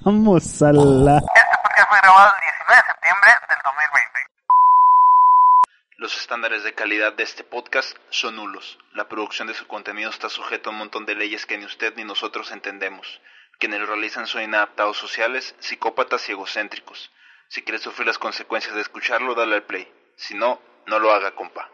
Vamos 0.00 0.62
a 0.62 0.72
la... 0.72 1.18
Este 1.18 1.40
podcast 1.62 1.88
fue 1.90 1.98
grabado 1.98 2.32
el 2.34 2.40
19 2.40 2.76
de 2.76 2.86
septiembre 2.86 3.30
del 3.50 3.58
2020. 3.62 4.20
Los 5.98 6.16
estándares 6.16 6.64
de 6.64 6.72
calidad 6.72 7.12
de 7.12 7.24
este 7.24 7.44
podcast 7.44 7.94
son 8.08 8.36
nulos. 8.36 8.78
La 8.94 9.06
producción 9.06 9.48
de 9.48 9.54
su 9.54 9.66
contenido 9.66 10.08
está 10.08 10.30
sujeta 10.30 10.70
a 10.70 10.72
un 10.72 10.78
montón 10.78 11.04
de 11.04 11.14
leyes 11.14 11.44
que 11.44 11.58
ni 11.58 11.66
usted 11.66 11.92
ni 11.94 12.04
nosotros 12.04 12.50
entendemos. 12.52 13.20
Quienes 13.58 13.78
lo 13.80 13.86
realizan 13.86 14.26
son 14.26 14.42
inadaptados 14.42 14.96
sociales, 14.96 15.54
psicópatas 15.58 16.26
y 16.30 16.32
egocéntricos. 16.32 17.10
Si 17.48 17.60
quieres 17.60 17.82
sufrir 17.82 18.06
las 18.06 18.18
consecuencias 18.18 18.74
de 18.74 18.80
escucharlo, 18.80 19.34
dale 19.34 19.56
al 19.56 19.64
play. 19.64 19.86
Si 20.16 20.34
no, 20.34 20.58
no 20.86 20.98
lo 20.98 21.12
haga, 21.12 21.34
compa. 21.34 21.68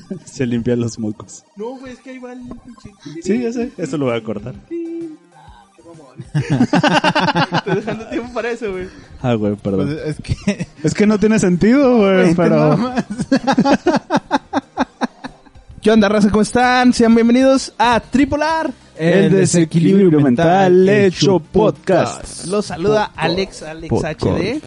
Se 0.24 0.46
limpian 0.46 0.80
los 0.80 0.98
mocos. 0.98 1.44
No, 1.56 1.76
güey, 1.78 1.92
es 1.92 1.98
que 2.00 2.10
ahí 2.10 2.18
va 2.18 2.32
el 2.32 2.40
pinche. 2.40 2.90
Sí, 3.22 3.42
ya 3.42 3.52
sé. 3.52 3.72
Eso 3.76 3.96
lo 3.98 4.06
voy 4.06 4.16
a 4.16 4.22
cortar. 4.22 4.54
Estoy 6.34 7.74
dejando 7.76 8.06
tiempo 8.08 8.32
para 8.34 8.50
eso, 8.50 8.70
güey. 8.70 8.86
Ah, 9.22 9.34
güey, 9.34 9.54
Pues 9.54 9.62
perdón. 9.62 9.98
es 10.04 10.16
que... 10.22 10.66
Es 10.82 10.94
que 10.94 11.06
no 11.06 11.18
tiene 11.18 11.38
sentido, 11.38 11.96
güey, 11.98 12.34
pero... 12.34 12.76
¿Qué 15.80 15.90
onda, 15.90 16.08
raza? 16.08 16.28
¿Cómo 16.30 16.42
están? 16.42 16.92
Sean 16.92 17.14
bienvenidos 17.14 17.72
a 17.78 17.98
Tripolar. 18.00 18.72
El 18.96 19.32
desequilibrio 19.32 20.20
mental 20.20 20.88
hecho 20.88 21.40
podcast. 21.40 22.44
Los 22.46 22.66
saluda 22.66 23.10
Alex, 23.16 23.62
Alex 23.62 23.92
HD. 23.92 24.60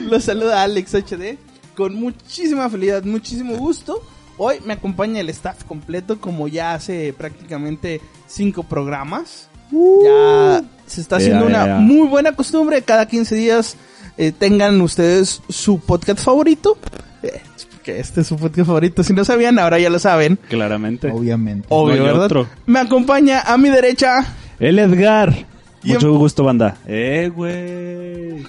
Los 0.00 0.24
saluda 0.24 0.62
Alex 0.62 0.94
HD. 0.94 1.38
Con 1.76 1.94
muchísima 1.94 2.68
felicidad, 2.68 3.04
muchísimo 3.04 3.56
gusto. 3.56 4.02
Hoy 4.38 4.56
me 4.64 4.72
acompaña 4.74 5.20
el 5.20 5.28
staff 5.30 5.64
completo, 5.64 6.20
como 6.20 6.48
ya 6.48 6.74
hace 6.74 7.12
prácticamente 7.16 8.00
cinco 8.26 8.62
programas. 8.62 9.48
Ya 9.70 10.62
se 10.86 11.00
está 11.00 11.16
haciendo 11.16 11.48
Yeah, 11.48 11.56
una 11.56 11.64
yeah. 11.66 11.76
muy 11.78 12.08
buena 12.08 12.32
costumbre. 12.32 12.82
Cada 12.82 13.06
15 13.06 13.34
días 13.36 13.76
eh, 14.16 14.32
tengan 14.32 14.80
ustedes 14.80 15.42
su 15.48 15.78
podcast 15.78 16.20
favorito. 16.24 16.76
Eh, 17.22 17.40
porque 17.72 18.00
este 18.00 18.22
es 18.22 18.26
su 18.26 18.36
podcast 18.36 18.66
favorito. 18.66 19.02
Si 19.04 19.12
no 19.12 19.24
sabían, 19.24 19.58
ahora 19.58 19.78
ya 19.78 19.90
lo 19.90 19.98
saben. 19.98 20.38
Claramente. 20.48 21.10
Obviamente. 21.10 21.66
Obvio, 21.70 21.96
No 21.98 22.04
¿verdad? 22.04 22.24
otro. 22.24 22.48
Me 22.66 22.80
acompaña 22.80 23.40
a 23.42 23.56
mi 23.58 23.68
derecha. 23.70 24.24
El 24.58 24.78
Edgar. 24.78 25.46
Y 25.82 25.92
Mucho 25.94 26.08
en- 26.12 26.18
gusto, 26.18 26.44
banda. 26.44 26.76
Eh, 26.86 27.30
güey. 27.34 28.44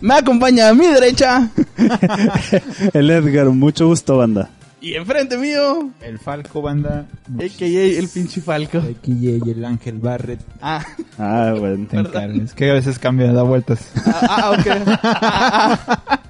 Me 0.00 0.14
acompaña 0.14 0.68
a 0.68 0.74
mi 0.74 0.86
derecha. 0.86 1.48
El 2.92 3.10
Edgar, 3.10 3.46
mucho 3.50 3.86
gusto, 3.86 4.16
banda. 4.18 4.50
Y 4.80 4.94
enfrente 4.94 5.38
mío. 5.38 5.90
El 6.00 6.18
Falco, 6.18 6.60
banda. 6.60 7.06
A.K.A. 7.36 7.98
el 7.98 8.08
pinche 8.08 8.40
Falco. 8.40 8.82
Y 9.06 9.28
el 9.50 9.64
Ángel 9.64 9.98
Barret. 9.98 10.40
Ah, 10.60 10.84
Ah. 11.18 11.54
Te 11.88 11.96
encargues. 11.98 12.52
Que 12.52 12.70
a 12.70 12.74
veces 12.74 12.98
cambia, 12.98 13.32
da 13.32 13.44
vueltas. 13.44 13.78
ah, 14.04 14.26
ah, 14.28 14.50
ok. 14.50 14.66
Ah, 15.04 15.80
ah. 15.86 16.20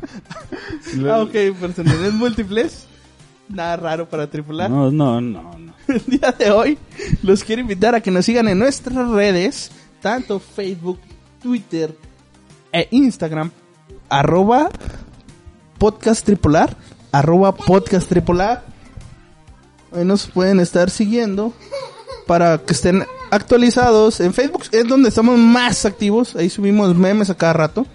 Ah, 1.09 1.21
ok, 1.23 1.33
personalidades 1.61 2.13
múltiples. 2.13 2.87
Nada 3.49 3.77
raro 3.77 4.07
para 4.09 4.27
tripular. 4.27 4.71
No, 4.71 4.91
no, 4.91 5.21
no, 5.21 5.43
no. 5.59 5.73
El 5.89 6.03
día 6.07 6.33
de 6.33 6.51
hoy 6.51 6.79
los 7.23 7.45
quiero 7.45 7.63
invitar 7.63 7.95
a 7.95 8.01
que 8.03 8.11
nos 8.11 8.25
sigan 8.27 8.49
en 8.49 8.59
nuestras 8.59 9.09
redes, 9.09 9.71
tanto 10.03 10.41
Facebook, 10.41 10.99
Twitter 11.41 11.97
e 12.73 12.89
Instagram, 12.91 13.51
arroba 14.11 14.69
podcast 15.79 16.27
tripolar, 16.27 16.77
arroba 17.13 17.55
podcast 17.55 18.09
tripolar. 18.09 18.65
Ahí 19.93 20.05
nos 20.05 20.27
pueden 20.27 20.61
estar 20.61 20.91
siguiendo 20.91 21.53
para 22.27 22.59
que 22.59 22.73
estén 22.73 23.05
actualizados. 23.31 24.21
En 24.21 24.35
Facebook 24.35 24.65
es 24.73 24.87
donde 24.87 25.09
estamos 25.09 25.39
más 25.39 25.87
activos, 25.87 26.37
ahí 26.37 26.51
subimos 26.51 26.95
memes 26.97 27.31
a 27.31 27.37
cada 27.37 27.53
rato. 27.53 27.87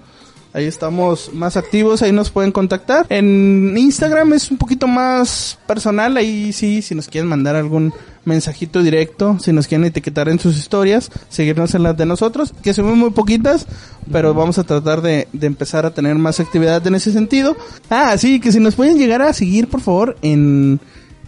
Ahí 0.54 0.66
estamos 0.66 1.32
más 1.34 1.56
activos, 1.58 2.02
ahí 2.02 2.12
nos 2.12 2.32
pueden 2.32 2.52
contactar. 2.52 3.06
En 3.10 3.78
Instagram 3.78 4.34
es 4.34 4.50
un 4.50 4.58
poquito 4.58 4.88
más 4.88 5.60
personal, 5.68 6.18
ahí 6.18 6.52
sí, 6.54 6.82
si 6.82 6.96
nos 6.96 7.08
quieren 7.08 7.30
mandar 7.30 7.56
algún 7.56 7.94
mensajito 8.28 8.84
directo, 8.84 9.38
si 9.40 9.52
nos 9.54 9.68
quieren 9.68 9.86
etiquetar 9.86 10.30
en 10.30 10.40
sus 10.40 10.58
historias, 10.58 11.10
seguirnos 11.30 11.74
en 11.74 11.84
las 11.84 11.98
de 11.98 12.06
nosotros, 12.06 12.54
que 12.62 12.74
son 12.74 12.98
muy 12.98 13.10
poquitas, 13.12 13.66
pero 14.12 14.34
vamos 14.34 14.60
a 14.60 14.64
tratar 14.64 15.02
de, 15.02 15.28
de 15.34 15.48
empezar 15.48 15.86
a 15.86 15.92
tener 15.92 16.16
más 16.16 16.40
actividad 16.40 16.86
en 16.86 16.96
ese 16.96 17.12
sentido. 17.12 17.58
Ah, 17.90 18.18
sí, 18.18 18.40
que 18.40 18.52
si 18.52 18.60
nos 18.60 18.76
pueden 18.76 18.98
llegar 18.98 19.22
a 19.22 19.34
seguir, 19.34 19.68
por 19.68 19.82
favor, 19.82 20.18
en 20.22 20.80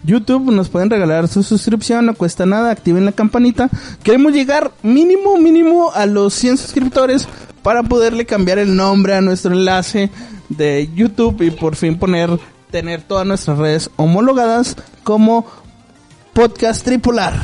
YouTube 0.04 0.50
nos 0.50 0.68
pueden 0.68 0.90
regalar 0.90 1.28
su 1.28 1.42
suscripción, 1.42 2.06
no 2.06 2.14
cuesta 2.14 2.46
nada, 2.46 2.70
activen 2.70 3.04
la 3.04 3.12
campanita. 3.12 3.68
Queremos 4.02 4.32
llegar 4.32 4.72
mínimo, 4.82 5.36
mínimo 5.36 5.92
a 5.92 6.06
los 6.06 6.34
100 6.34 6.58
suscriptores 6.58 7.28
para 7.62 7.82
poderle 7.82 8.24
cambiar 8.24 8.58
el 8.58 8.76
nombre 8.76 9.14
a 9.14 9.20
nuestro 9.20 9.52
enlace 9.52 10.10
de 10.48 10.88
YouTube 10.94 11.42
y 11.42 11.50
por 11.50 11.76
fin 11.76 11.98
poner, 11.98 12.30
tener 12.70 13.02
todas 13.02 13.26
nuestras 13.26 13.58
redes 13.58 13.90
homologadas 13.96 14.76
como 15.04 15.46
Podcast 16.32 16.84
Tripolar. 16.84 17.34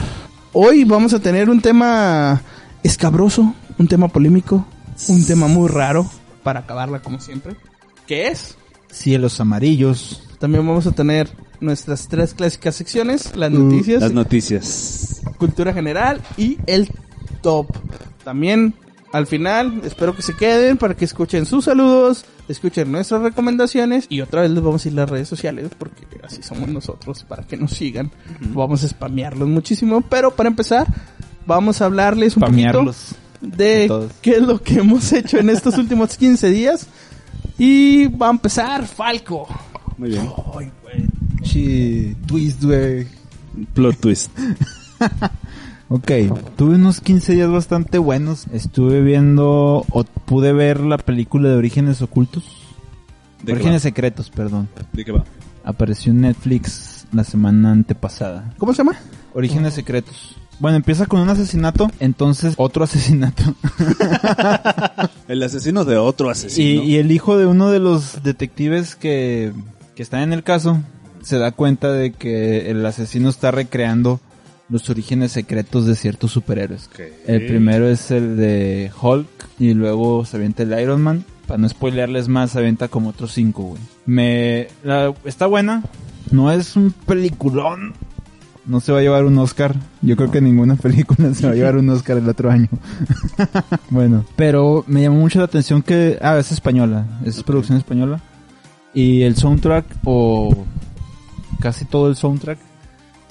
Hoy 0.52 0.84
vamos 0.84 1.12
a 1.12 1.18
tener 1.20 1.50
un 1.50 1.60
tema 1.60 2.40
escabroso, 2.82 3.54
un 3.78 3.88
tema 3.88 4.08
polémico, 4.08 4.66
un 5.08 5.26
tema 5.26 5.48
muy 5.48 5.68
raro 5.68 6.08
para 6.42 6.60
acabarla 6.60 7.00
como 7.02 7.20
siempre. 7.20 7.56
¿Qué 8.06 8.28
es? 8.28 8.56
Cielos 8.90 9.40
amarillos. 9.40 10.22
También 10.38 10.66
vamos 10.66 10.86
a 10.86 10.92
tener 10.92 11.28
nuestras 11.60 12.08
tres 12.08 12.34
clásicas 12.34 12.76
secciones, 12.76 13.34
las 13.36 13.50
noticias, 13.50 14.02
Las 14.02 14.12
noticias. 14.12 15.20
cultura 15.38 15.72
general 15.72 16.20
y 16.36 16.58
el 16.66 16.88
top. 17.42 17.66
También 18.24 18.74
al 19.12 19.26
final 19.26 19.80
espero 19.84 20.14
que 20.14 20.22
se 20.22 20.34
queden 20.34 20.76
para 20.76 20.94
que 20.94 21.04
escuchen 21.04 21.46
sus 21.46 21.64
saludos, 21.66 22.24
escuchen 22.48 22.90
nuestras 22.92 23.22
recomendaciones 23.22 24.06
y 24.08 24.20
otra 24.20 24.42
vez 24.42 24.50
les 24.50 24.62
vamos 24.62 24.84
a 24.84 24.88
ir 24.88 24.94
las 24.94 25.08
redes 25.08 25.28
sociales 25.28 25.70
porque 25.78 26.06
así 26.22 26.42
somos 26.42 26.68
nosotros 26.68 27.24
para 27.28 27.42
que 27.44 27.56
nos 27.56 27.72
sigan. 27.72 28.10
Vamos 28.40 28.84
a 28.84 28.88
spamearlos 28.88 29.48
muchísimo, 29.48 30.00
pero 30.02 30.30
para 30.34 30.48
empezar 30.48 30.86
vamos 31.46 31.80
a 31.80 31.86
hablarles 31.86 32.36
un 32.36 32.42
Spamearlos. 32.42 32.96
poquito 33.40 33.56
de 33.56 33.84
A 33.84 33.88
todos. 33.88 34.12
qué 34.22 34.30
es 34.32 34.42
lo 34.42 34.60
que 34.62 34.74
hemos 34.80 35.12
hecho 35.12 35.38
en 35.38 35.50
estos 35.50 35.76
últimos 35.78 36.16
15 36.16 36.50
días. 36.50 36.86
Y 37.58 38.08
va 38.08 38.26
a 38.28 38.30
empezar 38.30 38.86
Falco. 38.86 39.46
Muy 39.96 40.10
bien. 40.10 40.28
Ay, 40.58 40.70
güey. 40.82 42.14
Twist, 42.26 42.62
güey. 42.64 43.06
Plot 43.72 43.96
twist. 43.98 44.30
Ok, 45.88 46.10
tuve 46.56 46.74
unos 46.74 47.00
15 47.00 47.32
días 47.34 47.50
bastante 47.50 47.98
buenos. 47.98 48.46
Estuve 48.52 49.02
viendo, 49.02 49.84
o 49.90 50.04
pude 50.24 50.52
ver 50.52 50.80
la 50.80 50.98
película 50.98 51.48
de 51.48 51.54
Orígenes 51.56 52.02
Ocultos. 52.02 52.44
¿De 53.40 53.46
qué 53.46 53.52
Orígenes 53.52 53.76
va? 53.82 53.82
Secretos, 53.82 54.30
perdón. 54.30 54.68
¿De 54.92 55.04
qué 55.04 55.12
va? 55.12 55.24
Apareció 55.64 56.10
en 56.12 56.22
Netflix 56.22 57.06
la 57.12 57.22
semana 57.22 57.70
antepasada. 57.70 58.52
¿Cómo 58.58 58.72
se 58.72 58.78
llama? 58.78 58.96
Orígenes 59.34 59.74
Secretos. 59.74 60.34
Bueno, 60.58 60.78
empieza 60.78 61.06
con 61.06 61.20
un 61.20 61.28
asesinato, 61.28 61.90
entonces 62.00 62.54
otro 62.56 62.82
asesinato. 62.84 63.42
El 65.28 65.42
asesino 65.42 65.84
de 65.84 65.98
otro 65.98 66.28
Y, 66.28 66.30
asesino. 66.30 66.82
y 66.82 66.96
el 66.96 67.12
hijo 67.12 67.36
de 67.36 67.46
uno 67.46 67.70
de 67.70 67.78
los 67.78 68.22
detectives 68.22 68.96
que, 68.96 69.52
que 69.94 70.02
está 70.02 70.22
en 70.22 70.32
el 70.32 70.42
caso 70.42 70.80
se 71.22 71.38
da 71.38 71.50
cuenta 71.52 71.92
de 71.92 72.12
que 72.12 72.70
el 72.70 72.86
asesino 72.86 73.28
está 73.28 73.50
recreando 73.50 74.20
los 74.68 74.88
orígenes 74.90 75.32
secretos 75.32 75.86
de 75.86 75.94
ciertos 75.94 76.32
superhéroes. 76.32 76.90
El 77.26 77.46
primero 77.46 77.88
es 77.88 78.10
el 78.10 78.36
de 78.36 78.90
Hulk 79.00 79.28
y 79.58 79.74
luego 79.74 80.24
se 80.24 80.36
avienta 80.36 80.62
el 80.64 80.78
Iron 80.80 81.02
Man. 81.02 81.24
Para 81.46 81.58
no 81.58 81.68
spoilearles 81.68 82.26
más, 82.28 82.50
se 82.50 82.58
avienta 82.58 82.88
como 82.88 83.10
otros 83.10 83.32
cinco, 83.32 83.62
güey. 83.62 83.80
Me... 84.06 84.66
la- 84.82 85.14
está 85.24 85.46
buena. 85.46 85.84
No 86.32 86.50
es 86.50 86.74
un 86.74 86.92
peliculón. 87.06 87.92
No 88.64 88.80
se 88.80 88.90
va 88.90 88.98
a 88.98 89.02
llevar 89.02 89.24
un 89.24 89.38
Oscar. 89.38 89.76
Yo 90.02 90.16
creo 90.16 90.32
que 90.32 90.40
ninguna 90.40 90.74
película 90.82 91.32
se 91.34 91.46
va 91.46 91.52
a 91.52 91.54
llevar 91.54 91.76
un 91.76 91.88
Oscar 91.90 92.18
el 92.18 92.28
otro 92.28 92.50
año. 92.50 92.68
bueno, 93.90 94.24
pero 94.34 94.82
me 94.88 95.02
llamó 95.02 95.20
mucho 95.20 95.38
la 95.38 95.44
atención 95.44 95.82
que... 95.82 96.18
Ah, 96.20 96.36
es 96.38 96.50
española. 96.50 97.06
Es 97.24 97.40
producción 97.44 97.78
española. 97.78 98.20
Y 98.92 99.22
el 99.22 99.36
soundtrack, 99.36 99.84
o 100.04 100.66
casi 101.60 101.84
todo 101.84 102.08
el 102.08 102.16
soundtrack, 102.16 102.58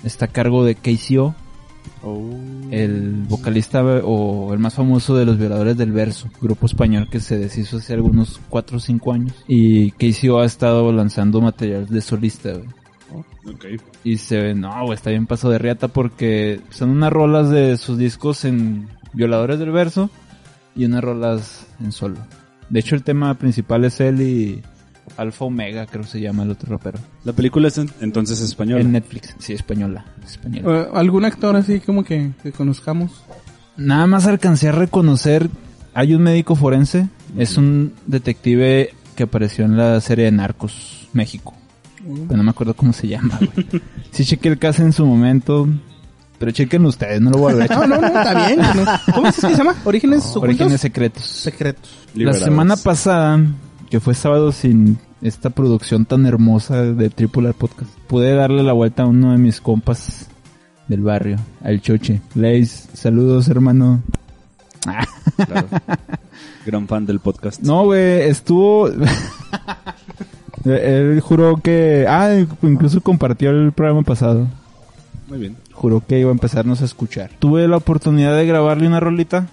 está 0.05 0.25
a 0.25 0.29
cargo 0.29 0.63
de 0.63 0.75
KCO 0.75 1.35
Oh. 2.03 2.29
el 2.71 3.25
vocalista 3.27 3.83
o 3.83 4.53
el 4.53 4.59
más 4.59 4.75
famoso 4.75 5.15
de 5.15 5.25
los 5.25 5.37
violadores 5.37 5.77
del 5.77 5.91
verso, 5.91 6.29
grupo 6.41 6.65
español 6.65 7.07
que 7.09 7.19
se 7.19 7.37
deshizo 7.37 7.77
hace 7.77 7.93
algunos 7.93 8.39
4 8.49 8.77
o 8.77 8.79
5 8.79 9.13
años 9.13 9.33
y 9.47 9.91
KCO 9.91 10.39
ha 10.39 10.45
estado 10.45 10.91
lanzando 10.91 11.41
material 11.41 11.87
de 11.87 12.01
solista, 12.01 12.53
güey. 12.53 12.67
Ok. 13.47 13.65
Y 14.03 14.17
se 14.17 14.39
ve, 14.39 14.55
no, 14.55 14.71
güey, 14.85 14.95
está 14.95 15.09
bien 15.11 15.27
paso 15.27 15.49
de 15.49 15.57
riata 15.57 15.87
porque 15.87 16.59
son 16.69 16.89
unas 16.89 17.13
rolas 17.13 17.49
de 17.49 17.77
sus 17.77 17.97
discos 17.97 18.45
en 18.45 18.87
violadores 19.13 19.59
del 19.59 19.71
verso 19.71 20.09
y 20.75 20.85
unas 20.85 21.03
rolas 21.03 21.67
en 21.79 21.91
solo. 21.91 22.17
De 22.69 22.79
hecho, 22.79 22.95
el 22.95 23.03
tema 23.03 23.33
principal 23.35 23.85
es 23.85 23.99
él 23.99 24.21
y 24.21 24.61
Alfa 25.17 25.45
Omega, 25.45 25.85
creo 25.85 26.03
que 26.03 26.09
se 26.09 26.19
llama 26.21 26.43
el 26.43 26.51
otro 26.51 26.69
rapero. 26.71 26.99
La 27.23 27.33
película 27.33 27.67
es 27.67 27.77
en- 27.77 27.89
entonces 28.01 28.41
española. 28.41 28.81
En 28.81 28.91
Netflix, 28.91 29.35
sí, 29.39 29.53
española. 29.53 30.05
española. 30.25 30.81
Eh, 30.83 30.87
¿Algún 30.93 31.25
actor 31.25 31.55
así 31.55 31.79
como 31.79 32.03
que, 32.03 32.31
que 32.43 32.51
conozcamos? 32.51 33.11
Nada 33.77 34.07
más 34.07 34.25
alcancé 34.25 34.69
a 34.69 34.71
reconocer, 34.71 35.49
hay 35.93 36.13
un 36.15 36.21
médico 36.23 36.55
forense, 36.55 37.07
es 37.37 37.57
un 37.57 37.93
detective 38.07 38.93
que 39.15 39.23
apareció 39.23 39.65
en 39.65 39.77
la 39.77 39.99
serie 40.01 40.25
de 40.25 40.31
Narcos, 40.31 41.07
México. 41.13 41.53
Pero 42.27 42.37
no 42.37 42.43
me 42.43 42.51
acuerdo 42.51 42.73
cómo 42.75 42.93
se 42.93 43.07
llama, 43.07 43.39
güey. 43.39 43.81
Sí 44.11 44.25
chequé 44.25 44.49
el 44.49 44.59
caso 44.59 44.83
en 44.83 44.93
su 44.93 45.05
momento, 45.05 45.67
pero 46.37 46.51
chequen 46.51 46.85
ustedes, 46.85 47.19
no 47.19 47.31
lo 47.31 47.37
voy 47.39 47.53
a 47.53 47.55
ver. 47.55 47.69
No, 47.71 47.87
no, 47.87 47.99
no, 47.99 48.07
está 48.07 48.45
bien. 48.47 48.59
no. 48.59 49.13
¿Cómo 49.13 49.27
dices 49.27 49.43
que 49.45 49.51
se 49.51 49.57
llama? 49.57 49.75
¿Orígenes 49.85 50.23
secretos. 50.79 51.23
secretos. 51.25 51.89
Liberados. 52.13 52.41
La 52.41 52.45
semana 52.45 52.75
pasada, 52.77 53.39
que 53.95 54.01
fue 54.01 54.13
sábado 54.13 54.51
sin 54.51 54.97
esta 55.21 55.51
producción 55.51 56.03
tan 56.03 56.25
hermosa 56.25 56.81
de 56.81 57.09
Triple 57.09 57.47
R 57.47 57.53
Podcast, 57.53 57.89
pude 58.07 58.35
darle 58.35 58.61
la 58.61 58.73
vuelta 58.73 59.03
a 59.03 59.05
uno 59.05 59.31
de 59.31 59.37
mis 59.37 59.61
compas 59.61 60.27
del 60.89 61.01
barrio, 61.01 61.37
al 61.63 61.79
Choche. 61.79 62.19
Leis, 62.33 62.89
saludos 62.91 63.47
hermano. 63.47 64.03
Claro. 64.81 65.67
Gran 66.65 66.89
fan 66.89 67.05
del 67.05 67.21
podcast. 67.21 67.61
No, 67.61 67.85
güey, 67.85 68.23
estuvo... 68.23 68.89
Él 70.65 71.21
juró 71.21 71.55
que... 71.63 72.05
Ah, 72.09 72.35
incluso 72.63 72.99
compartió 72.99 73.51
el 73.51 73.71
programa 73.71 74.01
pasado. 74.01 74.45
Muy 75.29 75.39
bien. 75.39 75.55
Juró 75.71 76.03
que 76.05 76.19
iba 76.19 76.31
a 76.31 76.33
empezarnos 76.33 76.81
a 76.81 76.85
escuchar. 76.85 77.31
Tuve 77.39 77.65
la 77.69 77.77
oportunidad 77.77 78.35
de 78.35 78.45
grabarle 78.45 78.87
una 78.87 78.99
rolita. 78.99 79.47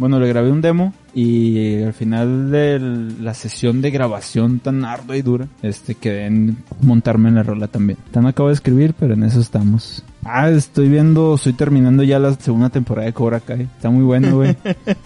Bueno, 0.00 0.18
le 0.18 0.28
grabé 0.28 0.50
un 0.50 0.62
demo 0.62 0.94
y 1.12 1.82
al 1.82 1.92
final 1.92 2.50
de 2.50 2.78
la 3.20 3.34
sesión 3.34 3.82
de 3.82 3.90
grabación 3.90 4.58
tan 4.58 4.86
ardua 4.86 5.14
y 5.18 5.20
dura, 5.20 5.46
este 5.60 5.94
quedé 5.94 6.24
en 6.24 6.56
montarme 6.80 7.28
en 7.28 7.34
la 7.34 7.42
rola 7.42 7.66
también. 7.66 7.98
Tan 8.10 8.24
acabo 8.24 8.48
de 8.48 8.54
escribir, 8.54 8.94
pero 8.98 9.12
en 9.12 9.24
eso 9.24 9.40
estamos. 9.40 10.02
Ah, 10.24 10.48
estoy 10.48 10.88
viendo, 10.88 11.34
estoy 11.34 11.52
terminando 11.52 12.02
ya 12.02 12.18
la 12.18 12.32
segunda 12.32 12.70
temporada 12.70 13.08
de 13.08 13.12
Cobra 13.12 13.40
Kai. 13.40 13.68
Está 13.76 13.90
muy 13.90 14.02
bueno, 14.02 14.36
güey. 14.36 14.56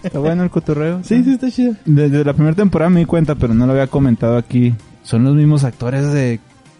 Está 0.01 0.19
bueno 0.19 0.43
el 0.43 0.49
cotorreo. 0.49 1.03
Sí, 1.03 1.25
sí, 1.25 1.33
está 1.33 1.51
chido. 1.51 1.75
Desde 1.83 2.23
la 2.23 2.31
primera 2.31 2.55
temporada 2.55 2.89
me 2.89 3.01
di 3.01 3.05
cuenta, 3.05 3.35
pero 3.35 3.53
no 3.53 3.65
lo 3.65 3.73
había 3.73 3.87
comentado 3.87 4.37
aquí. 4.37 4.73
Son 5.03 5.25
los 5.25 5.35
mismos 5.35 5.65
actores 5.65 6.09
de 6.13 6.39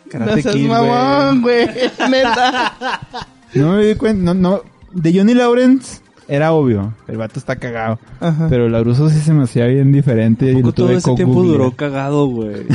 Karate 0.10 0.38
No 0.38 0.42
seas 0.42 0.56
Kid, 0.56 0.70
mamón, 0.70 1.42
güey. 1.42 1.68
No 3.56 3.74
me 3.74 3.86
di 3.88 3.96
cuenta, 3.96 4.24
no, 4.24 4.34
no. 4.34 4.62
De 4.94 5.14
Johnny 5.14 5.34
Lawrence 5.34 6.05
era 6.28 6.54
obvio. 6.54 6.94
El 7.08 7.18
vato 7.18 7.40
está 7.40 7.56
cagado. 7.56 8.00
Ajá. 8.20 8.48
Pero 8.50 8.70
Laruso 8.70 9.10
sí 9.10 9.20
se 9.20 9.34
me 9.34 9.44
hacía 9.44 9.66
bien 9.68 9.92
diferente. 9.92 10.52
y 10.52 10.62
todo 10.72 10.92
ese 10.92 11.14
tiempo 11.16 11.44
duró 11.44 11.72
cagado, 11.72 12.28
güey. 12.28 12.66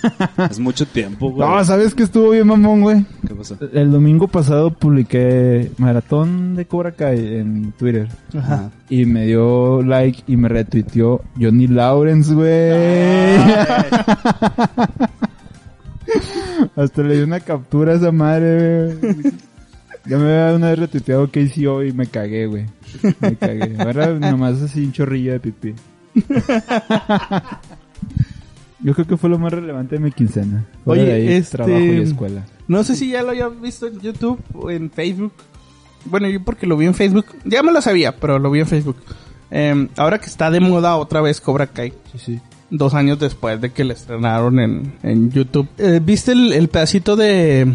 es 0.50 0.58
mucho 0.58 0.86
tiempo, 0.86 1.30
güey. 1.30 1.48
No, 1.48 1.64
¿sabes 1.64 1.94
que 1.94 2.02
estuvo 2.02 2.30
bien 2.30 2.46
mamón, 2.46 2.82
güey? 2.82 3.04
¿Qué 3.26 3.34
pasó? 3.34 3.56
El 3.72 3.90
domingo 3.90 4.28
pasado 4.28 4.70
publiqué 4.70 5.70
Maratón 5.78 6.54
de 6.56 6.66
Cobra 6.66 6.92
Kai 6.92 7.38
en 7.38 7.72
Twitter. 7.72 8.08
Ajá. 8.36 8.70
Y 8.88 9.04
me 9.04 9.26
dio 9.26 9.82
like 9.82 10.22
y 10.26 10.36
me 10.36 10.48
retuiteó 10.48 11.22
Johnny 11.38 11.66
Lawrence, 11.66 12.32
güey. 12.32 12.70
Hasta 16.76 17.02
le 17.02 17.16
di 17.16 17.22
una 17.22 17.40
captura 17.40 17.92
a 17.92 17.96
esa 17.96 18.12
madre, 18.12 18.94
güey. 19.00 19.16
Ya 20.06 20.16
me 20.16 20.24
había 20.24 20.56
una 20.56 20.70
vez 20.70 20.78
retuiteado 20.78 21.28
KCO 21.30 21.84
y 21.84 21.92
me 21.92 22.06
cagué, 22.06 22.46
güey. 22.46 22.66
Me 23.20 23.36
cagué. 23.36 23.74
Ahora 23.78 24.08
nomás 24.18 24.60
así 24.62 24.84
un 24.84 24.92
chorrillo 24.92 25.32
de 25.32 25.40
pipí. 25.40 25.74
Yo 28.82 28.94
creo 28.94 29.06
que 29.06 29.16
fue 29.18 29.28
lo 29.28 29.38
más 29.38 29.52
relevante 29.52 29.96
de 29.96 30.00
mi 30.00 30.10
quincena. 30.10 30.64
Fuera 30.84 31.02
Oye, 31.02 31.10
de 31.12 31.16
ahí, 31.16 31.28
este- 31.34 31.58
trabajo 31.58 31.78
y 31.78 31.98
escuela. 32.00 32.46
No 32.66 32.82
sé 32.82 32.96
si 32.96 33.10
ya 33.10 33.22
lo 33.22 33.30
hayas 33.30 33.60
visto 33.60 33.86
en 33.86 34.00
YouTube 34.00 34.40
o 34.54 34.70
en 34.70 34.90
Facebook. 34.90 35.32
Bueno, 36.06 36.28
yo 36.28 36.42
porque 36.42 36.66
lo 36.66 36.78
vi 36.78 36.86
en 36.86 36.94
Facebook. 36.94 37.26
Ya 37.44 37.62
me 37.62 37.72
lo 37.72 37.82
sabía, 37.82 38.16
pero 38.16 38.38
lo 38.38 38.50
vi 38.50 38.60
en 38.60 38.66
Facebook. 38.66 38.96
Eh, 39.50 39.88
ahora 39.96 40.18
que 40.18 40.26
está 40.26 40.50
de 40.50 40.60
moda 40.60 40.96
otra 40.96 41.20
vez 41.20 41.40
Cobra 41.42 41.66
Kai. 41.66 41.92
Sí, 42.12 42.18
sí. 42.18 42.40
Dos 42.70 42.94
años 42.94 43.18
después 43.18 43.60
de 43.60 43.70
que 43.70 43.84
le 43.84 43.92
estrenaron 43.92 44.58
en, 44.60 44.94
en 45.02 45.30
YouTube. 45.30 45.68
Eh, 45.76 46.00
¿Viste 46.02 46.32
el, 46.32 46.52
el 46.54 46.68
pedacito 46.68 47.16
de, 47.16 47.74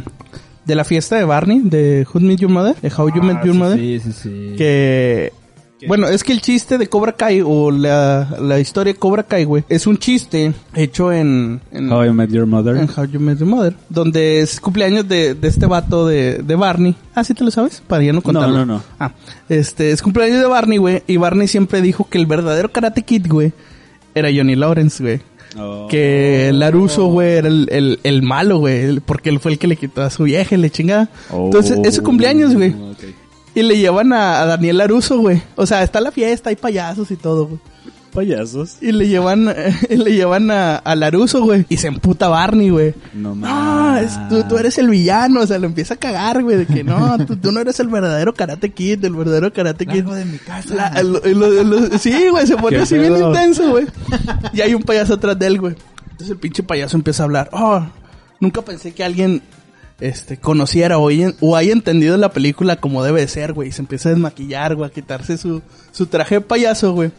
de 0.65 0.75
la 0.75 0.83
fiesta 0.83 1.15
de 1.15 1.23
Barney? 1.25 1.61
De 1.63 2.05
Who 2.13 2.19
Met 2.21 2.39
Your 2.39 2.51
Mother? 2.51 2.75
De 2.81 2.91
How 2.95 3.09
You 3.13 3.23
Met 3.23 3.43
Your 3.43 3.55
Mother. 3.55 3.75
Ah, 3.77 3.81
Sí, 3.81 3.99
sí, 3.99 4.11
sí. 4.11 4.53
Que... 4.57 5.31
Bueno, 5.87 6.07
es 6.07 6.23
que 6.23 6.31
el 6.31 6.41
chiste 6.41 6.79
de 6.79 6.87
Cobra 6.87 7.11
Kai 7.11 7.43
o 7.45 7.69
la, 7.69 8.37
la 8.41 8.59
historia 8.59 8.93
de 8.93 8.97
Cobra 8.97 9.21
Kai, 9.21 9.43
güey, 9.43 9.65
es 9.69 9.85
un 9.85 9.97
chiste 9.99 10.53
hecho 10.73 11.11
en... 11.11 11.61
en 11.71 11.91
How 11.91 12.05
I 12.05 12.11
Met 12.11 12.31
Your 12.31 12.47
Mother. 12.47 12.77
en 12.77 12.89
How 12.89 13.05
You 13.05 13.19
Met 13.19 13.37
Your 13.37 13.47
Mother, 13.49 13.75
donde 13.89 14.39
es 14.39 14.59
cumpleaños 14.59 15.07
de, 15.07 15.35
de 15.35 15.47
este 15.47 15.67
vato 15.67 16.07
de, 16.07 16.39
de 16.39 16.55
Barney. 16.55 16.95
Ah, 17.13 17.23
¿sí 17.23 17.35
te 17.35 17.43
lo 17.43 17.51
sabes? 17.51 17.83
Para 17.85 18.01
ya 18.03 18.13
no 18.13 18.21
contarlo. 18.21 18.59
no, 18.59 18.65
no. 18.65 18.83
Ah, 18.99 19.11
este, 19.47 19.91
es 19.91 20.01
cumpleaños 20.01 20.39
de 20.39 20.47
Barney, 20.47 20.79
güey, 20.79 21.03
y 21.05 21.17
Barney 21.17 21.47
siempre 21.47 21.81
dijo 21.81 22.07
que 22.09 22.17
el 22.17 22.25
verdadero 22.25 22.71
Karate 22.71 23.03
Kid, 23.03 23.27
güey, 23.27 23.53
era 24.15 24.29
Johnny 24.35 24.55
Lawrence, 24.55 25.03
güey. 25.03 25.19
Oh. 25.57 25.87
Que 25.89 26.51
Laruso, 26.53 27.07
güey, 27.07 27.35
era 27.35 27.47
el, 27.47 27.67
el, 27.71 27.99
el 28.03 28.21
malo, 28.23 28.57
güey, 28.57 28.99
porque 28.99 29.29
él 29.29 29.39
fue 29.39 29.51
el 29.53 29.59
que 29.59 29.67
le 29.67 29.75
quitó 29.75 30.01
a 30.01 30.09
su 30.09 30.23
vieja 30.23 30.55
y 30.55 30.57
le 30.57 30.69
chingaba. 30.69 31.09
Oh. 31.29 31.45
Entonces, 31.45 31.79
es 31.83 31.95
su 31.95 32.03
cumpleaños, 32.03 32.55
güey. 32.55 32.73
Y 33.53 33.61
le 33.61 33.77
llevan 33.77 34.11
a, 34.11 34.41
a 34.41 34.45
Daniel 34.45 34.79
Laruso, 34.79 35.19
güey. 35.19 35.41
O 35.55 35.65
sea, 35.65 35.83
está 35.83 36.01
la 36.01 36.11
fiesta, 36.11 36.49
hay 36.49 36.55
payasos 36.55 37.09
y 37.11 37.15
todo, 37.15 37.45
güey. 37.47 37.59
Payasos. 38.15 38.77
Y 38.81 38.91
le 38.93 39.07
llevan, 39.07 39.53
y 39.89 39.95
le 39.97 40.13
llevan 40.13 40.49
a, 40.49 40.77
a 40.77 40.95
Laruso, 40.95 41.41
güey. 41.43 41.65
Y 41.69 41.77
se 41.77 41.87
emputa 41.87 42.27
Barney, 42.29 42.69
güey. 42.69 42.93
No 43.13 43.29
No, 43.29 43.35
mames. 43.35 44.11
es- 44.13 44.29
tú, 44.29 44.43
tú 44.47 44.57
eres 44.57 44.77
el 44.77 44.89
villano, 44.89 45.41
o 45.41 45.47
sea, 45.47 45.59
lo 45.59 45.65
empieza 45.67 45.95
a 45.95 45.97
cagar, 45.97 46.41
güey, 46.41 46.57
de 46.57 46.65
que 46.65 46.83
no, 46.83 47.17
tú, 47.25 47.35
tú 47.35 47.51
no 47.51 47.59
eres 47.59 47.79
el 47.79 47.89
verdadero 47.89 48.33
Karate 48.33 48.71
Kid, 48.71 49.03
el 49.05 49.13
verdadero 49.15 49.51
Karate 49.53 49.85
Kid. 49.85 49.97
Largo 49.97 50.15
de 50.15 50.25
mi 50.25 50.37
casa. 50.37 50.73
La- 50.73 51.03
lo- 51.03 51.19
lo- 51.23 51.63
lo- 51.63 51.97
sí, 51.99 52.29
güey, 52.31 52.47
se 52.47 52.55
pone 52.57 52.77
¿Qué 52.77 52.83
así 52.83 52.97
bien 52.97 53.17
intenso, 53.17 53.69
güey. 53.71 53.85
Y 54.53 54.61
hay 54.61 54.73
un 54.73 54.81
payaso 54.83 55.15
atrás 55.15 55.37
de 55.37 55.47
él, 55.47 55.59
güey. 55.59 55.75
Entonces 56.11 56.29
el 56.29 56.37
pinche 56.37 56.63
payaso 56.63 56.95
empieza 56.95 57.23
a 57.23 57.25
hablar. 57.25 57.49
Oh, 57.51 57.85
nunca 58.39 58.61
pensé 58.61 58.93
que 58.93 59.03
alguien 59.03 59.41
este 59.99 60.37
conociera 60.37 60.97
o, 60.97 61.07
haya- 61.09 61.33
o 61.41 61.55
haya 61.55 61.71
entendido 61.73 62.17
la 62.17 62.29
película 62.31 62.77
como 62.77 63.03
debe 63.03 63.21
de 63.21 63.27
ser, 63.27 63.53
güey. 63.53 63.69
Y 63.69 63.71
se 63.73 63.81
empieza 63.81 64.09
a 64.09 64.11
desmaquillar, 64.13 64.75
güey, 64.75 64.89
a 64.89 64.93
quitarse 64.93 65.37
su, 65.37 65.61
su 65.91 66.05
traje 66.07 66.35
de 66.35 66.41
payaso, 66.41 66.93
güey. 66.93 67.11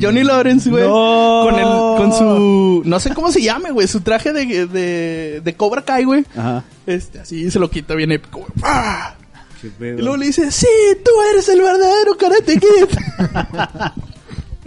Johnny 0.00 0.22
Lawrence, 0.24 0.70
güey. 0.70 0.84
No. 0.84 1.42
Con 1.44 1.54
el, 1.58 1.66
con 2.10 2.12
su, 2.18 2.82
no 2.84 3.00
sé 3.00 3.12
cómo 3.14 3.30
se 3.30 3.42
llame, 3.42 3.70
güey, 3.70 3.86
su 3.86 4.00
traje 4.00 4.32
de, 4.32 4.66
de, 4.66 5.40
de 5.44 5.54
Cobra 5.54 5.82
Kai, 5.82 6.04
güey. 6.04 6.24
Ajá. 6.36 6.64
Este, 6.86 7.20
así 7.20 7.50
se 7.50 7.58
lo 7.58 7.70
quita 7.70 7.94
bien 7.94 8.12
épico, 8.12 8.38
güey. 8.40 8.50
¡Ah! 8.62 9.14
Qué 9.60 9.68
Y 9.80 10.00
luego 10.02 10.16
le 10.16 10.26
dice, 10.26 10.50
sí, 10.50 10.66
tú 11.04 11.10
eres 11.32 11.48
el 11.48 11.60
verdadero 11.60 12.16
Karate 12.16 12.58
Kid. 12.58 12.98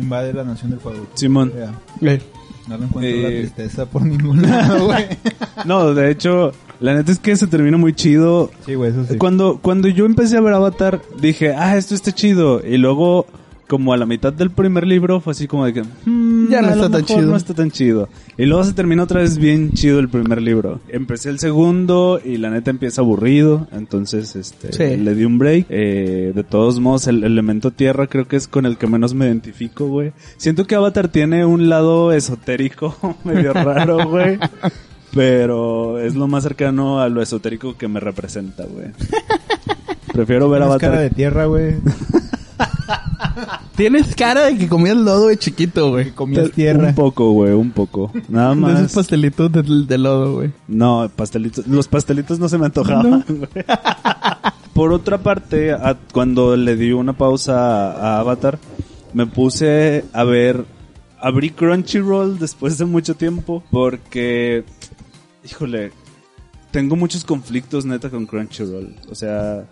Invade 0.00 0.32
la 0.32 0.42
nación 0.44 0.70
del 0.72 0.80
fuego. 0.80 1.06
Simón. 1.14 1.52
Ya, 1.56 1.72
Eh, 2.08 2.20
no 2.68 2.78
le 2.78 2.84
encuentro 2.84 3.16
Eh, 3.16 3.22
la 3.22 3.28
tristeza 3.28 3.86
por 3.86 4.02
ningún 4.04 4.42
lado, 4.48 4.86
güey. 4.86 5.06
No, 5.66 5.94
de 5.94 6.10
hecho, 6.10 6.50
la 6.80 6.94
neta 6.94 7.12
es 7.12 7.18
que 7.18 7.36
se 7.36 7.46
termina 7.46 7.76
muy 7.76 7.92
chido. 7.94 8.50
Sí, 8.64 8.74
güey, 8.74 8.90
eso 8.90 9.04
sí. 9.04 9.16
Cuando, 9.18 9.58
cuando 9.62 9.88
yo 9.88 10.06
empecé 10.06 10.36
a 10.36 10.40
ver 10.40 10.52
Avatar, 10.54 11.00
dije, 11.20 11.54
ah, 11.54 11.76
esto 11.76 11.94
está 11.94 12.12
chido. 12.12 12.60
Y 12.66 12.76
luego, 12.78 13.26
como 13.66 13.92
a 13.92 13.96
la 13.96 14.06
mitad 14.06 14.32
del 14.32 14.50
primer 14.50 14.86
libro, 14.86 15.20
fue 15.20 15.32
así 15.32 15.48
como 15.48 15.64
de 15.64 15.72
que, 15.72 15.82
"Mm, 16.04 16.48
Ya 16.50 16.62
no 16.62 16.68
está 16.68 16.88
tan 16.88 17.04
chido. 17.04 17.22
No 17.22 17.34
está 17.36 17.52
tan 17.54 17.70
chido. 17.72 18.08
Y 18.38 18.46
luego 18.46 18.62
se 18.62 18.72
terminó 18.74 19.02
otra 19.02 19.20
vez 19.22 19.38
bien 19.38 19.72
chido 19.72 19.98
el 19.98 20.08
primer 20.08 20.40
libro. 20.40 20.78
Empecé 20.88 21.30
el 21.30 21.40
segundo 21.40 22.20
y 22.24 22.36
la 22.36 22.50
neta 22.50 22.70
empieza 22.70 23.00
aburrido. 23.00 23.66
Entonces, 23.72 24.36
este, 24.36 24.72
Sí. 24.72 24.96
le 25.02 25.14
di 25.16 25.24
un 25.24 25.38
break. 25.38 25.66
Eh, 25.68 26.30
de 26.32 26.44
todos 26.44 26.78
modos, 26.78 27.08
el 27.08 27.24
elemento 27.24 27.72
tierra 27.72 28.06
creo 28.06 28.28
que 28.28 28.36
es 28.36 28.46
con 28.46 28.66
el 28.66 28.76
que 28.78 28.86
menos 28.86 29.14
me 29.14 29.26
identifico, 29.26 29.86
güey. 29.88 30.12
Siento 30.36 30.66
que 30.68 30.76
Avatar 30.76 31.08
tiene 31.08 31.44
un 31.44 31.68
lado 31.68 32.12
esotérico 32.12 32.94
medio 33.24 33.52
raro, 33.52 34.08
güey. 34.08 34.38
Pero 35.16 35.98
es 35.98 36.14
lo 36.14 36.28
más 36.28 36.42
cercano 36.44 37.00
a 37.00 37.08
lo 37.08 37.20
esotérico 37.22 37.76
que 37.76 37.88
me 37.88 37.98
representa, 37.98 38.64
güey. 38.64 38.88
Prefiero 40.12 40.48
ver 40.48 40.60
Tienes 40.60 40.70
Avatar. 40.74 40.90
cara 40.90 41.02
de 41.02 41.10
tierra, 41.10 41.46
güey. 41.46 41.74
Tienes 43.76 44.14
cara 44.16 44.46
de 44.46 44.56
que 44.56 44.68
comías 44.68 44.96
lodo 44.96 45.26
de 45.28 45.36
chiquito, 45.36 45.90
güey. 45.90 46.10
Comías 46.12 46.50
tierra. 46.52 46.88
Un 46.88 46.94
poco, 46.94 47.30
güey, 47.32 47.52
un 47.52 47.70
poco. 47.70 48.10
Nada 48.28 48.50
De 48.50 48.56
más. 48.56 48.78
esos 48.80 48.92
pastelitos 48.94 49.52
de, 49.52 49.62
de 49.86 49.98
lodo, 49.98 50.34
güey. 50.36 50.52
No, 50.68 51.10
pastelitos. 51.14 51.66
Los 51.66 51.86
pastelitos 51.88 52.38
no 52.38 52.48
se 52.48 52.56
me 52.56 52.66
antojaban, 52.66 53.24
güey. 53.28 53.48
Por 54.72 54.92
otra 54.92 55.18
parte, 55.18 55.72
a- 55.72 55.96
cuando 56.12 56.56
le 56.56 56.76
di 56.76 56.92
una 56.92 57.12
pausa 57.12 57.92
a, 57.92 58.16
a 58.16 58.20
Avatar, 58.20 58.58
me 59.12 59.26
puse 59.26 60.04
a 60.12 60.24
ver. 60.24 60.64
Abrí 61.18 61.50
Crunchyroll 61.50 62.38
después 62.38 62.78
de 62.78 62.84
mucho 62.84 63.14
tiempo 63.14 63.62
porque. 63.70 64.64
Híjole. 65.46 65.92
Tengo 66.70 66.96
muchos 66.96 67.24
conflictos 67.24 67.84
neta 67.84 68.10
con 68.10 68.26
Crunchyroll. 68.26 68.94
O 69.10 69.14
sea. 69.14 69.66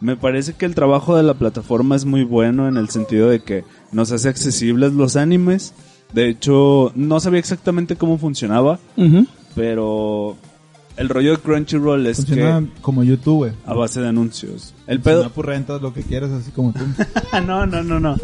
Me 0.00 0.16
parece 0.16 0.54
que 0.54 0.64
el 0.64 0.74
trabajo 0.74 1.14
de 1.14 1.22
la 1.22 1.34
plataforma 1.34 1.94
es 1.94 2.06
muy 2.06 2.24
bueno 2.24 2.66
en 2.66 2.78
el 2.78 2.88
sentido 2.88 3.28
de 3.28 3.40
que 3.40 3.64
nos 3.92 4.10
hace 4.12 4.30
accesibles 4.30 4.94
los 4.94 5.14
animes. 5.16 5.74
De 6.14 6.28
hecho, 6.28 6.90
no 6.94 7.20
sabía 7.20 7.38
exactamente 7.38 7.96
cómo 7.96 8.16
funcionaba. 8.16 8.78
Pero 9.54 10.38
el 11.00 11.08
rollo 11.08 11.30
de 11.30 11.38
Crunchyroll 11.38 12.06
es 12.06 12.18
Funciona 12.18 12.60
que 12.60 12.82
como 12.82 13.02
YouTube, 13.02 13.54
a 13.64 13.72
base 13.72 14.02
de 14.02 14.08
anuncios. 14.08 14.74
El 14.86 15.00
Pedo. 15.00 15.30
pues 15.30 15.46
rentas 15.46 15.80
lo 15.80 15.94
que 15.94 16.02
quieras, 16.02 16.30
así 16.30 16.50
como 16.50 16.74
tú. 16.74 16.80
no, 17.46 17.64
no, 17.64 17.82
no, 17.82 17.98
no. 17.98 18.16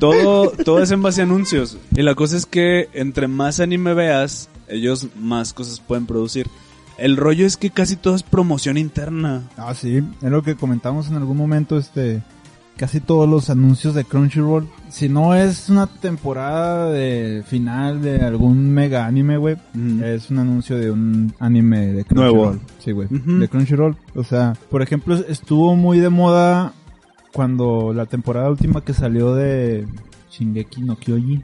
todo, 0.00 0.50
todo 0.50 0.82
es 0.82 0.90
en 0.90 1.02
base 1.02 1.20
a 1.20 1.24
anuncios. 1.24 1.78
Y 1.94 2.02
la 2.02 2.16
cosa 2.16 2.36
es 2.36 2.46
que 2.46 2.88
entre 2.94 3.28
más 3.28 3.60
anime 3.60 3.94
veas, 3.94 4.48
ellos 4.66 5.06
más 5.16 5.52
cosas 5.52 5.78
pueden 5.78 6.06
producir. 6.06 6.48
El 6.98 7.16
rollo 7.16 7.46
es 7.46 7.56
que 7.56 7.70
casi 7.70 7.94
todo 7.94 8.16
es 8.16 8.24
promoción 8.24 8.76
interna. 8.76 9.48
Ah, 9.56 9.72
sí, 9.72 10.02
es 10.20 10.30
lo 10.30 10.42
que 10.42 10.56
comentamos 10.56 11.08
en 11.10 11.14
algún 11.14 11.36
momento, 11.36 11.78
este, 11.78 12.24
casi 12.76 13.00
todos 13.00 13.28
los 13.28 13.50
anuncios 13.50 13.94
de 13.94 14.04
Crunchyroll, 14.04 14.68
si 14.88 15.08
no 15.08 15.34
es 15.34 15.68
una 15.68 15.86
temporada 15.86 16.90
de 16.90 17.42
final 17.46 18.02
de 18.02 18.16
algún 18.20 18.70
mega 18.72 19.06
anime, 19.06 19.36
güey, 19.36 19.56
es 20.02 20.30
un 20.30 20.38
anuncio 20.38 20.76
de 20.76 20.90
un 20.90 21.32
anime 21.38 21.92
de 21.92 22.04
Crunchyroll. 22.04 22.34
Nuevo. 22.34 22.58
Sí, 22.78 22.92
güey, 22.92 23.08
de 23.10 23.48
Crunchyroll. 23.48 23.96
O 24.14 24.24
sea, 24.24 24.54
por 24.70 24.82
ejemplo, 24.82 25.14
estuvo 25.14 25.76
muy 25.76 25.98
de 26.00 26.08
moda 26.08 26.72
cuando 27.32 27.92
la 27.94 28.06
temporada 28.06 28.50
última 28.50 28.82
que 28.84 28.92
salió 28.94 29.34
de 29.34 29.86
Shingeki 30.30 30.82
no 30.82 30.96
Kyoji, 30.96 31.42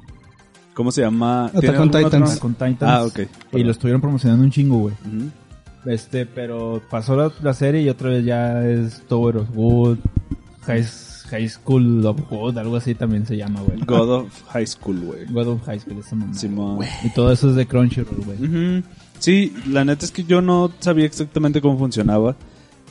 ¿Cómo 0.78 0.92
se 0.92 1.00
llama? 1.00 1.46
Attack 1.46 1.60
¿Tiene 1.60 1.78
on 1.78 1.90
Titans. 1.90 2.12
nombre? 2.12 2.38
con 2.38 2.52
Titans. 2.54 2.82
Ah, 2.82 3.04
ok. 3.04 3.20
Y 3.52 3.64
lo 3.64 3.72
estuvieron 3.72 4.00
promocionando 4.00 4.44
un 4.44 4.50
chingo, 4.52 4.78
güey. 4.78 4.94
Este, 5.86 6.24
pero 6.24 6.80
pasó 6.88 7.16
la, 7.16 7.32
la 7.42 7.52
serie 7.52 7.82
y 7.82 7.88
otra 7.88 8.10
vez 8.10 8.24
ya 8.24 8.64
es 8.64 9.02
Tower 9.08 9.38
of 9.38 9.48
High, 10.66 10.84
High 11.30 11.48
School 11.48 12.04
of 12.06 12.20
Wood, 12.30 12.58
algo 12.58 12.76
así 12.76 12.94
también 12.94 13.26
se 13.26 13.36
llama, 13.36 13.60
güey. 13.60 13.80
God 13.86 14.10
of 14.10 14.42
High 14.48 14.66
School, 14.66 15.00
güey. 15.00 15.26
God 15.26 15.48
of 15.48 15.64
High 15.64 15.80
School, 15.80 15.98
esa 15.98 16.16
mamá. 16.16 16.34
Simón. 16.34 16.78
Y 17.04 17.10
todo 17.10 17.32
eso 17.32 17.50
es 17.50 17.56
de 17.56 17.66
Crunchyroll, 17.66 18.24
güey. 18.24 18.82
Sí, 19.18 19.52
la 19.66 19.84
neta 19.84 20.04
es 20.04 20.12
que 20.12 20.24
yo 20.24 20.40
no 20.40 20.70
sabía 20.78 21.06
exactamente 21.06 21.60
cómo 21.60 21.78
funcionaba. 21.78 22.36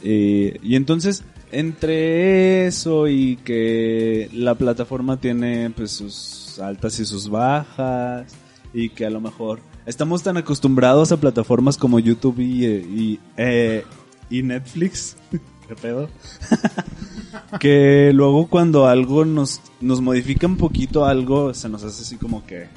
Eh, 0.03 0.60
y 0.62 0.75
entonces, 0.75 1.24
entre 1.51 2.67
eso 2.67 3.08
y 3.08 3.38
que 3.38 4.29
la 4.34 4.56
plataforma 4.56 5.17
tiene 5.17 5.70
pues 5.72 5.91
sus 5.91 6.60
altas 6.60 7.00
y 7.00 7.06
sus 7.06 7.29
bajas, 7.29 8.36
y 8.74 8.89
que 8.89 9.06
a 9.06 9.10
lo 9.10 9.22
mejor 9.22 9.60
estamos 9.86 10.24
tan 10.24 10.38
acostumbrados 10.38 11.12
a 11.12 11.17
plataformas 11.17 11.77
como 11.77 12.00
YouTube 12.00 12.39
y, 12.39 12.65
eh, 12.65 12.86
y, 12.88 13.20
eh, 13.38 13.86
y 14.29 14.44
Netflix, 14.44 15.15
¿qué 15.67 15.75
pedo? 15.75 16.10
que 17.60 18.12
luego 18.13 18.48
cuando 18.48 18.88
algo 18.88 19.25
nos, 19.25 19.62
nos 19.82 20.01
modifica 20.01 20.48
un 20.48 20.58
poquito 20.58 21.06
algo, 21.06 21.53
se 21.53 21.70
nos 21.70 21.84
hace 21.84 22.01
así 22.03 22.15
como 22.17 22.46
que 22.46 22.67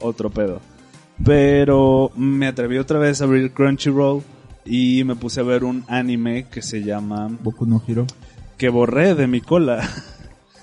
otro 0.00 0.30
pedo. 0.30 0.60
Pero 1.24 2.10
me 2.16 2.46
atreví 2.46 2.78
otra 2.78 2.98
vez 2.98 3.20
a 3.20 3.24
abrir 3.24 3.52
Crunchyroll 3.52 4.22
y 4.64 5.04
me 5.04 5.16
puse 5.16 5.40
a 5.40 5.44
ver 5.44 5.64
un 5.64 5.84
anime 5.88 6.46
que 6.50 6.60
se 6.62 6.82
llama 6.82 7.28
Boku 7.42 7.66
no 7.66 7.82
Hero. 7.86 8.06
que 8.58 8.68
borré 8.68 9.14
de 9.14 9.26
mi 9.26 9.40
cola. 9.40 9.88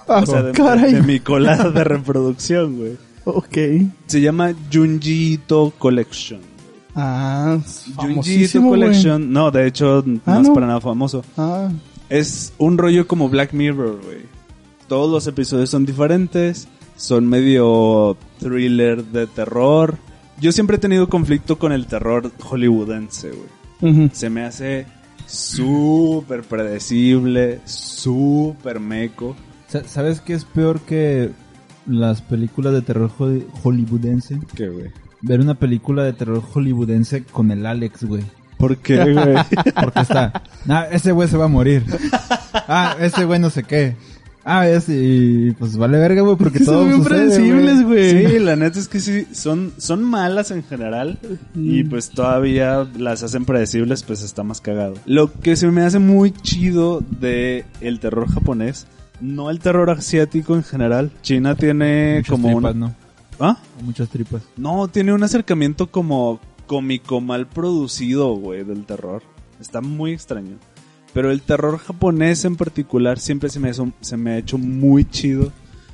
Ah, 0.05 0.19
o 0.21 0.25
sea, 0.25 0.43
de, 0.43 0.51
caray. 0.51 0.91
de 0.95 1.01
mi 1.01 1.21
cola 1.21 1.55
de 1.69 1.81
reproducción, 1.85 2.75
güey. 2.75 2.97
Ok. 3.23 3.57
Se 4.05 4.19
llama 4.19 4.51
Junji 4.69 5.35
Ito 5.35 5.71
Collection. 5.79 6.41
Ah, 6.93 7.57
Junji 7.57 7.91
Ito 7.93 8.01
famosísimo, 8.01 8.67
güey. 8.67 8.81
Collection. 8.81 9.31
No, 9.31 9.49
de 9.49 9.65
hecho, 9.65 10.03
no 10.05 10.19
Ah, 10.25 10.39
es 10.41 10.47
¿no? 10.49 10.53
para 10.53 10.67
nada 10.67 10.81
famoso. 10.81 11.23
Ah, 11.37 11.69
Es 12.13 12.53
un 12.59 12.77
rollo 12.77 13.07
como 13.07 13.27
Black 13.29 13.53
Mirror, 13.53 13.99
güey. 14.03 14.19
Todos 14.87 15.09
los 15.11 15.25
episodios 15.27 15.69
son 15.71 15.85
diferentes, 15.85 16.67
son 16.95 17.27
medio 17.27 18.17
thriller 18.39 19.03
de 19.05 19.25
terror. 19.27 19.97
Yo 20.39 20.51
siempre 20.51 20.75
he 20.77 20.79
tenido 20.79 21.09
conflicto 21.09 21.57
con 21.57 21.71
el 21.71 21.87
terror 21.87 22.31
hollywoodense, 22.39 23.31
güey. 23.31 23.49
Se 24.13 24.29
me 24.29 24.43
hace 24.43 24.85
súper 25.25 26.43
predecible, 26.43 27.61
súper 27.65 28.79
meco. 28.79 29.35
Sa- 29.67 29.83
¿Sabes 29.83 30.21
qué 30.21 30.33
es 30.33 30.45
peor 30.45 30.81
que 30.81 31.31
las 31.87 32.21
películas 32.21 32.73
de 32.73 32.81
terror 32.81 33.09
ho- 33.17 33.39
hollywoodense? 33.63 34.39
¿Qué, 34.55 34.67
güey? 34.69 34.91
Ver 35.21 35.39
una 35.39 35.55
película 35.55 36.03
de 36.03 36.13
terror 36.13 36.41
hollywoodense 36.41 37.23
con 37.23 37.49
el 37.51 37.65
Alex, 37.65 38.03
güey. 38.03 38.23
¿Por 38.63 38.77
qué, 38.77 38.95
güey? 39.13 39.35
Porque 39.75 39.99
está, 39.99 40.41
ah, 40.69 40.87
ese 40.89 41.11
güey 41.11 41.27
se 41.27 41.35
va 41.35 41.45
a 41.45 41.49
morir. 41.49 41.83
Ah, 42.53 42.95
ese 42.97 43.25
güey 43.25 43.37
no 43.37 43.49
sé 43.49 43.63
qué. 43.63 43.97
Ah, 44.45 44.69
es 44.69 44.87
y 44.87 45.51
pues 45.59 45.75
vale 45.75 45.97
verga, 45.97 46.21
güey, 46.21 46.37
porque 46.37 46.59
Son 46.59 46.73
todo 46.73 46.85
bien 46.85 47.03
sucede, 47.03 47.27
predecibles, 47.27 47.83
güey. 47.83 48.27
Sí, 48.27 48.39
la 48.39 48.55
neta 48.55 48.79
es 48.79 48.87
que 48.87 49.01
sí, 49.01 49.27
son, 49.33 49.73
son 49.77 50.05
malas 50.05 50.51
en 50.51 50.63
general 50.63 51.19
y 51.53 51.83
pues 51.83 52.09
todavía 52.09 52.87
las 52.97 53.21
hacen 53.23 53.43
predecibles, 53.43 54.03
pues 54.03 54.23
está 54.23 54.43
más 54.43 54.61
cagado. 54.61 54.93
Lo 55.05 55.29
que 55.33 55.57
se 55.57 55.67
me 55.67 55.81
hace 55.81 55.99
muy 55.99 56.31
chido 56.31 57.03
de 57.19 57.65
el 57.81 57.99
terror 57.99 58.29
japonés, 58.29 58.87
no 59.19 59.49
el 59.49 59.59
terror 59.59 59.89
asiático 59.89 60.55
en 60.55 60.63
general. 60.63 61.11
China 61.21 61.55
tiene 61.55 62.15
Muchas 62.19 62.29
como 62.29 62.47
tripas, 62.47 62.73
un... 62.75 62.79
¿no? 62.79 62.95
¿Ah? 63.41 63.57
Muchas 63.83 64.07
tripas. 64.07 64.41
No, 64.55 64.87
tiene 64.87 65.11
un 65.11 65.23
acercamiento 65.23 65.87
como 65.87 66.39
cómico 66.77 67.21
mal 67.21 67.45
producido, 67.47 68.33
güey, 68.33 68.63
del 68.63 68.85
terror. 68.85 69.21
Está 69.61 69.79
muy 69.81 70.11
extraño. 70.11 70.57
Pero 71.13 71.29
el 71.29 71.43
terror 71.43 71.77
japonés 71.77 72.45
en 72.45 72.55
particular 72.55 73.19
siempre 73.19 73.49
se 73.49 73.59
me, 73.59 73.69
hizo- 73.69 73.91
se 74.01 74.17
me 74.17 74.31
ha 74.31 74.37
hecho 74.39 74.57
muy 74.57 75.05
chido. 75.05 75.51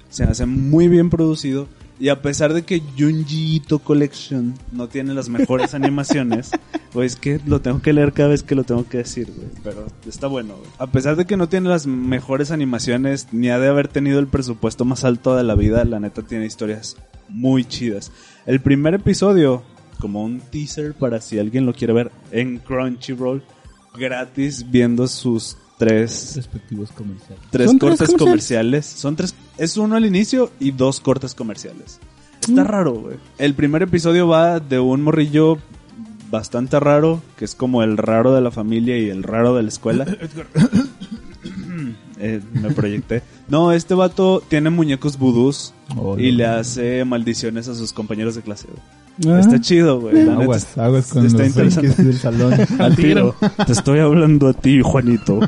Se 0.09 0.24
me 0.25 0.31
hace 0.31 0.45
muy 0.45 0.88
bien 0.88 1.09
producido. 1.09 1.67
Y 2.00 2.07
a 2.07 2.21
pesar 2.21 2.53
de 2.53 2.62
que 2.63 2.81
Junji 2.98 3.57
Ito 3.57 3.79
Collection 3.79 4.53
no 4.71 4.88
tiene 4.88 5.13
las 5.13 5.27
mejores 5.27 5.74
animaciones, 5.74 6.50
pues 6.93 7.17
que 7.17 7.41
lo 7.45 7.59
tengo 7.59 7.81
que 7.81 7.91
leer 7.91 8.13
cada 8.13 8.29
vez 8.29 8.41
que 8.41 8.55
lo 8.55 8.63
tengo 8.63 8.88
que 8.88 9.00
decir, 9.00 9.29
güey. 9.36 9.50
Pero 9.62 9.86
está 10.07 10.27
bueno, 10.27 10.55
güey. 10.55 10.69
A 10.77 10.88
pesar 10.88 11.17
de 11.17 11.25
que 11.25 11.36
no 11.36 11.50
tiene 11.50 11.67
las 11.67 11.88
mejores 11.88 12.51
animaciones, 12.51 13.27
ni 13.33 13.50
ha 13.50 13.59
de 13.59 13.67
haber 13.67 13.89
tenido 13.89 14.19
el 14.19 14.27
presupuesto 14.27 14.86
más 14.86 15.03
alto 15.03 15.36
de 15.36 15.43
la 15.43 15.55
vida, 15.55 15.83
la 15.83 16.00
neta 16.00 16.21
tiene 16.21 16.45
historias 16.45 16.95
muy 17.27 17.65
chidas. 17.65 18.13
El 18.45 18.62
primer 18.62 18.93
episodio, 18.93 19.62
como 20.00 20.24
un 20.24 20.39
teaser 20.39 20.94
para 20.94 21.22
si 21.22 21.38
alguien 21.39 21.65
lo 21.65 21.74
quiere 21.74 21.94
ver 21.94 22.12
en 22.32 22.58
Crunchyroll, 22.60 23.44
gratis 23.98 24.65
viendo 24.70 25.08
sus 25.08 25.58
tres 25.77 26.34
Respectivos 26.36 26.91
comerciales. 26.91 27.39
tres 27.51 27.68
¿Son 27.70 27.79
tres 27.79 27.89
cortes 27.91 28.08
comerciales? 28.08 28.25
comerciales. 28.25 28.86
Son 28.86 29.15
tres, 29.15 29.36
es 29.58 29.77
uno 29.77 29.96
al 29.96 30.06
inicio 30.06 30.51
y 30.60 30.72
dos 30.72 31.00
cortes 31.00 31.34
comerciales. 31.36 32.00
Está 32.41 32.63
raro, 32.63 32.94
güey. 32.96 33.18
El 33.38 33.53
primer 33.53 33.84
episodio 33.84 34.27
va 34.27 34.60
de 34.60 34.79
un 34.79 35.01
morrillo 35.03 35.58
bastante 36.32 36.79
raro, 36.79 37.22
que 37.38 37.46
es 37.46 37.56
como 37.56 37.84
el 37.84 37.98
raro 37.98 38.34
de 38.34 38.41
la 38.41 38.51
familia 38.51 38.98
y 38.98 39.10
el 39.10 39.24
raro 39.24 39.56
de 39.56 39.63
la 39.63 39.70
escuela. 39.70 40.06
Eh, 42.22 42.41
me 42.51 42.72
proyecté. 42.72 43.24
No, 43.48 43.72
este 43.72 43.94
vato 43.94 44.44
tiene 44.50 44.70
muñecos 44.70 45.18
vudús 45.18 45.74
Oh, 45.96 46.20
y 46.20 46.32
no. 46.32 46.38
le 46.39 46.46
hace 46.46 47.06
maldiciones 47.06 47.70
a 47.70 47.75
sus 47.75 47.94
compañeros 47.94 48.36
de 48.36 48.41
clase. 48.41 48.68
güey. 48.68 48.82
Ah. 49.27 49.39
Está 49.39 49.59
chido, 49.59 49.99
güey. 49.99 50.23
la 50.25 50.33
Aguas, 50.33 50.65
con 50.75 51.25
está 51.25 51.39
los 51.39 51.47
interesante. 51.47 52.03
del 52.03 52.17
salón. 52.17 52.53
Al 52.79 52.95
tiro. 52.95 53.35
Te 53.65 53.73
estoy 53.73 53.99
hablando 53.99 54.47
a 54.47 54.53
ti, 54.53 54.81
Juanito. 54.81 55.39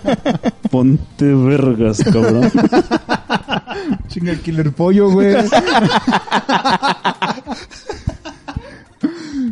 Ponte 0.70 1.24
vergas, 1.34 2.02
cabrón. 2.04 2.50
Chinga 4.08 4.32
el 4.32 4.40
killer 4.40 4.72
pollo, 4.72 5.10
güey. 5.10 5.34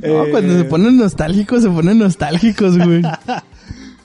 No, 0.02 0.24
cuando 0.30 0.58
se 0.58 0.64
ponen 0.64 0.96
nostálgicos, 0.98 1.62
se 1.62 1.70
ponen 1.70 1.98
nostálgicos, 1.98 2.76
güey. 2.76 3.02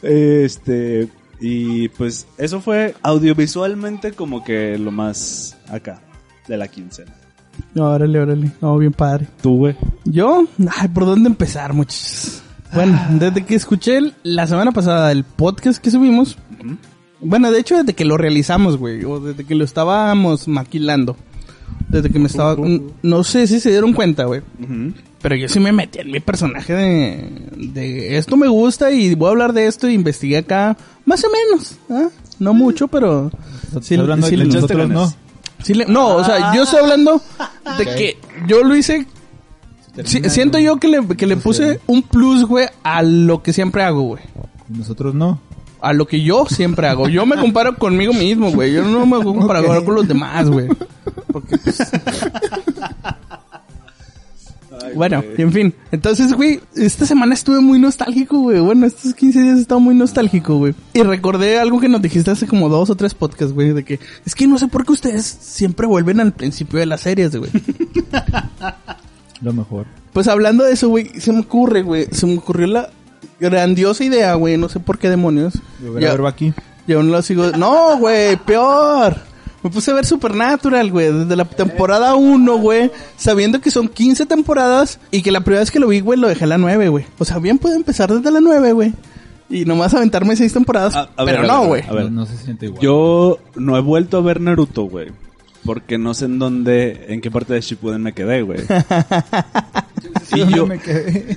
Este, 0.02 1.10
y 1.42 1.90
pues 1.90 2.28
eso 2.38 2.62
fue 2.62 2.96
audiovisualmente 3.02 4.14
como 4.14 4.44
que 4.44 4.78
lo 4.78 4.92
más 4.92 5.58
acá 5.68 6.02
de 6.48 6.56
la 6.58 6.68
quincena. 6.70 7.14
No, 7.76 7.92
órale, 7.92 8.20
órale. 8.20 8.52
No, 8.62 8.78
bien 8.78 8.92
padre. 8.94 9.28
Tú, 9.42 9.58
güey. 9.58 9.76
Yo, 10.06 10.46
ay, 10.78 10.88
¿por 10.90 11.06
dónde 11.06 11.30
empezar, 11.30 11.74
muchachos? 11.74 12.42
Bueno, 12.74 13.00
desde 13.12 13.46
que 13.46 13.56
escuché 13.56 13.98
el- 13.98 14.14
la 14.24 14.46
semana 14.48 14.72
pasada 14.72 15.12
el 15.12 15.24
podcast 15.24 15.82
que 15.82 15.90
subimos, 15.92 16.38
bueno, 17.20 17.52
de 17.52 17.60
hecho 17.60 17.78
desde 17.78 17.94
que 17.94 18.06
lo 18.06 18.18
realizamos, 18.18 18.78
güey, 18.78 19.04
o 19.06 19.20
desde 19.20 19.44
que 19.44 19.56
lo 19.56 19.64
estábamos 19.66 20.48
maquilando, 20.48 21.16
desde 21.88 22.10
que 22.12 22.20
me 22.20 22.28
estaba, 22.28 22.56
no 23.02 23.24
sé 23.24 23.48
si 23.48 23.60
se 23.60 23.72
dieron 23.72 23.94
cuenta, 23.94 24.26
güey, 24.26 24.42
pero 25.22 25.36
yo 25.36 25.50
sí 25.50 25.60
me 25.60 25.72
metí 25.72 25.98
en 26.00 26.12
mi 26.12 26.20
personaje 26.20 26.74
de, 26.74 27.42
de 27.74 28.18
esto 28.18 28.38
me 28.38 28.48
gusta 28.48 28.92
y 28.92 29.16
voy 29.16 29.28
a 29.28 29.32
hablar 29.32 29.54
de 29.54 29.66
esto 29.66 29.90
y 29.90 29.94
investigué 29.96 30.38
acá, 30.38 30.78
más 31.06 31.24
o 31.24 31.28
menos, 31.32 31.76
¿ah? 31.90 32.10
no 32.40 32.54
mucho, 32.54 32.88
pero 32.88 33.32
sí, 33.82 33.96
Estás 33.96 34.00
hablando 34.00 34.28
sí 34.28 34.32
de 34.36 34.38
le- 34.38 34.44
que 34.44 34.58
echaste 34.58 34.76
nosotros 34.76 34.90
no. 34.90 35.29
Ganas. 35.60 35.68
Sí 35.68 35.74
le- 35.74 35.86
no, 35.86 36.08
o 36.16 36.24
sea, 36.24 36.54
yo 36.56 36.64
estoy 36.64 36.80
hablando 36.80 37.22
de 37.78 37.86
que 37.86 38.18
yo 38.48 38.64
lo 38.64 38.76
hice. 38.76 39.06
si- 40.06 40.30
siento 40.30 40.58
yo 40.60 40.78
que 40.78 40.88
le, 40.88 41.06
que 41.18 41.28
le 41.28 41.36
puse 41.38 41.80
un 41.88 42.02
plus, 42.02 42.46
güey, 42.46 42.68
a 42.84 43.02
lo 43.04 43.44
que 43.44 43.54
siempre 43.54 43.84
hago, 43.84 44.02
güey. 44.02 44.24
Nosotros 44.70 45.14
no. 45.14 45.40
A 45.82 45.94
lo 45.94 46.06
que 46.08 46.22
yo 46.22 46.46
siempre 46.46 46.88
hago. 46.90 47.08
Yo 47.08 47.26
me 47.26 47.38
comparo 47.38 47.76
conmigo 47.78 48.12
mismo, 48.14 48.52
güey. 48.52 48.74
Yo 48.74 48.84
no 48.84 49.06
me 49.06 49.18
voy 49.18 49.34
a 49.34 49.40
comparar 49.40 49.66
Ok. 49.78 49.86
con 49.86 49.96
los 49.96 50.08
demás, 50.08 50.50
güey. 50.50 50.68
Porque, 51.32 51.58
pues, 51.58 51.80
bueno, 54.96 55.22
güey. 55.22 55.42
en 55.42 55.52
fin. 55.54 55.74
Entonces, 55.92 56.34
güey, 56.34 56.60
esta 56.76 57.06
semana 57.06 57.34
estuve 57.34 57.60
muy 57.60 57.80
nostálgico, 57.80 58.40
güey. 58.40 58.60
Bueno, 58.60 58.86
estos 58.86 59.14
15 59.14 59.42
días 59.42 59.58
he 59.58 59.62
estado 59.62 59.80
muy 59.80 59.96
nostálgico, 59.96 60.58
güey. 60.58 60.74
Y 60.94 61.04
recordé 61.04 61.60
algo 61.60 61.80
que 61.80 61.90
nos 61.90 62.02
dijiste 62.02 62.32
hace 62.32 62.48
como 62.48 62.70
dos 62.70 62.90
o 62.90 62.96
tres 62.96 63.14
podcasts, 63.14 63.54
güey. 63.54 63.74
De 63.74 63.84
que 63.84 64.00
es 64.26 64.36
que 64.36 64.48
no 64.48 64.58
sé 64.58 64.68
por 64.68 64.86
qué 64.86 64.92
ustedes 64.94 65.26
siempre 65.26 65.88
vuelven 65.88 66.20
al 66.20 66.34
principio 66.34 66.80
de 66.80 66.86
las 66.86 67.02
series, 67.02 67.36
güey. 67.36 67.52
Lo 69.42 69.54
mejor. 69.54 69.86
Pues 70.14 70.28
hablando 70.28 70.64
de 70.64 70.74
eso, 70.74 70.90
güey, 70.90 71.10
se 71.20 71.32
me 71.32 71.40
ocurre, 71.40 71.82
güey, 71.82 72.08
se 72.12 72.26
me 72.26 72.38
ocurrió 72.38 72.68
la 72.68 72.90
grandiosa 73.40 74.04
idea, 74.04 74.34
güey, 74.34 74.58
no 74.58 74.68
sé 74.70 74.80
por 74.80 74.98
qué 75.00 75.10
demonios. 75.10 75.54
Yo 75.84 75.94
voy 75.94 76.02
Ya- 76.02 76.10
a 76.10 76.12
verlo 76.12 76.28
aquí. 76.28 76.54
y 76.88 76.94
aún 76.94 77.12
lo 77.12 77.22
sigo. 77.22 77.50
No, 77.52 77.98
güey, 78.00 78.36
peor. 78.38 79.16
Me 79.70 79.74
puse 79.76 79.92
a 79.92 79.94
ver 79.94 80.06
Supernatural, 80.08 80.90
güey, 80.92 81.14
desde 81.14 81.36
la 81.36 81.46
temporada 81.46 82.16
1, 82.16 82.58
güey, 82.58 82.90
sabiendo 83.18 83.62
que 83.62 83.70
son 83.70 83.88
15 83.88 84.26
temporadas 84.26 85.00
y 85.12 85.22
que 85.22 85.32
la 85.32 85.42
primera 85.42 85.60
vez 85.60 85.70
que 85.70 85.80
lo 85.80 85.88
vi, 85.88 86.00
güey, 86.00 86.20
lo 86.20 86.28
dejé 86.28 86.46
a 86.46 86.48
la 86.48 86.58
9, 86.58 86.90
güey. 86.90 87.06
O 87.20 87.26
sea, 87.26 87.38
bien 87.38 87.60
puedo 87.60 87.76
empezar 87.76 88.12
desde 88.12 88.32
la 88.32 88.42
9, 88.42 88.72
güey. 88.72 88.94
Y 89.48 89.66
nomás 89.66 89.94
aventarme 89.94 90.36
6 90.36 90.52
temporadas, 90.54 90.96
A- 90.96 91.10
a 91.16 91.24
ver, 91.24 91.36
pero 91.36 91.42
ver, 91.42 91.48
no, 91.48 91.54
a 91.54 91.60
ver, 91.60 91.68
güey. 91.70 91.84
a 91.88 91.94
ver. 91.94 92.04
No, 92.06 92.22
no 92.22 92.26
se 92.26 92.36
siente 92.38 92.66
igual. 92.66 92.82
Yo 92.82 93.38
no 93.56 93.78
he 93.78 93.82
vuelto 93.82 94.18
a 94.18 94.22
ver 94.22 94.42
Naruto, 94.42 94.86
güey. 94.86 95.10
Porque 95.64 96.00
no 96.00 96.16
sé 96.16 96.26
en 96.26 96.40
dónde, 96.40 97.06
en 97.10 97.22
qué 97.22 97.30
parte 97.30 97.54
de 97.54 97.62
Shippuden 97.62 98.02
me 98.02 98.14
quedé, 98.14 98.42
güey. 98.42 98.62
y 100.34 100.40
yo, 100.52 100.68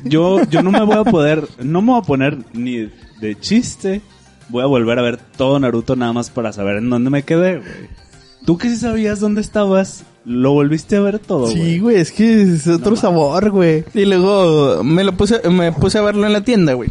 yo, 0.05 0.43
yo 0.49 0.62
no 0.62 0.71
me 0.71 0.83
voy 0.85 0.97
a 0.97 1.05
poder, 1.05 1.47
no 1.62 1.83
me 1.83 1.91
voy 1.93 2.01
a 2.01 2.03
poner 2.03 2.39
ni 2.55 2.89
de 3.21 3.39
chiste. 3.39 4.01
Voy 4.49 4.62
a 4.62 4.67
volver 4.67 4.99
a 4.99 5.03
ver 5.03 5.19
todo 5.19 5.59
Naruto 5.61 5.97
nada 5.97 6.15
más 6.15 6.31
para 6.31 6.51
saber 6.55 6.77
en 6.77 6.89
dónde 6.89 7.11
me 7.11 7.25
quedé, 7.25 7.59
güey. 7.59 8.03
Tú 8.45 8.59
que 8.59 8.69
sí 8.69 8.77
sabías 8.77 9.21
dónde 9.21 9.41
estabas, 9.41 10.05
lo 10.25 10.53
volviste 10.53 10.97
a 10.97 11.01
ver 11.01 11.19
todo, 11.19 11.43
güey. 11.43 11.55
Sí, 11.55 11.79
güey, 11.79 11.97
es 11.97 12.13
que 12.13 12.43
es 12.43 12.67
otro 12.67 12.97
sabor, 12.97 13.51
güey. 13.51 13.85
Y 13.95 14.05
luego 14.05 14.83
me 14.85 15.05
lo 15.05 15.17
puse, 15.17 15.49
me 15.49 15.73
puse 15.73 15.99
a 15.99 16.03
verlo 16.03 16.27
en 16.27 16.33
la 16.33 16.43
tienda, 16.43 16.75
güey. 16.75 16.91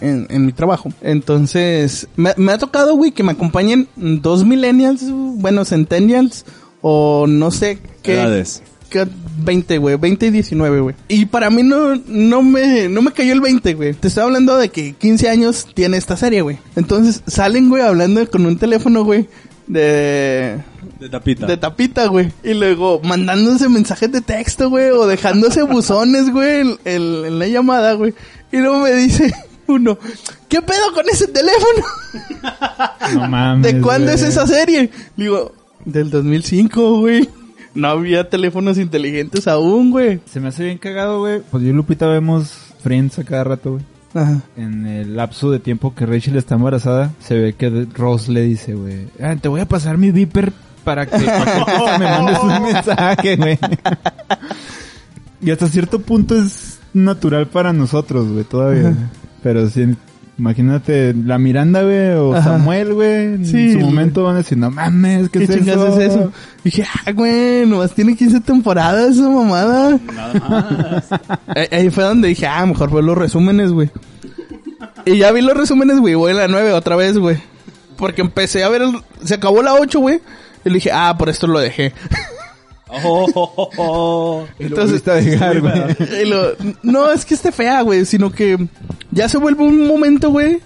En, 0.00 0.26
en 0.30 0.46
mi 0.46 0.52
trabajo. 0.52 0.90
Entonces, 1.00 2.08
me, 2.16 2.32
me 2.36 2.52
ha 2.52 2.58
tocado, 2.58 2.94
güey, 2.94 3.12
que 3.12 3.22
me 3.22 3.32
acompañen 3.32 3.88
dos 3.96 4.44
millennials, 4.44 5.04
bueno, 5.10 5.64
centennials, 5.64 6.44
o 6.82 7.26
no 7.26 7.50
sé 7.50 7.78
qué. 8.02 8.14
Edades. 8.14 8.62
qué 8.90 9.06
20, 9.38 9.78
güey, 9.78 9.96
20 9.96 10.26
y 10.26 10.30
19, 10.30 10.80
güey. 10.80 10.94
Y 11.08 11.26
para 11.26 11.50
mí 11.50 11.62
no, 11.62 11.96
no 12.06 12.42
me, 12.42 12.88
no 12.88 13.02
me 13.02 13.12
cayó 13.12 13.32
el 13.32 13.40
20, 13.40 13.74
güey. 13.74 13.94
Te 13.94 14.08
estoy 14.08 14.24
hablando 14.24 14.56
de 14.56 14.68
que 14.68 14.92
15 14.92 15.28
años 15.28 15.66
tiene 15.74 15.96
esta 15.96 16.16
serie, 16.16 16.42
güey. 16.42 16.58
Entonces, 16.76 17.22
salen, 17.26 17.68
güey, 17.68 17.82
hablando 17.82 18.28
con 18.30 18.46
un 18.46 18.58
teléfono, 18.58 19.04
güey, 19.04 19.28
de, 19.66 20.58
De 21.00 21.08
tapita. 21.10 21.46
de 21.46 21.56
tapita, 21.56 22.06
güey. 22.06 22.32
Y 22.42 22.54
luego 22.54 23.00
mandándose 23.04 23.68
mensajes 23.68 24.10
de 24.12 24.20
texto, 24.22 24.70
güey, 24.70 24.90
o 24.90 25.06
dejándose 25.06 25.62
buzones, 25.64 26.30
güey, 26.30 26.60
en, 26.60 26.78
en- 26.84 27.24
en 27.26 27.38
la 27.38 27.46
llamada, 27.48 27.92
güey. 27.94 28.14
Y 28.52 28.58
luego 28.58 28.80
me 28.80 28.92
dice 28.92 29.32
uno, 29.66 29.98
¿qué 30.48 30.62
pedo 30.62 30.92
con 30.94 31.04
ese 31.10 31.26
teléfono? 31.28 31.84
No 33.14 33.28
mames. 33.28 33.72
¿De 33.74 33.80
cuándo 33.80 34.10
es 34.12 34.22
esa 34.22 34.46
serie? 34.46 34.90
Le 35.16 35.24
digo, 35.24 35.52
del 35.84 36.10
2005, 36.10 37.00
güey. 37.00 37.28
No 37.74 37.88
había 37.88 38.30
teléfonos 38.30 38.78
inteligentes 38.78 39.46
aún, 39.46 39.90
güey. 39.90 40.20
Se 40.32 40.40
me 40.40 40.48
hace 40.48 40.64
bien 40.64 40.78
cagado, 40.78 41.20
güey. 41.20 41.42
Pues 41.50 41.62
yo 41.62 41.68
y 41.70 41.72
Lupita 41.74 42.06
vemos 42.06 42.52
Friends 42.82 43.18
a 43.18 43.24
cada 43.24 43.44
rato, 43.44 43.72
güey. 43.72 43.84
Ajá. 44.14 44.40
En 44.56 44.86
el 44.86 45.14
lapso 45.14 45.50
de 45.50 45.58
tiempo 45.58 45.94
que 45.94 46.06
Rachel 46.06 46.36
está 46.36 46.54
embarazada, 46.54 47.12
se 47.20 47.38
ve 47.38 47.52
que 47.52 47.86
Ross 47.94 48.28
le 48.28 48.40
dice, 48.42 48.72
güey, 48.74 49.08
ah, 49.22 49.36
te 49.38 49.48
voy 49.48 49.60
a 49.60 49.68
pasar 49.68 49.98
mi 49.98 50.10
viper 50.10 50.54
para 50.86 51.04
que 51.04 51.10
cualquier 51.24 51.64
cosa 51.78 51.98
me 51.98 52.04
mandes 52.06 52.38
un 52.38 52.62
mensaje, 52.62 53.36
güey. 53.36 53.58
y 55.42 55.50
hasta 55.50 55.66
cierto 55.68 55.98
punto 56.00 56.36
es 56.40 56.78
natural 56.94 57.46
para 57.48 57.72
nosotros, 57.72 58.28
güey, 58.28 58.44
todavía. 58.44 58.94
Pero 59.42 59.68
sí, 59.68 59.84
imagínate 60.38 61.12
la 61.12 61.38
Miranda, 61.38 61.82
güey, 61.82 62.10
o 62.12 62.34
Ajá. 62.34 62.52
Samuel, 62.56 62.94
güey, 62.94 63.14
en 63.24 63.44
Sí, 63.46 63.72
su 63.72 63.80
momento 63.80 64.22
van 64.22 64.36
a 64.36 64.38
decir, 64.38 64.56
no 64.58 64.70
mames, 64.70 65.28
¿qué, 65.28 65.40
¿Qué, 65.40 65.44
es 65.46 65.50
chingas 65.50 65.76
eso? 65.76 66.00
es 66.00 66.12
eso? 66.12 66.32
dije, 66.62 66.84
ah, 67.06 67.10
güey, 67.12 67.66
nomás 67.66 67.92
tiene 67.92 68.16
15 68.16 68.40
temporadas 68.40 69.16
esa 69.16 69.28
mamada. 69.28 69.98
Nada 70.14 70.34
más. 70.48 71.20
Eh, 71.56 71.68
Ahí 71.72 71.90
fue 71.90 72.04
donde 72.04 72.28
dije, 72.28 72.46
ah, 72.46 72.64
mejor 72.64 72.92
ver 72.92 73.02
los 73.04 73.18
resúmenes, 73.18 73.72
güey. 73.72 73.90
Y 75.04 75.18
ya 75.18 75.32
vi 75.32 75.40
los 75.42 75.56
resúmenes, 75.56 75.98
güey, 75.98 76.14
voy 76.14 76.30
a 76.30 76.34
la 76.34 76.48
9 76.48 76.72
otra 76.72 76.94
vez, 76.96 77.18
güey. 77.18 77.36
Porque 77.96 78.20
empecé 78.22 78.62
a 78.64 78.68
ver, 78.68 78.82
el- 78.82 79.02
se 79.24 79.34
acabó 79.34 79.62
la 79.62 79.74
8, 79.74 80.00
güey. 80.00 80.20
Y 80.66 80.68
le 80.68 80.74
dije, 80.74 80.90
ah, 80.92 81.16
por 81.16 81.28
esto 81.30 81.46
lo 81.46 81.58
dejé. 81.60 81.92
Oh, 82.88 83.26
oh, 83.34 83.52
oh, 83.56 83.70
oh. 83.78 84.46
Volviste 84.60 85.10
a 85.10 85.14
dejar, 85.14 85.60
güey. 85.60 86.24
Lo- 86.26 86.52
no 86.82 87.10
es 87.10 87.24
que 87.24 87.34
esté 87.34 87.50
fea, 87.52 87.80
güey, 87.82 88.04
sino 88.04 88.30
que 88.30 88.68
ya 89.10 89.28
se 89.28 89.38
vuelve 89.38 89.64
un 89.64 89.86
momento, 89.88 90.30
güey, 90.30 90.60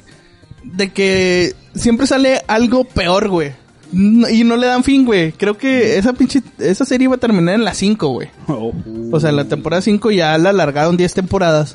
de 0.63 0.91
que 0.93 1.55
siempre 1.75 2.07
sale 2.07 2.43
algo 2.47 2.85
peor, 2.85 3.29
güey. 3.29 3.53
Y 3.93 4.45
no 4.45 4.57
le 4.57 4.67
dan 4.67 4.85
fin, 4.85 5.05
güey. 5.05 5.33
Creo 5.33 5.57
que 5.59 5.97
esa 5.99 6.13
pinche, 6.13 6.43
esa 6.59 6.85
serie 6.85 7.07
iba 7.07 7.17
a 7.17 7.19
terminar 7.19 7.55
en 7.55 7.65
la 7.65 7.75
5, 7.75 8.09
güey. 8.09 8.29
Oh, 8.49 8.73
O 9.13 9.19
sea, 9.21 9.31
en 9.31 9.37
la 9.37 9.47
temporada 9.47 9.83
5 9.83 10.11
ya 10.11 10.37
la 10.39 10.51
alargaron 10.51 10.97
10 10.97 11.15
temporadas. 11.15 11.75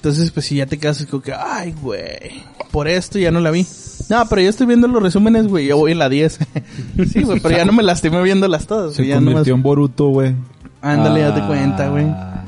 Entonces, 0.00 0.30
pues 0.30 0.46
si 0.46 0.56
ya 0.56 0.64
te 0.64 0.78
quedas 0.78 1.04
como 1.10 1.22
que, 1.22 1.34
ay, 1.34 1.74
güey, 1.82 2.42
por 2.72 2.88
esto 2.88 3.18
ya 3.18 3.30
no 3.30 3.38
la 3.38 3.50
vi. 3.50 3.66
No, 4.08 4.24
pero 4.30 4.40
yo 4.40 4.48
estoy 4.48 4.66
viendo 4.66 4.88
los 4.88 5.02
resúmenes, 5.02 5.46
güey, 5.46 5.66
yo 5.66 5.76
voy 5.76 5.92
en 5.92 5.98
la 5.98 6.08
10. 6.08 6.38
sí, 7.12 7.22
güey, 7.22 7.38
pero 7.40 7.54
ya 7.54 7.66
no 7.66 7.72
me 7.72 7.82
lastimé 7.82 8.22
viéndolas 8.22 8.66
todas. 8.66 8.94
Se 8.94 9.06
ya 9.06 9.16
convirtió 9.16 9.42
nomás- 9.42 9.48
en 9.58 9.62
Boruto, 9.62 10.08
güey. 10.08 10.34
Ándale, 10.80 11.20
ya 11.20 11.34
te 11.34 11.46
cuenta, 11.46 11.90
güey. 11.90 12.06
Ah, 12.06 12.44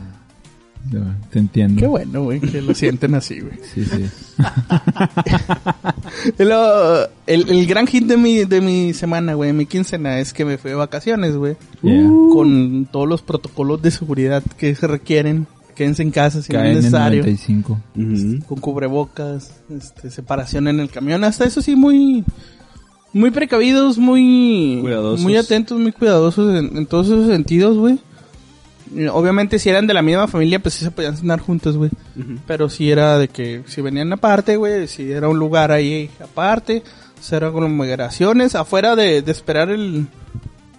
te 1.30 1.38
entiendo. 1.40 1.78
Qué 1.78 1.86
bueno, 1.86 2.22
güey, 2.24 2.40
que 2.40 2.62
lo 2.62 2.74
sienten 2.74 3.14
así, 3.16 3.40
güey. 3.40 3.58
Sí, 3.74 3.84
sí. 3.84 4.06
El, 7.26 7.50
el 7.50 7.66
gran 7.66 7.86
hit 7.86 8.06
de 8.06 8.16
mi, 8.16 8.44
de 8.46 8.60
mi 8.62 8.94
semana, 8.94 9.34
güey, 9.34 9.52
mi 9.52 9.66
quincena, 9.66 10.18
es 10.20 10.32
que 10.32 10.44
me 10.46 10.56
fui 10.58 10.70
de 10.70 10.76
vacaciones, 10.76 11.36
güey. 11.36 11.56
Yeah. 11.82 12.08
Con 12.32 12.88
todos 12.90 13.06
los 13.08 13.20
protocolos 13.22 13.80
de 13.82 13.90
seguridad 13.90 14.42
que 14.56 14.74
se 14.74 14.86
requieren. 14.86 15.46
Quédense 15.74 16.02
en 16.02 16.11
casa 16.11 16.42
si 16.42 16.52
no 16.52 16.61
es 16.62 16.68
en 16.70 16.74
necesario. 16.76 17.22
95. 17.22 17.80
Ujú. 17.96 18.46
Con 18.46 18.61
cubrebocas, 18.61 19.52
este, 19.74 20.11
separación 20.11 20.68
en 20.68 20.80
el 20.80 20.90
camión. 20.90 21.24
Hasta 21.24 21.44
eso 21.44 21.62
sí, 21.62 21.76
muy, 21.76 22.24
muy 23.12 23.30
precavidos, 23.30 23.98
muy, 23.98 24.78
Cuidadosos. 24.82 25.20
muy 25.20 25.37
atentos, 25.37 25.78
muy 25.78 25.92
cuidadosos 25.92 26.54
en, 26.58 26.76
en 26.76 26.87
todos 26.87 27.06
esos 27.08 27.26
sentidos, 27.28 27.76
güey. 27.78 27.98
Y 28.94 29.06
Obviamente 29.06 29.58
si 29.58 29.70
eran 29.70 29.87
de 29.87 29.94
la 29.94 30.02
misma 30.02 30.28
familia, 30.28 30.58
pues 30.58 30.74
sí 30.74 30.85
se 30.85 30.90
podían 30.90 31.16
cenar 31.16 31.40
juntos, 31.40 31.78
güey. 31.78 31.90
Ujú. 32.16 32.38
Pero 32.46 32.68
si 32.68 32.90
era 32.90 33.16
de 33.18 33.28
que 33.28 33.62
si 33.66 33.80
venían 33.80 34.12
aparte, 34.12 34.56
güey, 34.56 34.87
si 34.87 35.11
era 35.11 35.28
un 35.28 35.38
lugar 35.38 35.72
ahí 35.72 36.11
aparte, 36.22 36.82
si 37.18 37.35
eran 37.35 37.50
aglomeraciones 37.54 38.54
afuera 38.54 38.94
de, 38.94 39.22
de 39.22 39.32
esperar 39.32 39.70
el 39.70 40.06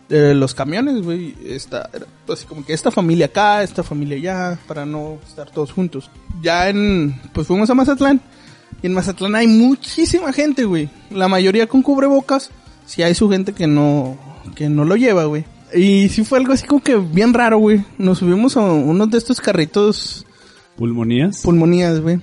de 0.10 0.36
los 0.36 0.54
camiones, 0.54 1.02
güey, 1.02 1.36
esta 1.46 1.90
era 1.94 2.06
así 2.30 2.46
como 2.46 2.66
que 2.66 2.74
esta 2.74 2.92
familia 2.92 3.28
acá, 3.28 3.64
esta 3.64 3.84
familia 3.84 4.18
allá, 4.18 4.60
para 4.68 4.86
no 4.86 5.18
estar 5.26 5.50
todos 5.50 5.72
juntos. 5.72 6.10
Ya 6.42 6.70
en 6.70 7.20
pues 7.34 7.48
fuimos 7.48 7.70
a 7.70 7.74
Mazatlán 7.74 8.22
y 8.82 8.88
en 8.88 8.94
Mazatlán 8.94 9.36
hay 9.36 9.48
muchísima 9.48 10.34
gente, 10.34 10.66
güey. 10.66 10.90
La 11.10 11.28
mayoría 11.28 11.68
con 11.68 11.82
cubrebocas, 11.82 12.52
si 12.86 13.02
hay 13.02 13.16
su 13.16 13.30
gente 13.30 13.54
que 13.54 13.68
no 13.68 14.18
que 14.56 14.70
no 14.70 14.86
lo 14.86 14.96
lleva, 14.96 15.26
güey. 15.26 15.46
Y 15.74 16.10
sí 16.10 16.24
fue 16.24 16.38
algo 16.38 16.54
así 16.54 16.68
como 16.68 16.84
que 16.84 16.96
bien 16.96 17.34
raro, 17.34 17.58
güey. 17.58 17.84
Nos 17.98 18.20
subimos 18.20 18.58
a 18.58 18.62
uno 18.62 19.08
de 19.08 19.18
estos 19.18 19.42
carritos 19.42 20.26
¿Pulmonías? 20.78 21.42
pulmonías, 21.42 22.00
güey. 22.00 22.20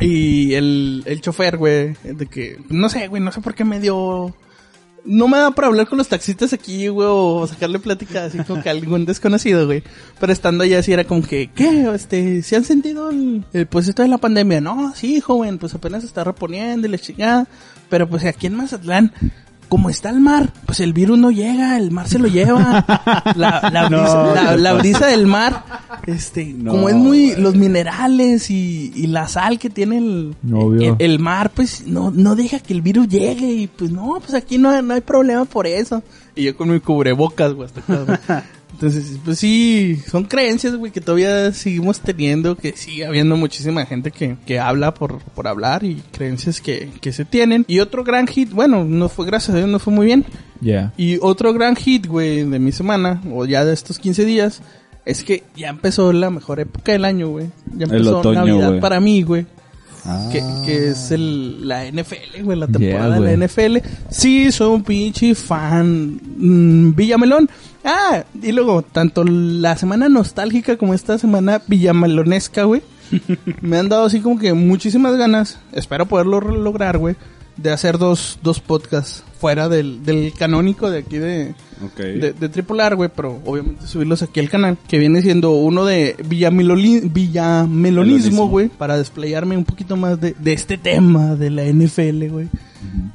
Y 0.00 0.54
el, 0.54 1.02
el 1.06 1.20
chofer, 1.20 1.56
güey, 1.56 1.94
de 2.02 2.26
que, 2.26 2.58
no 2.68 2.88
sé, 2.88 3.08
güey, 3.08 3.22
no 3.22 3.32
sé 3.32 3.40
por 3.40 3.54
qué 3.54 3.64
me 3.64 3.80
dio... 3.80 4.34
No 5.06 5.28
me 5.28 5.38
da 5.38 5.52
para 5.52 5.68
hablar 5.68 5.86
con 5.86 5.98
los 5.98 6.08
taxistas 6.08 6.52
aquí, 6.52 6.88
güey, 6.88 7.06
o 7.08 7.46
sacarle 7.46 7.78
plática 7.78 8.24
así 8.24 8.38
como 8.38 8.62
que 8.62 8.70
algún 8.70 9.06
desconocido, 9.06 9.66
güey. 9.66 9.82
Pero 10.18 10.32
estando 10.32 10.64
allá 10.64 10.80
así 10.80 10.92
era 10.92 11.04
como 11.04 11.22
que, 11.22 11.48
¿qué? 11.54 11.88
Este, 11.94 12.42
¿se 12.42 12.56
han 12.56 12.64
sentido 12.64 13.10
el, 13.10 13.44
el, 13.52 13.66
pues 13.66 13.88
esto 13.88 14.02
de 14.02 14.08
la 14.08 14.18
pandemia? 14.18 14.60
No, 14.60 14.94
sí, 14.94 15.20
joven, 15.20 15.58
pues 15.58 15.74
apenas 15.74 16.02
se 16.02 16.08
está 16.08 16.24
reponiendo 16.24 16.86
y 16.86 16.90
la 16.90 16.98
chingada. 16.98 17.46
Pero 17.88 18.08
pues 18.08 18.24
aquí 18.24 18.48
en 18.48 18.56
Mazatlán, 18.56 19.12
como 19.68 19.90
está 19.90 20.10
el 20.10 20.20
mar, 20.20 20.52
pues 20.64 20.80
el 20.80 20.92
virus 20.92 21.18
no 21.18 21.30
llega, 21.30 21.76
el 21.76 21.90
mar 21.90 22.08
se 22.08 22.18
lo 22.18 22.28
lleva. 22.28 22.84
La, 23.36 23.68
la, 23.72 23.88
No, 23.90 23.98
brisa, 24.00 24.24
la- 24.34 24.50
¿qué 24.52 24.56
la 24.58 24.70
pasa? 24.70 24.78
brisa 24.82 25.06
del 25.06 25.26
mar, 25.26 25.64
este, 26.06 26.44
No, 26.46 26.72
como 26.72 26.88
es 26.88 26.94
muy, 26.94 27.34
los 27.36 27.54
minerales 27.54 28.50
y, 28.50 28.92
y 28.94 29.06
la 29.08 29.28
sal 29.28 29.58
que 29.58 29.68
tiene 29.70 29.98
el, 29.98 30.34
Obvio. 30.52 30.96
el, 30.98 31.12
el 31.12 31.18
mar, 31.18 31.50
pues 31.54 31.86
no, 31.86 32.10
no 32.10 32.34
deja 32.36 32.58
que 32.60 32.72
el 32.72 32.82
virus 32.82 33.08
llegue 33.08 33.46
y 33.52 33.66
pues 33.66 33.90
no, 33.90 34.18
pues 34.20 34.34
aquí 34.34 34.58
no, 34.58 34.80
no 34.82 34.94
hay 34.94 35.00
problema 35.00 35.44
por 35.44 35.66
eso. 35.66 36.02
Y 36.34 36.44
yo 36.44 36.56
con 36.56 36.70
mi 36.70 36.80
cubrebocas, 36.80 37.52
güey, 37.54 37.66
hasta 37.66 37.80
acá, 37.80 38.02
güey. 38.04 38.18
Entonces, 38.76 39.18
pues 39.24 39.38
sí, 39.38 40.02
son 40.06 40.24
creencias, 40.24 40.76
güey, 40.76 40.92
que 40.92 41.00
todavía 41.00 41.50
seguimos 41.52 41.98
teniendo, 42.00 42.56
que 42.56 42.76
sigue 42.76 43.06
habiendo 43.06 43.34
muchísima 43.34 43.86
gente 43.86 44.10
que, 44.10 44.36
que 44.44 44.60
habla 44.60 44.92
por, 44.92 45.20
por 45.20 45.48
hablar 45.48 45.82
y 45.82 46.02
creencias 46.12 46.60
que, 46.60 46.90
que 47.00 47.10
se 47.10 47.24
tienen. 47.24 47.64
Y 47.68 47.80
otro 47.80 48.04
gran 48.04 48.26
hit, 48.26 48.50
bueno, 48.50 48.84
no 48.84 49.08
fue, 49.08 49.24
gracias 49.24 49.54
a 49.54 49.58
Dios, 49.58 49.70
no 49.70 49.78
fue 49.78 49.94
muy 49.94 50.04
bien. 50.04 50.26
Ya. 50.60 50.92
Y 50.98 51.16
otro 51.22 51.54
gran 51.54 51.74
hit, 51.74 52.06
güey, 52.06 52.44
de 52.44 52.58
mi 52.58 52.70
semana, 52.70 53.22
o 53.32 53.46
ya 53.46 53.64
de 53.64 53.72
estos 53.72 53.98
15 53.98 54.26
días, 54.26 54.60
es 55.06 55.24
que 55.24 55.44
ya 55.56 55.68
empezó 55.68 56.12
la 56.12 56.28
mejor 56.28 56.60
época 56.60 56.92
del 56.92 57.06
año, 57.06 57.28
güey. 57.28 57.46
Ya 57.78 57.84
empezó 57.84 58.18
otoño, 58.18 58.44
Navidad 58.44 58.78
para 58.78 59.00
mí, 59.00 59.22
güey. 59.22 59.46
Ah. 60.06 60.28
Que, 60.30 60.42
que 60.64 60.88
es 60.88 61.10
el, 61.10 61.66
la 61.66 61.84
NFL, 61.84 62.42
güey, 62.42 62.58
la 62.58 62.66
temporada 62.66 63.18
de 63.18 63.36
la 63.36 63.46
NFL. 63.46 63.78
Sí, 64.08 64.52
soy 64.52 64.74
un 64.74 64.84
pinche 64.84 65.34
fan. 65.34 66.20
Mm, 66.36 66.94
Villamelón. 66.94 67.50
Ah, 67.84 68.24
y 68.40 68.52
luego, 68.52 68.82
tanto 68.82 69.24
la 69.24 69.76
semana 69.76 70.08
nostálgica 70.08 70.76
como 70.76 70.94
esta 70.94 71.18
semana 71.18 71.62
villamelonesca, 71.66 72.64
güey. 72.64 72.82
me 73.60 73.78
han 73.78 73.88
dado 73.88 74.06
así 74.06 74.20
como 74.20 74.38
que 74.38 74.52
muchísimas 74.54 75.16
ganas. 75.16 75.58
Espero 75.72 76.06
poderlo 76.06 76.40
lograr, 76.40 76.98
güey. 76.98 77.16
De 77.56 77.70
hacer 77.70 77.98
dos, 77.98 78.38
dos 78.42 78.60
podcasts 78.60 79.24
fuera 79.38 79.68
del, 79.68 80.04
del 80.04 80.32
canónico 80.32 80.90
de 80.90 80.98
aquí 80.98 81.18
de, 81.18 81.54
Ok. 81.84 81.98
de, 81.98 82.32
de 82.32 82.48
Triple 82.48 82.82
R, 82.84 82.96
güey, 82.96 83.10
pero 83.14 83.38
obviamente 83.44 83.86
subirlos 83.86 84.22
aquí 84.22 84.40
al 84.40 84.48
canal, 84.48 84.78
que 84.88 84.98
viene 84.98 85.20
siendo 85.22 85.50
uno 85.52 85.84
de 85.84 86.16
Villamelonismo, 86.28 87.66
Melonismo. 87.68 88.48
güey, 88.48 88.68
para 88.68 88.96
desplayarme 88.96 89.56
un 89.56 89.64
poquito 89.64 89.96
más 89.96 90.20
de, 90.20 90.34
de 90.38 90.52
este 90.52 90.78
tema 90.78 91.34
de 91.34 91.50
la 91.50 91.64
NFL, 91.64 92.28
güey, 92.30 92.48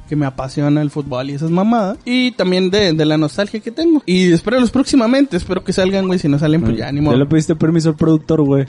que 0.08 0.16
me 0.16 0.26
apasiona 0.26 0.82
el 0.82 0.90
fútbol 0.90 1.30
y 1.30 1.34
esas 1.34 1.50
mamadas, 1.50 1.98
y 2.04 2.32
también 2.32 2.70
de, 2.70 2.92
de 2.92 3.04
la 3.04 3.16
nostalgia 3.16 3.60
que 3.60 3.70
tengo. 3.70 4.02
Y 4.06 4.32
espéralos 4.32 4.70
próximamente, 4.70 5.36
espero 5.36 5.64
que 5.64 5.72
salgan, 5.72 6.06
güey, 6.06 6.18
si 6.18 6.28
no 6.28 6.38
salen, 6.38 6.62
pues 6.62 6.76
ya 6.76 6.92
ni 6.92 7.00
modo. 7.00 7.14
¿Ya 7.14 7.20
le 7.20 7.26
pediste 7.26 7.56
permiso 7.56 7.88
al 7.90 7.96
productor, 7.96 8.42
güey? 8.42 8.66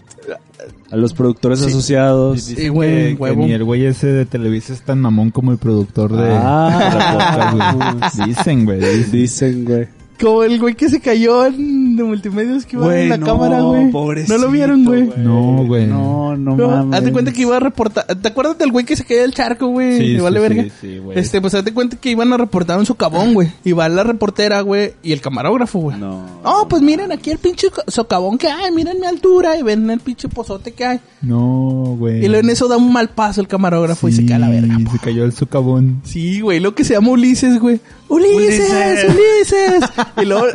A 0.92 0.96
los 0.96 1.13
productores 1.13 1.60
Sí. 1.60 1.66
asociados. 1.68 2.42
Sí, 2.42 2.68
güey, 2.70 3.18
ni 3.36 3.52
el 3.52 3.63
güey 3.63 3.86
ese 3.86 4.08
de 4.08 4.26
Televisa 4.26 4.72
es 4.74 4.82
tan 4.84 5.02
mamón 5.02 5.32
como 5.32 5.52
el 5.52 5.58
productor 5.58 6.16
de, 6.16 6.30
Ah. 6.32 6.72
Dicen, 8.26 8.66
güey. 8.66 9.04
Dicen, 9.12 9.66
güey. 9.66 9.88
Como 10.19 10.43
el 10.43 10.60
güey 10.60 10.76
que 10.76 10.89
se 10.89 10.99
cayó 11.02 11.45
en 11.45 11.95
de 11.95 12.04
multimedios 12.04 12.65
que 12.65 12.76
iba 12.76 12.86
Güey, 12.86 13.04
en 13.04 13.10
la 13.10 13.17
no, 13.17 13.26
cámara, 13.26 13.62
güey. 13.62 13.91
¿No 14.28 14.38
lo 14.38 14.49
vieron, 14.52 14.86
güey? 14.86 15.10
No, 15.17 15.63
güey. 15.65 15.86
No, 15.88 16.36
no, 16.38 16.56
No, 16.56 16.67
mames. 16.67 16.97
haz 16.99 17.04
de 17.06 17.12
cuenta 17.12 17.32
que 17.32 17.41
iba 17.41 17.58
a 17.58 17.60
reportar. 17.60 18.06
¿Te 18.06 18.28
acuerdas 18.28 18.58
del 18.58 18.71
güey 18.71 18.86
que 18.86 18.95
se 18.95 19.04
caía 19.04 19.21
del 19.21 19.34
charco, 19.34 19.67
güey? 19.67 19.97
Sí, 19.97 20.04
Y 20.06 20.17
vale 20.19 20.39
sí, 20.39 20.41
verga. 20.41 20.73
sí, 20.82 20.97
güey. 20.99 21.19
este, 21.19 21.41
pues 21.41 21.54
haz 21.56 21.65
de 21.65 21.73
cuenta 21.73 21.97
que 21.97 22.10
iban 22.10 22.32
a 22.34 22.38
reportar 22.38 22.80
un 22.80 22.86
socavón, 22.86 23.34
güey. 23.34 23.52
Y 23.63 23.73
va 23.73 23.89
la 23.89 24.04
reportera, 24.04 24.62
güey, 24.62 24.93
y 25.04 25.12
el 25.12 25.21
camarógrafo, 25.21 25.80
güey. 25.80 25.97
No. 25.97 26.26
Oh, 26.43 26.67
pues 26.69 26.82
miren 26.82 27.12
aquí 27.12 27.32
el 27.32 27.38
pinche 27.38 27.67
socavón 27.88 28.38
que 28.38 28.47
hay, 28.47 28.71
miren 28.71 28.99
mi 28.99 29.08
altura 29.08 29.58
y 29.58 29.63
ven 29.63 29.89
el 29.89 29.99
pinche 29.99 30.30
pozote 30.30 30.71
que 30.71 30.86
hay. 30.86 30.99
No, 31.21 31.95
güey. 31.97 32.23
Y 32.23 32.28
luego 32.28 32.43
en 32.45 32.49
eso 32.49 32.67
da 32.67 32.78
un 32.78 32.91
mal 32.93 33.10
paso 33.10 33.41
el 33.41 33.47
camarógrafo 33.47 34.08
y 34.10 34.13
se 34.13 34.26
cae 34.26 34.36
a 34.36 34.39
la 34.39 34.49
verga. 34.49 34.78
se 34.91 34.99
cayó 34.99 35.26
el 35.26 35.34
socavón. 35.34 36.02
Sí, 36.04 36.41
güey, 36.41 36.60
lo 36.60 36.76
que 36.76 36.84
se 36.84 36.93
llama 36.93 37.10
Ulises, 37.10 37.60
güey. 37.60 37.80
Ulises, 38.10 39.06
Ulises. 39.10 39.89
y 40.22 40.26
luego, 40.26 40.46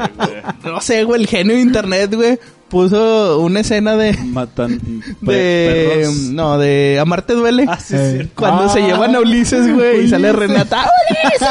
no 0.64 0.80
sé, 0.80 1.04
güey, 1.04 1.22
el 1.22 1.26
genio 1.28 1.54
de 1.56 1.60
internet, 1.62 2.14
güey, 2.14 2.38
puso 2.68 3.40
una 3.40 3.60
escena 3.60 3.96
de... 3.96 4.12
Matan 4.24 4.78
pe- 5.26 5.32
De... 5.32 5.94
perros. 6.00 6.14
No, 6.30 6.58
de 6.58 6.98
Amarte 7.00 7.32
Duele. 7.34 7.64
Ah, 7.68 7.78
sí, 7.80 7.94
Eh. 7.96 8.28
Cuando 8.34 8.64
Ah, 8.64 8.68
se 8.68 8.80
llevan 8.82 9.14
a 9.14 9.20
Ulises, 9.20 9.72
güey, 9.74 10.04
y 10.04 10.08
sale. 10.08 10.32
Renata. 10.32 10.86
¡Ulises! 11.10 11.48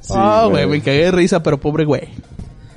Sí, 0.00 0.14
Ah, 0.16 0.46
güey, 0.48 0.66
me 0.66 0.80
cagué 0.80 1.04
de 1.04 1.10
risa, 1.10 1.42
pero 1.42 1.58
pobre 1.58 1.84
güey. 1.84 2.02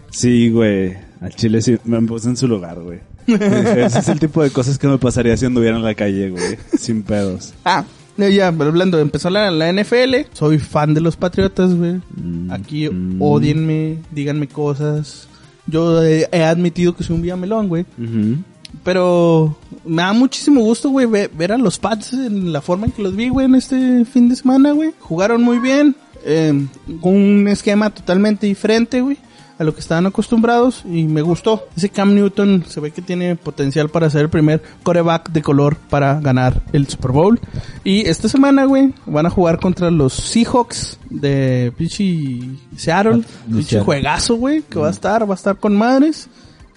Sí, 0.10 0.50
güey. 0.50 0.96
Al 1.22 1.34
chile 1.36 1.62
sí 1.62 1.78
me 1.86 2.02
puse 2.02 2.28
en 2.30 2.36
su 2.38 2.48
lugar, 2.48 2.80
güey. 2.80 3.00
Ese 3.28 4.00
es 4.00 4.08
el 4.10 4.20
tipo 4.20 4.42
de 4.44 4.50
cosas 4.50 4.78
que 4.78 4.88
me 4.88 4.98
pasaría 4.98 5.38
si 5.38 5.46
anduviera 5.46 5.78
en 5.78 5.84
la 5.84 5.94
calle, 5.94 6.30
güey. 6.32 6.58
Sin 6.78 7.04
pedos. 7.04 7.54
Ah, 7.64 7.86
ya, 8.30 8.48
hablando, 8.48 9.00
empezó 9.00 9.30
la, 9.30 9.50
la 9.52 9.72
NFL. 9.72 10.28
Soy 10.34 10.60
fan 10.60 10.94
de 10.94 11.02
los 11.02 11.16
Patriotas, 11.18 11.74
güey. 11.76 12.02
Aquí, 12.50 12.90
mm. 12.90 13.22
odienme, 13.22 13.98
díganme 14.12 14.48
cosas. 14.48 15.28
Yo 15.68 16.04
he, 16.04 16.28
he 16.32 16.44
admitido 16.44 16.96
que 16.96 17.04
soy 17.04 17.16
un 17.16 17.22
villamelón, 17.22 17.68
güey. 17.68 17.86
Pero 18.84 19.58
me 19.86 20.02
da 20.02 20.14
muchísimo 20.14 20.62
gusto, 20.62 20.90
güey, 20.90 21.06
ve- 21.06 21.30
ver, 21.34 21.52
a 21.52 21.58
los 21.58 21.78
Pats 21.78 22.14
en 22.14 22.52
la 22.54 22.62
forma 22.62 22.86
en 22.86 22.92
que 22.94 23.04
los 23.04 23.16
vi, 23.16 23.30
güey, 23.30 23.46
en 23.46 23.56
este 23.56 24.06
fin 24.06 24.30
de 24.30 24.36
semana, 24.36 24.72
güey. 24.72 24.92
Jugaron 25.00 25.44
muy 25.44 25.60
bien, 25.60 25.96
eh, 26.26 26.68
con 27.02 27.14
un 27.14 27.48
esquema 27.48 27.90
totalmente 27.90 28.48
diferente, 28.48 29.02
güey, 29.02 29.18
a 29.62 29.64
lo 29.64 29.76
que 29.76 29.80
estaban 29.80 30.08
acostumbrados 30.08 30.84
y 30.86 31.04
me 31.04 31.22
gustó. 31.22 31.68
Ese 31.78 31.90
Cam 31.90 32.16
Newton 32.16 32.66
se 32.68 32.80
ve 32.80 32.90
que 32.90 33.04
tiene 33.04 33.36
potencial 33.36 33.90
para 33.90 34.10
ser 34.10 34.22
el 34.22 34.30
primer 34.30 34.64
coreback 34.82 35.32
de 35.32 35.44
color 35.44 35.78
para 35.78 36.20
ganar 36.20 36.64
el 36.74 36.88
Super 36.88 37.12
Bowl. 37.12 37.40
Y 37.84 38.08
esta 38.08 38.28
semana, 38.28 38.66
güey, 38.66 38.94
van 39.06 39.28
a 39.28 39.30
jugar 39.30 39.60
contra 39.60 39.92
los 39.92 40.14
Seahawks 40.14 41.00
de 41.12 41.72
pinche 41.78 42.40
Seattle. 42.76 43.24
Pinche 43.46 43.64
Seattle. 43.64 43.86
juegazo, 43.86 44.36
güey, 44.36 44.64
que 44.64 44.80
va 44.80 44.88
a 44.88 44.92
estar, 44.92 45.30
va 45.30 45.36
a 45.36 45.38
estar 45.38 45.56
con 45.58 45.76
madres. 45.76 46.28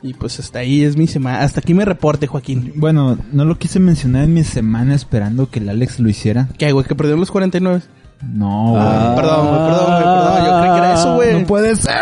Y 0.02 0.12
pues 0.12 0.38
hasta 0.38 0.58
ahí 0.58 0.84
es 0.84 0.98
mi 0.98 1.06
semana. 1.06 1.40
Hasta 1.40 1.60
aquí 1.60 1.72
me 1.72 1.86
reporte, 1.86 2.26
Joaquín. 2.26 2.74
Bueno, 2.76 3.16
no 3.32 3.46
lo 3.46 3.58
quise 3.58 3.80
mencionar 3.80 4.24
en 4.24 4.34
mi 4.34 4.44
semana 4.44 4.94
esperando 4.94 5.48
que 5.48 5.60
el 5.60 5.70
Alex 5.70 5.98
lo 6.00 6.10
hiciera. 6.10 6.50
¿Qué, 6.58 6.70
güey? 6.72 6.84
Que 6.84 6.94
perdieron 6.94 7.20
los 7.20 7.30
49. 7.30 7.80
No, 8.22 8.70
güey. 8.70 8.82
Ah. 8.84 9.12
Perdón, 9.16 9.48
güey, 9.48 9.60
perdón, 9.60 9.86
güey, 9.86 10.02
perdón. 10.02 10.44
Yo 10.46 10.60
creí 10.60 10.72
que 10.72 10.78
era 10.78 10.94
eso, 10.94 11.14
güey. 11.16 11.40
No 11.40 11.46
puede 11.46 11.76
ser. 11.76 11.94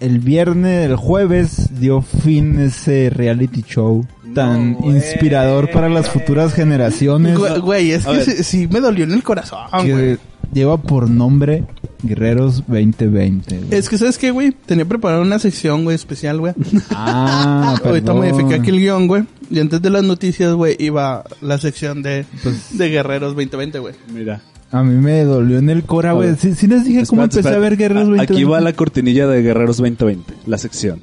El 0.00 0.18
viernes, 0.20 0.90
el 0.90 0.96
jueves, 0.96 1.68
dio 1.80 2.00
fin 2.02 2.60
ese 2.60 3.10
reality 3.10 3.62
show 3.62 4.06
tan 4.34 4.72
No, 4.72 4.86
inspirador 4.94 5.70
para 5.70 5.88
las 5.88 6.10
futuras 6.10 6.52
generaciones 6.52 7.38
Güey, 7.38 7.92
es 7.92 8.04
que 8.06 8.20
sí, 8.22 8.42
sí 8.44 8.68
me 8.70 8.80
dolió 8.80 9.04
en 9.04 9.12
el 9.12 9.22
corazón, 9.22 9.60
güey. 9.72 10.18
lleva 10.52 10.76
por 10.76 11.08
nombre 11.08 11.64
Guerreros 12.02 12.62
2020. 12.66 13.58
güey. 13.58 13.68
Es 13.78 13.88
que, 13.88 13.96
¿sabes 13.98 14.18
qué, 14.18 14.30
güey? 14.30 14.52
Tenía 14.52 14.84
preparado 14.84 15.22
una 15.22 15.38
sección, 15.38 15.84
güey, 15.84 15.94
especial, 15.96 16.38
güey. 16.40 16.52
Ah, 16.90 17.76
Ahorita 17.84 18.12
modifiqué 18.12 18.54
aquí 18.56 18.70
el 18.70 18.78
guion, 18.80 19.06
güey. 19.08 19.24
Y 19.50 19.58
antes 19.60 19.80
de 19.80 19.90
las 19.90 20.02
noticias, 20.04 20.52
güey, 20.52 20.76
iba 20.78 21.24
la 21.40 21.56
sección 21.58 22.02
de, 22.02 22.26
Pues- 22.42 22.76
de 22.76 22.88
Guerreros 22.90 23.30
2020, 23.34 23.78
güey. 23.78 23.94
Mira. 24.12 24.40
A 24.72 24.82
mí 24.82 24.94
me 25.00 25.22
dolió 25.24 25.58
en 25.58 25.70
el 25.70 25.84
cora, 25.84 26.12
güey. 26.12 26.34
sí 26.36 26.66
les 26.66 26.84
dije 26.84 27.04
cómo 27.06 27.22
empecé 27.22 27.48
a 27.48 27.58
ver 27.58 27.76
Guerreros 27.76 28.02
A- 28.02 28.06
2020. 28.06 28.32
Aquí 28.34 28.44
va 28.44 28.60
la 28.60 28.72
cortinilla 28.72 29.26
de 29.26 29.42
Guerreros 29.42 29.76
2020, 29.78 30.34
la 30.46 30.58
sección. 30.58 31.00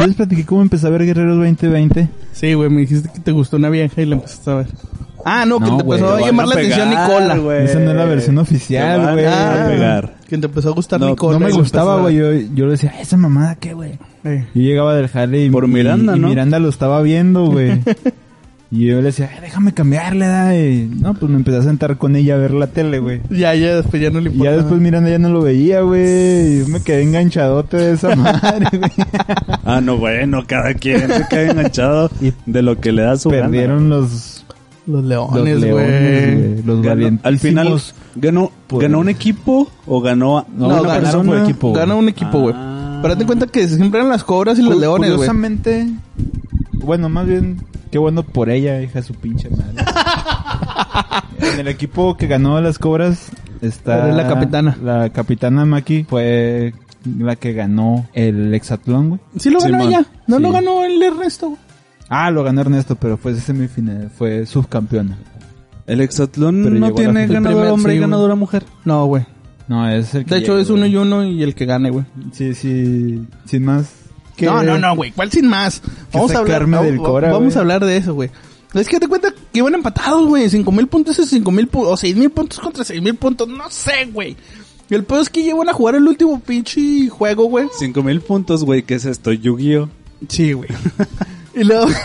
¿Yo 0.00 0.06
les 0.06 0.16
platiqué 0.16 0.44
cómo 0.44 0.62
empecé 0.62 0.86
a 0.86 0.90
ver 0.90 1.04
Guerreros 1.04 1.36
2020? 1.36 2.08
Sí, 2.32 2.54
güey, 2.54 2.70
me 2.70 2.80
dijiste 2.80 3.10
que 3.12 3.20
te 3.20 3.30
gustó 3.32 3.56
una 3.58 3.68
vieja 3.68 4.00
y 4.02 4.06
la 4.06 4.16
empezaste 4.16 4.50
a 4.50 4.54
ver. 4.54 4.66
Ah, 5.24 5.44
no, 5.46 5.60
que 5.60 5.66
te 5.66 5.70
empezó 5.82 6.14
a 6.14 6.20
llamar 6.20 6.48
la 6.48 6.54
atención 6.54 6.90
Nicola. 6.90 7.36
güey. 7.36 7.64
Esa 7.64 7.78
no 7.78 7.90
es 7.90 7.96
la 7.96 8.04
versión 8.06 8.38
oficial, 8.38 9.12
güey. 9.12 9.24
Ah, 9.26 9.66
pegar. 9.68 10.14
Que 10.28 10.38
te 10.38 10.46
empezó 10.46 10.70
a 10.70 10.72
gustar 10.72 10.98
No, 10.98 11.10
Nicola. 11.10 11.38
No 11.38 11.44
me 11.44 11.52
y 11.52 11.54
gustaba, 11.54 12.00
güey. 12.00 12.16
Yo, 12.16 12.32
yo 12.32 12.64
le 12.64 12.72
decía, 12.72 12.92
esa 13.00 13.16
mamada, 13.16 13.54
¿qué, 13.56 13.74
güey? 13.74 13.92
Eh. 14.24 14.46
Yo 14.54 14.62
llegaba 14.62 14.96
del 14.96 15.06
jale 15.08 15.44
y, 15.44 15.50
Por 15.50 15.64
y- 15.64 15.68
Miranda, 15.68 16.16
y 16.16 16.20
¿no? 16.20 16.28
Miranda 16.28 16.58
lo 16.58 16.68
estaba 16.70 17.00
viendo, 17.02 17.44
güey. 17.46 17.80
y 18.74 18.86
yo 18.86 18.96
le 18.96 19.02
decía, 19.04 19.28
"Ay, 19.32 19.40
déjame 19.42 19.72
cambiarle, 19.74 20.26
da. 20.26 20.56
Y, 20.58 20.90
no, 20.98 21.12
pues 21.14 21.30
me 21.30 21.36
empecé 21.36 21.58
a 21.58 21.62
sentar 21.62 21.98
con 21.98 22.16
ella 22.16 22.34
a 22.34 22.38
ver 22.38 22.52
la 22.52 22.66
tele, 22.68 22.98
güey. 23.00 23.20
Ya, 23.30 23.54
ya, 23.54 23.76
después 23.76 24.02
ya 24.02 24.08
no 24.10 24.18
le 24.20 24.30
Y 24.30 24.32
importa. 24.32 24.50
ya 24.50 24.56
después 24.56 24.80
Miranda 24.80 25.10
ya 25.10 25.18
no 25.18 25.28
lo 25.28 25.42
veía, 25.42 25.82
güey. 25.82 26.54
Y 26.56 26.58
Yo 26.60 26.68
me 26.68 26.80
quedé 26.80 27.02
enganchadote 27.02 27.76
de 27.76 27.92
esa 27.92 28.16
madre, 28.16 28.66
güey. 28.78 28.90
Ah, 29.64 29.80
no, 29.82 29.98
bueno, 29.98 30.42
cada 30.46 30.72
quien 30.74 31.00
se 31.06 31.26
queda 31.28 31.50
enganchado 31.50 32.10
Y 32.20 32.32
de 32.46 32.62
lo 32.62 32.80
que 32.80 32.92
le 32.92 33.02
da 33.02 33.16
su. 33.18 33.28
Perdieron 33.30 33.90
los 33.90 34.44
Los 34.86 35.04
Los 35.04 35.04
leones, 35.04 35.70
güey. 35.70 36.62
Los 36.64 36.78
Ganó- 36.80 36.88
valientes. 36.88 37.26
al 37.26 37.38
final, 37.38 37.80
¿ganó, 38.16 38.50
pues. 38.66 38.82
¿ganó 38.82 38.98
un 39.00 39.08
equipo 39.10 39.70
o 39.86 40.00
ganó 40.00 40.38
a- 40.38 40.46
No, 40.56 40.66
una 40.66 40.76
ganaron 40.80 41.02
persona? 41.02 41.30
por 41.30 41.38
equipo, 41.42 41.68
güey. 41.70 41.80
Gana 41.80 41.94
un 41.94 42.08
equipo, 42.08 42.40
güey. 42.40 42.54
Ah. 42.56 42.98
Pero 43.02 43.16
ten 43.16 43.26
cuenta 43.26 43.46
que 43.46 43.68
siempre 43.68 44.00
eran 44.00 44.10
las 44.10 44.24
cobras 44.24 44.58
y 44.58 44.62
los 44.62 44.76
leones, 44.78 45.10
güey. 45.10 45.16
Curiosamente, 45.18 45.88
bueno, 46.72 47.08
más 47.08 47.26
bien, 47.26 47.58
qué 47.92 47.98
bueno 47.98 48.24
por 48.24 48.50
ella, 48.50 48.80
hija 48.82 48.98
de 49.00 49.02
su 49.06 49.14
pinche 49.14 49.48
madre. 49.50 49.84
en 51.54 51.60
el 51.60 51.68
equipo 51.68 52.16
que 52.16 52.26
ganó 52.26 52.60
las 52.60 52.78
cobras 52.78 53.30
está... 53.60 54.08
La 54.08 54.26
capitana. 54.28 54.76
La 54.82 55.10
capitana 55.10 55.64
Maki 55.64 56.04
fue 56.04 56.74
la 57.18 57.36
que 57.36 57.52
ganó 57.52 58.08
el 58.14 58.52
hexatlón, 58.54 59.08
güey. 59.10 59.20
Sí 59.38 59.50
lo 59.50 59.60
ganó 59.60 59.78
Simón. 59.78 59.88
ella. 59.88 60.06
No 60.26 60.36
Sí. 60.38 60.42
lo 60.42 60.52
ganó 60.52 60.84
el 60.84 61.00
Ernesto, 61.02 61.48
güey. 61.50 61.58
Ah, 62.08 62.30
lo 62.30 62.42
ganó 62.44 62.60
Ernesto, 62.62 62.96
pero 62.96 63.16
fue 63.16 63.34
semifinal, 63.34 64.10
fue 64.10 64.44
subcampeona. 64.46 65.16
El 65.86 66.00
hexatlón 66.00 66.62
Pero 66.64 66.76
no 66.76 66.92
tiene 66.94 67.26
ganador 67.26 67.58
Primer- 67.58 67.72
hombre 67.72 67.92
sí, 67.92 67.98
y 67.98 68.00
ganadora 68.00 68.34
mujer. 68.34 68.64
No, 68.84 69.04
güey. 69.06 69.24
No, 69.68 69.88
es 69.88 70.14
el 70.14 70.24
que 70.24 70.34
De 70.34 70.40
hecho, 70.40 70.52
llega, 70.52 70.62
es 70.62 70.70
uno 70.70 70.80
güey. 70.80 70.92
y 70.92 70.96
uno 70.96 71.24
y 71.24 71.42
el 71.42 71.54
que 71.54 71.66
gane, 71.66 71.90
güey. 71.90 72.04
Sí, 72.32 72.54
sí, 72.54 73.26
sin 73.46 73.64
más. 73.64 73.92
Que- 74.36 74.46
No, 74.46 74.62
no, 74.62 74.78
no, 74.78 74.96
güey. 74.96 75.12
¿Cuál 75.12 75.30
sin 75.30 75.46
más? 75.48 75.82
Vamos 76.12 76.32
a 76.34 76.38
hablar, 76.38 76.66
del 76.68 76.96
Cora, 76.98 77.30
vamos 77.32 77.56
a 77.56 77.60
hablar 77.60 77.84
de 77.84 77.96
eso, 77.96 78.14
güey. 78.14 78.30
Es 78.74 78.88
que 78.88 78.98
te 78.98 79.06
cuenta 79.06 79.30
que 79.52 79.58
iban 79.58 79.74
empatados, 79.74 80.26
güey. 80.26 80.48
Cinco 80.48 80.72
mil 80.72 80.86
puntos 80.86 81.18
es 81.18 81.28
cinco 81.28 81.50
mil 81.50 81.66
puntos. 81.68 81.92
O 81.92 81.96
seis 81.96 82.16
mil 82.16 82.30
puntos 82.30 82.58
contra 82.58 82.84
seis 82.84 83.02
mil 83.02 83.14
puntos. 83.16 83.46
No 83.48 83.68
sé, 83.70 84.06
güey. 84.12 84.36
Y 84.88 84.94
el 84.94 85.04
peor 85.04 85.20
es 85.20 85.28
que 85.30 85.42
llevan 85.42 85.68
a 85.68 85.72
jugar 85.74 85.94
el 85.94 86.06
último 86.08 86.40
pinche 86.40 87.08
juego, 87.08 87.44
güey. 87.44 87.68
Cinco 87.78 88.02
mil 88.02 88.20
puntos, 88.22 88.64
güey. 88.64 88.82
¿Qué 88.82 88.94
es 88.94 89.04
esto? 89.04 89.32
Yu-Gi-Oh! 89.32 89.88
Sí, 90.28 90.52
güey. 90.52 90.68
y 91.54 91.64
luego... 91.64 91.86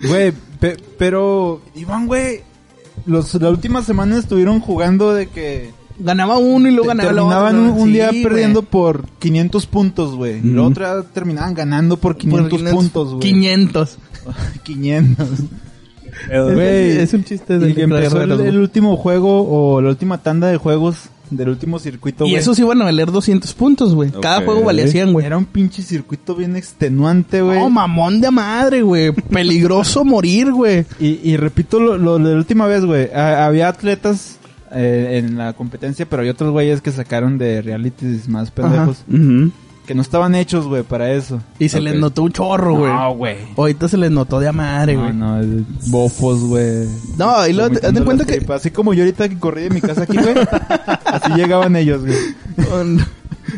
Güey, 0.00 0.32
pe- 0.60 0.76
pero, 0.98 1.62
Iván, 1.74 2.06
güey, 2.06 2.42
los, 3.06 3.32
la 3.34 3.48
última 3.48 3.82
semana 3.82 4.18
estuvieron 4.18 4.60
jugando 4.60 5.14
de 5.14 5.26
que 5.28 5.70
ganaba 5.98 6.38
uno 6.38 6.68
y 6.68 6.72
luego 6.72 6.88
ganaba 6.88 7.10
el 7.10 7.16
terminaban 7.16 7.56
otro. 7.56 7.72
un, 7.74 7.80
un 7.80 7.86
Sí, 7.88 7.92
día 7.94 8.08
güey. 8.10 8.22
perdiendo 8.22 8.62
por 8.62 9.04
500 9.18 9.66
puntos, 9.66 10.14
güey. 10.14 10.38
Y 10.38 10.50
la 10.52 10.62
otra 10.62 11.02
terminaban 11.02 11.54
ganando 11.54 11.96
por 11.96 12.12
Por 12.14 12.20
500 12.48 12.62
puntos, 12.70 13.08
güey. 13.14 13.20
500. 13.20 13.98
500. 14.64 15.28
Eh, 16.30 16.40
Güey, 16.40 16.98
es 16.98 17.12
un 17.12 17.24
chiste 17.24 17.58
de 17.58 17.70
y 17.70 17.74
que 17.74 17.82
empezó 17.82 18.22
el, 18.22 18.30
el 18.32 18.38
güey. 18.38 18.56
último 18.56 18.96
juego 18.96 19.46
o 19.48 19.80
la 19.82 19.90
última 19.90 20.18
tanda 20.22 20.48
de 20.48 20.56
juegos 20.56 21.10
del 21.30 21.48
último 21.50 21.78
circuito, 21.78 22.24
Y 22.24 22.30
güey. 22.30 22.40
esos 22.40 22.58
iban 22.58 22.80
a 22.80 22.84
valer 22.84 23.10
200 23.12 23.52
puntos, 23.54 23.94
güey. 23.94 24.10
Cada 24.22 24.38
Ok. 24.38 24.44
juego 24.46 24.62
valía 24.62 24.86
100, 24.88 25.12
güey. 25.12 25.26
Era 25.26 25.36
un 25.36 25.44
pinche 25.44 25.82
circuito 25.82 26.34
bien 26.34 26.56
extenuante, 26.56 27.42
güey. 27.42 27.58
No, 27.58 27.68
mamón 27.68 28.20
de 28.20 28.30
madre, 28.30 28.82
güey. 28.82 29.12
Peligroso 29.12 30.04
morir, 30.06 30.52
güey. 30.52 30.86
Y, 31.00 31.18
y 31.22 31.36
repito 31.36 31.80
lo, 31.80 31.98
lo 31.98 32.18
de 32.18 32.32
la 32.32 32.36
última 32.38 32.66
vez, 32.66 32.84
güey. 32.84 33.12
Había 33.12 33.68
atletas 33.68 34.38
eh, 34.72 35.18
en 35.18 35.36
la 35.36 35.52
competencia, 35.52 36.06
pero 36.06 36.22
hay 36.22 36.28
otros 36.28 36.50
güeyes 36.50 36.80
que 36.80 36.92
sacaron 36.92 37.38
de 37.38 37.62
realities 37.62 38.28
más 38.28 38.50
pendejos. 38.50 39.04
Que 39.86 39.94
no 39.94 40.02
estaban 40.02 40.34
hechos, 40.34 40.66
güey, 40.66 40.82
para 40.82 41.12
eso. 41.12 41.40
Y 41.60 41.68
se 41.68 41.80
les 41.80 41.94
notó 41.94 42.24
un 42.24 42.32
chorro, 42.32 42.74
güey. 42.74 42.92
No, 42.92 43.14
güey. 43.14 43.36
Ahorita 43.56 43.86
se 43.86 43.96
les 43.96 44.10
notó 44.10 44.40
de 44.40 44.50
madre, 44.50 44.94
No, 44.94 45.02
güey. 45.02 45.12
No, 45.12 45.36
no, 45.36 45.42
es 45.42 45.90
bofos, 45.90 46.40
güey. 46.40 46.88
y 47.48 47.52
luego, 47.52 47.76
haz 47.82 47.94
de 47.94 48.04
cuenta 48.04 48.24
que... 48.24 48.38
tripas. 48.38 48.60
Así 48.62 48.72
como 48.72 48.94
yo 48.94 49.04
ahorita 49.04 49.28
que 49.28 49.38
corrí 49.38 49.62
de 49.62 49.70
mi 49.70 49.80
casa 49.80 50.02
aquí, 50.02 50.16
güey. 50.16 50.34
así 51.04 51.32
llegaban 51.34 51.76
ellos, 51.76 52.02
güey. 52.04 52.16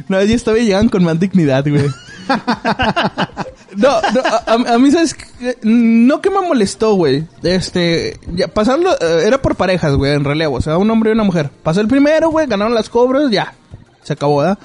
No, 0.08 0.18
estaba 0.18 0.58
y 0.58 0.66
llegan 0.66 0.88
con 0.88 1.04
más 1.04 1.18
dignidad, 1.18 1.64
güey. 1.68 1.86
No, 3.78 4.00
no, 4.00 4.66
a, 4.66 4.78
mí, 4.78 4.90
¿sabes? 4.90 5.16
No 5.62 6.20
que 6.20 6.30
me 6.30 6.40
molestó, 6.40 6.94
güey. 6.94 7.26
Este, 7.44 8.18
ya, 8.34 8.48
pasarlo, 8.48 8.92
eh, 8.92 9.22
era 9.24 9.40
por 9.40 9.54
parejas, 9.54 9.94
güey, 9.94 10.14
en 10.14 10.24
relevo. 10.24 10.56
O 10.56 10.60
sea, 10.60 10.78
un 10.78 10.90
hombre 10.90 11.10
y 11.10 11.12
una 11.12 11.22
mujer. 11.22 11.50
Pasó 11.62 11.80
el 11.80 11.86
primero, 11.86 12.30
güey, 12.30 12.48
ganaron 12.48 12.74
las 12.74 12.88
cobras, 12.88 13.30
ya. 13.30 13.54
Se 14.02 14.14
acabó, 14.14 14.38
¿verdad? 14.38 14.58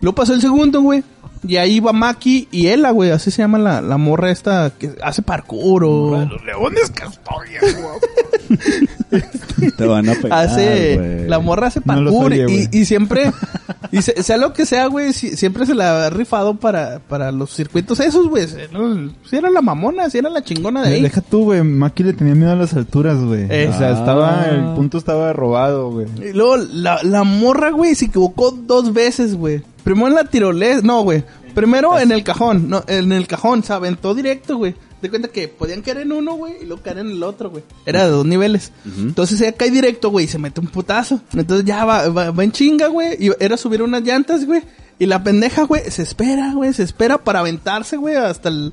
Luego 0.00 0.14
pasó 0.14 0.34
el 0.34 0.40
segundo, 0.40 0.82
güey. 0.82 1.02
Y 1.42 1.56
ahí 1.56 1.80
va 1.80 1.92
Maki 1.92 2.48
y 2.50 2.68
Ella, 2.68 2.90
güey. 2.90 3.10
Así 3.10 3.30
se 3.30 3.42
llama 3.42 3.58
la, 3.58 3.80
la 3.80 3.96
morra 3.96 4.30
esta 4.30 4.70
que 4.78 4.94
hace 5.02 5.22
parkour 5.22 5.84
o... 5.84 6.28
leones 6.44 6.90
castores, 6.90 7.76
güey. 7.80 8.88
Te 9.76 9.86
van 9.86 10.08
a 10.08 10.14
pegar, 10.14 10.32
hace 10.46 11.26
la 11.28 11.38
morra 11.40 11.66
hace 11.68 11.80
No 11.80 11.86
parkour 11.86 12.30
sabía, 12.30 12.46
y, 12.48 12.68
y 12.72 12.84
siempre 12.84 13.32
y 13.92 14.02
se- 14.02 14.22
sea 14.22 14.36
lo 14.36 14.52
que 14.52 14.66
sea 14.66 14.86
güey 14.86 15.12
si- 15.12 15.36
siempre 15.36 15.66
se 15.66 15.74
la 15.74 16.06
ha 16.06 16.10
rifado 16.10 16.54
para 16.54 17.00
para 17.00 17.32
los 17.32 17.54
circuitos 17.54 17.98
esos 18.00 18.28
güey 18.28 18.46
No, 18.72 19.10
si 19.28 19.36
era 19.36 19.50
la 19.50 19.60
mamona 19.62 20.08
si 20.10 20.18
era 20.18 20.30
la 20.30 20.42
chingona 20.42 20.82
de 20.82 20.94
ahí 20.94 21.02
Deja 21.02 21.20
tú, 21.20 21.44
güey. 21.44 21.62
Maki 21.62 22.02
le 22.04 22.12
tenía 22.12 22.34
miedo 22.34 22.52
a 22.52 22.56
las 22.56 22.74
alturas, 22.74 23.18
güey. 23.18 23.46
Eh. 23.50 23.70
O 23.74 23.78
sea, 23.78 23.88
Ah. 23.88 23.92
estaba, 23.92 24.44
el 24.50 24.74
punto 24.76 24.98
estaba 24.98 25.32
robado, 25.32 25.90
güey. 25.90 26.06
y 26.22 26.32
luego 26.32 26.56
la, 26.56 27.02
la 27.02 27.24
morra 27.24 27.70
güey 27.70 27.94
se 27.94 28.06
equivocó 28.06 28.50
dos 28.52 28.92
veces 28.92 29.34
güey 29.34 29.62
primero 29.84 30.08
en 30.08 30.14
la 30.14 30.24
tirolesa 30.24 30.82
no 30.82 31.02
güey 31.02 31.24
primero 31.54 31.98
en 31.98 32.12
el 32.12 32.22
cajón 32.22 32.68
no 32.68 32.84
en 32.86 33.10
el 33.12 33.26
cajón 33.26 33.64
se 33.64 33.72
aventó 33.72 34.14
directo 34.14 34.56
güey 34.58 34.74
de 35.00 35.10
cuenta 35.10 35.28
que 35.28 35.48
podían 35.48 35.82
caer 35.82 35.98
en 35.98 36.12
uno, 36.12 36.34
güey, 36.34 36.54
y 36.62 36.66
luego 36.66 36.82
caer 36.82 36.98
en 36.98 37.10
el 37.10 37.22
otro, 37.22 37.50
güey. 37.50 37.62
Era 37.86 38.04
de 38.04 38.10
dos 38.10 38.26
niveles. 38.26 38.72
Entonces 38.98 39.40
ella 39.40 39.52
cae 39.52 39.70
directo, 39.70 40.10
güey, 40.10 40.26
y 40.26 40.28
se 40.28 40.38
mete 40.38 40.60
un 40.60 40.66
putazo. 40.68 41.20
Entonces 41.34 41.64
ya 41.64 41.84
va, 41.84 42.08
va, 42.08 42.30
va 42.30 42.44
en 42.44 42.52
chinga, 42.52 42.88
güey, 42.88 43.16
y 43.18 43.30
era 43.40 43.56
subir 43.56 43.82
unas 43.82 44.02
llantas, 44.02 44.44
güey. 44.44 44.62
Y 44.98 45.06
la 45.06 45.22
pendeja, 45.22 45.62
güey, 45.64 45.90
se 45.90 46.02
espera, 46.02 46.52
güey, 46.54 46.72
se 46.74 46.82
espera 46.82 47.16
para 47.18 47.40
aventarse, 47.40 47.96
güey, 47.96 48.16
hasta 48.16 48.50
el, 48.50 48.72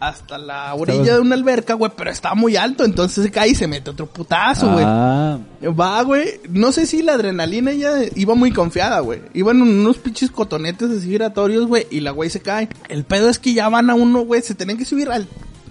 hasta 0.00 0.38
la 0.38 0.74
orilla 0.74 1.00
Estaba- 1.00 1.16
de 1.16 1.20
una 1.22 1.34
alberca, 1.34 1.74
güey, 1.74 1.92
pero 1.94 2.10
está 2.10 2.34
muy 2.34 2.56
alto, 2.56 2.84
entonces 2.84 3.24
se 3.24 3.30
cae 3.30 3.50
y 3.50 3.54
se 3.54 3.66
mete 3.66 3.90
otro 3.90 4.06
putazo, 4.06 4.72
güey. 4.72 4.84
Ah, 4.86 5.38
Va, 5.78 6.00
güey. 6.02 6.40
No 6.48 6.70
sé 6.72 6.86
si 6.86 7.02
la 7.02 7.14
adrenalina 7.14 7.72
ya 7.72 7.92
iba 8.14 8.34
muy 8.34 8.52
confiada, 8.52 9.00
güey. 9.00 9.20
Iban 9.34 9.60
unos 9.60 9.96
pinches 9.98 10.30
cotonetes 10.30 10.90
así 10.90 11.08
giratorios, 11.08 11.66
güey. 11.66 11.86
Y 11.90 12.00
la 12.00 12.10
güey 12.12 12.30
se 12.30 12.40
cae. 12.40 12.68
El 12.88 13.04
pedo 13.04 13.28
es 13.28 13.38
que 13.38 13.52
ya 13.52 13.68
van 13.68 13.90
a 13.90 13.94
uno, 13.94 14.20
güey. 14.20 14.42
Se 14.42 14.54
tienen 14.54 14.76
que 14.78 14.84
subir 14.84 15.10
al, 15.10 15.26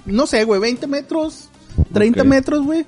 no 0.05 0.27
sé, 0.27 0.43
güey, 0.43 0.59
20 0.61 0.87
metros, 0.87 1.49
30 1.93 2.21
Ok. 2.21 2.27
metros, 2.27 2.63
güey. 2.63 2.85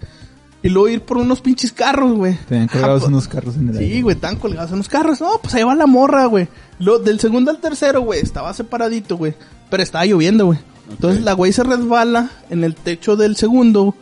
Y 0.64 0.70
luego 0.70 0.90
ir 0.90 1.02
por 1.02 1.18
unos 1.18 1.40
pinches 1.42 1.72
carros, 1.72 2.14
güey. 2.14 2.36
Tenían 2.50 2.68
colgados 2.68 3.04
Ah, 3.04 3.08
unos 3.08 3.28
carros 3.28 3.56
en 3.56 3.70
el 3.70 3.78
aire. 3.78 3.94
Sí, 3.94 4.02
güey, 4.02 4.16
están 4.16 4.38
colgados 4.38 4.72
en 4.72 4.78
los 4.80 4.90
carros. 4.90 5.22
No, 5.22 5.40
pues 5.42 5.54
ahí 5.54 5.64
va 5.64 5.76
la 5.76 5.86
morra, 5.86 6.26
güey. 6.26 6.48
Lo, 6.80 7.00
del 7.00 7.20
segundo 7.20 7.52
al 7.52 7.60
tercero, 7.60 8.02
güey, 8.02 8.20
estaba 8.22 8.54
separadito, 8.54 9.18
güey. 9.18 9.36
Pero 9.70 9.84
estaba 9.84 10.06
lloviendo, 10.06 10.48
güey. 10.48 10.60
Entonces 10.90 11.24
la 11.24 11.34
güey 11.34 11.54
se 11.54 11.64
resbala 11.64 12.32
en 12.50 12.64
el 12.64 12.76
techo 12.76 13.16
del 13.16 13.36
segundo. 13.36 13.94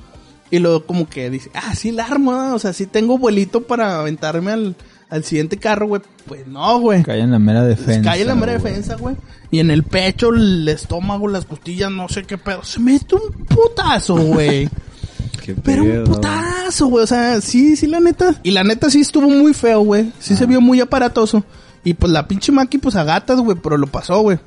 Y 0.49 0.59
luego 0.59 0.85
como 0.85 1.09
que 1.09 1.29
dice, 1.29 1.51
ah, 1.55 1.75
sí 1.75 1.91
la 1.91 2.05
armo, 2.05 2.53
o 2.53 2.59
sea, 2.59 2.71
sí 2.71 2.85
tengo 2.85 3.17
vuelito 3.17 3.61
para 3.61 3.99
aventarme 3.99 4.51
al, 4.51 4.75
al 5.15 5.23
siguiente 5.23 5.57
carro, 5.57 5.87
güey. 5.87 6.01
Pues 6.27 6.45
no, 6.47 6.79
güey. 6.79 7.03
Cae 7.03 7.19
en 7.21 7.31
la 7.31 7.39
mera 7.39 7.63
defensa. 7.63 8.01
Cae 8.09 8.21
en 8.21 8.27
la 8.27 8.35
mera 8.35 8.53
defensa, 8.53 8.95
güey. 8.95 9.15
Y 9.51 9.59
en 9.59 9.71
el 9.71 9.83
pecho, 9.83 10.29
el 10.29 10.67
estómago, 10.67 11.27
las 11.27 11.45
costillas, 11.45 11.91
no 11.91 12.07
sé 12.09 12.23
qué 12.23 12.37
pedo. 12.37 12.63
Se 12.63 12.79
mete 12.79 13.15
un 13.15 13.45
putazo, 13.45 14.15
güey. 14.15 14.69
qué 15.43 15.53
Pero 15.55 15.83
un 15.83 16.03
putazo, 16.03 16.87
güey. 16.87 17.03
O 17.03 17.07
sea, 17.07 17.39
sí, 17.41 17.75
sí, 17.75 17.87
la 17.87 17.99
neta. 17.99 18.35
Y 18.43 18.51
la 18.51 18.63
neta 18.63 18.89
sí 18.89 19.01
estuvo 19.01 19.29
muy 19.29 19.53
feo, 19.53 19.81
güey. 19.81 20.11
Sí 20.19 20.35
se 20.35 20.45
vio 20.45 20.61
muy 20.61 20.81
aparatoso. 20.81 21.43
Y 21.83 21.93
pues 21.93 22.11
la 22.11 22.27
pinche 22.27 22.51
Maki, 22.51 22.77
pues 22.79 22.95
a 22.95 23.03
gatas, 23.03 23.39
güey. 23.39 23.57
Pero 23.61 23.77
lo 23.77 23.87
pasó, 23.87 24.19
güey. 24.21 24.37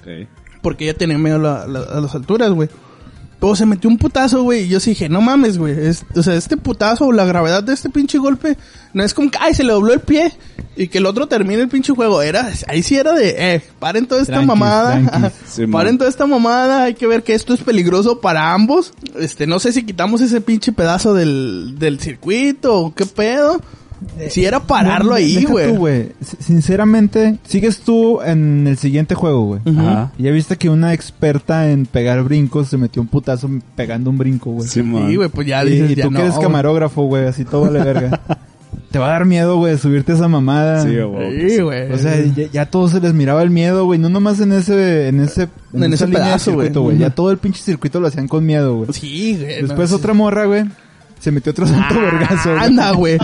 Ok. 0.00 0.28
Porque 0.62 0.84
ella 0.88 0.98
tenía 0.98 1.18
miedo 1.18 1.36
a, 1.36 1.38
la- 1.38 1.66
la- 1.66 1.86
a 1.98 2.00
las 2.00 2.14
alturas, 2.14 2.50
güey. 2.50 2.68
Pero 3.38 3.54
se 3.54 3.66
metió 3.66 3.90
un 3.90 3.98
putazo, 3.98 4.42
güey. 4.42 4.62
Y 4.64 4.68
yo 4.68 4.80
sí 4.80 4.90
dije, 4.90 5.08
no 5.08 5.20
mames, 5.20 5.58
güey. 5.58 5.78
Es- 5.78 6.04
o 6.14 6.22
sea, 6.22 6.34
este 6.34 6.56
putazo 6.56 7.12
la 7.12 7.24
gravedad 7.26 7.62
de 7.62 7.74
este 7.74 7.90
pinche 7.90 8.16
golpe. 8.18 8.56
No 8.94 9.04
es 9.04 9.12
como 9.12 9.30
que, 9.30 9.38
ay, 9.40 9.52
se 9.52 9.62
le 9.62 9.72
dobló 9.72 9.92
el 9.92 10.00
pie. 10.00 10.32
Y 10.74 10.88
que 10.88 10.98
el 10.98 11.06
otro 11.06 11.26
termine 11.26 11.62
el 11.62 11.68
pinche 11.68 11.92
juego. 11.94 12.22
Era, 12.22 12.50
ahí 12.68 12.82
sí 12.82 12.96
era 12.96 13.12
de, 13.12 13.54
eh, 13.54 13.62
paren 13.78 14.06
toda 14.06 14.20
esta 14.22 14.40
mamada. 14.46 15.32
Sí, 15.46 15.66
paren 15.72 15.98
toda 15.98 16.08
esta 16.10 16.26
mamada. 16.26 16.84
Hay 16.84 16.94
que 16.94 17.06
ver 17.06 17.22
que 17.22 17.34
esto 17.34 17.52
es 17.54 17.60
peligroso 17.60 18.20
para 18.20 18.52
ambos. 18.54 18.92
Este, 19.18 19.46
no 19.46 19.58
sé 19.58 19.72
si 19.72 19.84
quitamos 19.84 20.20
ese 20.22 20.40
pinche 20.40 20.72
pedazo 20.72 21.12
del, 21.14 21.74
del 21.78 22.00
circuito 22.00 22.74
o 22.74 22.94
qué 22.94 23.04
pedo. 23.06 23.60
Si 24.28 24.44
era 24.44 24.60
pararlo 24.60 25.10
No, 25.10 25.16
ahí, 25.16 25.44
güey. 25.44 25.68
tú, 25.72 25.76
güey. 25.76 26.12
S- 26.20 26.36
Sinceramente, 26.40 27.38
sigues 27.44 27.80
tú 27.80 28.20
en 28.22 28.66
el 28.66 28.76
siguiente 28.76 29.14
juego, 29.14 29.44
güey. 29.46 29.60
Ujú. 29.64 29.80
Ajá. 29.80 30.12
Ya 30.18 30.30
viste 30.30 30.56
que 30.56 30.68
una 30.68 30.92
experta 30.92 31.70
en 31.70 31.86
pegar 31.86 32.22
brincos 32.22 32.68
se 32.68 32.76
metió 32.76 33.00
un 33.02 33.08
putazo 33.08 33.48
pegando 33.74 34.10
un 34.10 34.18
brinco, 34.18 34.50
güey. 34.50 34.68
Sí, 34.68 34.82
güey, 34.82 35.28
pues 35.28 35.46
ya 35.46 35.64
y, 35.64 35.70
dices, 35.70 35.90
y 35.90 35.94
ya 35.94 36.04
tú 36.04 36.10
no, 36.10 36.18
que 36.18 36.24
eres 36.26 36.38
camarógrafo, 36.38 37.02
güey, 37.04 37.26
así 37.26 37.44
todo 37.44 37.62
vale 37.62 37.82
verga. 37.82 38.20
Te 38.90 39.00
va 39.00 39.08
a 39.08 39.10
dar 39.10 39.24
miedo, 39.26 39.56
güey, 39.58 39.76
subirte 39.76 40.12
a 40.12 40.14
esa 40.14 40.28
mamada. 40.28 40.82
Sí, 40.82 40.96
güey. 40.96 41.50
Sí, 41.50 41.60
güey. 41.60 41.92
O 41.92 41.98
sea, 41.98 42.18
ya, 42.24 42.46
ya 42.50 42.62
a 42.62 42.66
todos 42.66 42.92
se 42.92 43.00
les 43.00 43.12
miraba 43.12 43.42
el 43.42 43.50
miedo, 43.50 43.84
güey. 43.84 43.98
No 43.98 44.08
nomás 44.08 44.40
en 44.40 44.52
ese, 44.52 45.08
en 45.08 45.20
ese, 45.20 45.48
En 45.74 45.82
esa 45.84 45.94
ese 45.94 46.06
línea 46.06 46.24
pedazo, 46.24 46.52
güey. 46.54 46.66
circuito, 46.68 46.82
güey. 46.82 46.98
Ya 46.98 47.10
todo 47.10 47.30
el 47.30 47.36
pinche 47.38 47.60
circuito 47.62 48.00
lo 48.00 48.06
hacían 48.06 48.28
con 48.28 48.46
miedo, 48.46 48.76
güey. 48.76 48.88
Sí, 48.92 49.36
güey. 49.40 49.62
Después 49.62 49.90
no, 49.90 49.96
otra 49.96 50.14
morra, 50.14 50.46
güey, 50.46 50.64
se 51.20 51.30
metió 51.32 51.50
otro 51.52 51.66
santo 51.66 51.94
vergazo. 52.00 52.50
güey. 52.50 52.58
Ah, 52.58 52.64
Anda, 52.64 52.90
güey. 52.92 53.18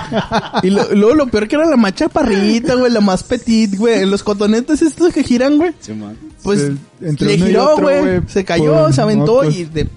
Y 0.62 0.70
lo- 0.70 0.92
luego 0.94 1.14
lo 1.14 1.26
peor 1.28 1.46
que 1.48 1.56
era 1.56 1.66
la 1.66 1.76
más 1.76 1.94
chaparrita, 1.94 2.74
güey, 2.74 2.90
la 2.92 3.00
más 3.00 3.22
petit, 3.22 3.76
güey. 3.76 4.02
En 4.02 4.10
los 4.10 4.22
cotonetes 4.22 4.82
estos 4.82 5.12
que 5.12 5.22
giran, 5.22 5.58
güey. 5.58 5.72
Sí, 5.80 5.92
man. 5.92 6.16
Pues 6.42 6.60
Se- 7.00 7.06
entre 7.08 7.26
le 7.36 7.38
giró, 7.46 7.72
otro, 7.72 7.84
güey. 7.84 8.00
güey, 8.00 8.20
Se 8.28 8.44
cayó, 8.44 8.92
se 8.92 9.00
aventó 9.02 9.44
y 9.44 9.64
de, 9.64 9.88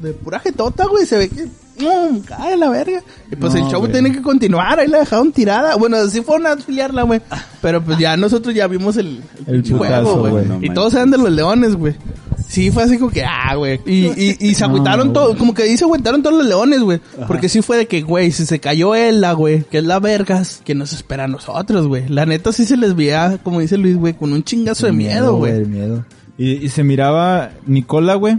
de 0.00 0.12
pura 0.12 0.38
jetota, 0.40 0.86
güey. 0.86 1.04
Se 1.06 1.18
ve 1.18 1.28
que 1.28 1.46
cae 2.26 2.56
la 2.56 2.68
verga. 2.70 3.02
Y 3.30 3.36
pues 3.36 3.54
No, 3.54 3.60
el 3.64 3.70
show 3.72 3.88
tiene 3.88 4.12
que 4.12 4.22
continuar, 4.22 4.78
ahí 4.80 4.88
la 4.88 4.98
dejaron 5.00 5.32
tirada. 5.32 5.76
Bueno, 5.76 6.06
sí 6.08 6.20
fueron 6.22 6.46
a 6.46 6.52
auxiliarla, 6.52 7.02
güey. 7.02 7.20
Pero 7.62 7.82
pues 7.84 7.98
ya 7.98 8.16
nosotros 8.16 8.54
ya 8.54 8.66
vimos 8.66 8.96
el, 8.96 9.20
El 9.46 9.62
putazo, 9.62 10.04
juego, 10.16 10.28
güey. 10.30 10.46
No 10.46 10.54
y 10.56 10.58
manches. 10.58 10.74
todos 10.74 10.94
eran 10.94 11.10
de 11.10 11.18
los 11.18 11.30
leones, 11.30 11.76
güey. 11.76 11.94
Sí, 12.48 12.70
fue 12.72 12.82
así 12.82 12.98
como 12.98 13.12
que, 13.12 13.24
ah, 13.24 13.54
güey. 13.54 13.80
Y, 13.86 14.06
y, 14.06 14.36
y 14.40 14.54
se 14.54 14.62
No, 14.66 14.70
agüitaron 14.70 15.12
todos, 15.12 15.28
güey. 15.28 15.38
como 15.38 15.54
que 15.54 15.62
ahí 15.64 15.76
se 15.76 15.84
agüitaron 15.84 16.20
todos 16.22 16.36
los 16.36 16.46
leones, 16.46 16.80
güey. 16.80 17.00
Porque 17.28 17.48
sí 17.48 17.62
fue 17.62 17.76
de 17.76 17.86
que, 17.86 18.02
güey, 18.02 18.32
si 18.32 18.44
se 18.44 18.58
cayó 18.58 18.94
ella, 18.96 19.32
güey, 19.32 19.62
que 19.64 19.78
es 19.78 19.84
la 19.84 20.00
vergas, 20.00 20.60
que 20.64 20.74
nos 20.74 20.92
espera 20.92 21.24
a 21.24 21.28
nosotros, 21.28 21.86
güey. 21.86 22.08
La 22.08 22.26
neta 22.26 22.52
sí 22.52 22.64
se 22.64 22.76
les 22.76 22.96
veía, 22.96 23.38
como 23.44 23.60
dice 23.60 23.78
Luis, 23.78 23.96
güey, 23.96 24.14
con 24.14 24.32
un 24.32 24.42
chingazo 24.42 24.86
de 24.86 24.92
miedo, 24.92 25.36
güey. 25.36 25.64
miedo. 25.64 26.04
Y, 26.38 26.52
y 26.64 26.68
se 26.70 26.82
miraba 26.82 27.50
Nicola, 27.66 28.14
güey. 28.16 28.38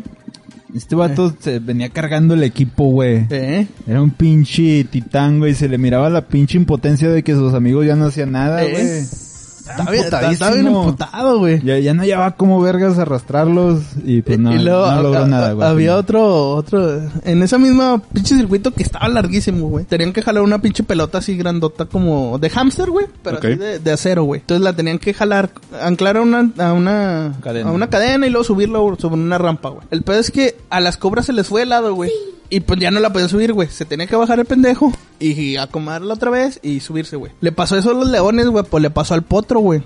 Este 0.73 0.95
vato 0.95 1.33
se 1.39 1.59
venía 1.59 1.89
cargando 1.89 2.33
el 2.33 2.43
equipo, 2.43 2.85
güey. 2.85 3.25
¿Eh? 3.29 3.67
Era 3.87 4.01
un 4.01 4.11
pinche 4.11 4.83
titán, 4.85 5.39
güey. 5.39 5.53
Se 5.53 5.67
le 5.67 5.77
miraba 5.77 6.09
la 6.09 6.27
pinche 6.27 6.57
impotencia 6.57 7.09
de 7.09 7.23
que 7.23 7.33
sus 7.33 7.53
amigos 7.53 7.85
ya 7.85 7.95
no 7.95 8.05
hacían 8.05 8.31
nada, 8.31 8.63
¿Eh? 8.63 8.71
güey. 8.71 9.30
Estaba 9.71 9.91
bien, 9.91 10.03
estaba- 10.03 10.31
estaba 10.31 10.51
bien 10.53 10.67
emputado, 10.67 11.39
güey. 11.39 11.61
Ya, 11.63 11.79
ya 11.79 11.93
no 11.93 12.03
llevaba 12.03 12.31
como 12.31 12.61
vergas 12.61 12.97
arrastrarlos 12.99 13.81
y 14.05 14.21
pues 14.21 14.37
no, 14.39 14.53
y 14.53 14.59
luego 14.59 14.89
no 14.91 15.01
logró 15.03 15.19
a- 15.19 15.23
a- 15.23 15.27
nada, 15.27 15.53
güey. 15.53 15.67
Había 15.67 15.95
otro, 15.97 16.55
otro, 16.55 17.01
en 17.23 17.43
esa 17.43 17.57
misma 17.57 18.01
pinche 18.13 18.35
circuito 18.35 18.71
que 18.71 18.83
estaba 18.83 19.07
larguísimo, 19.07 19.67
güey. 19.69 19.85
Tenían 19.85 20.13
que 20.13 20.21
jalar 20.21 20.43
una 20.43 20.61
pinche 20.61 20.83
pelota 20.83 21.17
así 21.19 21.35
grandota 21.37 21.85
como 21.85 22.37
de 22.39 22.49
hámster, 22.49 22.89
güey, 22.89 23.07
pero 23.23 23.37
Ok. 23.37 23.45
así 23.45 23.55
de, 23.55 23.79
de 23.79 23.91
acero, 23.91 24.23
güey. 24.23 24.41
Entonces 24.41 24.63
la 24.63 24.73
tenían 24.73 24.99
que 24.99 25.13
jalar, 25.13 25.49
anclar 25.81 26.17
a 26.17 26.21
una, 26.21 26.51
a 26.57 26.73
una, 26.73 27.33
Cadena. 27.41 27.69
a 27.69 27.73
una 27.73 27.89
cadena 27.89 28.27
y 28.27 28.29
luego 28.29 28.43
subirlo 28.43 28.95
sobre 28.99 29.15
una 29.15 29.37
rampa, 29.37 29.69
güey. 29.69 29.85
El 29.91 30.03
pedo 30.03 30.19
es 30.19 30.31
que 30.31 30.57
a 30.69 30.79
las 30.79 30.97
cobras 30.97 31.25
se 31.25 31.33
les 31.33 31.47
fue 31.47 31.63
helado, 31.63 31.93
güey. 31.95 32.11
Y 32.51 32.59
pues 32.59 32.79
ya 32.79 32.91
no 32.91 32.99
la 32.99 33.11
podían 33.13 33.29
subir, 33.29 33.53
güey. 33.53 33.69
Se 33.69 33.85
tenía 33.85 34.05
que 34.07 34.15
bajar 34.17 34.37
el 34.39 34.45
pendejo 34.45 34.91
y 35.19 35.55
acomodarla 35.55 36.13
otra 36.13 36.29
vez 36.29 36.59
y 36.61 36.81
subirse, 36.81 37.15
güey. 37.15 37.31
Le 37.41 37.51
pasó 37.53 37.77
eso 37.77 37.91
a 37.91 37.93
los 37.93 38.09
leones, 38.09 38.47
güey, 38.47 38.63
pues 38.69 38.83
le 38.83 38.89
pasó 38.89 39.13
al 39.13 39.23
potro, 39.23 39.61
güey. 39.61 39.81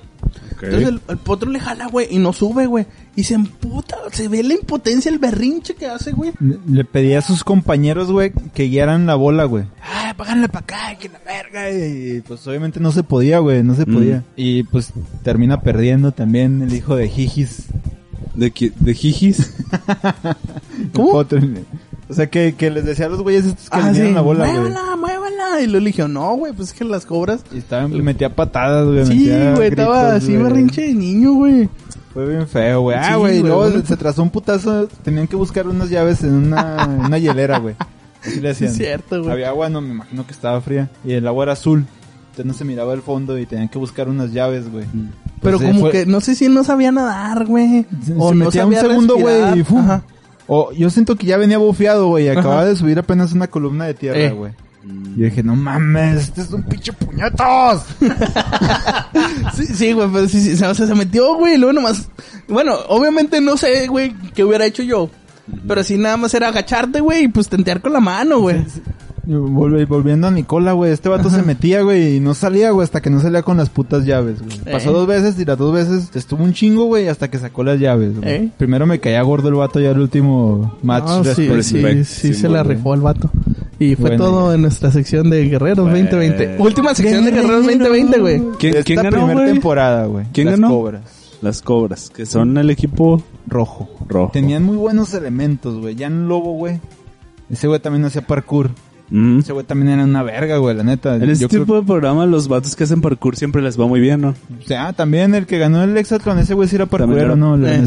Entonces 0.54 0.88
el, 0.88 1.02
el 1.10 1.18
potro 1.18 1.50
le 1.52 1.60
jala, 1.60 1.86
güey, 1.88 2.08
y 2.10 2.18
no 2.18 2.34
sube, 2.34 2.66
güey. 2.66 2.88
Y 3.16 3.24
se 3.24 3.36
emputa, 3.36 3.98
se 4.12 4.28
ve 4.30 4.42
la 4.42 4.56
impotencia, 4.56 5.12
el 5.12 5.20
berrinche 5.20 5.76
que 5.76 5.86
hace, 5.86 6.12
güey. 6.12 6.32
Le, 6.40 6.58
le 6.68 6.84
pedía 6.86 7.20
a 7.20 7.22
sus 7.22 7.44
compañeros, 7.44 8.12
güey, 8.12 8.32
que 8.56 8.64
guiaran 8.64 9.06
la 9.06 9.14
bola, 9.16 9.44
güey. 9.44 9.66
Ah, 9.84 10.16
páganle 10.18 10.48
para 10.50 10.64
acá, 10.64 10.98
que 11.00 11.10
la 11.10 11.20
verga. 11.24 11.70
Y 11.72 12.22
pues 12.22 12.48
obviamente 12.48 12.80
no 12.80 12.92
se 12.92 13.04
podía, 13.04 13.40
güey, 13.40 13.62
no 13.62 13.76
se 13.76 13.86
Mm. 13.86 13.94
podía. 13.94 14.24
Y 14.36 14.64
pues 14.64 14.92
termina 15.24 15.62
perdiendo 15.62 16.14
también 16.14 16.64
el 16.64 16.74
hijo 16.74 16.96
de 16.96 17.10
Jijis. 17.10 17.66
¿De, 18.34 18.52
qui- 18.54 18.74
de 18.74 18.94
Jijis? 18.94 19.54
¿Cómo? 20.94 21.22
El 21.22 21.28
potro. 21.28 21.40
O 22.08 22.14
sea, 22.14 22.30
que, 22.30 22.54
que 22.56 22.70
les 22.70 22.86
decía 22.86 23.08
a 23.08 23.10
los 23.10 23.22
güeyes 23.22 23.46
estos 23.46 23.70
que 23.70 23.78
Ah, 23.80 23.92
le 23.92 24.08
sí, 24.08 24.12
la 24.14 24.22
bola, 24.22 24.46
güey. 24.48 24.60
muévala, 24.60 24.96
muévala. 24.96 25.62
Y 25.62 25.66
luego 25.68 25.84
le 25.86 25.92
dijo, 25.92 26.08
no, 26.08 26.36
güey, 26.36 26.54
pues 26.54 26.70
es 26.70 26.74
que 26.76 26.84
las 26.86 27.06
cobras. 27.06 27.44
Y 27.52 27.58
estaba, 27.58 27.88
le 27.88 28.02
metía 28.04 28.30
patadas, 28.36 28.86
güey. 28.88 29.06
Sí, 29.08 29.32
güey, 29.56 29.70
estaba 29.70 30.14
así 30.16 30.36
berrinche 30.36 30.82
de 30.84 30.94
niño, 30.94 31.34
güey. 31.34 31.68
Fue 32.14 32.28
bien 32.28 32.48
feo, 32.48 32.82
güey. 32.82 32.98
Ah, 32.98 33.10
Sí, 33.14 33.14
güey, 33.20 33.38
y 33.38 33.40
güey, 33.42 33.52
luego 33.52 33.82
se 33.82 33.98
trazó 33.98 34.22
un 34.22 34.30
putazo. 34.30 34.88
Tenían 35.04 35.28
que 35.28 35.36
buscar 35.36 35.68
unas 35.68 35.90
llaves 35.90 36.24
en 36.24 36.34
una, 36.34 36.84
en 36.84 37.06
una 37.06 37.18
hielera, 37.18 37.58
güey. 37.60 37.76
Así 38.22 38.40
le 38.40 38.54
Sí, 38.54 38.66
hacían. 38.66 38.72
es 38.72 38.78
cierto, 38.78 39.20
güey. 39.22 39.32
Había 39.34 39.50
agua, 39.50 39.70
no, 39.70 39.82
me 39.82 39.90
imagino 39.90 40.26
que 40.28 40.32
estaba 40.32 40.62
fría. 40.62 40.90
Y 41.04 41.14
el 41.14 41.28
agua 41.28 41.44
era 41.46 41.54
azul. 41.54 41.86
Entonces 42.26 42.46
no 42.46 42.54
se 42.54 42.66
miraba 42.66 42.94
el 42.94 43.02
fondo 43.02 43.38
y 43.40 43.46
tenían 43.46 43.70
que 43.70 43.78
buscar 43.80 44.10
unas 44.10 44.32
llaves, 44.32 44.72
güey. 44.72 44.86
Pero 45.42 45.58
Pues, 45.58 45.70
como 45.70 45.80
fue- 45.82 45.92
que 45.92 46.06
no 46.06 46.22
sé 46.22 46.36
si 46.36 46.50
no 46.50 46.64
sabía 46.64 46.92
nadar, 46.92 47.46
güey. 47.46 47.86
Se, 48.06 48.14
O 48.18 48.30
se 48.30 48.36
no 48.36 48.46
metía 48.46 48.66
un 48.66 48.76
segundo, 48.76 49.18
güey, 49.18 49.60
y 49.60 49.64
¡fum! 49.64 49.80
Ajá. 49.80 50.04
O 50.48 50.72
yo 50.74 50.90
siento 50.90 51.16
que 51.16 51.26
ya 51.28 51.38
venía 51.38 51.58
bofeado, 51.58 52.08
güey. 52.08 52.26
y 52.26 52.30
Acababa 52.30 52.62
Ajá. 52.62 52.70
de 52.70 52.76
subir 52.76 53.00
apenas 53.00 53.32
una 53.34 53.48
columna 53.48 53.86
de 53.86 53.94
tierra, 53.94 54.20
Eh. 54.20 54.32
güey. 54.32 54.54
Yo 55.18 55.26
dije, 55.26 55.42
no 55.42 55.56
mames, 55.56 56.26
este 56.26 56.42
es 56.42 56.52
un 56.52 56.62
pinche 56.64 56.94
puñetos. 56.94 57.84
Sí, 59.56 59.66
sí, 59.68 59.94
güey, 59.94 60.08
pero 60.12 60.28
sí, 60.28 60.42
sí, 60.42 60.56
se, 60.58 60.66
o 60.68 60.74
sea, 60.76 60.86
se 60.88 60.96
metió, 60.96 61.36
güey, 61.36 61.58
luego 61.58 61.74
nomás... 61.74 62.08
Bueno, 62.48 62.76
obviamente 62.90 63.40
no 63.42 63.58
sé, 63.58 63.88
güey, 63.88 64.14
qué 64.36 64.44
hubiera 64.44 64.66
hecho 64.66 64.84
yo. 64.84 65.10
Pero 65.68 65.84
sí 65.84 65.98
nada 65.98 66.18
más 66.18 66.34
era 66.34 66.50
agacharte, 66.50 67.00
güey, 67.00 67.24
y 67.24 67.28
pues 67.30 67.48
tentear 67.48 67.82
con 67.82 67.94
la 67.94 68.00
mano, 68.00 68.40
güey. 68.40 68.64
Volvi- 69.28 69.88
volviendo 69.88 70.28
a 70.28 70.32
Nicola, 70.32 70.74
güey. 70.74 70.92
Este 70.92 71.10
vato 71.10 71.30
se 71.30 71.42
metía, 71.42 71.82
güey, 71.82 72.18
y 72.18 72.20
no 72.20 72.34
salía, 72.34 72.72
güey, 72.72 72.84
hasta 72.84 73.02
que 73.02 73.10
no 73.10 73.20
salía 73.20 73.42
con 73.42 73.58
las 73.58 73.70
putas 73.70 74.06
llaves, 74.06 74.42
güey. 74.42 74.58
Eh. 74.66 74.72
Pasó 74.72 74.92
dos 74.92 75.08
veces 75.08 75.40
y 75.40 75.46
las 75.46 75.58
dos 75.58 75.74
veces 75.74 76.10
estuvo 76.16 76.44
un 76.44 76.54
chingo, 76.54 76.86
güey, 76.86 77.08
hasta 77.08 77.30
que 77.30 77.38
sacó 77.40 77.64
las 77.64 77.80
llaves, 77.80 78.18
güey. 78.20 78.30
Eh. 78.30 78.50
Primero 78.58 78.86
me 78.86 79.00
caía 79.00 79.22
gordo 79.24 79.50
el 79.50 79.56
vato 79.56 79.80
ya 79.80 79.92
el 79.92 80.00
último 80.00 80.78
match. 80.84 81.06
No, 81.06 81.24
sí, 81.24 81.42
después, 81.44 81.66
sí, 81.66 81.82
respect, 81.82 82.06
sí, 82.06 82.34
se 82.34 82.50
la 82.50 82.64
rifó 82.64 82.94
el 82.94 83.02
vato. 83.02 83.30
Y 83.80 83.96
fue 83.96 84.12
Bueno. 84.12 84.24
todo 84.24 84.54
en 84.54 84.62
nuestra 84.62 84.90
sección 84.92 85.30
de 85.30 85.44
Guerreros 85.50 85.90
Bueno. 85.90 86.10
2020. 86.10 86.56
Última 86.60 86.96
sección 86.96 87.26
de 87.26 87.32
Guerreros 87.32 87.66
2020, 87.66 88.20
güey. 88.20 88.42
¿Quién, 88.60 88.76
quién 88.84 89.02
ganó, 89.04 89.26
primera 89.28 89.46
temporada, 89.52 90.06
güey. 90.06 90.26
¿Quién 90.32 90.48
Las 90.48 90.60
ganó? 90.60 90.70
Cobras. 90.74 91.02
Las 91.42 91.62
Cobras, 91.62 92.10
que 92.10 92.26
son 92.26 92.58
el 92.58 92.70
equipo 92.70 93.22
Rojo. 93.48 93.90
rojo. 94.08 94.32
Tenían 94.32 94.64
muy 94.64 94.78
buenos 94.78 95.14
elementos, 95.14 95.80
güey. 95.82 95.96
Jan 95.98 96.28
Lobo, 96.30 96.54
güey. 96.54 96.80
Ese 97.50 97.68
güey 97.68 97.80
también 97.80 98.06
hacía 98.06 98.22
parkour. 98.26 98.72
Mm. 99.10 99.40
Ese 99.40 99.54
güey 99.54 99.66
también 99.66 99.90
era 99.94 100.04
una 100.04 100.24
verga, 100.24 100.58
güey, 100.58 100.76
la 100.76 100.84
neta. 100.84 101.16
En 101.16 101.30
este 101.30 101.48
creo- 101.48 101.62
tipo 101.62 101.76
de 101.80 101.86
programa, 101.86 102.26
los 102.26 102.48
vatos 102.48 102.76
que 102.76 102.86
hacen 102.86 103.02
parkour 103.02 103.36
siempre 103.36 103.62
les 103.62 103.80
va 103.80 103.86
muy 103.88 104.00
bien, 104.00 104.22
¿no? 104.22 104.30
O 104.30 104.68
sea, 104.68 104.94
también 104.94 105.36
el 105.36 105.46
que 105.46 105.60
ganó 105.60 105.84
el 105.84 105.96
Hexatlón, 105.96 106.40
ese 106.40 106.54
güey 106.56 106.68
sí 106.68 106.76
era 106.76 106.86
parkourero, 106.88 107.36
¿no? 107.36 107.56
El 107.56 107.66
Eh. 107.66 107.84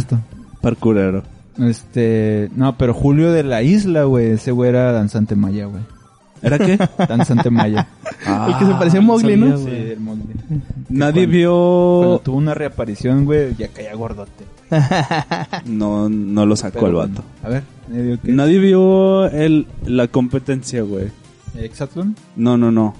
Parkourero. 0.60 1.22
Este, 1.58 2.50
no, 2.54 2.76
pero 2.78 2.94
Julio 2.94 3.32
de 3.32 3.42
la 3.42 3.62
Isla, 3.62 4.04
güey, 4.04 4.28
ese 4.32 4.52
güey 4.52 4.70
era 4.70 4.92
danzante 4.92 5.34
maya, 5.34 5.66
güey. 5.66 5.82
¿Era 6.40 6.56
qué? 6.56 6.78
Danzante 7.08 7.50
maya. 7.50 7.88
El 8.46 8.56
que 8.58 8.64
se 8.66 8.72
parecía 8.74 9.00
a 9.00 9.02
Mowgli, 9.02 9.36
¿no? 9.36 9.58
sabía, 9.58 9.70
sí, 9.74 9.90
el 9.90 10.00
Mowgli. 10.00 10.34
Nadie 10.88 11.22
Cuando 11.24 11.32
vio... 11.32 12.20
tuvo 12.24 12.36
una 12.36 12.54
reaparición, 12.54 13.24
güey, 13.24 13.56
ya 13.56 13.66
caía 13.68 13.92
gordote. 13.96 14.44
No, 15.66 16.08
no 16.08 16.46
lo 16.46 16.56
sacó 16.56 16.80
Pero 16.80 17.02
el 17.02 17.08
vato. 17.08 17.24
A 17.42 17.48
ver, 17.48 17.62
¿nadie? 17.88 18.18
Nadie 18.32 18.58
vio 18.58 19.26
el, 19.26 19.66
la 19.84 20.08
competencia, 20.08 20.82
güey. 20.82 21.08
¿Hexatlón? 21.56 22.16
No, 22.36 22.56
no, 22.56 22.70
no. 22.70 22.94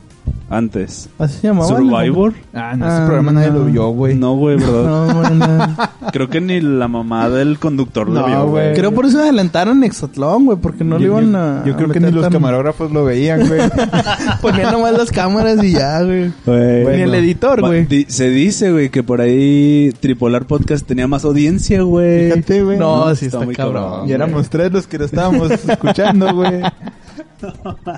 Antes. 0.51 1.11
Así 1.19 1.41
se 1.41 1.49
llamaba. 1.49 1.67
Survivor. 1.69 2.33
Ah, 2.55 2.75
no, 2.77 2.87
Ah, 2.87 2.97
ese 2.97 3.05
programa 3.07 3.33
nadie 3.33 3.51
no. 3.51 3.59
lo 3.59 3.65
vio, 3.67 3.89
güey. 3.91 4.15
No, 4.15 4.35
güey, 4.37 4.57
¿verdad? 4.57 4.83
No, 4.85 5.15
güey, 5.21 5.35
no. 5.35 5.77
Creo 6.13 6.31
que 6.31 6.41
ni 6.41 6.61
la 6.63 6.89
mamá 6.89 7.29
del 7.29 7.59
conductor 7.59 8.09
lo 8.09 8.21
No, 8.21 8.27
vio, 8.27 8.47
güey. 8.49 8.73
Creo 8.75 8.93
por 8.95 9.05
eso 9.05 9.21
adelantaron 9.21 9.85
Exatlón, 9.85 10.47
güey, 10.47 10.57
porque 10.59 10.85
no 10.85 10.97
Yo- 10.99 11.01
le 11.01 11.05
iban 11.07 11.33
yo- 11.33 11.39
a. 11.39 11.65
Yo 11.67 11.73
a 11.75 11.77
creo 11.77 11.89
que 11.91 12.01
meter 12.01 12.03
ni 12.11 12.13
los 12.13 12.23
tan- 12.23 12.33
camarógrafos 12.33 12.91
lo 12.93 13.05
veían, 13.05 13.47
güey. 13.47 13.61
Ponían 14.41 14.73
nomás 14.73 14.93
las 14.95 15.11
cámaras 15.11 15.63
y 15.63 15.73
ya, 15.73 16.03
güey. 16.03 16.33
Güey. 16.47 16.97
Ni 16.97 17.03
el 17.03 17.15
editor, 17.15 17.61
güey. 17.61 17.85
di- 17.85 18.07
se 18.09 18.31
dice, 18.31 18.73
güey, 18.73 18.89
que 18.89 19.03
por 19.03 19.21
ahí 19.21 19.93
Tripolar 20.01 20.47
Podcast 20.47 20.87
tenía 20.87 21.07
más 21.07 21.25
audiencia, 21.27 21.83
güey. 21.83 22.31
Fíjate, 22.33 22.63
güey. 22.63 22.79
No, 22.79 23.15
sí 23.15 23.27
está 23.27 23.37
está, 23.39 23.45
muy 23.45 23.55
cabrón. 23.55 23.85
cabrón. 23.85 24.09
Y 24.09 24.13
éramos 24.13 24.49
tres 24.49 24.73
los 24.73 24.87
que 24.87 24.97
lo 24.99 25.05
estábamos 25.05 25.51
escuchando, 25.51 26.35
güey. 26.35 26.63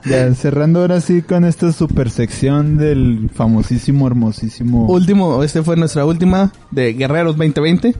Ya, 0.04 0.34
cerrando 0.34 0.80
ahora 0.80 1.00
sí 1.00 1.22
con 1.22 1.44
esta 1.44 1.72
super 1.72 2.10
sección 2.10 2.76
del 2.76 3.30
famosísimo, 3.34 4.06
hermosísimo... 4.06 4.86
Último, 4.86 5.42
este 5.42 5.62
fue 5.62 5.76
nuestra 5.76 6.04
última 6.04 6.52
de 6.70 6.92
Guerreros 6.92 7.36
2020. 7.36 7.94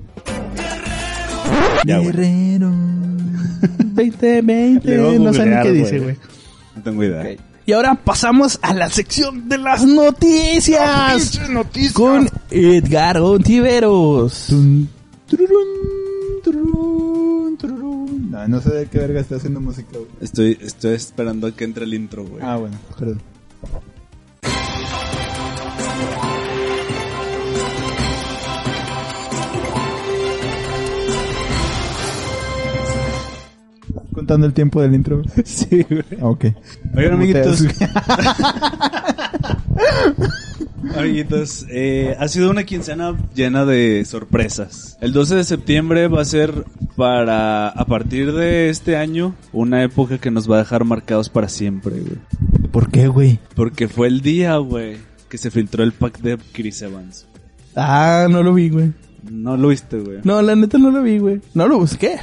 Ya, 1.85 1.99
güey. 1.99 2.13
Guerrero. 2.13 2.71
2020, 3.95 4.81
Le 4.89 5.03
voy 5.03 5.17
a 5.17 5.19
no 5.19 5.33
sé 5.33 5.39
ni 5.39 5.45
googlear, 5.45 5.63
qué 5.63 5.73
dice, 5.73 5.99
güey. 5.99 6.17
No 6.77 6.83
tengo 6.83 7.05
idea. 7.05 7.21
Ok. 7.21 7.41
Y 7.67 7.73
ahora 7.73 7.95
pasamos 7.95 8.59
a 8.63 8.75
la 8.75 8.89
sección 8.89 9.49
de 9.49 9.59
las 9.59 9.85
noticias. 9.85 11.41
Con 11.93 12.29
Edgar 12.51 13.19
Ontiveros. 13.19 14.47
Tun, 14.49 14.89
tururún. 18.47 18.51
No, 18.51 18.61
sé 18.61 18.71
de 18.71 18.87
qué 18.87 18.99
verga 18.99 19.21
está 19.21 19.37
haciendo 19.37 19.61
música, 19.61 19.91
güey. 19.93 20.07
Estoy, 20.21 20.59
estoy 20.61 20.95
esperando 20.95 21.47
a 21.47 21.53
que 21.53 21.65
entre 21.65 21.85
el 21.85 21.95
intro, 21.95 22.25
güey. 22.25 22.43
Ah, 22.43 22.57
bueno, 22.57 22.77
perdón. 22.99 23.21
Contando 34.15 34.47
el 34.47 34.53
tiempo 34.53 34.81
del 34.83 34.95
intro. 34.95 35.23
Sí, 35.45 35.85
güey. 35.89 36.05
Ah, 36.21 36.29
ok. 36.29 36.47
Oigan, 36.97 37.15
amiguitos. 37.15 37.65
Amiguitos, 40.97 41.67
eh, 41.71 42.17
ha 42.19 42.29
sido 42.29 42.51
una 42.51 42.65
quincena 42.65 43.17
llena 43.35 43.65
de 43.65 44.05
sorpresas. 44.05 44.99
El 45.01 45.13
12 45.13 45.37
de 45.37 45.45
septiembre 45.45 46.09
va 46.09 46.21
a 46.23 46.25
ser 46.25 46.65
para, 46.97 47.69
a 47.69 47.85
partir 47.87 48.33
de 48.33 48.71
este 48.71 48.97
año, 48.97 49.35
una 49.53 49.83
época 49.83 50.19
que 50.19 50.31
nos 50.31 50.51
va 50.51 50.57
a 50.57 50.59
dejar 50.59 50.85
marcados 50.85 51.29
para 51.29 51.49
siempre, 51.49 52.01
güey. 52.01 52.19
¿Por 52.73 52.91
qué, 52.91 53.09
güey? 53.09 53.39
Porque 53.55 53.89
fue 53.89 54.09
el 54.09 54.21
día, 54.21 54.57
güey, 54.57 54.97
que 55.29 55.39
se 55.39 55.51
filtró 55.51 55.85
el 55.85 55.93
pack 55.93 56.21
de 56.21 56.39
Chris 56.53 56.83
Evans. 56.83 57.27
Ah, 57.77 58.27
no 58.29 58.43
lo 58.43 58.53
vi, 58.53 58.69
güey. 58.69 58.93
No 59.31 59.57
lo 59.57 59.69
viste, 59.69 59.99
güey. 59.99 60.19
No, 60.25 60.43
la 60.43 60.57
neta 60.57 60.77
no 60.79 60.91
lo 60.91 61.03
vi, 61.03 61.19
güey. 61.19 61.41
No 61.55 61.69
lo 61.69 61.79
busqué. 61.79 62.19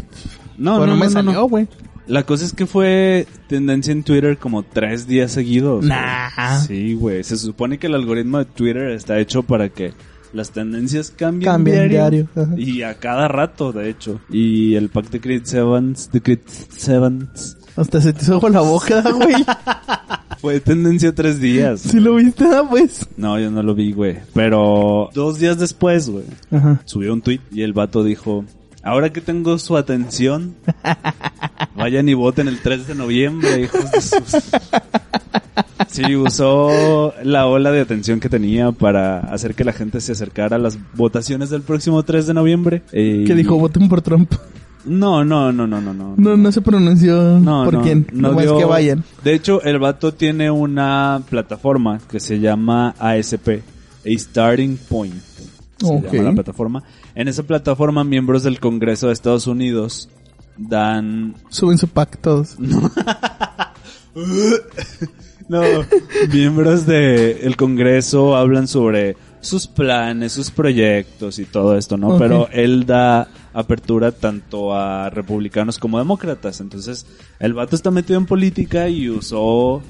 No, 0.57 0.77
Bueno, 0.79 0.93
no, 0.93 0.99
me 0.99 1.05
no, 1.05 1.05
no, 1.05 1.09
salió, 1.11 1.47
no. 1.49 1.67
La 2.07 2.23
cosa 2.23 2.45
es 2.45 2.53
que 2.53 2.65
fue 2.65 3.27
tendencia 3.47 3.91
en 3.91 4.03
Twitter 4.03 4.37
como 4.37 4.63
tres 4.63 5.07
días 5.07 5.31
seguidos. 5.31 5.83
Nah. 5.85 6.61
Sí, 6.65 6.93
güey. 6.93 7.23
Se 7.23 7.35
supone 7.37 7.77
que 7.77 7.87
el 7.87 7.95
algoritmo 7.95 8.37
de 8.39 8.45
Twitter 8.45 8.91
está 8.91 9.19
hecho 9.19 9.43
para 9.43 9.69
que 9.69 9.93
las 10.33 10.51
tendencias 10.51 11.11
cambien 11.11 11.51
Cambian 11.51 11.89
diario. 11.89 12.27
Y 12.55 12.81
a 12.83 12.95
cada 12.95 13.27
rato, 13.27 13.71
de 13.71 13.89
hecho. 13.89 14.21
Y 14.29 14.75
el 14.75 14.89
pack 14.89 15.09
de 15.09 15.19
Crit 15.19 15.45
Sevens, 15.45 16.11
de 16.11 16.21
Crit 16.21 16.47
Sevens, 16.47 17.57
Hasta 17.75 18.01
se 18.01 18.13
te 18.13 18.23
hizo 18.23 18.49
la 18.49 18.61
boca, 18.61 19.01
güey. 19.11 19.35
fue 20.39 20.59
tendencia 20.59 21.13
tres 21.13 21.39
días. 21.39 21.81
Si 21.81 21.99
lo 21.99 22.15
viste, 22.15 22.45
ah, 22.45 22.63
pues. 22.69 23.07
No, 23.17 23.39
yo 23.39 23.51
no 23.51 23.63
lo 23.63 23.75
vi, 23.75 23.91
güey. 23.91 24.17
Pero 24.33 25.09
dos 25.13 25.39
días 25.39 25.59
después, 25.59 26.09
güey, 26.09 26.25
subió 26.85 27.13
un 27.13 27.21
tweet 27.21 27.41
y 27.51 27.63
el 27.63 27.73
vato 27.73 28.03
dijo, 28.03 28.45
ahora 28.87 29.11
que 29.11 29.21
tengo 29.21 29.57
su 29.59 29.77
atención, 29.77 30.55
vayan 31.75 32.09
y 32.09 32.13
voten 32.13 32.47
el 32.47 32.59
3 32.61 32.87
de 32.87 32.95
noviembre, 32.95 33.61
hijos 33.61 33.91
de 33.91 34.01
sus... 34.01 34.43
Sí, 35.89 36.15
usó 36.15 37.13
la 37.23 37.47
ola 37.47 37.71
de 37.71 37.81
atención 37.81 38.19
que 38.19 38.29
tenía 38.29 38.71
para 38.71 39.19
hacer 39.19 39.55
que 39.55 39.63
la 39.63 39.73
gente 39.73 40.01
se 40.01 40.11
acercara 40.11 40.57
a 40.57 40.59
las 40.59 40.77
votaciones 40.95 41.49
del 41.49 41.61
próximo 41.61 42.03
3 42.03 42.27
de 42.27 42.33
noviembre. 42.33 42.81
Eh, 42.91 43.23
Que 43.25 43.33
dijo, 43.35 43.57
voten 43.57 43.87
por 43.89 44.01
Trump. 44.01 44.31
No, 44.85 45.23
no, 45.25 45.51
no, 45.51 45.65
no, 45.67 45.81
no, 45.81 45.93
no. 45.93 46.13
No, 46.17 46.37
no 46.37 46.51
se 46.51 46.61
pronunció 46.61 47.39
No, 47.39 47.65
por 47.65 47.73
no, 47.75 47.81
quién. 47.81 48.07
no 48.13 48.31
No, 48.33 48.39
es 48.39 48.45
dio- 48.45 48.57
que 48.57 48.65
vayan. 48.65 49.03
De 49.23 49.33
hecho, 49.33 49.61
el 49.63 49.79
vato 49.79 50.13
tiene 50.13 50.51
una 50.51 51.21
plataforma 51.29 51.99
que 52.09 52.19
se 52.19 52.39
llama 52.39 52.93
ASP, 52.99 53.49
A 54.05 54.09
Starting 54.19 54.77
Point. 54.89 55.15
Se 55.79 55.85
Ok. 55.85 56.11
llama 56.13 56.23
la 56.29 56.33
plataforma. 56.33 56.83
En 57.17 57.27
esa 57.27 57.41
plataforma, 57.41 58.03
miembros 58.03 58.43
del 58.43 58.59
Congreso 58.59 59.07
de 59.07 59.13
Estados 59.13 59.47
Unidos 59.47 60.07
dan... 60.55 61.33
Suben 61.49 61.79
su 61.79 61.87
pack 61.87 62.19
todos. 62.21 62.55
No, 65.49 65.61
miembros 66.33 66.85
del 66.85 67.55
Congreso 67.55 68.35
hablan 68.35 68.67
sobre 68.67 69.15
sus 69.39 69.65
planes, 69.67 70.33
sus 70.33 70.51
proyectos 70.51 71.39
y 71.39 71.45
todo 71.45 71.77
esto, 71.77 71.95
¿no? 71.95 72.17
Pero 72.17 72.49
él 72.51 72.85
da 72.85 73.29
apertura 73.53 74.11
tanto 74.11 74.73
a 74.73 75.09
republicanos 75.09 75.79
como 75.79 75.99
demócratas. 75.99 76.59
Entonces, 76.59 77.05
el 77.39 77.53
vato 77.53 77.77
está 77.77 77.91
metido 77.91 78.19
en 78.19 78.25
política 78.25 78.89
y 78.89 79.09
usó 79.09 79.81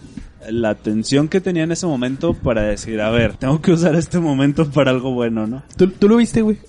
la 0.48 0.70
atención 0.70 1.28
que 1.28 1.42
tenía 1.42 1.64
en 1.64 1.72
ese 1.72 1.88
momento 1.88 2.36
para 2.36 2.62
decir, 2.62 3.02
a 3.02 3.10
ver, 3.10 3.36
tengo 3.38 3.60
que 3.62 3.72
usar 3.72 3.96
este 3.96 4.20
momento 4.20 4.70
para 4.70 4.92
algo 4.92 5.14
bueno, 5.14 5.48
¿no? 5.48 5.64
¿Tú, 5.76 5.88
tú 5.88 6.08
lo 6.08 6.18
viste, 6.18 6.44
güey? 6.44 6.60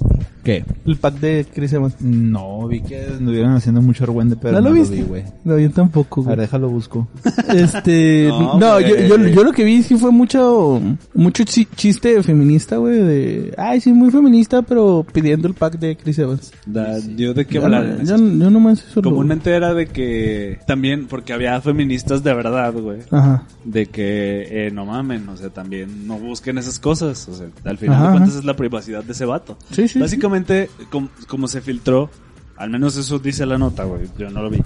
¿Qué? 0.48 0.64
El 0.86 0.96
pack 0.96 1.16
de 1.20 1.46
Chris 1.52 1.74
Evans. 1.74 2.00
No, 2.00 2.66
vi 2.68 2.80
que 2.80 3.04
anduvieron 3.18 3.52
haciendo 3.52 3.82
mucho 3.82 4.04
argüende, 4.04 4.34
pero 4.40 4.54
¿No 4.54 4.70
no, 4.70 4.74
lo 4.74 4.82
vi, 4.88 5.02
güey. 5.02 5.22
No, 5.44 5.58
yo 5.58 5.70
tampoco, 5.70 6.22
A 6.22 6.24
ver, 6.28 6.36
güey. 6.36 6.46
déjalo 6.46 6.70
busco. 6.70 7.06
Este, 7.54 8.28
No, 8.30 8.58
no, 8.58 8.80
yo, 8.80 8.88
güey. 8.94 9.08
yo, 9.08 9.18
yo 9.28 9.44
lo 9.44 9.52
que 9.52 9.62
vi 9.64 9.82
sí 9.82 9.96
fue 9.96 10.10
mucho, 10.10 10.80
mucho 11.12 11.44
chi- 11.44 11.68
chiste 11.76 12.22
feminista, 12.22 12.78
güey, 12.78 12.98
de, 12.98 13.54
ay, 13.58 13.80
sí, 13.82 13.92
muy 13.92 14.10
feminista, 14.10 14.62
pero 14.62 15.04
pidiendo 15.12 15.48
el 15.48 15.52
pack 15.54 15.78
de 15.78 15.96
Chris 15.98 16.18
Evans. 16.18 16.50
Da- 16.64 16.98
dio 16.98 17.34
de 17.34 17.44
qué 17.46 17.56
Yo, 17.56 17.64
hablar. 17.64 17.98
yo, 18.04 18.16
yo 18.16 18.50
nomás 18.50 18.78
eso 18.84 19.02
lo- 19.02 19.10
Comúnmente 19.10 19.50
era 19.54 19.74
de 19.74 19.86
que 19.88 20.60
también, 20.66 21.08
porque 21.08 21.34
había 21.34 21.60
feministas 21.60 22.22
de 22.24 22.32
verdad, 22.32 22.72
güey. 22.72 23.00
Ajá. 23.10 23.44
de 23.64 23.84
que 23.84 24.68
eh, 24.68 24.70
no 24.70 24.86
mamen, 24.86 25.28
o 25.28 25.36
sea, 25.36 25.50
también 25.50 26.06
no 26.06 26.16
busquen 26.18 26.56
esas 26.56 26.78
cosas, 26.78 27.28
o 27.28 27.34
sea, 27.34 27.48
al 27.64 27.76
final 27.76 27.96
Ajá, 27.96 28.04
de 28.06 28.10
cuentas 28.12 28.30
ajá. 28.30 28.38
es 28.38 28.44
la 28.46 28.56
privacidad 28.56 29.04
de 29.04 29.12
ese 29.12 29.26
vato. 29.26 29.58
Sí, 29.72 29.88
sí, 29.88 29.98
Básicamente, 29.98 30.37
com- 30.90 31.08
como 31.26 31.48
se 31.48 31.60
filtró, 31.60 32.10
al 32.56 32.70
menos 32.70 32.96
eso 32.96 33.18
dice 33.18 33.46
la 33.46 33.58
nota, 33.58 33.84
güey, 33.84 34.08
yo 34.18 34.30
no 34.30 34.42
lo 34.42 34.50
vi. 34.50 34.62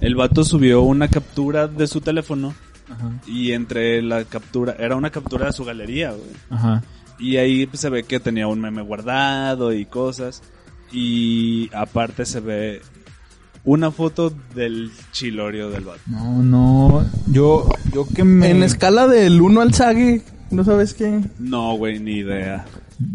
El 0.00 0.14
vato 0.16 0.44
subió 0.44 0.82
una 0.82 1.08
captura 1.08 1.66
de 1.68 1.86
su 1.86 2.00
teléfono 2.00 2.54
Ajá. 2.90 3.12
y 3.26 3.52
entre 3.52 4.02
la 4.02 4.24
captura, 4.24 4.74
era 4.78 4.96
una 4.96 5.10
captura 5.10 5.46
de 5.46 5.52
su 5.52 5.64
galería, 5.64 6.10
güey. 6.10 6.30
Ajá. 6.50 6.82
Y 7.18 7.36
ahí 7.36 7.68
se 7.74 7.88
ve 7.90 8.02
que 8.02 8.18
tenía 8.20 8.46
un 8.48 8.60
meme 8.60 8.82
guardado 8.82 9.72
y 9.72 9.86
cosas. 9.86 10.42
Y 10.92 11.70
aparte 11.74 12.26
se 12.26 12.40
ve 12.40 12.82
una 13.64 13.90
foto 13.90 14.32
del 14.54 14.90
chilorio 15.12 15.70
del 15.70 15.84
vato. 15.84 16.00
No, 16.06 16.42
no. 16.42 17.06
Yo, 17.28 17.68
yo 17.92 18.06
que 18.06 18.24
me. 18.24 18.50
En 18.50 18.62
escala 18.62 19.06
del 19.06 19.40
1 19.40 19.60
al 19.60 19.74
Sage, 19.74 20.22
¿no 20.50 20.64
sabes 20.64 20.92
qué? 20.94 21.20
No, 21.38 21.76
güey, 21.76 21.98
ni 22.00 22.16
idea. 22.18 22.66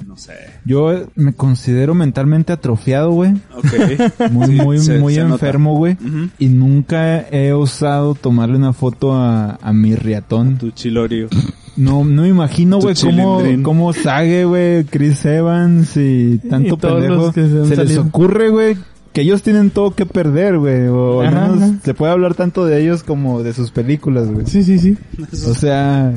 No 0.07 0.17
sé. 0.17 0.33
Yo 0.65 1.05
me 1.15 1.33
considero 1.33 1.93
mentalmente 1.95 2.51
atrofiado, 2.53 3.11
güey. 3.11 3.31
Ok. 3.55 4.29
Muy, 4.31 4.45
Sí, 4.47 4.51
muy, 4.53 4.77
se- 4.79 4.99
muy 4.99 5.13
se 5.15 5.21
enfermo, 5.21 5.75
güey. 5.77 5.97
Y 6.37 6.47
nunca 6.47 7.21
he 7.29 7.53
osado 7.53 8.13
tomarle 8.15 8.57
una 8.57 8.73
foto 8.73 9.13
a, 9.15 9.57
a 9.61 9.73
mi 9.73 9.95
riatón. 9.95 10.57
Tu 10.57 10.71
chilorio. 10.71 11.27
No, 11.77 12.03
no 12.03 12.23
me 12.23 12.27
imagino, 12.27 12.79
güey, 12.79 12.93
cómo, 12.95 13.41
cómo 13.63 13.93
Sage, 13.93 14.43
güey, 14.45 14.83
Chris 14.85 15.23
Evans 15.23 15.95
y 15.95 16.39
tanto 16.49 16.75
Y 16.75 16.77
pendejo. 16.77 17.13
los 17.15 17.33
que 17.33 17.47
se 17.47 17.57
han 17.59 17.65
se 17.67 17.85
les 17.85 17.97
ocurre, 17.97 18.49
güey, 18.49 18.75
que 19.13 19.21
ellos 19.21 19.41
tienen 19.43 19.69
todo 19.69 19.91
que 19.95 20.05
perder, 20.05 20.57
güey. 20.57 20.87
O 20.87 21.21
al 21.21 21.33
menos 21.33 21.57
ajá. 21.61 21.73
se 21.83 21.93
puede 21.93 22.11
hablar 22.11 22.33
tanto 22.35 22.65
de 22.65 22.81
ellos 22.81 23.03
como 23.03 23.43
de 23.43 23.53
sus 23.53 23.71
películas, 23.71 24.29
güey. 24.29 24.45
Sí, 24.45 24.63
sí, 24.63 24.77
sí. 24.77 24.97
O 25.47 25.53
sea, 25.53 26.11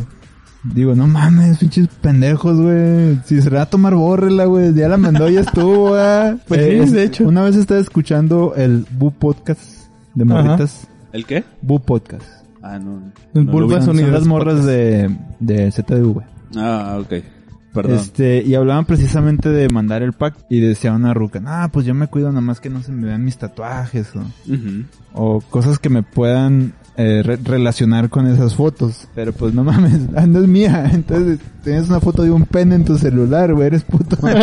digo, 0.64 0.94
no 0.94 1.06
mames, 1.06 1.58
pinches 1.58 1.88
pendejos, 1.88 2.60
güey. 2.60 3.18
Si 3.24 3.40
se 3.42 3.50
la 3.50 3.56
va 3.58 3.62
a 3.62 3.70
tomar, 3.70 3.94
bórrela, 3.94 4.44
güey. 4.46 4.72
Ya 4.74 4.88
la 4.88 4.96
mandó, 4.96 5.28
ya 5.28 5.40
estuvo, 5.40 5.90
güey. 5.90 6.36
Pues 6.48 6.64
sí, 6.64 6.70
es- 6.72 6.92
de 6.92 7.04
hecho. 7.04 7.26
Una 7.28 7.42
vez 7.42 7.56
estaba 7.56 7.80
escuchando 7.80 8.54
el 8.56 8.86
Bu 8.90 9.10
Podcast 9.12 9.60
de 10.14 10.24
morritas. 10.24 10.86
¿El 11.12 11.26
qué? 11.26 11.44
Bu 11.60 11.80
Podcast. 11.80 12.24
Ah, 12.62 12.78
no. 12.78 13.12
El 13.34 13.46
no 13.46 13.52
Bulbas 13.52 13.86
vi. 13.90 13.98
Son, 14.00 14.12
las 14.12 14.26
morras 14.26 14.64
de, 14.64 15.10
de 15.40 15.70
ZDU, 15.72 16.14
güey. 16.14 16.26
Ah, 16.56 16.98
ok. 17.00 17.12
Perdón. 17.74 17.96
Este, 17.98 18.42
y 18.42 18.54
hablaban 18.54 18.84
precisamente 18.84 19.48
de 19.48 19.68
mandar 19.70 20.02
el 20.02 20.12
pack 20.12 20.36
y 20.50 20.60
decía 20.60 20.92
una 20.92 21.14
ruca, 21.14 21.42
ah, 21.46 21.70
pues 21.72 21.86
yo 21.86 21.94
me 21.94 22.06
cuido 22.06 22.28
nada 22.28 22.42
más 22.42 22.60
que 22.60 22.68
no 22.68 22.82
se 22.82 22.92
me 22.92 23.06
vean 23.06 23.24
mis 23.24 23.38
tatuajes 23.38 24.12
o 25.14 25.40
cosas 25.40 25.78
que 25.78 25.88
me 25.88 26.02
puedan 26.02 26.74
eh, 26.96 27.22
re- 27.24 27.38
relacionar 27.42 28.08
con 28.10 28.26
esas 28.26 28.54
fotos. 28.54 29.08
Pero 29.14 29.32
pues 29.32 29.54
no 29.54 29.64
mames, 29.64 30.00
ah, 30.16 30.26
no 30.26 30.40
es 30.40 30.48
mía. 30.48 30.90
Entonces 30.92 31.38
tienes 31.64 31.88
una 31.88 32.00
foto 32.00 32.22
de 32.22 32.30
un 32.30 32.44
pene 32.46 32.74
en 32.76 32.84
tu 32.84 32.96
celular, 32.98 33.52
güey, 33.54 33.66
eres 33.68 33.84
puto. 33.84 34.16
tiene 34.16 34.36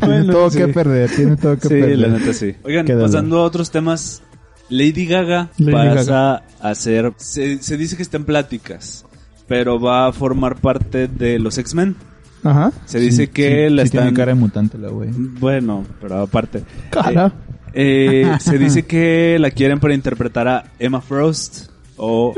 Bueno, 0.00 0.32
todo 0.32 0.50
sí. 0.50 0.58
que 0.58 0.68
perder, 0.68 1.10
tiene 1.10 1.36
todo 1.36 1.56
que 1.56 1.62
Sí, 1.68 1.74
perder. 1.74 1.98
la 1.98 2.08
neta 2.08 2.32
sí. 2.32 2.54
Oigan, 2.64 2.86
Qué 2.86 2.92
dolor. 2.94 3.08
pasando 3.10 3.38
a 3.40 3.44
otros 3.44 3.70
temas. 3.70 4.22
Lady 4.68 5.04
Gaga 5.06 5.50
Lady 5.58 5.72
pasa 5.96 6.36
a 6.60 6.70
hacer... 6.70 7.12
Se, 7.18 7.62
se 7.62 7.76
dice 7.76 7.94
que 7.96 8.02
está 8.02 8.16
en 8.16 8.24
pláticas, 8.24 9.04
pero 9.46 9.78
va 9.78 10.06
a 10.06 10.12
formar 10.14 10.56
parte 10.56 11.08
de 11.08 11.38
los 11.38 11.58
X-Men. 11.58 11.94
Ajá. 12.42 12.72
Se 12.86 12.98
dice 12.98 13.26
Sí, 13.26 13.28
que 13.28 13.68
sí, 13.68 13.74
la 13.74 13.82
sí 13.82 13.86
están... 13.88 14.02
tiene 14.04 14.16
cara 14.16 14.32
de 14.34 14.40
mutante 14.40 14.78
la 14.78 14.88
güey. 14.88 15.10
Bueno, 15.12 15.84
pero 16.00 16.22
aparte. 16.22 16.62
Cara. 16.90 17.26
Eh, 17.26 17.51
se 18.40 18.58
dice 18.58 18.84
que 18.84 19.38
la 19.38 19.50
quieren 19.50 19.80
para 19.80 19.94
interpretar 19.94 20.48
a 20.48 20.64
Emma 20.78 21.00
Frost 21.00 21.70
o 21.96 22.34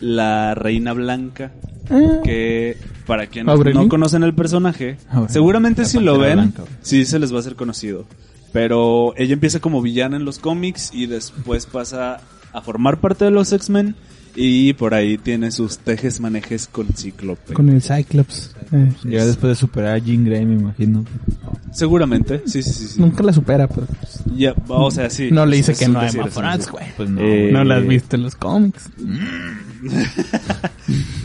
la 0.00 0.54
Reina 0.54 0.92
Blanca. 0.92 1.52
Eh. 1.90 2.20
Que 2.24 2.76
para 3.06 3.26
quienes 3.26 3.58
no 3.74 3.88
conocen 3.88 4.22
el 4.22 4.34
personaje, 4.34 4.96
seguramente 5.28 5.84
si 5.84 5.98
lo 5.98 6.18
ven, 6.18 6.34
Blanca, 6.34 6.64
sí 6.80 7.04
se 7.04 7.18
les 7.18 7.32
va 7.32 7.38
a 7.38 7.40
hacer 7.40 7.56
conocido. 7.56 8.06
Pero 8.52 9.14
ella 9.16 9.32
empieza 9.32 9.60
como 9.60 9.82
villana 9.82 10.16
en 10.16 10.24
los 10.24 10.38
cómics 10.38 10.90
y 10.92 11.06
después 11.06 11.66
pasa 11.66 12.20
a 12.52 12.60
formar 12.60 12.98
parte 13.00 13.24
de 13.24 13.30
los 13.30 13.52
X-Men 13.52 13.96
y 14.34 14.72
por 14.74 14.94
ahí 14.94 15.18
tiene 15.18 15.50
sus 15.50 15.78
tejes 15.78 16.20
manejes 16.20 16.66
con 16.66 16.88
Cíclope. 16.94 17.52
Con 17.54 17.68
el 17.68 17.82
Cyclops. 17.82 18.54
Eh, 18.72 18.92
Llega 19.04 19.26
después 19.26 19.50
de 19.50 19.54
superar 19.56 19.94
a 19.94 19.98
Jean 19.98 20.24
Grey, 20.24 20.44
me 20.46 20.54
imagino. 20.54 21.04
Seguramente, 21.72 22.42
sí, 22.46 22.62
sí, 22.62 22.72
sí. 22.72 22.86
sí. 22.88 23.00
Nunca 23.00 23.22
la 23.22 23.32
supera, 23.32 23.68
pero 23.68 23.86
pues, 23.86 24.20
Ya, 24.36 24.54
o 24.68 24.90
sea, 24.90 25.10
sí. 25.10 25.30
no 25.30 25.44
le 25.46 25.56
dice 25.56 25.72
Es 25.72 25.78
que 25.78 25.88
no 25.88 26.00
a 26.00 26.08
Emma 26.08 26.26
Frost, 26.28 26.70
güey. 26.70 26.86
Pues 26.96 27.10
no. 27.10 27.20
Eh, 27.20 27.50
No 27.52 27.64
la 27.64 27.76
has 27.76 27.86
visto 27.86 28.16
en 28.16 28.22
los 28.22 28.34
cómics. 28.34 28.88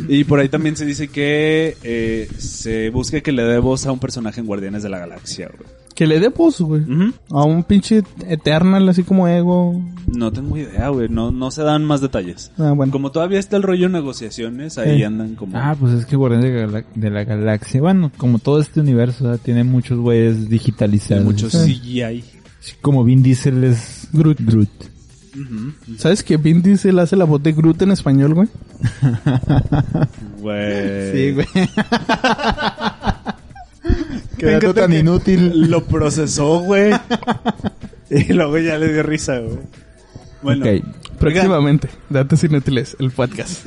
Y 0.10 0.24
por 0.24 0.40
ahí 0.40 0.48
también 0.50 0.76
se 0.78 0.86
dice 0.86 1.10
que 1.10 1.76
eh, 1.84 2.30
se 2.38 2.90
busca 2.90 3.20
que 3.22 3.32
le 3.34 3.44
dé 3.44 3.60
voz 3.60 3.86
a 3.86 3.92
un 3.92 4.00
personaje 4.00 4.40
en 4.40 4.46
Guardianes 4.46 4.84
de 4.84 4.90
la 4.90 5.00
Galaxia, 5.00 5.50
güey. 5.50 5.70
Que 5.98 6.06
le 6.06 6.20
dé 6.20 6.30
voz, 6.30 6.62
güey. 6.62 6.84
Ujú. 6.84 7.12
A 7.32 7.44
un 7.44 7.64
pinche 7.64 8.04
Eternal, 8.28 8.88
así 8.88 9.02
como 9.02 9.28
Ego. 9.28 9.82
No 10.06 10.32
tengo 10.32 10.56
idea, 10.56 10.90
güey. 10.90 11.10
No, 11.10 11.32
no 11.32 11.50
se 11.50 11.64
dan 11.64 11.84
más 11.86 12.02
detalles. 12.02 12.52
Ah, 12.60 12.74
bueno. 12.76 12.92
Como 12.92 13.12
todavía 13.12 13.40
está 13.40 13.58
el 13.58 13.64
rollo 13.64 13.90
negociaciones, 13.90 14.78
ahí 14.78 14.98
Sí. 14.98 15.04
andan 15.04 15.34
como... 15.34 15.58
Ah, 15.58 15.76
pues 15.80 15.94
es 15.94 16.06
que 16.06 16.16
Guardianes 16.16 16.72
de, 16.72 16.86
de 16.94 17.10
la 17.10 17.24
Galaxia, 17.24 17.82
bueno, 17.82 18.12
como 18.18 18.38
todo 18.38 18.62
este 18.62 18.80
universo, 18.80 19.24
¿verdad? 19.24 19.40
tiene 19.44 19.64
muchos 19.64 19.98
güeyes 19.98 20.48
digitalizados. 20.50 21.26
muchos 21.26 21.52
Sí. 21.54 21.80
CGI. 21.82 22.24
Sí, 22.60 22.74
Como 22.80 23.04
Vin 23.04 23.24
Diesel 23.24 23.64
es 23.64 24.08
Groot. 24.14 24.40
Groot. 24.40 24.70
¿Sabes 25.98 26.22
que 26.24 26.38
Vin 26.38 26.62
Diesel 26.62 27.00
hace 27.00 27.16
la 27.16 27.26
voz 27.26 27.42
de 27.42 27.54
Groot 27.54 27.82
en 27.82 27.92
español, 27.92 28.36
güey? 28.36 28.48
Güey. 30.42 31.34
güey. 31.34 31.48
Qué 34.38 34.46
dato 34.46 34.74
tan 34.74 34.94
inútil. 34.94 35.70
Lo 35.70 35.84
procesó, 35.86 36.60
güey. 36.60 36.94
y 38.10 38.34
luego 38.34 38.58
ya 38.58 38.78
le 38.78 38.94
dio 38.94 39.04
risa, 39.04 39.40
güey. 39.40 39.60
Bueno, 40.42 40.66
Ok. 40.66 40.84
Próximamente, 41.20 41.90
datos 42.10 42.44
inútiles, 42.44 42.96
el 43.00 43.10
podcast. 43.12 43.66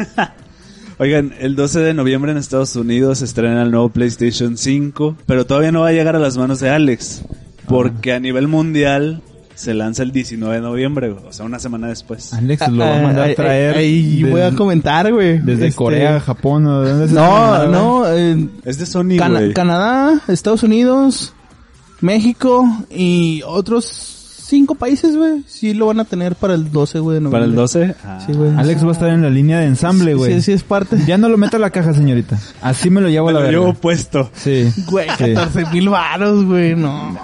Oigan, 0.98 1.34
el 1.40 1.56
12 1.56 1.80
de 1.80 1.94
noviembre 1.94 2.30
en 2.30 2.38
Estados 2.38 2.76
Unidos 2.76 3.18
se 3.18 3.24
estrena 3.24 3.62
el 3.62 3.70
nuevo 3.70 3.88
PlayStation 3.88 4.56
5, 4.56 5.16
pero 5.26 5.46
todavía 5.46 5.72
no 5.72 5.80
va 5.80 5.88
a 5.88 5.92
llegar 5.92 6.14
a 6.14 6.20
las 6.20 6.36
manos 6.36 6.60
de 6.60 6.70
Alex, 6.70 7.22
porque 7.66 8.12
a 8.12 8.20
nivel 8.20 8.46
mundial 8.46 9.22
se 9.60 9.74
lanza 9.74 10.02
el 10.02 10.10
19 10.12 10.54
de 10.54 10.60
noviembre, 10.62 11.10
o 11.10 11.32
sea, 11.32 11.44
una 11.44 11.58
semana 11.58 11.88
después. 11.88 12.32
Alex 12.32 12.68
lo 12.68 12.78
va 12.84 12.98
a 12.98 13.02
mandar 13.02 13.28
Ah, 13.28 13.32
a 13.32 13.34
traer. 13.34 13.74
ah, 13.74 13.78
Ahí 13.78 14.22
voy 14.24 14.40
a 14.40 14.52
comentar, 14.52 15.12
güey. 15.12 15.38
Desde 15.38 15.66
Este, 15.66 15.76
Corea, 15.76 16.18
Japón, 16.20 16.66
¿o 16.66 16.80
¿de 16.82 16.90
dónde 16.90 17.08
se 17.08 17.14
No, 17.14 17.66
no, 17.66 18.10
eh, 18.10 18.48
Es 18.64 18.78
de 18.78 18.86
Sony, 18.86 19.18
güey. 19.18 19.52
Canadá, 19.52 20.20
Estados 20.28 20.62
Unidos, 20.62 21.34
México 22.00 22.66
y 22.90 23.42
otros 23.46 24.19
cinco 24.50 24.74
países, 24.74 25.16
güey. 25.16 25.42
Sí 25.46 25.72
lo 25.72 25.86
van 25.86 26.00
a 26.00 26.04
tener 26.04 26.34
para 26.34 26.54
el 26.54 26.70
12, 26.70 26.98
güey, 26.98 27.18
¿Para 27.30 27.44
el 27.44 27.54
noviembre. 27.54 27.60
12? 27.62 27.94
Ah. 28.04 28.22
Sí, 28.26 28.32
güey. 28.32 28.50
Alex 28.56 28.84
va 28.84 28.88
a 28.88 28.92
estar 28.92 29.08
en 29.10 29.22
la 29.22 29.30
línea 29.30 29.60
de 29.60 29.66
ensamble, 29.66 30.14
güey. 30.14 30.34
Sí, 30.34 30.42
sí, 30.42 30.52
es 30.52 30.62
parte. 30.64 30.98
Ya 31.06 31.16
no 31.16 31.28
lo 31.28 31.38
meto 31.38 31.56
a 31.56 31.60
la 31.60 31.70
caja, 31.70 31.94
señorita. 31.94 32.38
Así 32.60 32.90
me 32.90 33.00
lo 33.00 33.08
llevo 33.08 33.28
a 33.28 33.32
la 33.32 33.40
lo 33.40 33.50
llevo 33.50 33.74
puesto. 33.74 34.30
Sí. 34.34 34.68
Güey, 34.90 35.08
Sí. 35.16 35.32
14 35.34 35.64
mil 35.72 35.88
varos, 35.88 36.44
güey. 36.44 36.74
No, 36.74 37.16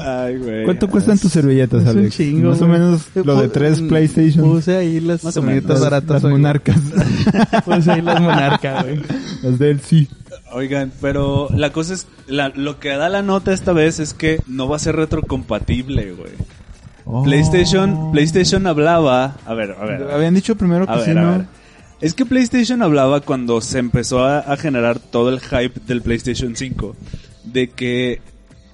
Ay, 0.00 0.36
güey. 0.38 0.64
¿Cuánto 0.64 0.88
cuestan 0.88 1.18
tus 1.18 1.32
servilletas, 1.32 1.82
es 1.84 1.92
un 1.92 1.98
Alex? 1.98 2.16
chingo, 2.16 2.50
Más 2.50 2.62
o 2.62 2.68
menos 2.68 3.02
lo 3.14 3.40
de 3.40 3.48
Pu- 3.48 3.52
tres 3.52 3.80
PlayStation. 3.82 4.44
Puse 4.44 4.76
ahí 4.76 5.00
las 5.00 5.20
servilletas 5.22 5.80
baratas. 5.80 6.22
las 6.22 6.30
monarcas. 6.32 6.76
Puse 7.64 7.90
ahí 7.90 8.00
las 8.02 8.20
monarcas, 8.20 8.84
güey. 8.84 9.00
las 9.42 9.58
del 9.58 9.80
sí. 9.80 10.08
Oigan, 10.52 10.92
pero 11.00 11.48
la 11.54 11.70
cosa 11.72 11.94
es, 11.94 12.06
la- 12.26 12.48
lo 12.50 12.78
que 12.80 12.88
da 12.90 13.08
la 13.08 13.22
nota 13.22 13.52
esta 13.52 13.72
vez 13.72 13.98
es 14.00 14.14
que 14.14 14.40
no 14.46 14.68
va 14.68 14.76
a 14.76 14.78
ser 14.80 14.96
retrocompatible, 14.96 16.12
güey. 16.12 16.32
Oh. 17.04 17.22
PlayStation, 17.22 18.12
PlayStation 18.12 18.66
hablaba, 18.66 19.36
a 19.46 19.54
ver, 19.54 19.76
a 19.80 19.84
ver. 19.84 20.10
Habían 20.10 20.34
dicho 20.34 20.56
primero 20.56 20.86
que 20.86 20.92
A 20.92 21.00
sí, 21.00 21.08
ver, 21.10 21.18
a 21.18 21.22
¿no? 21.22 21.32
ver. 21.38 21.46
Es 22.00 22.14
que 22.14 22.24
PlayStation 22.26 22.82
hablaba 22.82 23.20
cuando 23.20 23.60
se 23.60 23.78
empezó 23.78 24.22
a, 24.24 24.38
a 24.40 24.56
generar 24.56 24.98
todo 24.98 25.30
el 25.30 25.40
hype 25.40 25.80
del 25.86 26.02
PlayStation 26.02 26.54
5 26.54 26.94
de 27.44 27.70
que 27.70 28.20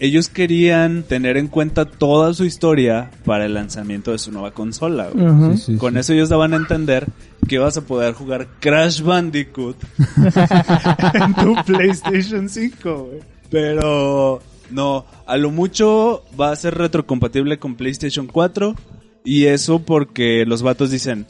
ellos 0.05 0.29
querían 0.29 1.03
tener 1.03 1.37
en 1.37 1.49
cuenta 1.49 1.85
toda 1.85 2.35
su 2.35 2.45
historia 2.45 3.11
para 3.25 3.47
el 3.47 3.55
lanzamiento 3.55 4.13
de 4.13 4.19
su 4.19 4.33
nueva 4.33 4.53
consola. 4.53 5.09
güey. 5.13 5.27
Ajá. 5.27 5.57
Sí, 5.57 5.63
sí, 5.73 5.77
Con 5.77 5.95
sí. 5.95 6.01
eso 6.01 6.13
ellos 6.13 6.29
daban 6.29 6.53
a 6.53 6.57
entender 6.57 7.07
que 7.49 7.59
vas 7.59 7.77
a 7.77 7.83
poder 7.87 8.15
jugar 8.15 8.49
Crash 8.61 9.03
Bandicoot 9.03 9.77
en 11.15 11.35
tu 11.35 11.55
PlayStation 11.65 12.49
5, 12.49 13.05
güey. 13.05 13.21
Pero 13.51 14.41
no, 14.71 15.05
a 15.27 15.37
lo 15.37 15.51
mucho 15.51 16.25
va 16.39 16.51
a 16.51 16.57
ser 16.57 16.75
retrocompatible 16.77 17.59
con 17.59 17.75
PlayStation 17.77 18.27
4 18.27 18.75
y 19.25 19.45
eso 19.47 19.79
porque 19.81 20.45
los 20.47 20.63
vatos 20.63 20.91
dicen, 20.91 21.27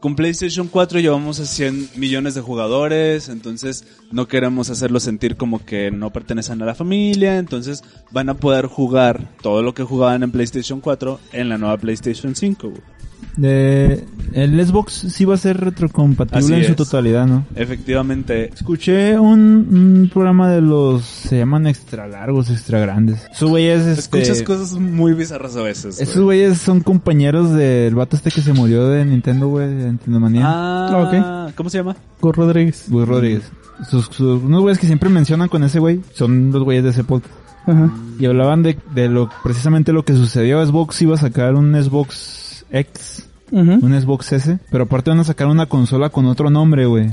con 0.00 0.14
PlayStation 0.14 0.68
4 0.68 1.00
llevamos 1.00 1.40
a 1.40 1.46
100 1.46 1.90
millones 1.96 2.34
de 2.34 2.40
jugadores, 2.40 3.28
entonces 3.28 3.84
no 4.12 4.28
queremos 4.28 4.70
hacerlos 4.70 5.02
sentir 5.02 5.36
como 5.36 5.64
que 5.64 5.90
no 5.90 6.10
pertenecen 6.10 6.62
a 6.62 6.66
la 6.66 6.74
familia, 6.74 7.38
entonces 7.38 7.82
van 8.10 8.28
a 8.28 8.34
poder 8.34 8.66
jugar 8.66 9.28
todo 9.42 9.62
lo 9.62 9.74
que 9.74 9.82
jugaban 9.82 10.22
en 10.22 10.30
PlayStation 10.30 10.80
4 10.80 11.20
en 11.32 11.48
la 11.48 11.58
nueva 11.58 11.76
PlayStation 11.78 12.34
5. 12.36 12.68
güey. 12.68 12.97
De, 13.38 14.04
el 14.32 14.66
Xbox 14.66 14.92
sí 15.10 15.24
va 15.24 15.34
a 15.34 15.38
ser 15.38 15.58
retrocompatible 15.60 16.38
Así 16.38 16.54
en 16.54 16.64
su 16.64 16.70
es. 16.72 16.76
totalidad, 16.76 17.26
¿no? 17.26 17.46
Efectivamente, 17.54 18.50
Escuché 18.52 19.16
un, 19.18 19.68
un 19.70 20.10
programa 20.12 20.50
de 20.50 20.60
los, 20.60 21.04
se 21.04 21.38
llaman 21.38 21.68
extra 21.68 22.08
largos, 22.08 22.50
extra 22.50 22.80
grandes. 22.80 23.24
Esos 23.32 23.48
güeyes, 23.48 23.86
este, 23.86 24.18
escuchas 24.20 24.42
cosas 24.42 24.72
muy 24.78 25.12
bizarras 25.12 25.54
a 25.56 25.62
veces. 25.62 26.00
esos 26.00 26.16
güey. 26.16 26.40
güeyes 26.40 26.58
son 26.58 26.80
compañeros 26.80 27.52
del 27.52 27.94
vato 27.94 28.16
este 28.16 28.32
que 28.32 28.42
se 28.42 28.52
murió 28.52 28.88
de 28.88 29.04
Nintendo, 29.04 29.46
güey, 29.46 29.68
de 29.68 29.84
Nintendo 29.86 30.18
Manía. 30.20 30.42
Ah, 30.46 31.50
¿cómo 31.54 31.70
se 31.70 31.78
llama? 31.78 31.96
Cor 32.18 32.36
Rodríguez. 32.36 32.86
Luis 32.90 33.06
Rodríguez. 33.06 33.52
Sus, 33.88 34.06
sus- 34.06 34.42
unos 34.42 34.62
güeyes 34.62 34.78
que 34.80 34.86
siempre 34.88 35.08
mencionan 35.10 35.48
con 35.48 35.62
ese 35.62 35.78
güey 35.78 36.00
son 36.12 36.50
los 36.50 36.64
güeyes 36.64 36.82
de 36.82 36.90
ese 36.90 37.04
podcast. 37.04 37.32
Ajá. 37.68 37.92
Y 38.18 38.26
hablaban 38.26 38.64
de, 38.64 38.76
de 38.94 39.08
lo, 39.08 39.30
precisamente 39.44 39.92
lo 39.92 40.04
que 40.04 40.14
sucedió. 40.14 40.64
Xbox 40.66 41.00
iba 41.02 41.14
a 41.14 41.18
sacar 41.18 41.54
un 41.54 41.72
Xbox 41.80 42.64
X, 42.70 43.27
Un 43.50 44.00
Xbox 44.00 44.32
S, 44.32 44.58
pero 44.70 44.84
aparte 44.84 45.10
van 45.10 45.20
a 45.20 45.24
sacar 45.24 45.46
una 45.46 45.66
consola 45.66 46.10
con 46.10 46.26
otro 46.26 46.50
nombre, 46.50 46.86
güey. 46.86 47.10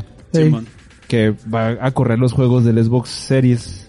Que 1.08 1.34
va 1.54 1.78
a 1.82 1.92
correr 1.92 2.18
los 2.20 2.34
juegos 2.34 2.64
del 2.66 2.84
Xbox 2.84 3.10
Series. 3.10 3.82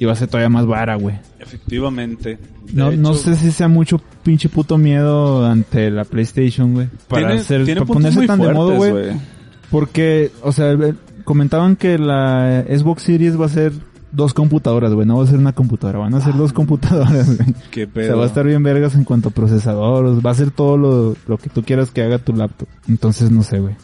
Y 0.00 0.04
va 0.04 0.12
a 0.12 0.16
ser 0.16 0.28
todavía 0.28 0.48
más 0.48 0.64
vara, 0.66 0.94
güey. 0.96 1.16
Efectivamente. 1.40 2.38
No, 2.72 2.92
no 2.92 3.14
sé 3.14 3.34
si 3.34 3.50
sea 3.50 3.66
mucho 3.68 4.00
pinche 4.22 4.48
puto 4.48 4.78
miedo 4.78 5.44
ante 5.44 5.90
la 5.90 6.04
PlayStation, 6.04 6.72
güey. 6.74 6.88
Para 7.08 7.26
tiene- 7.28 7.40
hacer, 7.40 7.64
tiene 7.64 7.80
para 7.80 7.92
ponerse 7.94 8.26
tan 8.26 8.38
de 8.40 8.52
modo, 8.52 8.76
güey. 8.76 9.12
Porque, 9.70 10.30
o 10.42 10.52
sea, 10.52 10.70
el- 10.70 10.96
comentaban 11.24 11.74
que 11.76 11.98
la 11.98 12.64
Xbox 12.68 13.02
Series 13.02 13.38
va 13.40 13.46
a 13.46 13.50
ser 13.50 13.72
dos 14.12 14.34
computadoras, 14.34 14.92
güey. 14.92 15.06
No 15.06 15.18
va 15.18 15.24
a 15.24 15.26
ser 15.26 15.38
una 15.38 15.52
computadora, 15.52 15.98
van 16.00 16.14
a 16.14 16.20
ser 16.20 16.34
dos 16.36 16.52
computadoras, 16.52 17.36
güey. 17.36 17.54
Qué 17.70 17.84
O 17.84 17.88
pedo. 17.90 18.06
sea, 18.06 18.14
va 18.16 18.24
a 18.24 18.26
estar 18.26 18.46
bien 18.46 18.62
vergas 18.62 18.94
en 18.94 19.04
cuanto 19.04 19.28
a 19.28 19.32
procesador. 19.32 20.24
Va 20.24 20.30
a 20.30 20.34
ser 20.34 20.50
todo 20.50 20.76
lo, 20.76 21.16
lo 21.26 21.38
que 21.38 21.50
tú 21.50 21.62
quieras 21.62 21.90
que 21.90 22.02
haga 22.02 22.18
tu 22.18 22.32
laptop. 22.34 22.68
Entonces, 22.88 23.30
no 23.30 23.42
sé, 23.42 23.58
güey. 23.60 23.74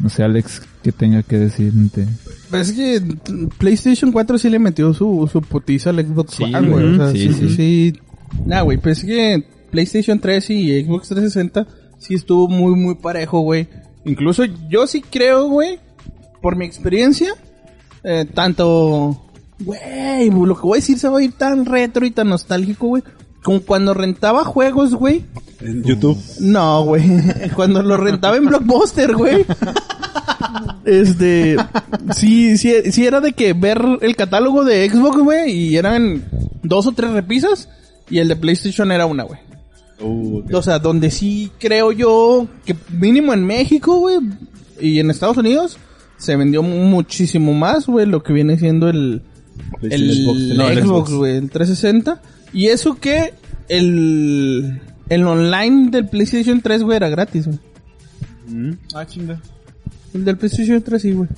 No 0.00 0.08
sé, 0.08 0.24
Alex, 0.24 0.62
que 0.82 0.90
tenga 0.90 1.22
que 1.22 1.38
decirte. 1.38 2.08
Pues 2.50 2.70
es 2.70 2.74
que 2.74 3.46
PlayStation 3.58 4.10
4 4.10 4.38
sí 4.38 4.48
le 4.48 4.58
metió 4.58 4.92
su, 4.94 5.28
su 5.30 5.40
putiza 5.42 5.90
al 5.90 6.04
Xbox 6.04 6.34
Sí, 6.34 6.44
One, 6.44 6.68
güey. 6.68 6.84
O 6.94 6.96
sea, 6.96 7.10
sí, 7.12 7.18
sí, 7.18 7.32
sí. 7.34 7.48
sí, 7.48 7.54
sí. 7.56 8.00
Nah, 8.46 8.62
güey, 8.62 8.78
pues 8.78 8.98
es 8.98 9.04
que 9.04 9.44
PlayStation 9.70 10.18
3 10.18 10.50
y 10.50 10.84
Xbox 10.84 11.08
360 11.08 11.66
sí 11.98 12.14
estuvo 12.14 12.48
muy, 12.48 12.74
muy 12.74 12.94
parejo, 12.96 13.40
güey. 13.40 13.68
Incluso 14.04 14.44
yo 14.68 14.86
sí 14.86 15.02
creo, 15.02 15.46
güey, 15.48 15.78
por 16.40 16.56
mi 16.56 16.64
experiencia, 16.64 17.34
eh, 18.02 18.26
tanto, 18.34 19.22
güey, 19.62 20.30
lo 20.30 20.54
que 20.54 20.62
voy 20.62 20.78
a 20.78 20.80
decir 20.80 20.98
se 20.98 21.08
va 21.08 21.18
a 21.18 21.22
ir 21.22 21.32
tan 21.32 21.64
retro 21.64 22.04
y 22.06 22.10
tan 22.10 22.28
nostálgico, 22.28 22.88
güey. 22.88 23.02
Como 23.42 23.60
cuando 23.62 23.92
rentaba 23.92 24.44
juegos, 24.44 24.94
güey. 24.94 25.24
En 25.60 25.82
YouTube. 25.82 26.18
No, 26.40 26.84
güey. 26.84 27.02
Cuando 27.56 27.82
lo 27.82 27.96
rentaba 27.96 28.36
en 28.36 28.46
Blockbuster, 28.46 29.14
güey. 29.14 29.44
Este, 30.84 31.56
sí, 32.14 32.58
sí, 32.58 32.90
sí 32.90 33.06
era 33.06 33.20
de 33.20 33.32
que 33.32 33.52
ver 33.52 33.80
el 34.00 34.16
catálogo 34.16 34.64
de 34.64 34.88
Xbox, 34.88 35.18
güey, 35.18 35.52
y 35.52 35.76
eran 35.76 36.24
dos 36.62 36.86
o 36.86 36.92
tres 36.92 37.12
repisas, 37.12 37.68
y 38.10 38.18
el 38.18 38.28
de 38.28 38.36
PlayStation 38.36 38.90
era 38.90 39.06
una, 39.06 39.22
güey. 39.22 39.38
Uh, 40.00 40.40
ok. 40.40 40.54
O 40.54 40.62
sea, 40.62 40.78
donde 40.78 41.10
sí 41.10 41.50
creo 41.58 41.92
yo 41.92 42.48
que 42.64 42.74
mínimo 42.90 43.32
en 43.32 43.46
México, 43.46 43.98
güey, 43.98 44.18
y 44.80 44.98
en 44.98 45.10
Estados 45.10 45.36
Unidos, 45.36 45.78
se 46.16 46.36
vendió 46.36 46.62
muchísimo 46.62 47.54
más, 47.54 47.86
güey, 47.86 48.06
lo 48.06 48.22
que 48.22 48.32
viene 48.32 48.58
siendo 48.58 48.88
el, 48.88 49.22
el 49.82 49.88
PlayStation 49.88 50.24
Xbox. 50.24 50.56
No, 50.56 50.68
el 50.68 50.78
Xbox, 50.78 51.08
Xbox. 51.08 51.12
güey, 51.12 51.36
el 51.36 51.50
360. 51.50 52.22
Y 52.52 52.66
eso 52.66 52.98
que 52.98 53.34
el, 53.68 54.80
el 55.08 55.26
online 55.26 55.90
del 55.90 56.08
PlayStation 56.08 56.60
3, 56.60 56.82
güey, 56.82 56.96
era 56.96 57.08
gratis, 57.08 57.46
güey. 57.46 57.58
Mm. 58.48 58.72
Ah, 58.94 59.06
chinga. 59.06 59.40
El 60.14 60.24
del 60.24 60.36
PlayStation 60.36 60.82
3 60.82 61.02
sí, 61.02 61.12
güey. 61.12 61.28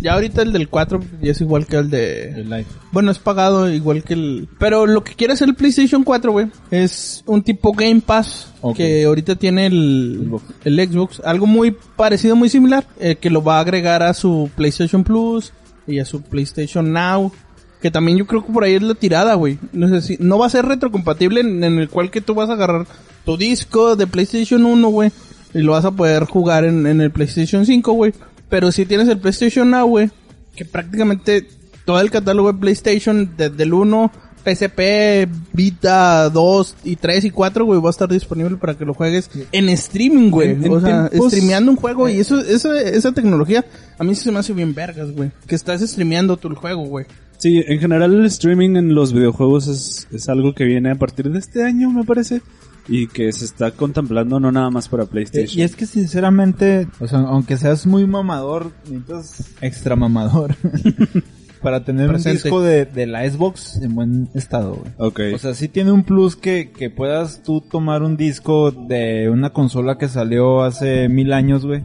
Ya 0.00 0.14
ahorita 0.14 0.42
el 0.42 0.52
del 0.52 0.68
4 0.68 1.00
ya 1.20 1.32
es 1.32 1.40
igual 1.40 1.66
que 1.66 1.76
el 1.76 1.90
de... 1.90 2.30
El 2.30 2.44
live. 2.48 2.66
Bueno, 2.90 3.10
es 3.10 3.18
pagado 3.18 3.70
igual 3.70 4.02
que 4.02 4.14
el... 4.14 4.48
Pero 4.58 4.86
lo 4.86 5.04
que 5.04 5.14
quiere 5.14 5.34
hacer 5.34 5.48
el 5.48 5.54
PlayStation 5.54 6.04
4, 6.04 6.32
güey, 6.32 6.46
es 6.70 7.22
un 7.26 7.42
tipo 7.42 7.72
Game 7.72 8.00
Pass 8.00 8.52
que 8.74 9.04
ahorita 9.04 9.36
tiene 9.36 9.66
el, 9.66 10.26
Xbox. 10.26 10.44
el 10.64 10.88
Xbox. 10.88 11.22
Algo 11.24 11.46
muy 11.46 11.76
parecido, 11.96 12.34
muy 12.34 12.48
similar, 12.48 12.86
eh, 12.98 13.16
que 13.16 13.30
lo 13.30 13.42
va 13.42 13.58
a 13.58 13.60
agregar 13.60 14.02
a 14.02 14.14
su 14.14 14.50
PlayStation 14.56 15.04
Plus 15.04 15.52
y 15.90 16.00
a 16.00 16.04
su 16.04 16.22
PlayStation 16.22 16.92
Now. 16.92 17.32
Que 17.80 17.90
también 17.90 18.18
yo 18.18 18.26
creo 18.26 18.44
que 18.44 18.52
por 18.52 18.64
ahí 18.64 18.74
es 18.74 18.82
la 18.82 18.94
tirada, 18.94 19.34
güey. 19.34 19.58
No 19.72 19.88
sé 19.88 20.02
si... 20.02 20.16
No 20.20 20.38
va 20.38 20.46
a 20.46 20.50
ser 20.50 20.66
retrocompatible 20.66 21.40
en, 21.40 21.64
el 21.64 21.88
cual 21.88 22.10
que 22.10 22.20
tú 22.20 22.34
vas 22.34 22.50
a 22.50 22.52
agarrar 22.52 22.86
tu 23.24 23.36
disco 23.36 23.96
de 23.96 24.06
PlayStation 24.06 24.64
1, 24.64 24.88
güey. 24.88 25.10
Y 25.54 25.60
lo 25.60 25.72
vas 25.72 25.84
a 25.84 25.90
poder 25.90 26.24
jugar 26.24 26.64
en, 26.64 26.86
en 26.86 27.00
el 27.00 27.10
PlayStation 27.10 27.64
5, 27.64 27.92
güey. 27.92 28.12
Pero 28.50 28.70
si 28.70 28.84
tienes 28.84 29.08
el 29.08 29.18
PlayStation 29.18 29.70
Now, 29.70 29.86
güey, 29.86 30.10
que 30.54 30.64
prácticamente 30.64 31.48
todo 31.84 32.00
el 32.00 32.10
catálogo 32.10 32.52
de 32.52 32.58
PlayStation, 32.58 33.32
desde 33.36 33.62
el 33.62 33.72
1, 33.72 34.12
PSP, 34.44 35.28
Vita 35.52 36.28
2 36.30 36.76
y 36.84 36.96
3 36.96 37.24
y 37.26 37.30
4, 37.30 37.64
güey, 37.64 37.80
va 37.80 37.88
a 37.88 37.90
estar 37.90 38.08
disponible 38.08 38.56
para 38.56 38.74
que 38.76 38.84
lo 38.84 38.94
juegues 38.94 39.30
en 39.52 39.68
streaming, 39.70 40.30
güey. 40.30 40.50
En- 40.50 40.64
en 40.64 40.72
o 40.72 40.80
sea, 40.80 41.08
tiempos- 41.08 41.32
streameando 41.32 41.70
un 41.72 41.76
juego 41.76 42.08
y 42.08 42.18
eso, 42.20 42.40
esa, 42.40 42.80
esa 42.80 43.12
tecnología, 43.12 43.64
a 43.98 44.04
mí 44.04 44.14
sí 44.14 44.24
se 44.24 44.32
me 44.32 44.38
hace 44.38 44.52
bien 44.52 44.74
vergas, 44.74 45.12
güey. 45.12 45.30
Que 45.46 45.54
estás 45.54 45.80
streameando 45.82 46.36
tú 46.36 46.48
el 46.48 46.54
juego, 46.54 46.84
güey. 46.86 47.06
Sí, 47.38 47.62
en 47.66 47.78
general 47.80 48.12
el 48.12 48.26
streaming 48.26 48.76
en 48.76 48.94
los 48.94 49.12
videojuegos 49.12 49.66
es, 49.66 50.08
es 50.12 50.28
algo 50.28 50.54
que 50.54 50.64
viene 50.64 50.90
a 50.90 50.94
partir 50.96 51.30
de 51.30 51.38
este 51.38 51.64
año, 51.64 51.90
me 51.90 52.04
parece. 52.04 52.42
Y 52.88 53.06
que 53.06 53.30
se 53.32 53.44
está 53.44 53.70
contemplando 53.70 54.40
no 54.40 54.50
nada 54.50 54.68
más 54.70 54.88
para 54.88 55.04
Eh, 55.04 55.06
PlayStation. 55.06 55.58
Y 55.60 55.62
es 55.62 55.76
que 55.76 55.86
sinceramente, 55.86 56.88
o 56.98 57.06
sea, 57.06 57.20
aunque 57.20 57.56
seas 57.56 57.86
muy 57.86 58.06
mamador, 58.06 58.72
necesitas 58.90 59.44
extra 59.60 59.96
mamador. 59.96 60.56
para 61.62 61.84
tener 61.84 62.08
Presente. 62.08 62.30
un 62.30 62.42
disco 62.42 62.62
de, 62.62 62.84
de 62.86 63.06
la 63.06 63.28
Xbox 63.28 63.76
en 63.82 63.94
buen 63.94 64.28
estado, 64.34 64.74
güey. 64.74 64.92
Ok. 64.96 65.20
O 65.34 65.38
sea, 65.38 65.54
sí 65.54 65.68
tiene 65.68 65.92
un 65.92 66.04
plus 66.04 66.36
que, 66.36 66.70
que 66.70 66.90
puedas 66.90 67.42
tú 67.42 67.60
tomar 67.60 68.02
un 68.02 68.16
disco 68.16 68.70
de 68.70 69.28
una 69.30 69.50
consola 69.50 69.98
que 69.98 70.08
salió 70.08 70.62
hace 70.62 71.08
mil 71.08 71.32
años, 71.32 71.66
güey, 71.66 71.82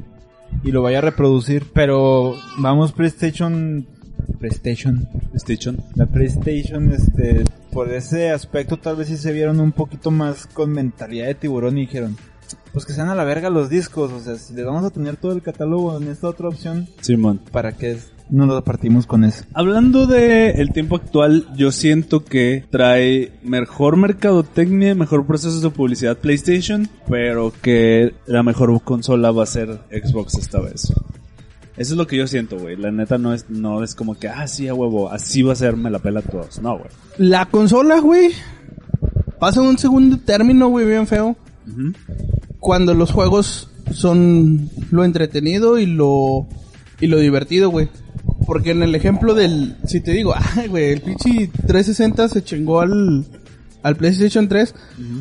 y 0.64 0.72
lo 0.72 0.82
vaya 0.82 1.00
a 1.00 1.02
reproducir. 1.02 1.66
Pero 1.74 2.36
vamos, 2.58 2.92
PlayStation, 2.92 3.86
PlayStation, 4.40 5.08
Station. 5.34 5.78
la 5.96 6.06
PlayStation, 6.06 6.92
este, 6.92 7.44
por 7.72 7.92
ese 7.92 8.32
aspecto 8.32 8.78
tal 8.78 8.96
vez 8.96 9.08
sí 9.10 9.18
se 9.18 9.34
vieron 9.34 9.60
un 9.60 9.72
poquito 9.72 10.12
más 10.12 10.48
con 10.48 10.72
mentalidad 10.72 11.28
de 11.28 11.36
tiburón 11.36 11.78
y 11.78 11.82
dijeron, 11.82 12.18
pues 12.72 12.86
que 12.86 12.94
sean 12.94 13.10
a 13.10 13.16
la 13.16 13.24
verga 13.24 13.50
los 13.50 13.70
discos, 13.70 14.12
o 14.12 14.20
sea, 14.20 14.36
si 14.36 14.54
les 14.54 14.66
vamos 14.66 14.84
a 14.84 14.90
tener 14.90 15.18
todo 15.18 15.32
el 15.32 15.42
catálogo 15.42 15.98
en 15.98 16.08
esta 16.08 16.28
otra 16.28 16.50
opción, 16.50 16.88
Simón. 17.02 17.40
¿para 17.52 17.72
qué 17.74 17.98
no 18.30 18.46
lo 18.46 18.64
partimos 18.64 19.06
con 19.06 19.24
eso? 19.24 19.46
Hablando 19.54 20.08
de 20.08 20.52
el 20.52 20.72
tiempo 20.72 20.96
actual, 20.96 21.48
yo 21.56 21.72
siento 21.72 22.24
que 22.24 22.66
trae 22.70 23.32
mejor 23.44 23.98
mercadotecnia, 23.98 24.96
mejor 24.96 25.26
procesos 25.26 25.62
de 25.62 25.70
publicidad 25.70 26.18
PlayStation, 26.18 26.90
pero 27.08 27.54
que 27.62 28.14
la 28.26 28.44
mejor 28.44 28.82
consola 28.84 29.32
va 29.32 29.44
a 29.44 29.48
ser 29.48 29.80
Xbox 29.92 30.36
esta 30.36 30.60
vez. 30.60 30.92
Eso 31.78 31.94
es 31.94 31.98
lo 31.98 32.08
que 32.08 32.18
yo 32.18 32.26
siento, 32.26 32.58
güey. 32.58 32.78
La 32.78 32.90
neta 32.90 33.18
no 33.18 33.34
es, 33.34 33.50
no 33.50 33.84
es 33.84 33.96
como 33.96 34.16
que, 34.16 34.30
ah, 34.30 34.48
sí, 34.48 34.68
a 34.68 34.74
huevo, 34.74 35.12
así 35.12 35.42
va 35.42 35.54
a 35.54 35.58
ser, 35.58 35.76
me 35.76 35.90
la 35.90 36.00
pela 36.00 36.22
a 36.22 36.24
todos. 36.24 36.62
No, 36.62 36.78
güey. 36.78 36.90
La 37.18 37.46
consola, 37.48 38.00
güey, 38.00 38.32
pasa 39.40 39.62
un 39.62 39.78
segundo 39.78 40.18
término, 40.18 40.70
güey, 40.70 40.86
bien 40.86 41.06
feo. 41.06 41.36
Cuando 42.60 42.94
los 42.94 43.12
juegos 43.12 43.70
son 43.92 44.70
lo 44.92 45.04
entretenido 45.04 45.78
y 45.80 45.86
lo 45.86 46.48
y 47.00 47.08
lo 47.08 47.20
divertido, 47.20 47.70
güey. 47.70 47.90
Porque 48.48 48.72
en 48.72 48.84
el 48.84 48.94
ejemplo 48.96 49.34
del, 49.34 49.76
si 49.88 50.02
te 50.02 50.12
digo, 50.12 50.34
ay, 50.56 50.68
güey, 50.68 50.92
el 50.94 51.02
pinche 51.02 51.48
360 51.68 52.30
se 52.30 52.44
chingó 52.44 52.82
al, 52.82 53.26
al 53.84 53.96
PlayStation 53.96 54.48
3, 54.48 54.74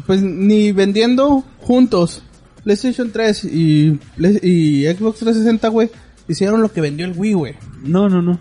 pues 0.07 0.23
ni 0.23 0.73
vendiendo 0.73 1.45
juntos 1.61 2.23
PlayStation 2.65 3.11
3 3.13 3.45
y, 3.45 3.99
Xbox 4.19 5.19
360, 5.21 5.69
güey, 5.69 5.91
hicieron 6.29 6.63
lo 6.63 6.73
que 6.73 6.81
vendió 6.81 7.07
el 7.07 7.13
Wii, 7.17 7.33
güey. 7.35 7.55
No, 7.83 8.09
no, 8.09 8.23
no. 8.23 8.41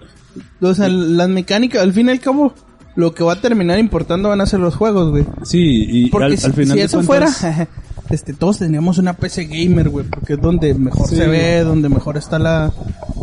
O 0.61 0.73
sea, 0.73 0.87
las 0.89 1.29
mecánicas, 1.29 1.81
al 1.81 1.93
fin 1.93 2.07
y 2.07 2.11
al 2.11 2.19
cabo, 2.19 2.53
lo 2.95 3.13
que 3.13 3.23
va 3.23 3.33
a 3.33 3.41
terminar 3.41 3.79
importando 3.79 4.29
van 4.29 4.41
a 4.41 4.45
ser 4.45 4.59
los 4.61 4.75
juegos, 4.75 5.11
güey. 5.11 5.25
Sí, 5.43 5.85
y 5.89 6.09
Porque 6.09 6.35
al, 6.41 6.53
final 6.53 6.77
si 6.77 6.81
eso 6.83 7.03
cuentas- 7.05 7.37
fuera, 7.37 7.67
este, 8.09 8.33
todos 8.33 8.59
teníamos 8.59 8.97
una 8.97 9.13
PC 9.13 9.45
gamer, 9.45 9.89
güey, 9.89 10.05
porque 10.07 10.33
es 10.33 10.41
donde 10.41 10.73
mejor 10.73 11.07
Sí. 11.07 11.15
se 11.15 11.27
ve, 11.27 11.61
donde 11.63 11.89
mejor 11.89 12.17
está 12.17 12.37
la, 12.39 12.71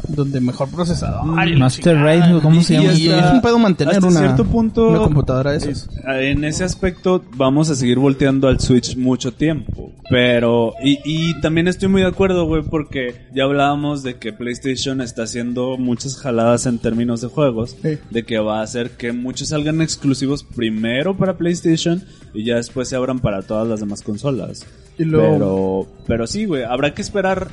donde 0.08 0.40
mejor 0.40 0.68
procesador. 0.70 1.24
y 1.46 1.52
la 1.52 1.58
Master. 1.58 1.96
Race, 1.96 2.34
¿o 2.34 2.40
¿cómo 2.40 2.60
Y- 2.60 2.64
se 2.64 2.74
y 2.74 2.76
llama? 2.78 2.92
es- 2.92 3.00
es 3.26 3.32
un 3.32 3.40
pedo 3.42 3.58
mantener 3.58 3.94
hasta 3.94 4.06
una, 4.08 4.20
cierto 4.20 4.44
punto, 4.44 4.88
una 4.88 4.98
computadora 5.00 5.52
de 5.52 5.58
esas. 5.58 5.88
Eh, 6.08 6.30
En 6.32 6.44
ese 6.44 6.64
aspecto 6.64 7.22
vamos 7.36 7.70
a 7.70 7.74
seguir 7.76 7.98
volteando 7.98 8.48
al 8.48 8.58
Switch 8.60 8.96
mucho 8.96 9.32
tiempo. 9.32 9.92
Pero, 10.10 10.72
y, 10.82 10.98
y 11.04 11.40
también 11.40 11.68
estoy 11.68 11.88
muy 11.88 12.02
de 12.02 12.08
acuerdo, 12.08 12.44
güey, 12.46 12.62
porque 12.62 13.14
ya 13.32 13.44
hablábamos 13.44 14.02
de 14.02 14.16
que 14.16 14.32
PlayStation 14.32 15.00
está 15.00 15.22
haciendo 15.22 15.76
muchas 15.78 16.16
jaladas 16.16 16.66
en 16.66 16.78
términos 16.80 17.20
de 17.20 17.28
juegos. 17.28 17.76
Sí. 17.80 17.98
De 18.10 18.24
que 18.24 18.38
va 18.40 18.58
a 18.58 18.62
hacer 18.64 18.90
que 18.90 19.12
muchos 19.12 19.50
salgan 19.50 19.80
exclusivos 19.80 20.42
primero 20.42 21.16
para 21.16 21.36
PlayStation 21.36 22.02
y 22.34 22.44
ya 22.44 22.56
después 22.56 22.88
se 22.88 22.96
abran 22.96 23.20
para 23.20 23.42
todas 23.42 23.68
las 23.68 23.78
demás 23.78 24.02
consolas. 24.02 24.66
Y 25.00 25.04
luego- 25.04 25.86
Pero, 25.86 26.04
pero 26.06 26.26
sí, 26.26 26.44
güey, 26.44 26.62
habrá 26.64 26.94
que 26.94 27.02
esperar 27.02 27.48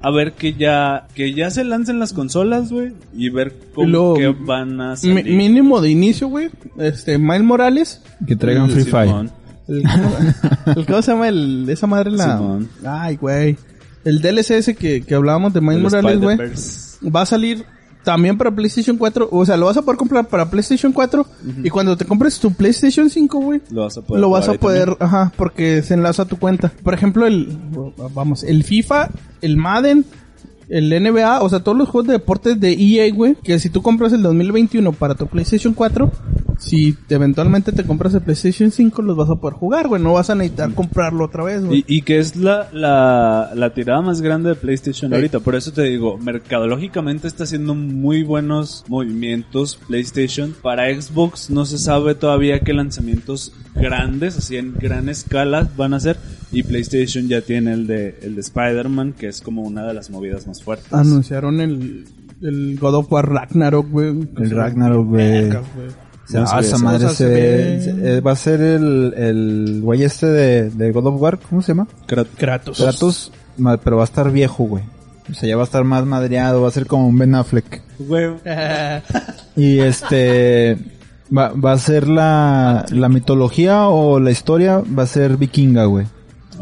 a 0.00 0.10
ver 0.10 0.32
que 0.32 0.54
ya, 0.54 1.06
que 1.14 1.32
ya 1.32 1.48
se 1.50 1.62
lancen 1.64 1.98
las 2.00 2.12
consolas, 2.12 2.72
güey, 2.72 2.92
y 3.16 3.30
ver 3.30 3.54
cómo 3.74 4.14
que 4.14 4.28
van 4.28 4.80
a 4.80 4.96
salir. 4.96 5.24
mínimo 5.36 5.80
de 5.80 5.90
inicio, 5.90 6.26
güey, 6.28 6.50
este, 6.78 7.18
Miles 7.18 7.44
Morales, 7.44 8.02
Que 8.26 8.34
traigan 8.36 8.68
Free 8.70 8.84
Fire. 8.84 9.30
El, 9.68 9.76
el- 10.76 10.86
¿cómo 10.86 11.02
se 11.02 11.12
llama 11.12 11.28
el, 11.28 11.66
esa 11.68 11.86
madre 11.86 12.10
la, 12.10 12.36
Simón. 12.36 12.68
ay, 12.84 13.16
güey, 13.16 13.56
el 14.04 14.20
DLC 14.20 14.50
ese 14.58 14.74
que, 14.74 15.02
que 15.02 15.14
hablábamos 15.14 15.52
de 15.54 15.60
Miles 15.60 15.76
El 15.94 16.02
Morales, 16.02 16.20
güey, 17.00 17.10
va 17.10 17.22
a 17.22 17.26
salir 17.26 17.64
también 18.04 18.36
para 18.38 18.50
PlayStation 18.50 18.96
4. 18.96 19.28
O 19.30 19.44
sea, 19.46 19.56
lo 19.56 19.66
vas 19.66 19.76
a 19.76 19.82
poder 19.82 19.96
comprar 19.96 20.26
para 20.28 20.50
PlayStation 20.50 20.92
4. 20.92 21.26
Y 21.64 21.70
cuando 21.70 21.96
te 21.96 22.04
compres 22.04 22.38
tu 22.38 22.52
PlayStation 22.52 23.08
5, 23.10 23.38
güey, 23.40 23.60
Lo 23.70 23.82
vas 23.82 23.96
a 23.98 24.02
poder 24.02 24.20
lo 24.20 24.30
vas 24.30 24.48
a 24.48 24.54
poder, 24.54 24.88
también. 24.90 24.96
ajá, 25.00 25.32
porque 25.36 25.82
se 25.82 25.94
enlaza 25.94 26.22
a 26.22 26.26
tu 26.26 26.38
cuenta. 26.38 26.72
Por 26.82 26.94
ejemplo, 26.94 27.26
el, 27.26 27.56
vamos, 28.14 28.42
el 28.44 28.64
FIFA, 28.64 29.08
el 29.40 29.56
Madden, 29.56 30.04
el 30.68 30.88
NBA, 30.90 31.42
o 31.42 31.48
sea, 31.48 31.60
todos 31.60 31.76
los 31.76 31.88
juegos 31.88 32.06
de 32.08 32.12
deportes 32.14 32.58
de 32.60 32.72
EA, 32.72 33.12
güey, 33.12 33.34
que 33.42 33.58
si 33.58 33.70
tú 33.70 33.82
compras 33.82 34.12
el 34.12 34.22
2021 34.22 34.92
para 34.92 35.14
tu 35.14 35.26
PlayStation 35.26 35.74
4, 35.74 36.10
si 36.58 36.92
te- 36.92 37.16
eventualmente 37.16 37.72
te 37.72 37.84
compras 37.84 38.14
el 38.14 38.20
PlayStation 38.20 38.70
5, 38.70 39.02
los 39.02 39.16
vas 39.16 39.28
a 39.30 39.34
poder 39.36 39.54
jugar, 39.56 39.88
güey, 39.88 40.00
no 40.02 40.12
vas 40.12 40.30
a 40.30 40.34
necesitar 40.34 40.72
comprarlo 40.74 41.24
otra 41.24 41.42
vez, 41.44 41.64
güey. 41.64 41.84
Y, 41.88 41.96
y 41.98 42.02
que 42.02 42.18
es 42.18 42.36
la, 42.36 42.68
la, 42.72 43.50
la 43.54 43.74
tirada 43.74 44.00
más 44.00 44.20
grande 44.20 44.50
de 44.50 44.54
PlayStation 44.54 45.10
Sí. 45.10 45.14
ahorita. 45.16 45.40
Por 45.40 45.54
eso 45.56 45.72
te 45.72 45.82
digo, 45.82 46.18
mercadológicamente 46.18 47.26
está 47.26 47.44
haciendo 47.44 47.74
muy 47.74 48.22
buenos 48.22 48.84
movimientos 48.88 49.78
PlayStation. 49.88 50.54
Para 50.62 50.88
Xbox 50.94 51.50
no 51.50 51.64
se 51.64 51.78
sabe 51.78 52.14
todavía 52.14 52.60
qué 52.60 52.72
lanzamientos 52.72 53.52
grandes, 53.74 54.36
así 54.38 54.56
en 54.56 54.74
gran 54.74 55.08
escala 55.08 55.68
van 55.76 55.94
a 55.94 56.00
ser. 56.00 56.16
Y 56.52 56.62
PlayStation 56.62 57.28
ya 57.28 57.40
tiene 57.40 57.72
el 57.72 57.86
de, 57.86 58.18
el 58.22 58.34
de 58.34 58.40
Spider-Man, 58.42 59.14
que 59.18 59.28
es 59.28 59.40
como 59.40 59.62
una 59.62 59.86
de 59.86 59.94
las 59.94 60.10
movidas 60.10 60.46
más 60.46 60.62
fuertes. 60.62 60.92
Anunciaron 60.92 61.60
el, 61.60 62.04
el 62.42 62.78
God 62.78 62.94
of 62.96 63.12
War 63.12 63.28
Ragnarok, 63.30 63.90
güey. 63.90 64.08
El 64.36 64.50
Ragnarok, 64.50 65.06
güey. 65.08 65.48
No 65.48 66.44
ah, 66.50 66.60
esa 66.60 66.78
madre 66.78 67.08
se 67.10 67.26
ve- 67.26 67.80
se- 67.82 68.16
eh, 68.16 68.20
va 68.20 68.32
a 68.32 68.36
ser 68.36 68.60
el, 68.60 69.12
el 69.16 69.80
güey 69.82 70.02
este 70.04 70.26
de, 70.26 70.70
de 70.70 70.92
God 70.92 71.06
of 71.08 71.20
War, 71.20 71.38
¿cómo 71.38 71.60
se 71.62 71.68
llama? 71.72 71.88
Krat- 72.06 72.26
Kratos. 72.38 72.78
Kratos, 72.78 73.32
pero 73.84 73.96
va 73.96 74.02
a 74.02 74.04
estar 74.04 74.30
viejo, 74.30 74.64
güey. 74.64 74.84
O 75.30 75.34
sea, 75.34 75.48
ya 75.48 75.56
va 75.56 75.62
a 75.62 75.66
estar 75.66 75.84
más 75.84 76.04
madreado, 76.06 76.62
va 76.62 76.68
a 76.68 76.72
ser 76.72 76.86
como 76.86 77.06
un 77.08 77.18
Ben 77.18 77.34
Affleck. 77.34 77.82
Güey, 77.98 78.30
Y 79.56 79.78
este, 79.80 80.76
va, 81.36 81.50
va 81.52 81.72
a 81.72 81.78
ser 81.78 82.08
la, 82.08 82.86
la 82.90 83.08
mitología 83.08 83.88
o 83.88 84.18
la 84.20 84.30
historia, 84.30 84.78
va 84.78 85.02
a 85.02 85.06
ser 85.06 85.36
vikinga, 85.36 85.84
güey. 85.84 86.06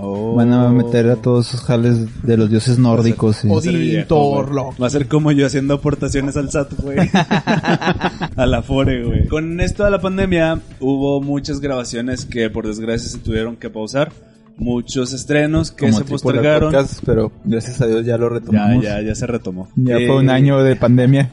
Oh. 0.03 0.35
Van 0.35 0.53
a 0.53 0.69
meter 0.71 1.09
a 1.11 1.17
todos 1.17 1.49
esos 1.49 1.61
jales 1.63 2.23
de 2.23 2.37
los 2.37 2.49
dioses 2.49 2.79
nórdicos. 2.79 3.37
ser 3.37 3.51
Odín, 3.51 3.79
viejo, 3.81 4.07
Thor. 4.09 4.57
Va 4.83 4.87
a 4.87 4.91
ser 4.91 5.09
como 5.09 5.31
yo 5.33 5.45
haciendo 5.47 5.75
aportaciones 5.75 6.37
al 6.37 6.51
SAT, 6.51 6.73
güey. 6.83 6.99
a 8.37 8.47
la 8.47 8.63
FORE, 8.63 9.05
güey. 9.05 9.27
Con 9.29 9.61
esto 9.61 9.85
de 9.85 9.91
la 9.91 10.01
pandemia, 10.01 10.61
hubo 10.81 11.21
muchas 11.21 11.61
grabaciones 11.61 12.25
que 12.25 12.51
por 12.51 12.67
desgracia 12.67 13.09
se 13.11 13.19
tuvieron 13.19 13.57
que 13.57 13.71
pausar. 13.71 14.11
Muchos 14.57 15.13
estrenos 15.15 15.71
que 15.71 15.87
como 15.87 15.99
se 15.99 16.05
tipo 16.05 16.17
de 16.17 16.23
postergaron. 16.23 16.71
podcast, 16.73 17.03
pero 17.07 17.33
gracias 17.45 17.81
a 17.81 17.87
Dios 17.87 18.05
ya 18.05 18.19
lo 18.19 18.29
Ya, 18.29 18.35
retomamos. 18.35 18.85
ya, 18.85 19.01
ya 19.01 19.15
se 19.15 19.27
retomó. 19.27 19.69
Ya 19.77 19.97
Eh, 19.97 20.07
fue 20.07 20.17
un 20.17 20.29
año 20.29 20.63
de 20.63 20.77
pandemia. 20.77 21.31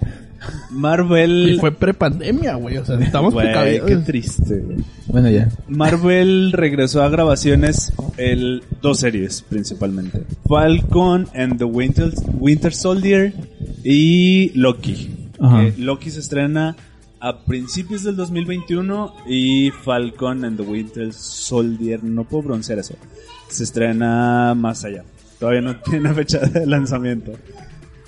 Marvel. 0.70 1.54
Y 1.56 1.60
fue 1.60 1.72
prepandemia, 1.72 2.56
güey. 2.56 2.78
O 2.78 2.86
sea, 2.86 3.00
estamos 3.00 3.34
precavidos. 3.34 3.88
qué 3.88 3.96
triste, 3.98 4.60
güey. 4.60 4.78
Bueno, 5.08 5.30
ya. 5.30 5.50
Marvel 5.68 6.52
regresó 6.52 7.02
a 7.04 7.10
grabaciones 7.10 7.94
el 8.18 8.64
dos 8.82 9.00
series 9.00 9.42
principalmente. 9.42 10.24
Falcon 10.48 11.28
and 11.34 11.58
the 11.58 11.66
Winter, 11.66 12.12
Winter 12.34 12.74
Soldier 12.74 13.34
y 13.84 14.52
Loki. 14.58 15.10
Ajá. 15.40 15.66
Loki 15.78 16.12
se 16.12 16.20
estrena 16.20 16.76
a 17.20 17.40
principios 17.40 18.04
del 18.04 18.16
2021 18.16 19.16
y 19.28 19.72
Falcon 19.72 20.46
and 20.46 20.58
the 20.58 20.64
Winter 20.64 21.12
Soldier, 21.14 22.04
no 22.04 22.24
puedo 22.26 22.44
pronunciar 22.44 22.80
eso, 22.80 22.96
se 23.50 23.64
estrena 23.64 24.54
más 24.56 24.84
allá. 24.86 25.04
Todavía 25.40 25.62
no 25.62 25.76
tiene 25.82 26.14
fecha 26.14 26.40
de 26.40 26.66
lanzamiento. 26.66 27.34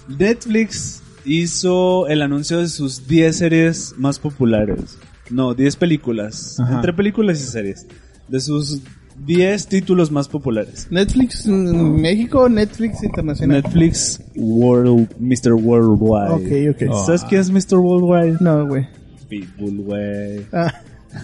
Netflix 0.08 1.04
hizo 1.26 2.08
el 2.08 2.22
anuncio 2.22 2.60
de 2.60 2.68
sus 2.70 3.08
10 3.08 3.36
series 3.38 3.94
más 3.98 4.20
populares. 4.20 4.98
No, 5.30 5.54
10 5.54 5.76
películas. 5.76 6.60
Ajá. 6.60 6.76
Entre 6.76 6.94
películas 6.94 7.40
y 7.40 7.44
series. 7.44 7.86
De 8.28 8.40
sus 8.40 8.82
10 9.26 9.68
títulos 9.68 10.12
más 10.12 10.28
populares. 10.28 10.88
Netflix 10.90 11.46
mm, 11.46 12.00
México, 12.00 12.48
Netflix 12.50 13.04
Internacional. 13.04 13.62
Netflix 13.62 14.22
World, 14.36 15.10
Mr. 15.20 15.54
Worldwide. 15.54 16.74
Ok, 16.74 16.76
ok. 16.90 17.06
¿Sabes 17.06 17.24
quién 17.26 17.42
es 17.42 17.52
Mr. 17.52 17.78
Worldwide? 17.78 18.38
No, 18.40 18.68
güey. 18.68 18.88
Pitbull, 19.28 19.82
güey. 19.84 20.46
Ah, 20.54 20.74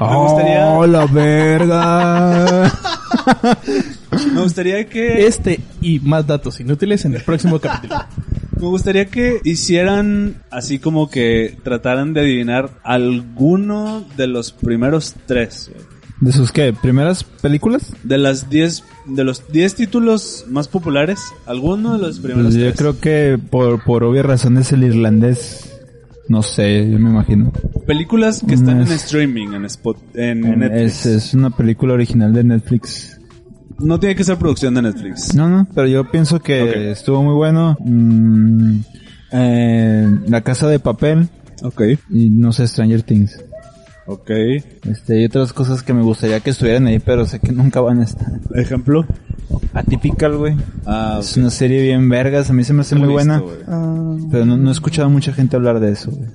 Me 0.00 0.16
gustaría- 0.16 0.66
¡Oh, 0.70 0.86
la 0.86 1.06
verga! 1.06 2.72
Me 4.34 4.40
gustaría 4.42 4.88
que 4.88 5.26
este 5.26 5.60
y 5.80 5.98
más 6.00 6.26
datos 6.26 6.58
inútiles 6.60 7.04
en 7.04 7.14
el 7.14 7.22
próximo 7.22 7.58
capítulo. 7.58 8.00
me 8.60 8.68
gustaría 8.68 9.06
que 9.06 9.40
hicieran 9.44 10.42
así 10.50 10.78
como 10.78 11.08
que 11.10 11.56
trataran 11.62 12.12
de 12.12 12.20
adivinar 12.20 12.70
alguno 12.82 14.04
de 14.16 14.26
los 14.26 14.52
primeros 14.52 15.14
tres. 15.26 15.70
¿De 16.20 16.32
sus 16.32 16.52
qué? 16.52 16.74
¿Primeras 16.74 17.24
películas? 17.24 17.94
De 18.02 18.18
las 18.18 18.50
10 18.50 18.84
de 19.06 19.24
los 19.24 19.50
10 19.50 19.74
títulos 19.74 20.44
más 20.48 20.68
populares, 20.68 21.20
alguno 21.46 21.94
de 21.94 21.98
los 22.06 22.18
primeros 22.20 22.52
Pues 22.52 22.56
yo 22.56 22.66
tres. 22.66 22.76
creo 22.78 23.00
que 23.00 23.38
por, 23.38 23.82
por 23.82 24.04
obvias 24.04 24.26
razones 24.26 24.70
el 24.72 24.84
irlandés. 24.84 25.66
No 26.28 26.42
sé, 26.42 26.88
yo 26.90 26.98
me 26.98 27.10
imagino. 27.10 27.52
Películas 27.86 28.44
que 28.46 28.54
están 28.54 28.82
en 28.82 28.88
streaming, 28.92 29.48
en, 29.54 29.64
spot, 29.64 29.96
en 30.14 30.44
En- 30.44 30.58
Netflix. 30.60 31.06
es, 31.06 31.06
es 31.06 31.34
una 31.34 31.50
película 31.50 31.94
original 31.94 32.32
de 32.32 32.44
Netflix. 32.44 33.19
No 33.82 33.98
tiene 33.98 34.14
que 34.14 34.24
ser 34.24 34.36
producción 34.36 34.74
de 34.74 34.82
Netflix. 34.82 35.34
No, 35.34 35.48
no, 35.48 35.66
pero 35.74 35.86
yo 35.86 36.10
pienso 36.10 36.38
que 36.40 36.90
estuvo 36.90 37.22
muy 37.22 37.34
bueno. 37.34 37.76
Mm, 37.80 38.76
eh, 39.32 40.18
la 40.26 40.40
Casa 40.42 40.68
de 40.68 40.78
Papel 40.78 41.28
Ok, 41.62 41.82
y 42.10 42.30
no 42.30 42.52
sé, 42.52 42.66
Stranger 42.66 43.02
Things. 43.02 43.38
ok. 44.06 44.30
Este, 44.88 45.18
hay 45.18 45.24
otras 45.26 45.52
cosas 45.52 45.82
que 45.82 45.92
me 45.92 46.02
gustaría 46.02 46.40
que 46.40 46.50
estuvieran 46.50 46.86
ahí, 46.86 46.98
pero 46.98 47.26
sé 47.26 47.38
que 47.38 47.52
nunca 47.52 47.80
van 47.80 48.00
a 48.00 48.04
estar. 48.04 48.28
Ejemplo. 48.54 49.04
Atypical, 49.74 50.36
güey. 50.36 50.56
Ah, 50.86 51.18
Es 51.20 51.36
una 51.36 51.50
serie 51.50 51.82
bien 51.82 52.08
vergas, 52.08 52.50
a 52.50 52.52
mí 52.52 52.64
se 52.64 52.72
me 52.72 52.80
hace 52.82 52.94
muy 52.96 53.08
buena. 53.08 53.42
Pero 54.30 54.46
no, 54.46 54.56
no 54.56 54.68
he 54.68 54.72
escuchado 54.72 55.06
a 55.08 55.10
mucha 55.10 55.32
gente 55.32 55.56
hablar 55.56 55.80
de 55.80 55.92
eso, 55.92 56.10
güey. 56.10 56.28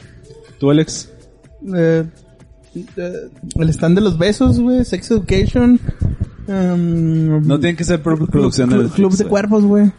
¿Tú, 0.59 0.69
Alex? 0.71 1.11
eh, 1.75 2.03
eh, 2.97 3.13
el 3.55 3.69
stand 3.69 3.95
de 3.95 4.01
los 4.01 4.17
besos, 4.17 4.59
güey. 4.59 4.83
Sex 4.85 5.09
Education. 5.11 5.79
Em, 6.47 7.45
No 7.47 7.59
tienen 7.59 7.75
que 7.75 7.83
ser 7.83 8.01
pro- 8.01 8.17
producción 8.27 8.69
de 8.69 8.77
Club. 8.77 8.93
Club 8.93 9.17
de. 9.17 9.25
Cuerpos, 9.25 9.63
güey. 9.65 9.91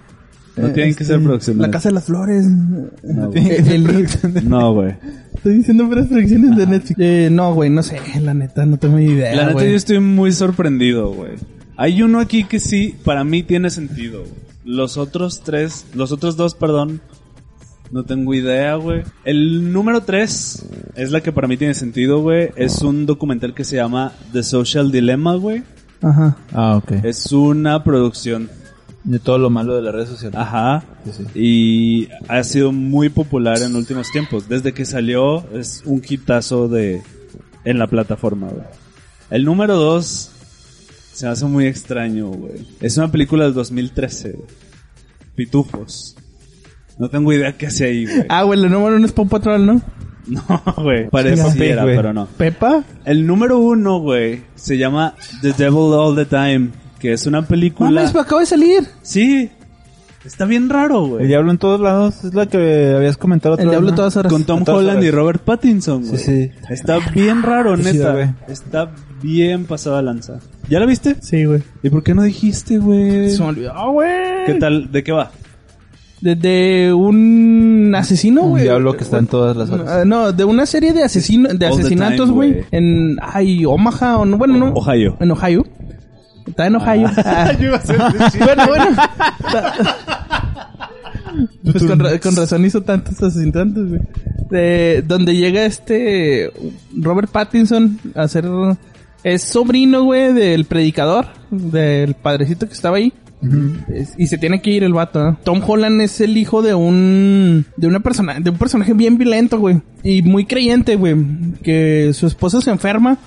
No 0.56 0.68
Eh, 0.68 0.70
tienen 0.70 0.94
que 0.94 1.04
ser 1.04 1.22
producción 1.22 1.58
de 1.58 1.62
La. 1.62 1.70
Casa 1.70 1.90
de 1.90 1.94
las 1.94 2.04
Flores. 2.04 2.46
No, 2.46 3.30
güey. 3.30 3.46
El- 3.50 4.08
No, 4.48 4.72
güey. 4.74 4.94
Estoy 5.34 5.58
diciendo 5.58 5.86
puras 5.86 6.06
producciones 6.06 6.56
de 6.56 6.66
Netflix. 6.66 6.98
Eh, 6.98 7.28
no, 7.30 7.54
güey, 7.54 7.68
no 7.70 7.82
sé. 7.82 7.98
La 8.22 8.32
neta, 8.34 8.64
no 8.64 8.78
tengo 8.78 8.96
ni 8.96 9.04
idea, 9.06 9.34
La 9.36 9.46
neta 9.48 9.64
yo 9.64 9.76
estoy 9.76 10.00
muy 10.00 10.32
sorprendido, 10.32 11.12
güey. 11.12 11.32
Hay 11.76 12.02
uno 12.02 12.20
aquí 12.20 12.44
que 12.44 12.58
sí, 12.58 12.94
para 13.04 13.22
mí 13.22 13.42
tiene 13.42 13.68
sentido. 13.70 14.24
Los 14.64 14.96
otros 14.96 15.42
tres, 15.44 15.84
los 15.94 16.10
otros 16.10 16.36
dos, 16.36 16.54
perdón, 16.54 17.00
no 17.92 18.04
tengo 18.04 18.32
idea, 18.34 18.74
güey. 18.76 19.02
El 19.24 19.72
número 19.72 20.00
tres 20.02 20.64
es 20.96 21.10
la 21.12 21.20
que 21.20 21.32
para 21.32 21.46
mí 21.46 21.56
tiene 21.58 21.74
sentido, 21.74 22.20
güey. 22.22 22.48
Es 22.56 22.80
un 22.82 23.04
documental 23.04 23.52
que 23.54 23.62
se 23.64 23.76
llama 23.76 24.12
The 24.32 24.42
Social 24.42 24.90
Dilemma, 24.90 25.36
güey. 25.36 25.62
Ajá. 26.02 26.36
Ah, 26.52 26.76
ok. 26.76 26.92
Es 27.04 27.32
una 27.32 27.82
producción. 27.84 28.50
De 29.04 29.20
todo 29.20 29.38
lo 29.38 29.50
malo 29.50 29.76
de 29.76 29.82
las 29.82 29.94
redes 29.94 30.08
sociales. 30.08 30.36
Ajá. 30.36 30.82
Sí, 31.04 31.12
sí. 31.12 31.24
Y 31.40 32.08
ha 32.26 32.42
sido 32.42 32.72
muy 32.72 33.08
popular 33.08 33.62
en 33.62 33.76
últimos 33.76 34.10
tiempos. 34.10 34.48
Desde 34.48 34.74
que 34.74 34.84
salió 34.84 35.48
es 35.52 35.82
un 35.84 36.02
hitazo 36.06 36.66
de 36.66 37.02
en 37.64 37.78
la 37.78 37.86
plataforma, 37.86 38.48
güey. 38.48 38.64
El 39.30 39.44
número 39.44 39.76
dos 39.76 40.30
se 41.12 41.24
me 41.26 41.32
hace 41.32 41.44
muy 41.46 41.66
extraño, 41.66 42.28
güey. 42.30 42.66
Es 42.80 42.96
una 42.96 43.10
película 43.10 43.44
del 43.44 43.54
2013, 43.54 44.32
güey. 44.32 44.48
Pitufos. 45.36 46.16
No 46.98 47.08
tengo 47.08 47.32
idea 47.32 47.56
qué 47.56 47.66
hace 47.66 47.84
ahí, 47.84 48.06
güey. 48.06 48.24
Ah, 48.28 48.42
güey, 48.42 48.60
el 48.60 48.70
número 48.70 48.96
uno 48.96 49.06
es 49.06 49.12
Paw 49.12 49.28
Patrol, 49.28 49.64
¿no? 49.66 49.82
No, 50.36 50.74
güey. 50.82 51.08
Pareciera, 51.08 51.82
güey. 51.84 51.96
pero 51.96 52.12
no. 52.12 52.26
Pepa. 52.26 52.82
El 53.04 53.26
número 53.26 53.58
uno, 53.58 54.00
güey, 54.00 54.42
se 54.56 54.76
llama 54.76 55.14
The 55.42 55.52
Devil 55.52 55.92
All 55.94 56.16
the 56.16 56.24
Time. 56.26 56.70
Que 56.98 57.12
es 57.12 57.26
una 57.26 57.42
película... 57.42 57.90
Mames, 57.90 58.14
me 58.14 58.20
acaba 58.20 58.40
de 58.40 58.46
salir. 58.46 58.82
Sí. 59.02 59.50
Está 60.24 60.44
bien 60.46 60.68
raro, 60.68 61.04
El 61.04 61.10
güey. 61.10 61.26
Diablo 61.28 61.52
en 61.52 61.58
todos 61.58 61.78
lados 61.78 62.24
es 62.24 62.34
la 62.34 62.46
que 62.46 62.94
habías 62.96 63.16
comentado 63.16 63.54
otra 63.54 63.62
El 63.62 63.68
vez, 63.68 63.74
diablo 63.74 63.90
¿no? 63.90 63.96
todas 63.96 64.16
horas. 64.16 64.32
Con 64.32 64.42
Tom 64.44 64.64
Holland 64.66 64.96
horas. 64.98 65.04
y 65.04 65.10
Robert 65.12 65.42
Pattinson, 65.42 66.04
güey. 66.06 66.18
Sí, 66.18 66.48
sí. 66.48 66.50
Está 66.70 66.98
bien 67.14 67.42
raro, 67.44 67.76
chida, 67.76 68.12
güey. 68.12 68.26
neta. 68.26 68.52
Está 68.52 68.90
bien 69.22 69.66
pasada 69.66 70.02
lanza. 70.02 70.40
¿Ya 70.68 70.80
la 70.80 70.86
viste? 70.86 71.16
Sí, 71.20 71.44
güey. 71.44 71.62
¿Y 71.84 71.90
por 71.90 72.02
qué 72.02 72.14
no 72.14 72.22
dijiste, 72.22 72.78
güey? 72.78 73.30
Se 73.30 73.40
me 73.40 73.48
olvidó, 73.50 73.92
güey. 73.92 74.46
¿Qué 74.46 74.54
tal? 74.54 74.90
¿De 74.90 75.04
qué 75.04 75.12
va? 75.12 75.30
De, 76.20 76.34
de 76.34 76.92
un 76.94 77.92
asesino, 77.94 78.42
Un 78.44 78.50
güey. 78.50 78.62
diablo 78.64 78.96
que 78.96 79.04
está 79.04 79.18
en 79.18 79.26
todas 79.26 79.56
las 79.56 79.68
horas. 79.70 79.86
Ah, 79.88 80.04
no, 80.06 80.32
de 80.32 80.44
una 80.44 80.64
serie 80.66 80.92
de 80.94 81.02
asesino, 81.04 81.48
de 81.52 81.66
All 81.66 81.72
asesinatos, 81.78 82.30
güey. 82.30 82.52
güey. 82.52 82.64
En, 82.70 83.16
ay, 83.20 83.64
Omaha, 83.66 84.18
o 84.18 84.24
no, 84.24 84.38
bueno, 84.38 84.56
no. 84.56 84.72
Ohio. 84.72 85.16
En 85.20 85.30
Ohio. 85.30 85.64
Está 86.46 86.66
en 86.68 86.76
Ohio. 86.76 87.10
Ah. 87.18 87.52
Yo 87.60 87.66
iba 87.66 87.76
a 87.76 87.80
ser 87.82 87.98
bueno, 87.98 88.66
bueno. 88.66 88.96
pues 91.64 91.82
con, 91.84 91.98
ra- 91.98 92.18
con 92.20 92.36
razón 92.36 92.64
hizo 92.64 92.82
tantos 92.82 93.22
asesinatos, 93.22 93.88
güey. 93.88 94.00
De, 94.50 95.02
donde 95.06 95.34
llega 95.36 95.64
este 95.64 96.50
Robert 96.96 97.30
Pattinson 97.30 97.98
a 98.14 98.28
ser... 98.28 98.44
Es 99.24 99.42
sobrino, 99.42 100.04
güey, 100.04 100.32
del 100.32 100.66
predicador, 100.66 101.26
del 101.50 102.14
padrecito 102.14 102.68
que 102.68 102.74
estaba 102.74 102.98
ahí. 102.98 103.12
Es- 103.92 104.14
Y 104.18 104.26
se 104.28 104.38
tiene 104.38 104.60
que 104.62 104.70
ir 104.70 104.82
el 104.84 104.92
vato, 104.94 105.22
¿no? 105.22 105.38
Tom 105.44 105.60
Holland 105.64 106.00
es 106.00 106.20
el 106.20 106.36
hijo 106.36 106.62
de 106.62 106.74
un 106.74 107.66
de 107.76 107.86
una 107.86 108.00
persona 108.00 108.40
de 108.40 108.50
un 108.50 108.56
personaje 108.56 108.92
bien 108.94 109.18
violento, 109.18 109.58
güey, 109.58 109.80
y 110.02 110.22
muy 110.22 110.46
creyente, 110.46 110.96
güey, 110.96 111.14
que 111.62 112.10
su 112.14 112.26
esposa 112.26 112.60
se 112.60 112.70
enferma 112.70 113.18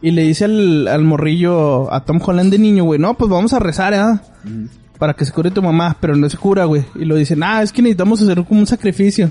y 0.00 0.10
le 0.12 0.22
dice 0.22 0.46
al, 0.46 0.88
al 0.88 1.04
morrillo 1.04 1.92
a 1.92 2.04
Tom 2.04 2.18
Holland 2.24 2.50
de 2.50 2.58
niño, 2.58 2.84
güey, 2.84 2.98
"No, 2.98 3.14
pues 3.16 3.30
vamos 3.30 3.52
a 3.52 3.58
rezar, 3.58 3.92
¿eh? 3.94 4.50
Para 4.98 5.14
que 5.14 5.24
se 5.24 5.32
cure 5.32 5.50
tu 5.50 5.62
mamá, 5.62 5.96
pero 6.00 6.16
no 6.16 6.28
se 6.30 6.36
cura, 6.38 6.64
güey." 6.64 6.84
Y 6.96 7.04
lo 7.04 7.14
dicen, 7.16 7.42
"Ah, 7.42 7.62
es 7.62 7.72
que 7.72 7.82
necesitamos 7.82 8.22
hacer 8.22 8.42
como 8.44 8.60
un 8.60 8.66
sacrificio." 8.66 9.30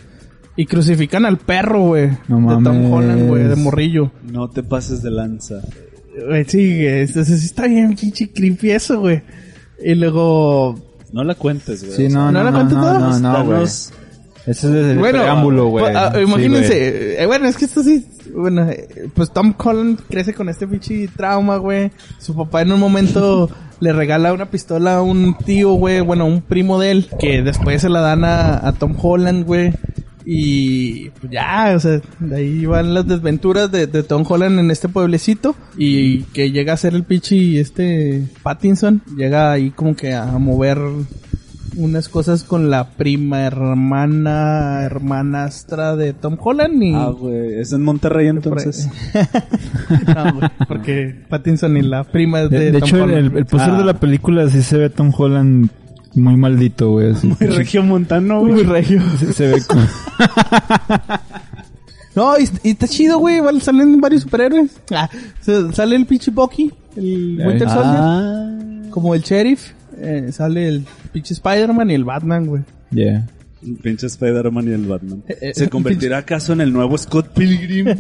Y 0.55 0.65
crucifican 0.65 1.25
al 1.25 1.37
perro, 1.37 1.81
güey, 1.87 2.09
No 2.27 2.39
de 2.57 2.63
Tom. 2.63 2.91
Holland, 2.91 3.27
güey, 3.27 3.43
de 3.43 3.55
morrillo. 3.55 4.11
No 4.23 4.49
te 4.49 4.63
pases 4.63 5.01
de 5.03 5.11
lanza. 5.11 5.55
Güey, 6.27 6.45
sí, 6.45 6.81
güey, 6.81 7.01
entonces 7.01 7.43
está 7.43 7.67
bien 7.67 7.95
pinche 7.95 8.31
creepy 8.31 8.71
eso, 8.71 8.99
güey. 8.99 9.21
Y 9.83 9.95
luego 9.95 10.75
No 11.11 11.23
la 11.23 11.35
cuentes, 11.35 11.83
güey. 11.83 11.95
Sí, 11.95 12.09
no, 12.13 12.31
¿no 12.31 12.31
no, 12.31 12.43
la 12.43 12.51
no, 12.51 12.57
cuento 12.57 12.75
no, 12.75 12.99
no, 12.99 13.19
no, 13.19 13.43
güey. 13.45 13.57
danos- 13.59 13.91
Ese 14.45 14.67
es 14.69 14.85
el 14.87 14.97
Bueno, 14.99 15.19
preámbulo, 15.19 15.67
güey. 15.67 15.85
ah, 15.95 16.07
Sí, 16.07 16.11
güey. 16.13 16.23
imagínense, 16.23 17.21
eh, 17.21 17.25
bueno, 17.25 17.47
es 17.47 17.57
que 17.57 17.65
esto 17.65 17.83
sí, 17.83 18.05
bueno, 18.33 18.69
eh, 18.69 19.09
pues 19.13 19.31
Tom 19.31 19.53
Holland 19.57 19.99
crece 20.09 20.33
con 20.33 20.47
este 20.49 20.67
pinche 20.67 21.07
trauma, 21.15 21.57
güey. 21.57 21.91
Su 22.19 22.35
papá 22.35 22.61
en 22.61 22.71
un 22.71 22.79
momento 22.79 23.49
le 23.79 23.93
regala 23.93 24.33
una 24.33 24.49
pistola 24.49 24.95
a 24.97 25.01
un 25.01 25.35
tío, 25.37 25.73
güey, 25.73 25.99
bueno, 26.01 26.25
un 26.25 26.41
primo 26.41 26.79
de 26.79 26.91
él, 26.91 27.09
que 27.19 27.41
después 27.41 27.81
se 27.81 27.89
la 27.89 27.99
dan 28.01 28.23
a, 28.23 28.65
a 28.67 28.71
Tom 28.73 28.95
Holland, 29.01 29.45
güey. 29.45 29.73
Y 30.29 31.09
pues 31.21 31.31
ya, 31.31 31.71
o 31.73 31.79
sea, 31.79 32.01
de 32.19 32.35
ahí 32.35 32.65
van 32.65 32.93
las 32.93 33.07
desventuras 33.07 33.71
de, 33.71 33.87
de 33.87 34.03
Tom 34.03 34.25
Holland 34.27 34.59
en 34.59 34.71
este 34.71 34.89
pueblecito. 34.89 35.55
Y 35.77 36.23
que 36.33 36.51
llega 36.51 36.73
a 36.73 36.77
ser 36.77 36.95
el 36.95 37.03
pinche 37.03 37.61
este 37.61 38.27
Pattinson. 38.43 39.01
Llega 39.15 39.53
ahí 39.53 39.69
como 39.69 39.95
que 39.95 40.13
a 40.13 40.25
mover 40.37 40.79
unas 41.77 42.09
cosas 42.09 42.43
con 42.43 42.69
la 42.69 42.89
prima 42.89 43.41
hermana, 43.45 44.81
hermanastra 44.83 45.95
de 45.95 46.11
Tom 46.11 46.35
Holland 46.41 46.83
y... 46.83 46.93
Ah, 46.93 47.09
güey. 47.17 47.59
Es 47.61 47.71
en 47.71 47.83
Monterrey 47.83 48.27
entonces. 48.27 48.89
no, 50.07 50.33
güey, 50.33 50.49
porque 50.67 51.15
Pattinson 51.29 51.77
y 51.77 51.83
la 51.83 52.03
prima 52.03 52.41
es 52.41 52.49
de, 52.49 52.59
De, 52.59 52.71
de 52.71 52.79
Tom 52.79 52.87
hecho, 52.89 52.95
el, 52.97 53.01
Holland. 53.03 53.27
el, 53.31 53.37
el 53.37 53.45
póster 53.45 53.73
Ah. 53.73 53.77
de 53.77 53.85
la 53.85 53.93
película 53.99 54.49
sí 54.49 54.61
se 54.61 54.77
ve 54.77 54.89
Tom 54.89 55.13
Holland 55.15 55.69
muy 56.17 56.35
maldito, 56.37 56.91
güey. 56.91 57.11
así. 57.11 57.27
Muy 57.27 57.37
regio 57.47 57.83
montano, 57.83 58.41
Muy 58.43 58.51
güey. 58.63 58.63
regio. 58.65 59.01
Se, 59.19 59.33
se 59.33 59.47
ve 59.47 59.61
como... 59.67 59.81
No, 62.15 62.35
y, 62.39 62.49
y 62.63 62.71
está 62.71 62.87
chido, 62.87 63.19
güey. 63.19 63.39
Salen 63.61 64.01
varios 64.01 64.23
superhéroes. 64.23 64.71
Ah, 64.91 65.07
sale 65.71 65.95
el 65.95 66.07
pinche 66.07 66.31
Bucky, 66.31 66.73
el 66.95 67.39
Winter 67.45 67.69
Soldier, 67.69 67.95
Ah. 67.99 68.59
como 68.89 69.13
el 69.13 69.21
sheriff. 69.21 69.71
Eh, 69.99 70.31
sale 70.31 70.67
el 70.67 70.85
pinche 71.11 71.35
Spider-Man 71.35 71.91
y 71.91 71.93
el 71.93 72.03
Batman, 72.03 72.47
güey. 72.47 72.63
Yeah. 72.89 73.27
El 73.63 73.75
pinche 73.75 74.07
Spider-Man 74.07 74.67
y 74.67 74.71
el 74.71 74.85
Batman. 74.87 75.23
eh, 75.27 75.51
¿Se 75.53 75.69
convertirá 75.69 76.17
acaso 76.19 76.53
en 76.53 76.61
el 76.61 76.73
nuevo 76.73 76.97
Scott 76.97 77.27
Pilgrim? 77.35 77.85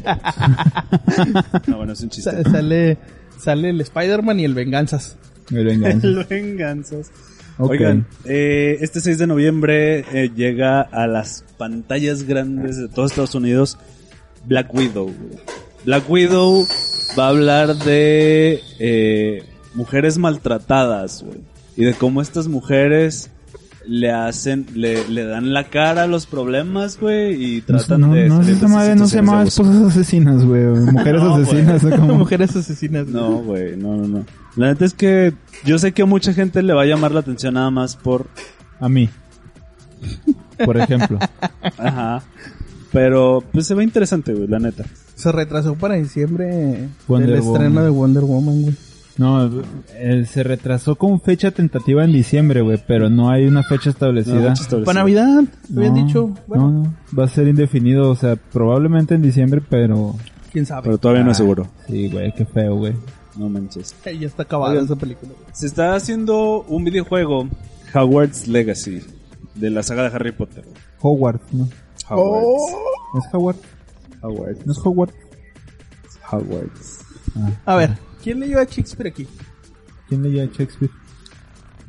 no, 1.67 1.77
bueno, 1.77 1.93
es 1.93 2.01
un 2.01 2.09
chiste. 2.09 2.31
Sa- 2.31 2.49
sale, 2.49 2.97
sale 3.39 3.69
el 3.69 3.81
Spider-Man 3.81 4.39
y 4.39 4.45
el 4.45 4.55
Venganzas. 4.55 5.15
El 5.51 5.65
venganza. 5.65 6.07
El 6.07 6.23
venganzas. 6.25 7.11
Oigan, 7.59 8.05
eh, 8.25 8.77
este 8.81 8.99
6 9.01 9.17
de 9.17 9.27
noviembre 9.27 9.99
eh, 10.13 10.29
llega 10.35 10.81
a 10.81 11.07
las 11.07 11.43
pantallas 11.57 12.23
grandes 12.23 12.77
de 12.77 12.87
todos 12.87 13.11
Estados 13.11 13.35
Unidos 13.35 13.77
Black 14.45 14.73
Widow. 14.73 15.11
Black 15.85 16.09
Widow 16.09 16.65
va 17.17 17.25
a 17.25 17.29
hablar 17.29 17.75
de 17.75 18.61
eh, 18.79 19.43
mujeres 19.73 20.17
maltratadas, 20.17 21.23
güey. 21.23 21.39
Y 21.75 21.83
de 21.85 21.93
cómo 21.93 22.21
estas 22.21 22.47
mujeres 22.47 23.29
le 23.85 24.11
hacen, 24.11 24.65
le, 24.75 25.07
le 25.07 25.23
dan 25.25 25.53
la 25.53 25.65
cara 25.69 26.03
a 26.03 26.07
los 26.07 26.25
problemas, 26.25 26.99
güey, 26.99 27.41
y 27.41 27.57
No, 27.59 27.77
tratan 27.77 28.01
no, 28.01 28.13
de... 28.13 28.27
no, 28.27 28.39
de 28.39 28.51
esa 28.51 28.51
esas 28.51 28.69
madre 28.69 28.95
no 28.95 29.07
se 29.07 29.15
llamaba 29.17 29.43
esposas 29.43 29.81
asesinas, 29.83 30.43
güey. 30.43 30.63
Mujeres 30.65 31.21
No, 31.23 31.35
asesinas, 31.35 31.83
¿no? 31.83 31.89
Como- 31.97 32.15
Mujeres 32.17 32.55
asesinas. 32.55 33.07
No, 33.07 33.37
güey, 33.43 33.77
no, 33.77 33.95
no, 33.95 34.07
no. 34.07 34.25
La 34.57 34.67
neta 34.67 34.85
es 34.85 34.93
que 34.93 35.33
yo 35.63 35.77
sé 35.77 35.91
que 35.93 36.01
a 36.01 36.05
mucha 36.05 36.33
gente 36.33 36.61
le 36.63 36.73
va 36.73 36.81
a 36.81 36.85
llamar 36.85 37.11
la 37.11 37.19
atención 37.21 37.53
nada 37.53 37.71
más 37.71 37.95
por 37.95 38.27
A 38.79 38.89
mí. 38.89 39.09
Por 40.65 40.77
ejemplo. 40.77 41.19
Ajá. 41.77 42.23
Pero, 42.91 43.43
pues 43.51 43.67
se 43.67 43.75
ve 43.75 43.83
interesante, 43.83 44.33
güey, 44.33 44.47
la 44.47 44.59
neta. 44.59 44.83
Se 45.15 45.31
retrasó 45.31 45.75
para 45.75 45.95
diciembre 45.95 46.89
Wonder 47.07 47.29
el 47.29 47.35
estreno 47.37 47.69
Woman. 47.69 47.83
de 47.83 47.89
Wonder 47.89 48.23
Woman, 48.23 48.61
güey. 48.63 48.75
No, 49.17 49.49
eh, 49.95 50.25
se 50.25 50.43
retrasó 50.43 50.95
con 50.95 51.19
fecha 51.19 51.49
tentativa 51.51 52.03
en 52.03 52.11
diciembre, 52.11 52.61
güey, 52.61 52.79
pero 52.87 53.09
no 53.09 53.29
hay 53.31 53.47
una 53.47 53.63
fecha 53.63 53.85
No, 53.89 53.91
establecida. 53.91 54.53
Para 54.85 54.99
Navidad, 55.01 55.43
me 55.69 55.87
habían 55.87 55.95
No, 55.95 56.05
dicho. 56.05 56.33
Bueno, 56.47 56.69
no, 56.71 56.83
no, 56.83 56.93
va 57.17 57.25
a 57.25 57.27
ser 57.27 57.47
indefinido, 57.47 58.11
o 58.11 58.15
sea, 58.15 58.35
probablemente 58.35 59.15
en 59.15 59.23
diciembre, 59.23 59.61
pero... 59.67 60.15
quién 60.51 60.67
sabe. 60.67 60.83
Pero 60.83 60.97
todavía 60.99 61.23
no 61.23 61.31
es 61.31 61.37
seguro. 61.37 61.67
Sí, 61.87 62.09
güey, 62.09 62.31
qué 62.33 62.45
feo, 62.45 62.75
güey. 62.75 62.93
No 63.37 63.49
manches. 63.49 63.95
Ya 64.05 64.27
está 64.27 64.43
acabada 64.43 64.71
Oigan. 64.71 64.85
esa 64.85 64.95
película. 64.95 65.31
Se 65.53 65.67
está 65.67 65.95
haciendo 65.95 66.61
un 66.63 66.83
videojuego, 66.83 67.47
Hogwarts 67.93 68.47
Legacy, 68.47 69.01
de 69.55 69.69
la 69.69 69.83
saga 69.83 70.09
de 70.09 70.15
Harry 70.15 70.31
Potter. 70.31 70.65
Howard, 71.01 71.39
¿no? 71.51 71.69
Hogwarts. 72.09 72.73
¿No 73.13 73.19
es 73.19 73.33
Howard? 73.33 73.55
Hogwarts. 74.21 74.65
¿No 74.65 74.71
es 74.71 74.79
Howard? 74.83 75.13
Hogwarts. 76.31 77.05
A 77.65 77.75
ver, 77.75 77.97
¿quién 78.23 78.39
leyó 78.39 78.59
a 78.59 78.63
Shakespeare 78.63 79.09
aquí? 79.09 79.27
¿Quién 80.09 80.23
leyó 80.23 80.43
a 80.43 80.45
Shakespeare? 80.45 80.91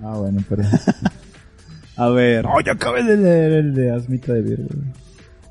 Ah, 0.02 0.16
bueno, 0.18 0.42
perdón. 0.48 0.70
A 1.96 2.08
ver. 2.10 2.44
no, 2.44 2.60
yo 2.60 2.72
acabé 2.72 3.02
de 3.02 3.16
leer 3.16 3.52
el 3.54 3.74
de 3.74 3.90
Asmita 3.90 4.32
de 4.32 4.42
Virgo. 4.42 4.68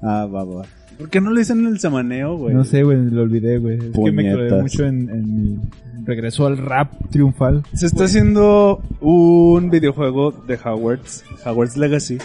Ah, 0.01 0.25
va, 0.25 0.45
va. 0.45 0.65
¿Por 0.97 1.09
qué 1.09 1.21
no 1.21 1.31
lo 1.31 1.37
dicen 1.37 1.59
en 1.59 1.67
el 1.67 1.79
semaneo, 1.79 2.37
güey? 2.37 2.55
No 2.55 2.63
sé, 2.63 2.83
güey, 2.83 2.97
lo 3.09 3.21
olvidé, 3.21 3.57
güey. 3.59 3.77
Es 3.77 3.91
que 3.91 4.11
me 4.11 4.23
clavé 4.23 4.61
mucho 4.61 4.85
en, 4.85 5.09
en 5.09 5.41
mi 5.41 5.59
regreso 6.05 6.47
al 6.47 6.57
rap 6.57 6.91
triunfal. 7.11 7.63
Se 7.73 7.85
está 7.85 8.05
haciendo 8.05 8.81
un 9.01 9.69
videojuego 9.69 10.31
de 10.31 10.55
Hogwarts, 10.55 11.23
Hogwarts 11.45 11.77
Legacy. 11.77 12.17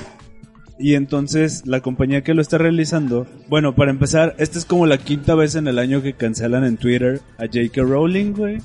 Y 0.79 0.95
entonces 0.95 1.67
la 1.67 1.81
compañía 1.81 2.23
que 2.23 2.35
lo 2.35 2.41
está 2.41 2.59
realizando, 2.59 3.27
bueno, 3.49 3.75
para 3.75 3.91
empezar, 3.91 4.35
esta 4.39 4.59
es 4.59 4.65
como 4.65 4.87
la 4.87 4.99
quinta 4.99 5.35
vez 5.35 5.55
en 5.55 5.69
el 5.69 5.79
año 5.79 6.03
que 6.03 6.15
cancelan 6.15 6.65
en 6.65 6.77
Twitter 6.77 7.21
a 7.39 7.43
J.K. 7.43 7.83
Rowling, 7.83 8.33
güey. 8.33 8.59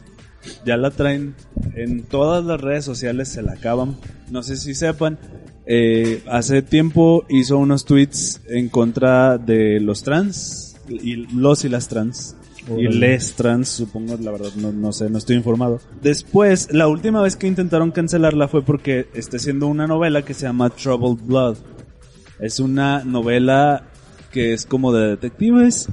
Ya 0.66 0.78
la 0.78 0.92
traen 0.92 1.36
en 1.76 2.04
todas 2.04 2.44
las 2.46 2.62
redes 2.62 2.86
sociales, 2.86 3.28
se 3.28 3.42
la 3.42 3.54
acaban. 3.54 3.98
No 4.32 4.42
sé 4.44 4.56
si 4.56 4.74
sepan, 4.74 5.20
eh, 5.68 6.24
hace 6.28 6.62
tiempo 6.62 7.26
hizo 7.30 7.58
unos 7.58 7.84
tweets 7.84 8.42
en 8.48 8.70
contra 8.70 9.38
de 9.38 9.80
los 9.82 10.02
trans, 10.02 10.78
y 10.90 11.16
los 11.16 11.66
y 11.66 11.70
las 11.70 11.88
trans. 11.88 12.36
Y 12.78 12.88
les 12.88 13.34
trans, 13.34 13.70
supongo, 13.70 14.18
la 14.18 14.32
verdad, 14.32 14.52
no, 14.58 14.74
no 14.74 14.92
sé, 14.92 15.10
no 15.10 15.18
estoy 15.18 15.38
informado. 15.38 15.80
Después, 16.02 16.70
la 16.74 16.88
última 16.88 17.22
vez 17.22 17.38
que 17.38 17.48
intentaron 17.48 17.92
cancelarla 17.92 18.50
fue 18.50 18.62
porque 18.62 19.08
está 19.14 19.38
haciendo 19.38 19.68
una 19.68 19.88
novela 19.88 20.24
que 20.24 20.34
se 20.34 20.44
llama 20.44 20.70
Troubled 20.70 21.26
Blood. 21.26 21.58
Es 22.40 22.60
una 22.60 23.06
novela 23.06 23.88
que 24.32 24.54
es 24.54 24.66
como 24.66 24.92
de 24.92 25.08
detectives. 25.08 25.88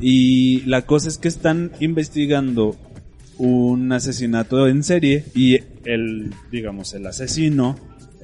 Y 0.00 0.62
la 0.62 0.86
cosa 0.86 1.08
es 1.08 1.18
que 1.18 1.28
están 1.28 1.72
investigando 1.80 2.76
un 3.36 3.92
asesinato 3.92 4.68
en 4.68 4.82
serie 4.82 5.24
y 5.34 5.58
el, 5.84 6.32
digamos, 6.50 6.94
el 6.94 7.06
asesino 7.06 7.76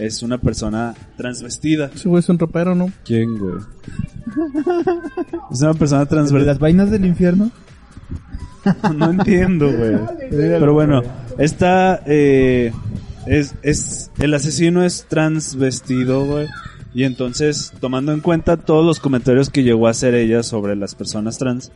es 0.06 0.22
una 0.22 0.38
persona 0.38 0.94
transvestida. 1.16 1.90
Ese 1.94 2.08
güey 2.08 2.20
es 2.20 2.28
un 2.28 2.38
rapero, 2.38 2.74
¿no? 2.74 2.90
¿Quién, 3.04 3.38
güey? 3.38 3.54
es 5.50 5.60
una 5.60 5.74
persona 5.74 6.00
¿De 6.00 6.06
transvestida. 6.06 6.52
las 6.52 6.58
vainas 6.58 6.90
del 6.90 7.04
infierno? 7.04 7.50
No 8.94 9.10
entiendo, 9.10 9.66
güey. 9.72 9.96
Pero 10.30 10.72
bueno, 10.72 11.02
esta 11.36 12.00
eh, 12.06 12.72
es, 13.26 13.54
es 13.62 14.12
el 14.20 14.34
asesino 14.34 14.84
es 14.84 15.06
transvestido, 15.08 16.24
güey. 16.26 16.46
Y 16.94 17.04
entonces, 17.04 17.72
tomando 17.80 18.12
en 18.12 18.20
cuenta 18.20 18.58
todos 18.58 18.84
los 18.84 19.00
comentarios 19.00 19.50
que 19.50 19.64
llegó 19.64 19.88
a 19.88 19.90
hacer 19.90 20.14
ella 20.14 20.42
sobre 20.44 20.76
las 20.76 20.94
personas 20.94 21.38
trans, 21.38 21.72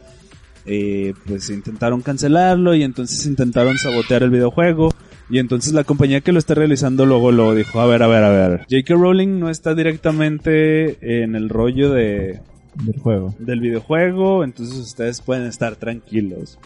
eh, 0.67 1.15
pues 1.27 1.49
intentaron 1.51 2.03
cancelarlo 2.03 2.75
y 2.75 2.83
entonces 2.83 3.25
intentaron 3.27 3.79
sabotear 3.79 4.23
el 4.23 4.31
videojuego. 4.31 4.95
Y 5.29 5.39
entonces 5.39 5.73
la 5.73 5.85
compañía 5.85 6.21
que 6.21 6.33
lo 6.33 6.39
está 6.39 6.55
realizando 6.55 7.05
luego 7.05 7.33
lo 7.33 7.55
dijo, 7.55 7.81
a 7.81 7.87
ver, 7.87 8.03
a 8.03 8.07
ver, 8.07 8.23
a 8.23 8.31
ver. 8.31 8.59
J.K. 8.71 8.95
Rowling 8.95 9.39
no 9.41 9.51
está 9.51 9.75
directamente 9.75 11.23
en 11.23 11.35
el 11.35 11.49
rollo 11.49 11.91
de, 11.91 12.41
Del 12.85 12.99
juego. 13.01 13.35
del 13.39 13.61
videojuego, 13.61 14.45
entonces 14.45 14.77
ustedes 14.77 15.21
pueden 15.21 15.47
estar 15.47 15.77
tranquilos. 15.77 16.59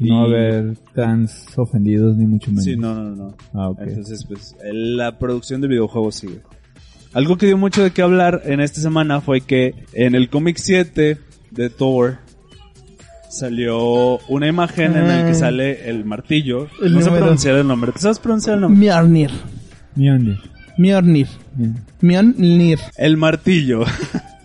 No 0.00 0.24
haber 0.24 0.76
trans 0.94 1.46
ofendidos 1.56 2.16
ni 2.16 2.26
mucho 2.26 2.50
menos. 2.50 2.64
Sí, 2.64 2.76
no, 2.76 2.94
no, 2.94 3.16
no. 3.16 3.36
Ah, 3.52 3.70
ok. 3.70 3.80
Entonces, 3.80 4.24
pues, 4.26 4.54
la 4.62 5.18
producción 5.18 5.60
del 5.60 5.70
videojuego 5.70 6.12
sigue. 6.12 6.40
Algo 7.14 7.36
que 7.36 7.46
dio 7.46 7.58
mucho 7.58 7.82
de 7.82 7.90
qué 7.90 8.02
hablar 8.02 8.42
en 8.44 8.60
esta 8.60 8.80
semana 8.80 9.20
fue 9.20 9.40
que 9.40 9.74
en 9.94 10.14
el 10.14 10.28
cómic 10.28 10.56
7 10.58 11.18
de 11.50 11.70
Thor 11.70 12.18
salió 13.30 14.18
una 14.28 14.46
imagen 14.48 14.96
en 14.96 15.08
la 15.08 15.26
que 15.26 15.34
sale 15.34 15.88
el 15.88 16.04
martillo. 16.04 16.68
El 16.82 16.94
no 16.94 17.00
sé 17.00 17.06
número. 17.06 17.24
pronunciar 17.24 17.54
el 17.56 17.66
nombre. 17.66 17.92
¿Tú 17.92 17.98
sabes 18.00 18.18
pronunciar 18.18 18.54
el 18.56 18.60
nombre? 18.62 18.88
Mjolnir. 18.88 19.30
Mjolnir. 19.96 20.38
Mjolnir. 20.78 21.28
Mjolnir. 22.00 22.78
El 22.96 23.16
martillo. 23.16 23.84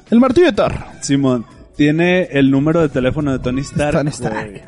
El 0.10 0.20
martillo 0.20 0.48
de 0.48 0.54
Thor. 0.54 0.74
Simón. 1.02 1.46
Tiene 1.76 2.24
el 2.32 2.52
número 2.52 2.82
de 2.82 2.90
teléfono 2.90 3.32
de 3.32 3.40
Tony 3.40 3.62
Stark. 3.62 3.98
Tony 3.98 4.10
Stark. 4.10 4.50
güey. 4.50 4.62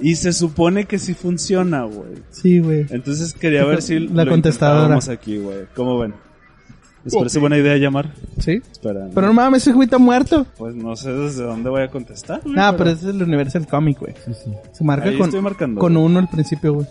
Y 0.00 0.16
se 0.16 0.32
supone 0.32 0.84
que 0.86 0.98
sí 0.98 1.14
funciona, 1.14 1.82
güey. 1.84 2.14
Sí, 2.30 2.58
güey. 2.58 2.86
Entonces 2.90 3.32
quería 3.34 3.64
ver 3.64 3.82
si 3.82 4.00
La 4.00 4.24
lo 4.24 4.30
contestadora. 4.32 4.96
intentábamos 4.96 5.08
aquí, 5.08 5.38
güey. 5.38 5.58
¿Cómo 5.74 5.98
ven? 6.00 6.14
¿Les 7.04 7.14
parece 7.14 7.38
buena 7.40 7.58
idea 7.58 7.76
llamar? 7.76 8.12
Sí. 8.38 8.60
Pero 8.82 9.26
no 9.26 9.32
mames, 9.32 9.62
ese 9.62 9.72
güey 9.72 9.86
está 9.86 9.98
muerto. 9.98 10.46
Pues 10.56 10.74
no 10.74 10.94
sé 10.96 11.12
desde 11.12 11.42
dónde 11.44 11.68
voy 11.70 11.82
a 11.82 11.88
contestar. 11.90 12.40
güey, 12.42 12.54
Nah, 12.54 12.72
pero 12.76 12.90
ese 12.90 13.08
es 13.08 13.14
el 13.14 13.22
Universal 13.22 13.66
Comic, 13.66 13.98
güey. 13.98 14.14
Sí, 14.24 14.32
sí. 14.44 14.52
Se 14.72 14.84
marca 14.84 15.08
Ahí 15.08 15.16
con, 15.18 15.26
estoy 15.26 15.40
marcando, 15.42 15.80
con 15.80 15.96
uno 15.96 16.18
al 16.20 16.28
principio, 16.28 16.74
güey. 16.74 16.86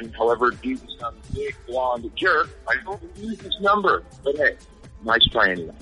And 0.00 0.12
however, 0.18 0.50
due 0.62 0.76
to 0.76 0.86
some 0.98 1.14
big 1.34 1.54
blonde 1.68 2.10
jerk, 2.16 2.48
I 2.68 2.76
don't 2.84 3.00
use 3.20 3.36
this 3.38 3.54
number. 3.60 4.02
But 4.24 4.34
hey, 4.38 4.56
nice 5.04 5.24
try 5.30 5.50
anyway. 5.52 5.74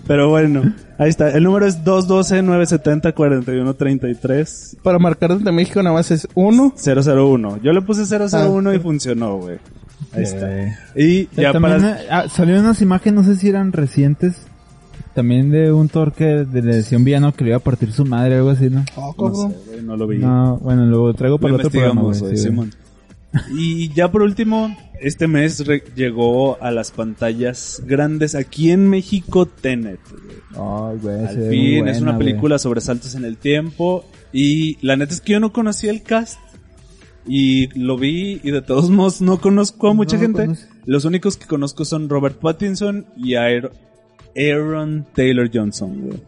Pero 0.06 0.28
bueno, 0.30 0.62
ahí 0.98 1.08
está. 1.10 1.30
El 1.30 1.44
número 1.44 1.66
es 1.66 1.84
212-970-4133. 1.84 4.78
Para 4.82 4.98
marcar 4.98 5.36
desde 5.36 5.52
México 5.52 5.82
nada 5.82 5.94
más 5.94 6.10
es 6.10 6.26
uno. 6.34 6.72
001. 6.76 7.58
Yo 7.62 7.72
le 7.72 7.82
puse 7.82 8.04
001 8.06 8.74
y 8.74 8.78
funcionó, 8.80 9.36
güey. 9.36 9.58
Ahí 10.12 10.22
está. 10.22 10.50
Eh, 10.60 10.74
Y 10.96 11.28
ya 11.40 11.52
también 11.52 11.80
para... 11.80 12.00
ah, 12.10 12.28
salieron 12.28 12.64
unas 12.64 12.80
imágenes, 12.82 13.26
no 13.26 13.32
sé 13.34 13.38
si 13.40 13.48
eran 13.48 13.72
recientes, 13.72 14.36
también 15.14 15.50
de 15.50 15.72
un 15.72 15.88
Thor 15.88 16.12
que 16.12 16.24
de- 16.44 16.62
le 16.62 16.76
decía 16.76 16.98
un 16.98 17.04
villano 17.04 17.32
que 17.32 17.44
le 17.44 17.50
iba 17.50 17.56
a 17.58 17.60
partir 17.60 17.92
su 17.92 18.04
madre 18.04 18.34
o 18.36 18.38
algo 18.38 18.50
así, 18.50 18.70
¿no? 18.70 18.84
Oh, 18.96 19.14
No 19.18 19.34
sé, 19.50 19.56
güey, 19.70 19.82
no 19.82 19.96
lo 19.96 20.06
vi. 20.06 20.18
No, 20.18 20.58
bueno, 20.58 20.84
lo 20.86 21.12
traigo 21.14 21.36
Lo 21.36 21.40
para 21.40 21.54
el 21.54 21.60
otro 21.60 21.70
programa, 21.70 22.14
sí. 22.14 22.36
Simón. 22.36 22.72
Y 23.56 23.92
ya 23.94 24.10
por 24.10 24.22
último, 24.22 24.76
este 25.00 25.28
mes 25.28 25.64
llegó 25.94 26.60
a 26.60 26.72
las 26.72 26.90
pantallas 26.90 27.80
grandes 27.86 28.34
aquí 28.34 28.72
en 28.72 28.88
México 28.88 29.46
Tenet. 29.46 30.00
güey. 30.10 30.40
Ay, 30.92 30.98
güey, 31.00 31.16
se 31.28 31.28
Al 31.44 31.48
fin, 31.50 31.76
buena, 31.78 31.90
es 31.92 32.00
una 32.00 32.18
película 32.18 32.58
sobre 32.58 32.80
saltos 32.80 33.14
en 33.14 33.24
el 33.24 33.36
tiempo. 33.36 34.04
Y 34.32 34.84
la 34.84 34.96
neta 34.96 35.12
es 35.14 35.20
que 35.20 35.32
yo 35.34 35.40
no 35.40 35.52
conocía 35.52 35.90
el 35.92 36.02
cast. 36.02 36.38
Y 37.32 37.68
lo 37.78 37.96
vi 37.96 38.40
y 38.42 38.50
de 38.50 38.60
todos 38.60 38.90
modos 38.90 39.20
no 39.20 39.40
conozco 39.40 39.86
a 39.88 39.94
mucha 39.94 40.16
No, 40.16 40.22
gente. 40.22 40.48
Los 40.84 41.04
únicos 41.04 41.36
que 41.36 41.46
conozco 41.46 41.84
son 41.84 42.08
Robert 42.08 42.40
Pattinson 42.40 43.06
y 43.16 43.34
Aar- 43.34 43.70
Aaron 44.36 45.06
Taylor 45.14 45.48
Johnson, 45.52 46.00
güey. 46.00 46.20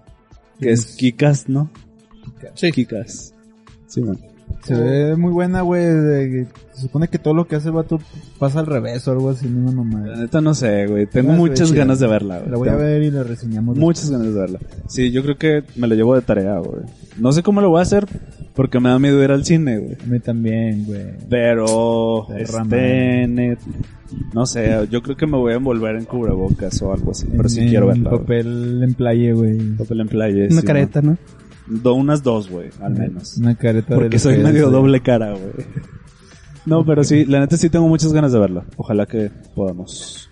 Que 0.60 0.70
es 0.70 0.94
Kikas, 0.94 1.48
¿no? 1.48 1.68
Sí. 2.54 2.70
Kikas. 2.70 3.34
Sí, 3.88 4.00
man. 4.00 4.16
Se 4.62 4.74
ve 4.74 5.16
muy 5.16 5.32
buena, 5.32 5.62
güey. 5.62 5.84
de- 5.84 6.46
Se 6.74 6.82
supone 6.82 7.08
que 7.08 7.18
todo 7.18 7.34
lo 7.34 7.46
que 7.46 7.56
hace 7.56 7.68
el 7.68 7.74
vato 7.74 8.00
pasa 8.38 8.60
al 8.60 8.66
revés 8.66 9.06
o 9.06 9.12
algo 9.12 9.30
así, 9.30 9.46
no 9.46 9.66
La 9.66 9.72
nomás. 9.72 10.18
neta 10.18 10.40
no 10.40 10.54
sé, 10.54 10.86
güey. 10.86 11.06
Tengo 11.06 11.32
muchas 11.34 11.70
ganas 11.72 11.98
de 12.00 12.06
verla, 12.06 12.38
güey. 12.38 12.50
La 12.50 12.56
voy 12.56 12.68
a 12.70 12.76
ver 12.76 13.02
y 13.02 13.10
la 13.10 13.22
reseñamos. 13.24 13.76
Muchas 13.76 14.10
ganas 14.10 14.32
de 14.32 14.40
verla. 14.40 14.58
Sí, 14.88 15.10
yo 15.10 15.22
creo 15.22 15.36
que 15.36 15.64
me 15.76 15.86
lo 15.86 15.94
llevo 15.94 16.14
de 16.14 16.22
tarea, 16.22 16.58
güey. 16.58 16.82
No 17.18 17.30
sé 17.32 17.42
cómo 17.42 17.60
lo 17.60 17.68
voy 17.70 17.80
a 17.80 17.82
hacer 17.82 18.06
porque 18.54 18.80
me 18.80 18.88
da 18.88 18.98
miedo 18.98 19.22
ir 19.22 19.30
al 19.30 19.44
cine, 19.44 19.78
güey. 19.78 19.96
A 20.02 20.06
mí 20.06 20.18
también, 20.20 20.84
güey. 20.86 21.02
Pero 21.28 22.26
este 22.36 23.26
net, 23.28 23.58
no 24.32 24.46
sé, 24.46 24.88
yo 24.90 25.02
creo 25.02 25.16
que 25.16 25.26
me 25.26 25.36
voy 25.36 25.52
a 25.52 25.56
envolver 25.56 25.96
en 25.96 26.04
cubrebocas 26.06 26.80
o 26.82 26.92
algo 26.92 27.10
así, 27.10 27.26
pero 27.36 27.48
sí 27.48 27.60
En- 27.60 27.68
quiero 27.68 27.88
verla. 27.88 28.10
papel 28.10 28.82
en 28.82 28.94
playa, 28.94 29.34
güey. 29.34 29.58
Papel 29.76 30.00
en 30.00 30.08
playa. 30.08 30.46
Una 30.50 30.60
sí, 30.62 30.66
careta, 30.66 31.02
¿no? 31.02 31.10
¿no? 31.12 31.18
Do- 31.82 31.94
unas 31.94 32.22
dos, 32.22 32.50
güey, 32.50 32.70
al 32.80 32.92
menos. 32.94 33.36
Una 33.38 33.54
careta 33.54 33.94
Porque 33.94 34.10
de 34.10 34.18
soy 34.18 34.38
medio 34.38 34.68
güey. 34.68 34.72
doble 34.72 35.00
cara, 35.00 35.30
güey. 35.32 35.66
No, 36.66 36.84
pero 36.84 37.02
sí, 37.02 37.24
la 37.24 37.40
neta 37.40 37.56
sí 37.56 37.70
tengo 37.70 37.88
muchas 37.88 38.12
ganas 38.12 38.32
de 38.32 38.38
verla. 38.38 38.64
Ojalá 38.76 39.06
que 39.06 39.30
podamos. 39.54 40.28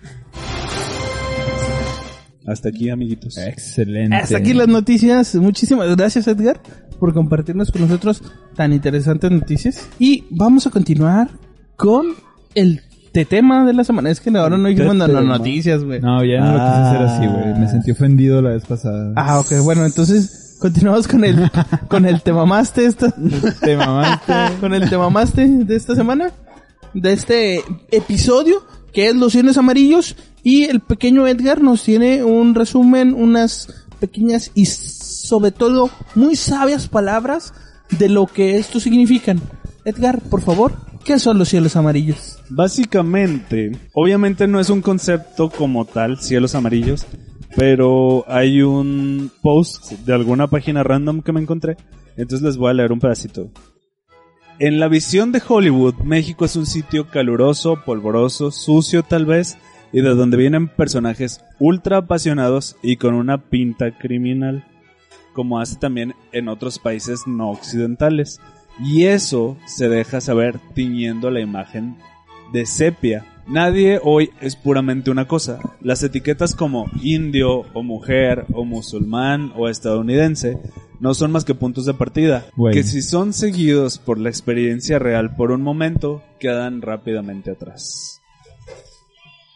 Hasta 2.45 2.69
aquí, 2.69 2.89
amiguitos. 2.89 3.37
Excelente. 3.37 4.15
Hasta 4.15 4.37
aquí 4.37 4.53
las 4.53 4.67
noticias. 4.67 5.35
Muchísimas 5.35 5.95
gracias, 5.95 6.27
Edgar, 6.27 6.59
por 6.99 7.13
compartirnos 7.13 7.71
con 7.71 7.81
nosotros 7.81 8.23
tan 8.55 8.73
interesantes 8.73 9.29
noticias. 9.31 9.87
Y 9.99 10.25
vamos 10.31 10.65
a 10.67 10.71
continuar 10.71 11.29
con 11.75 12.07
el 12.55 12.81
te- 13.11 13.25
tema 13.25 13.65
de 13.65 13.73
la 13.73 13.83
semana. 13.83 14.09
Es 14.09 14.19
que 14.19 14.29
ahora 14.35 14.57
no 14.57 14.67
dijimos 14.69 14.95
no, 14.95 15.07
no, 15.07 15.21
noticias, 15.21 15.83
güey. 15.83 16.01
No, 16.01 16.23
ya 16.25 16.39
no 16.39 16.53
lo 16.53 16.57
quise 16.57 16.71
hacer 16.81 17.01
así, 17.03 17.27
güey. 17.27 17.53
Ah. 17.53 17.57
Me 17.59 17.67
sentí 17.69 17.91
ofendido 17.91 18.41
la 18.41 18.49
vez 18.51 18.65
pasada. 18.65 19.13
Ah, 19.17 19.39
ok, 19.39 19.51
bueno, 19.63 19.85
entonces 19.85 20.40
continuamos 20.61 21.07
con 21.07 21.25
el 21.25 21.51
con 21.89 22.05
el 22.05 22.21
te 22.21 22.31
mamaste 22.31 22.85
esta, 22.85 23.11
Te 23.59 23.75
mamaste. 23.75 24.33
con 24.59 24.73
el 24.73 24.89
te 24.89 24.97
mamaste 24.97 25.47
de 25.47 25.75
esta 25.75 25.95
semana, 25.95 26.31
de 26.93 27.13
este 27.13 27.63
episodio 27.89 28.63
que 28.93 29.07
es 29.07 29.15
Los 29.15 29.31
cienes 29.31 29.57
amarillos 29.57 30.15
y 30.43 30.65
el 30.65 30.81
pequeño 30.81 31.27
Edgar 31.27 31.61
nos 31.61 31.83
tiene 31.83 32.23
un 32.23 32.53
resumen, 32.55 33.13
unas 33.13 33.85
pequeñas 33.99 34.51
y 34.53 34.65
sobre 34.65 35.51
todo 35.51 35.89
muy 36.13 36.35
sabias 36.35 36.87
palabras 36.87 37.53
de 37.89 38.09
lo 38.09 38.27
que 38.27 38.57
estos 38.57 38.83
significan. 38.83 39.41
Edgar, 39.85 40.21
por 40.21 40.41
favor, 40.41 40.73
¿qué 41.05 41.19
son 41.19 41.39
los 41.39 41.49
cielos 41.49 41.75
amarillos? 41.75 42.37
Básicamente, 42.49 43.71
obviamente 43.93 44.47
no 44.47 44.59
es 44.59 44.69
un 44.69 44.81
concepto 44.81 45.49
como 45.49 45.85
tal, 45.85 46.19
cielos 46.19 46.53
amarillos, 46.53 47.05
pero 47.55 48.25
hay 48.27 48.61
un 48.61 49.31
post 49.41 49.91
de 49.91 50.13
alguna 50.13 50.47
página 50.47 50.83
random 50.83 51.21
que 51.21 51.31
me 51.31 51.41
encontré, 51.41 51.77
entonces 52.17 52.41
les 52.41 52.57
voy 52.57 52.71
a 52.71 52.73
leer 52.73 52.91
un 52.91 52.99
pedacito. 52.99 53.49
En 54.59 54.79
la 54.79 54.87
visión 54.87 55.31
de 55.31 55.41
Hollywood, 55.45 55.95
México 56.03 56.45
es 56.45 56.55
un 56.55 56.67
sitio 56.67 57.09
caluroso, 57.09 57.81
polvoroso, 57.83 58.51
sucio 58.51 59.01
tal 59.01 59.25
vez, 59.25 59.57
y 59.91 60.01
de 60.01 60.09
donde 60.09 60.37
vienen 60.37 60.67
personajes 60.67 61.43
ultra 61.59 61.97
apasionados 61.97 62.77
y 62.81 62.97
con 62.97 63.13
una 63.13 63.49
pinta 63.49 63.97
criminal, 63.97 64.63
como 65.33 65.59
hace 65.59 65.77
también 65.77 66.13
en 66.31 66.47
otros 66.47 66.79
países 66.79 67.27
no 67.27 67.49
occidentales. 67.49 68.39
Y 68.79 69.05
eso 69.05 69.57
se 69.65 69.89
deja 69.89 70.21
saber 70.21 70.59
tiñendo 70.73 71.29
la 71.29 71.41
imagen 71.41 71.97
de 72.53 72.65
sepia. 72.65 73.25
Nadie 73.47 73.99
hoy 74.03 74.29
es 74.39 74.55
puramente 74.55 75.11
una 75.11 75.27
cosa. 75.27 75.59
Las 75.81 76.03
etiquetas 76.03 76.55
como 76.55 76.85
indio 77.01 77.65
o 77.73 77.83
mujer 77.83 78.45
o 78.53 78.63
musulmán 78.65 79.51
o 79.57 79.67
estadounidense 79.67 80.57
no 80.99 81.13
son 81.13 81.31
más 81.31 81.43
que 81.45 81.55
puntos 81.55 81.85
de 81.85 81.93
partida, 81.95 82.45
Bueno. 82.55 82.73
que 82.75 82.83
si 82.83 83.01
son 83.01 83.33
seguidos 83.33 83.97
por 83.97 84.19
la 84.19 84.29
experiencia 84.29 84.99
real 84.99 85.35
por 85.35 85.51
un 85.51 85.61
momento, 85.63 86.21
quedan 86.39 86.81
rápidamente 86.81 87.51
atrás. 87.51 88.21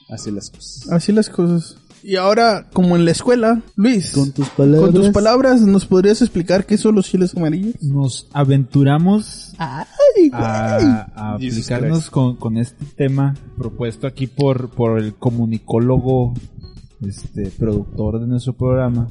Así 0.09 0.31
las 0.31 0.49
cosas. 0.49 0.91
Así 0.91 1.11
las 1.11 1.29
cosas. 1.29 1.77
Y 2.07 2.17
ahora, 2.17 2.67
como 2.71 2.95
en 2.95 3.03
la 3.03 3.09
escuela, 3.09 3.63
Luis, 3.75 4.11
tus 4.11 4.49
con 4.49 4.93
tus 4.93 5.09
palabras, 5.09 5.61
¿nos 5.61 5.87
podrías 5.87 6.21
explicar 6.21 6.67
qué 6.67 6.77
son 6.77 6.93
los 6.93 7.07
cielos 7.07 7.35
amarillos? 7.35 7.81
Nos 7.81 8.27
aventuramos 8.31 9.55
Ay, 9.57 10.29
a, 10.31 11.07
a 11.15 11.33
aplicarnos 11.33 12.11
con, 12.11 12.35
con 12.35 12.57
este 12.57 12.85
tema 12.95 13.33
propuesto 13.57 14.05
aquí 14.05 14.27
por, 14.27 14.69
por 14.69 14.99
el 14.99 15.15
comunicólogo, 15.15 16.35
este, 17.01 17.49
productor 17.49 18.19
de 18.19 18.27
nuestro 18.27 18.53
programa. 18.53 19.09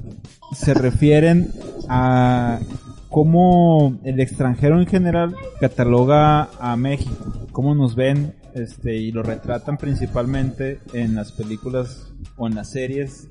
Se 0.52 0.72
refieren 0.72 1.50
a 1.88 2.60
cómo 3.08 3.98
el 4.04 4.20
extranjero 4.20 4.80
en 4.80 4.86
general 4.86 5.34
cataloga 5.58 6.48
a 6.60 6.76
México, 6.76 7.48
cómo 7.50 7.74
nos 7.74 7.96
ven, 7.96 8.36
este, 8.54 8.96
y 8.96 9.12
lo 9.12 9.22
retratan 9.22 9.76
principalmente 9.76 10.80
en 10.92 11.14
las 11.14 11.32
películas 11.32 12.06
o 12.36 12.46
en 12.46 12.54
las 12.54 12.70
series 12.70 13.28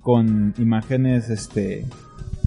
con 0.00 0.54
imágenes, 0.58 1.30
este, 1.30 1.86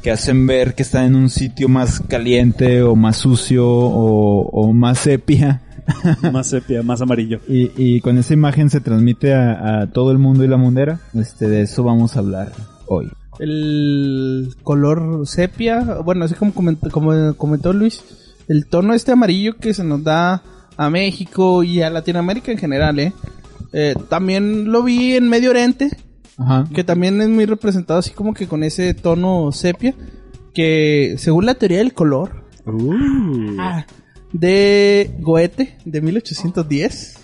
que 0.01 0.11
hacen 0.11 0.47
ver 0.47 0.75
que 0.75 0.83
están 0.83 1.05
en 1.05 1.15
un 1.15 1.29
sitio 1.29 1.67
más 1.67 1.99
caliente 2.01 2.83
o 2.83 2.95
más 2.95 3.17
sucio 3.17 3.67
o, 3.67 4.47
o 4.47 4.73
más 4.73 4.99
sepia. 4.99 5.61
Más 6.31 6.45
sepia, 6.45 6.83
más 6.83 7.01
amarillo. 7.01 7.39
Y, 7.47 7.71
y 7.75 7.99
con 8.01 8.19
esa 8.19 8.35
imagen 8.35 8.69
se 8.69 8.79
transmite 8.79 9.33
a, 9.33 9.81
a 9.81 9.87
todo 9.87 10.11
el 10.11 10.19
mundo 10.19 10.43
y 10.43 10.47
la 10.47 10.55
mundera. 10.55 10.99
Este, 11.15 11.49
de 11.49 11.63
eso 11.63 11.83
vamos 11.83 12.15
a 12.15 12.19
hablar 12.19 12.51
hoy. 12.85 13.09
el 13.39 14.53
color 14.61 15.25
sepia, 15.25 15.79
bueno, 16.05 16.25
así 16.25 16.35
como 16.35 16.53
comentó, 16.53 16.91
como 16.91 17.33
comentó 17.35 17.73
Luis, 17.73 18.03
el 18.47 18.67
tono 18.67 18.93
este 18.93 19.13
amarillo 19.13 19.57
que 19.57 19.73
se 19.73 19.83
nos 19.83 20.03
da 20.03 20.43
a 20.79 20.89
México 20.89 21.61
y 21.63 21.81
a 21.81 21.89
Latinoamérica 21.89 22.51
en 22.51 22.57
general, 22.57 22.99
¿eh? 22.99 23.11
Eh, 23.73 23.95
también 24.09 24.71
lo 24.71 24.81
vi 24.83 25.15
en 25.15 25.27
Medio 25.27 25.49
Oriente, 25.49 25.89
Ajá. 26.37 26.65
que 26.73 26.83
también 26.83 27.21
es 27.21 27.27
muy 27.29 27.45
representado 27.45 27.99
así 27.99 28.11
como 28.11 28.33
que 28.33 28.47
con 28.47 28.63
ese 28.63 28.93
tono 28.93 29.51
sepia, 29.51 29.93
que 30.53 31.15
según 31.17 31.45
la 31.45 31.55
teoría 31.55 31.79
del 31.79 31.93
color 31.93 32.45
ah, 33.59 33.85
de 34.31 35.11
Goethe 35.19 35.77
de 35.85 36.01
1810, 36.01 37.15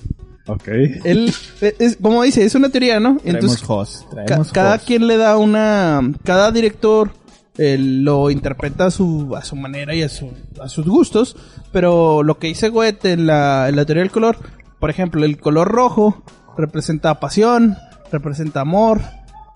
Ok. 0.47 0.67
él, 1.05 1.33
eh, 1.61 1.75
es, 1.79 1.95
como 1.99 2.21
dice, 2.23 2.43
es 2.45 2.53
una 2.55 2.69
teoría, 2.69 2.99
¿no? 2.99 3.17
Traemos 3.17 3.63
host. 3.67 4.03
Ca- 4.27 4.43
cada 4.53 4.75
host. 4.75 4.85
quien 4.85 5.07
le 5.07 5.17
da 5.17 5.37
una 5.37 6.01
cada 6.23 6.51
director 6.51 7.11
eh, 7.57 7.77
lo 7.79 8.29
interpreta 8.31 8.87
a 8.87 8.91
su 8.91 9.35
a 9.35 9.43
su 9.43 9.55
manera 9.55 9.93
y 9.95 10.01
a 10.03 10.09
su 10.09 10.29
a 10.61 10.67
sus 10.69 10.85
gustos 10.85 11.35
pero 11.71 12.21
lo 12.23 12.37
que 12.37 12.47
dice 12.47 12.69
Goethe 12.69 13.13
en 13.13 13.27
la, 13.27 13.69
en 13.69 13.75
la 13.75 13.85
teoría 13.85 14.03
del 14.03 14.11
color 14.11 14.37
por 14.79 14.89
ejemplo 14.89 15.23
el 15.23 15.37
color 15.39 15.67
rojo 15.69 16.23
representa 16.57 17.19
pasión 17.19 17.77
representa 18.11 18.61
amor 18.61 19.01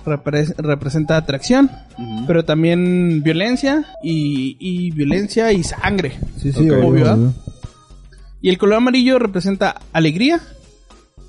repre- 0.06 0.56
representa 0.58 1.18
atracción 1.18 1.70
pero 2.26 2.46
también 2.46 3.22
violencia 3.22 3.86
y, 4.02 4.56
y 4.60 4.92
violencia 4.92 5.52
y 5.52 5.64
sangre 5.64 6.18
Sí, 6.38 6.54
sí, 6.54 6.70
obvio, 6.70 7.14
¿eh? 7.16 7.32
y 8.42 8.50
el 8.50 8.58
color 8.58 8.76
amarillo 8.78 9.20
representa 9.20 9.76
alegría, 9.92 10.40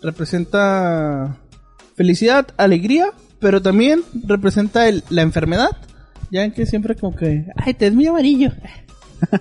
representa 0.01 1.37
felicidad, 1.97 2.47
alegría, 2.57 3.07
pero 3.41 3.61
también 3.63 4.03
representa 4.27 4.89
el- 4.89 5.03
la 5.11 5.23
enfermedad. 5.23 5.71
Ya 6.31 6.49
que 6.51 6.67
siempre 6.67 6.95
como 6.95 7.17
que, 7.17 7.47
ay, 7.57 7.75
te 7.75 7.87
es 7.87 7.95
muy 7.95 8.07
amarillo, 8.07 8.53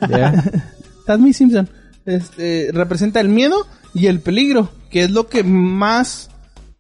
Ya. 0.10 0.44
estás 1.00 1.20
muy 1.20 1.34
Simpson. 1.34 1.70
Este, 2.06 2.70
representa 2.74 3.20
el 3.20 3.30
miedo 3.30 3.68
y 3.94 4.08
el 4.08 4.20
peligro, 4.20 4.72
que 4.90 5.04
es 5.04 5.12
lo 5.12 5.28
que 5.28 5.44
más 5.44 6.30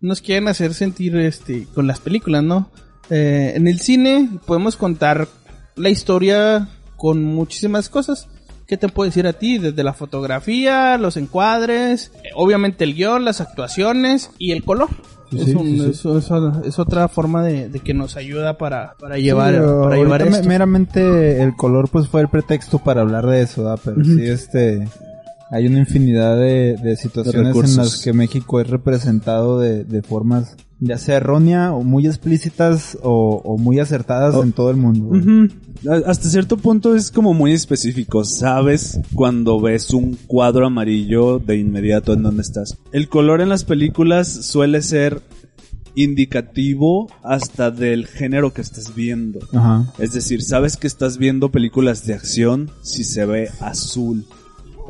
nos 0.02 0.22
quieren 0.22 0.48
hacer 0.48 0.74
sentir 0.74 1.16
este 1.18 1.68
con 1.74 1.88
las 1.88 2.00
películas, 2.00 2.44
¿no? 2.44 2.72
Eh, 3.10 3.54
en 3.56 3.68
el 3.68 3.80
cine 3.80 4.30
podemos 4.46 4.76
contar 4.76 5.28
la 5.76 5.90
historia 5.90 6.70
con 6.96 7.24
muchísimas 7.24 7.90
cosas. 7.90 8.28
¿Qué 8.68 8.78
te 8.78 8.88
puedo 8.88 9.10
decir 9.10 9.26
a 9.26 9.34
ti? 9.34 9.58
Desde 9.58 9.84
la 9.84 9.94
fotografía, 9.94 10.98
los 10.98 11.18
encuadres, 11.18 12.12
eh, 12.24 12.30
obviamente 12.36 12.84
el 12.84 12.94
guion, 12.94 13.26
las 13.26 13.42
actuaciones 13.42 14.30
y 14.38 14.52
el 14.52 14.64
color. 14.64 14.90
Sí, 15.32 15.38
es, 15.40 15.46
sí, 15.46 15.56
un- 15.56 15.94
sí, 15.94 16.68
es 16.68 16.80
otra 16.80 17.08
forma 17.08 17.44
de, 17.44 17.70
de 17.70 17.80
que 17.80 17.94
nos 17.94 18.18
ayuda 18.18 18.58
para, 18.58 18.96
para 19.00 19.18
llevar, 19.18 19.54
para 19.84 19.96
llevar 19.98 20.22
esto. 20.24 20.48
meramente 20.48 21.42
el 21.44 21.56
color 21.56 21.90
pues 21.92 22.08
fue 22.08 22.22
el 22.22 22.30
pretexto 22.30 22.80
para 22.80 23.02
hablar 23.02 23.26
de 23.28 23.42
eso, 23.44 23.64
¿verdad? 23.64 23.80
Pero 23.86 24.04
sí, 24.04 24.24
este, 24.24 24.88
hay 25.52 25.68
una 25.68 25.80
infinidad 25.80 26.36
de, 26.38 26.78
de 26.82 26.96
situaciones 26.96 27.56
en 27.56 27.78
las 27.78 28.02
que 28.02 28.14
México 28.14 28.60
es 28.60 28.68
representado 28.70 29.60
de, 29.60 29.84
de 29.84 30.02
formas 30.02 30.56
ya 30.82 30.98
sea 30.98 31.18
errónea 31.18 31.74
o 31.74 31.84
muy 31.84 32.08
explícitas 32.08 32.98
o, 33.04 33.42
o 33.44 33.58
muy 33.58 33.80
acertadas 33.80 34.36
Oh. 34.36 34.44
en 34.44 34.54
todo 34.54 34.70
el 34.72 34.78
mundo. 34.78 35.12
Hasta 36.06 36.30
cierto 36.30 36.58
punto 36.58 36.96
es 36.96 37.12
como 37.12 37.34
muy 37.34 37.54
específico. 37.54 38.24
Sabes 38.26 39.00
cuando 39.14 39.60
ves 39.62 39.94
un 39.94 40.18
cuadro 40.28 40.66
amarillo 40.68 41.40
de 41.40 41.58
inmediato 41.58 42.14
en 42.14 42.24
dónde 42.24 42.42
estás. 42.42 42.78
El 42.92 43.10
color 43.10 43.42
en 43.42 43.50
las 43.50 43.64
películas 43.66 44.28
suele 44.28 44.82
ser 44.82 45.22
indicativo 45.96 47.08
hasta 47.24 47.72
del 47.72 48.08
género 48.08 48.54
que 48.54 48.62
estás 48.62 48.96
viendo. 48.96 49.40
Ajá. 49.54 49.92
Es 50.00 50.14
decir, 50.14 50.42
sabes 50.42 50.78
que 50.78 50.88
estás 50.88 51.18
viendo 51.18 51.50
películas 51.52 52.06
de 52.06 52.14
acción 52.14 52.72
si 52.82 53.04
se 53.04 53.26
ve 53.26 53.50
azul. 53.60 54.26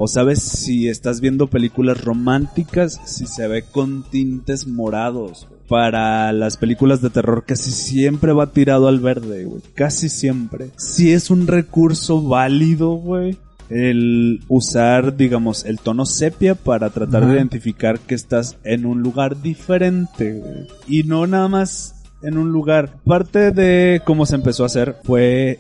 O 0.02 0.08
sabes 0.08 0.40
si 0.42 0.88
estás 0.88 1.20
viendo 1.20 1.48
películas 1.48 2.02
románticas 2.02 3.02
si 3.04 3.28
se 3.28 3.50
ve 3.50 3.64
con 3.64 4.04
tintes 4.10 4.66
morados. 4.66 5.50
Para 5.68 6.32
las 6.32 6.56
películas 6.56 7.02
de 7.02 7.10
terror 7.10 7.44
casi 7.46 7.70
siempre 7.72 8.32
va 8.32 8.54
tirado 8.54 8.88
al 8.88 9.02
verde, 9.02 9.44
güey. 9.44 9.62
Casi 9.76 10.08
siempre. 10.08 10.70
Si 10.78 11.12
es 11.12 11.30
un 11.30 11.48
recurso 11.48 12.22
válido, 12.22 12.92
güey. 12.92 13.38
El 13.70 14.40
usar, 14.48 15.18
digamos, 15.18 15.66
el 15.66 15.80
tono 15.80 16.06
sepia 16.06 16.56
para 16.56 16.92
tratar 16.92 17.28
de 17.28 17.34
identificar 17.34 18.00
que 18.00 18.16
estás 18.16 18.56
en 18.64 18.86
un 18.86 19.02
lugar 19.02 19.42
diferente, 19.42 20.40
güey. 20.40 20.68
Y 20.88 21.04
no 21.04 21.28
nada 21.28 21.50
más 21.50 22.06
en 22.22 22.38
un 22.38 22.54
lugar. 22.54 22.94
Parte 23.06 23.52
de 23.52 24.02
cómo 24.06 24.26
se 24.26 24.36
empezó 24.36 24.64
a 24.64 24.68
hacer 24.68 24.96
fue, 25.04 25.58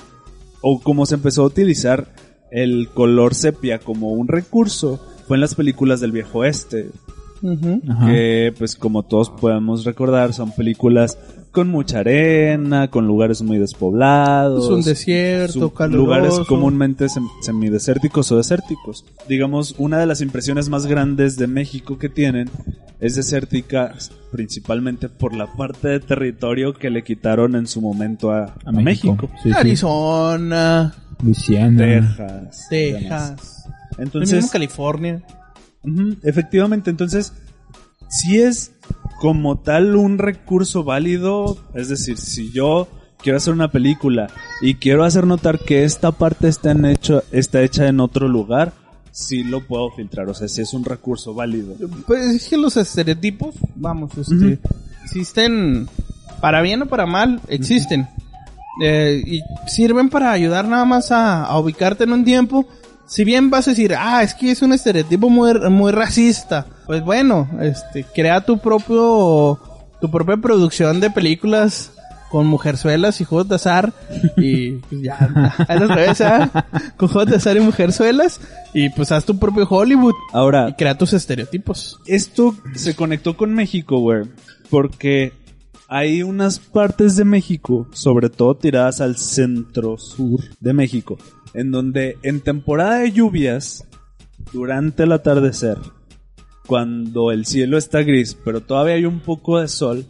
o 0.61 0.79
cómo 0.79 1.05
se 1.05 1.15
empezó 1.15 1.43
a 1.43 1.47
utilizar 1.47 2.07
el 2.51 2.89
color 2.93 3.35
sepia 3.35 3.79
como 3.79 4.09
un 4.13 4.27
recurso, 4.27 4.99
fue 5.27 5.37
en 5.37 5.41
las 5.41 5.55
películas 5.55 5.99
del 5.99 6.11
viejo 6.11 6.39
oeste. 6.39 6.89
Que, 8.05 8.53
pues 8.57 8.75
como 8.75 9.03
todos 9.03 9.29
podemos 9.29 9.85
recordar, 9.85 10.33
son 10.33 10.51
películas 10.51 11.17
con 11.51 11.69
mucha 11.69 11.99
arena, 11.99 12.89
con 12.89 13.07
lugares 13.07 13.41
muy 13.41 13.57
despoblados. 13.57 14.65
Es 14.65 14.69
un 14.71 14.81
desierto, 14.81 15.73
caluroso. 15.73 16.03
Lugares 16.05 16.39
comúnmente 16.47 17.05
sem- 17.05 17.29
semidesérticos 17.41 18.31
o 18.33 18.37
desérticos. 18.37 19.05
Digamos, 19.29 19.73
una 19.77 19.99
de 19.99 20.05
las 20.05 20.19
impresiones 20.21 20.67
más 20.69 20.85
grandes 20.85 21.37
de 21.37 21.47
México 21.47 21.97
que 21.97 22.09
tienen 22.09 22.49
es 22.99 23.15
desértica 23.15 23.95
principalmente 24.33 25.07
por 25.07 25.33
la 25.33 25.47
parte 25.53 25.87
de 25.87 25.99
territorio 26.01 26.73
que 26.73 26.89
le 26.89 27.03
quitaron 27.03 27.55
en 27.55 27.67
su 27.67 27.79
momento 27.79 28.31
a, 28.31 28.53
a 28.65 28.71
México. 28.73 29.29
Sí. 29.41 29.51
Arizona, 29.55 30.93
Luisiana. 31.23 31.85
Texas. 31.85 32.67
Texas, 32.69 33.65
el 33.97 34.05
Entonces, 34.05 34.35
mismo 34.35 34.51
California. 34.51 35.21
Efectivamente, 36.23 36.89
entonces, 36.89 37.33
si 38.09 38.41
es 38.41 38.71
como 39.19 39.59
tal 39.59 39.95
un 39.95 40.17
recurso 40.17 40.83
válido, 40.83 41.57
es 41.73 41.89
decir, 41.89 42.17
si 42.17 42.51
yo 42.51 42.87
quiero 43.21 43.37
hacer 43.37 43.53
una 43.53 43.71
película 43.71 44.27
y 44.61 44.75
quiero 44.75 45.03
hacer 45.03 45.27
notar 45.27 45.59
que 45.59 45.83
esta 45.83 46.11
parte 46.11 46.47
está, 46.47 46.71
en 46.71 46.85
hecho, 46.85 47.23
está 47.31 47.61
hecha 47.61 47.87
en 47.87 47.99
otro 47.99 48.27
lugar, 48.27 48.73
sí 49.11 49.43
lo 49.43 49.65
puedo 49.65 49.91
filtrar, 49.91 50.29
o 50.29 50.33
sea, 50.33 50.47
si 50.47 50.61
es 50.61 50.73
un 50.73 50.85
recurso 50.85 51.33
válido. 51.33 51.75
Pues 52.07 52.27
es 52.27 52.49
que 52.49 52.57
los 52.57 52.77
estereotipos, 52.77 53.55
vamos, 53.75 54.17
este, 54.17 54.59
existen 55.03 55.87
para 56.41 56.61
bien 56.61 56.81
o 56.83 56.85
para 56.87 57.05
mal, 57.05 57.41
existen. 57.47 58.07
Eh, 58.81 59.21
y 59.25 59.41
sirven 59.67 60.09
para 60.09 60.31
ayudar 60.31 60.67
nada 60.67 60.85
más 60.85 61.11
a, 61.11 61.43
a 61.45 61.59
ubicarte 61.59 62.05
en 62.05 62.13
un 62.13 62.23
tiempo. 62.23 62.67
Si 63.07 63.23
bien 63.23 63.49
vas 63.49 63.67
a 63.67 63.71
decir, 63.71 63.95
ah, 63.97 64.21
es 64.21 64.33
que 64.35 64.51
es 64.51 64.61
un 64.61 64.71
estereotipo 64.71 65.29
muy, 65.29 65.53
muy 65.71 65.91
racista, 65.91 66.67
pues 66.85 67.03
bueno, 67.03 67.49
este, 67.59 68.03
crea 68.03 68.41
tu 68.41 68.59
propio, 68.59 69.59
tu 69.99 70.11
propia 70.11 70.37
producción 70.37 70.99
de 70.99 71.09
películas 71.09 71.91
con 72.29 72.45
mujerzuelas 72.45 73.19
y 73.21 73.25
juegos 73.25 73.49
de 73.49 73.55
azar 73.55 73.91
y 74.37 74.71
pues 74.89 75.01
ya, 75.01 75.55
al 75.67 75.89
revés, 75.89 76.21
¿ah? 76.21 76.65
con 76.97 77.09
juegos 77.09 77.31
de 77.31 77.37
azar 77.37 77.57
y 77.57 77.61
mujerzuelas 77.61 78.39
y 78.73 78.89
pues 78.89 79.11
haz 79.11 79.25
tu 79.25 79.39
propio 79.39 79.67
Hollywood 79.67 80.13
y 80.13 80.37
Ahora, 80.37 80.75
crea 80.77 80.95
tus 80.95 81.13
estereotipos. 81.13 81.99
esto 82.05 82.55
se 82.75 82.95
conectó 82.95 83.35
con 83.35 83.53
México, 83.53 83.99
güey, 83.99 84.25
porque 84.69 85.33
hay 85.89 86.21
unas 86.21 86.59
partes 86.59 87.15
de 87.15 87.25
México, 87.25 87.87
sobre 87.91 88.29
todo 88.29 88.55
tiradas 88.55 89.01
al 89.01 89.17
centro-sur 89.17 90.39
de 90.59 90.73
México, 90.73 91.17
en 91.55 91.71
donde 91.71 92.17
en 92.21 92.41
temporada 92.41 92.99
de 92.99 93.11
lluvias, 93.11 93.87
durante 94.53 95.03
el 95.03 95.11
atardecer, 95.11 95.79
cuando 96.67 97.31
el 97.31 97.47
cielo 97.47 97.79
está 97.79 98.03
gris, 98.03 98.37
pero 98.45 98.61
todavía 98.61 98.93
hay 98.93 99.05
un 99.05 99.19
poco 99.19 99.59
de 99.59 99.67
sol, 99.67 100.05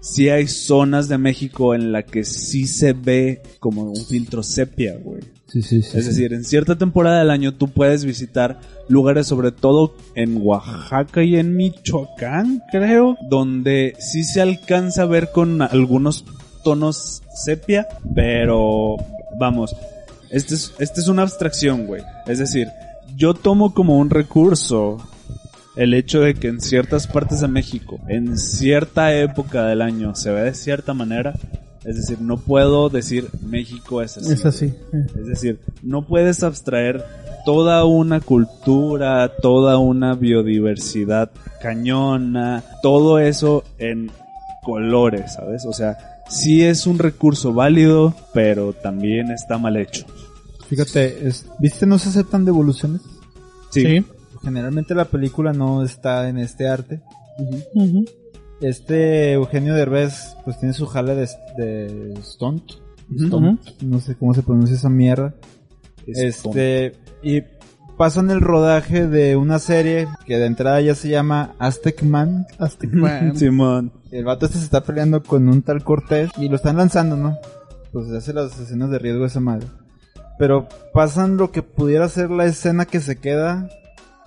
sí 0.00 0.28
hay 0.28 0.46
zonas 0.48 1.08
de 1.08 1.16
México 1.16 1.74
en 1.74 1.92
la 1.92 2.02
que 2.02 2.24
sí 2.24 2.66
se 2.66 2.92
ve 2.92 3.42
como 3.58 3.84
un 3.84 4.04
filtro 4.04 4.42
sepia, 4.42 4.98
güey. 5.02 5.22
Sí, 5.52 5.60
sí, 5.60 5.82
sí. 5.82 5.98
Es 5.98 6.06
decir, 6.06 6.32
en 6.32 6.44
cierta 6.44 6.78
temporada 6.78 7.18
del 7.18 7.30
año 7.30 7.52
tú 7.52 7.68
puedes 7.68 8.06
visitar 8.06 8.58
lugares, 8.88 9.26
sobre 9.26 9.52
todo 9.52 9.94
en 10.14 10.40
Oaxaca 10.40 11.22
y 11.22 11.36
en 11.36 11.54
Michoacán, 11.56 12.62
creo, 12.72 13.18
donde 13.28 13.94
sí 13.98 14.24
se 14.24 14.40
alcanza 14.40 15.02
a 15.02 15.06
ver 15.06 15.30
con 15.30 15.60
algunos 15.60 16.24
tonos 16.64 17.22
sepia, 17.34 17.86
pero 18.14 18.96
vamos, 19.38 19.76
este 20.30 20.54
es, 20.54 20.72
este 20.78 21.02
es 21.02 21.08
una 21.08 21.20
abstracción, 21.20 21.86
güey. 21.86 22.00
Es 22.26 22.38
decir, 22.38 22.68
yo 23.14 23.34
tomo 23.34 23.74
como 23.74 23.98
un 23.98 24.08
recurso 24.08 25.06
el 25.76 25.92
hecho 25.92 26.20
de 26.20 26.32
que 26.32 26.48
en 26.48 26.62
ciertas 26.62 27.06
partes 27.06 27.42
de 27.42 27.48
México, 27.48 28.00
en 28.08 28.38
cierta 28.38 29.14
época 29.14 29.66
del 29.66 29.82
año, 29.82 30.14
se 30.14 30.30
ve 30.30 30.44
de 30.44 30.54
cierta 30.54 30.94
manera. 30.94 31.34
Es 31.84 31.96
decir, 31.96 32.20
no 32.20 32.36
puedo 32.36 32.88
decir 32.88 33.28
México 33.44 34.02
es 34.02 34.16
así. 34.16 34.32
Es 34.32 34.44
así. 34.44 34.72
Es 35.18 35.26
decir, 35.26 35.58
no 35.82 36.06
puedes 36.06 36.42
abstraer 36.42 37.04
toda 37.44 37.84
una 37.84 38.20
cultura, 38.20 39.32
toda 39.42 39.78
una 39.78 40.14
biodiversidad 40.14 41.30
cañona, 41.60 42.62
todo 42.82 43.18
eso 43.18 43.64
en 43.78 44.10
colores, 44.64 45.34
¿sabes? 45.34 45.66
O 45.66 45.72
sea, 45.72 46.22
sí 46.28 46.62
es 46.62 46.86
un 46.86 46.98
recurso 47.00 47.52
válido, 47.52 48.14
pero 48.32 48.72
también 48.72 49.30
está 49.32 49.58
mal 49.58 49.76
hecho. 49.76 50.06
Fíjate, 50.68 51.26
es- 51.26 51.46
¿viste 51.58 51.84
no 51.84 51.98
se 51.98 52.10
aceptan 52.10 52.44
devoluciones? 52.44 53.00
Sí. 53.70 53.82
Generalmente 54.42 54.94
la 54.94 55.04
película 55.06 55.52
no 55.52 55.82
está 55.84 56.28
en 56.28 56.38
este 56.38 56.68
arte. 56.68 57.00
Este 58.62 59.32
Eugenio 59.32 59.74
Derbez 59.74 60.36
pues 60.44 60.58
tiene 60.58 60.72
su 60.72 60.86
jale 60.86 61.14
de, 61.14 61.28
de 61.56 62.14
stunt. 62.22 62.62
Stunt, 63.18 63.82
No 63.82 64.00
sé 64.00 64.14
cómo 64.14 64.32
se 64.32 64.42
pronuncia 64.42 64.76
esa 64.76 64.88
mierda. 64.88 65.34
Este, 66.06 66.94
y 67.22 67.42
pasan 67.96 68.30
el 68.30 68.40
rodaje 68.40 69.06
de 69.06 69.36
una 69.36 69.58
serie 69.58 70.08
que 70.26 70.38
de 70.38 70.46
entrada 70.46 70.80
ya 70.80 70.94
se 70.94 71.08
llama 71.08 71.54
Aztec 71.58 72.02
Man. 72.02 72.46
Aztec 72.58 72.92
Man. 72.92 73.36
Simón. 73.36 73.92
El 74.10 74.24
vato 74.24 74.46
este 74.46 74.58
se 74.58 74.64
está 74.64 74.82
peleando 74.82 75.22
con 75.22 75.48
un 75.48 75.62
tal 75.62 75.82
Cortés 75.82 76.30
y 76.36 76.48
lo 76.48 76.56
están 76.56 76.76
lanzando, 76.76 77.16
¿no? 77.16 77.38
Pues 77.92 78.10
hace 78.10 78.32
las 78.32 78.58
escenas 78.58 78.90
de 78.90 78.98
riesgo 78.98 79.26
esa 79.26 79.40
madre. 79.40 79.66
Pero 80.38 80.68
pasan 80.94 81.36
lo 81.36 81.50
que 81.50 81.62
pudiera 81.62 82.08
ser 82.08 82.30
la 82.30 82.46
escena 82.46 82.86
que 82.86 83.00
se 83.00 83.16
queda 83.16 83.68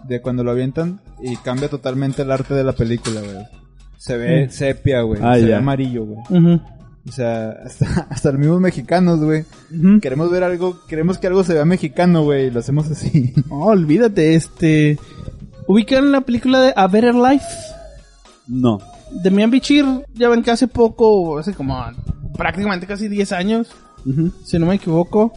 de 0.03 0.21
cuando 0.21 0.43
lo 0.43 0.51
avientan 0.51 1.01
y 1.21 1.35
cambia 1.37 1.69
totalmente 1.69 2.21
el 2.21 2.31
arte 2.31 2.53
de 2.53 2.63
la 2.63 2.73
película, 2.73 3.21
güey. 3.21 3.64
Se 4.05 4.17
ve 4.17 4.49
sepia, 4.51 5.01
güey. 5.01 5.19
Ah, 5.23 5.35
se 5.35 5.45
ve 5.45 5.55
amarillo, 5.55 6.05
güey. 6.05 6.19
Ujú. 6.29 6.61
O 7.07 7.11
sea, 7.11 7.55
hasta, 7.65 7.85
hasta 8.09 8.31
los 8.31 8.39
mismos 8.39 8.61
mexicanos, 8.61 9.19
güey. 9.19 9.45
Queremos 9.99 10.29
ver 10.29 10.43
algo, 10.43 10.79
queremos 10.87 11.17
que 11.17 11.25
algo 11.25 11.43
se 11.43 11.55
vea 11.55 11.65
mexicano, 11.65 12.23
güey, 12.23 12.47
y 12.47 12.51
lo 12.51 12.59
hacemos 12.59 12.89
así. 12.91 13.33
No, 13.49 13.65
olvídate, 13.65 14.35
este... 14.35 14.99
¿Ubican 15.67 16.11
la 16.11 16.21
película 16.21 16.61
de 16.61 16.73
A 16.75 16.85
Better 16.85 17.15
Life? 17.15 17.45
No. 18.47 18.77
De 19.09 19.31
Mian 19.31 19.49
Bichir, 19.49 19.85
ya 20.13 20.29
ven 20.29 20.43
que 20.43 20.51
hace 20.51 20.67
poco, 20.67 21.39
hace 21.39 21.55
como 21.55 21.83
prácticamente 22.37 22.85
casi 22.85 23.07
10 23.07 23.31
años, 23.31 23.71
si 24.43 24.59
no 24.59 24.67
me 24.67 24.75
equivoco, 24.75 25.33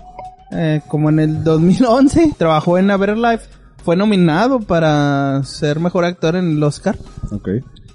eh, 0.51 0.83
como 0.89 1.09
en 1.09 1.21
el 1.21 1.43
2011, 1.43 2.35
trabajó 2.37 2.77
en 2.77 2.91
A 2.91 2.99
Better 2.99 3.17
Life, 3.17 3.47
fue 3.83 3.97
nominado 3.97 4.61
para 4.61 5.43
ser 5.45 5.81
mejor 5.81 6.05
actor 6.05 6.37
en 6.37 6.51
el 6.51 6.63
Oscar. 6.63 6.99
Ok. 7.31 7.49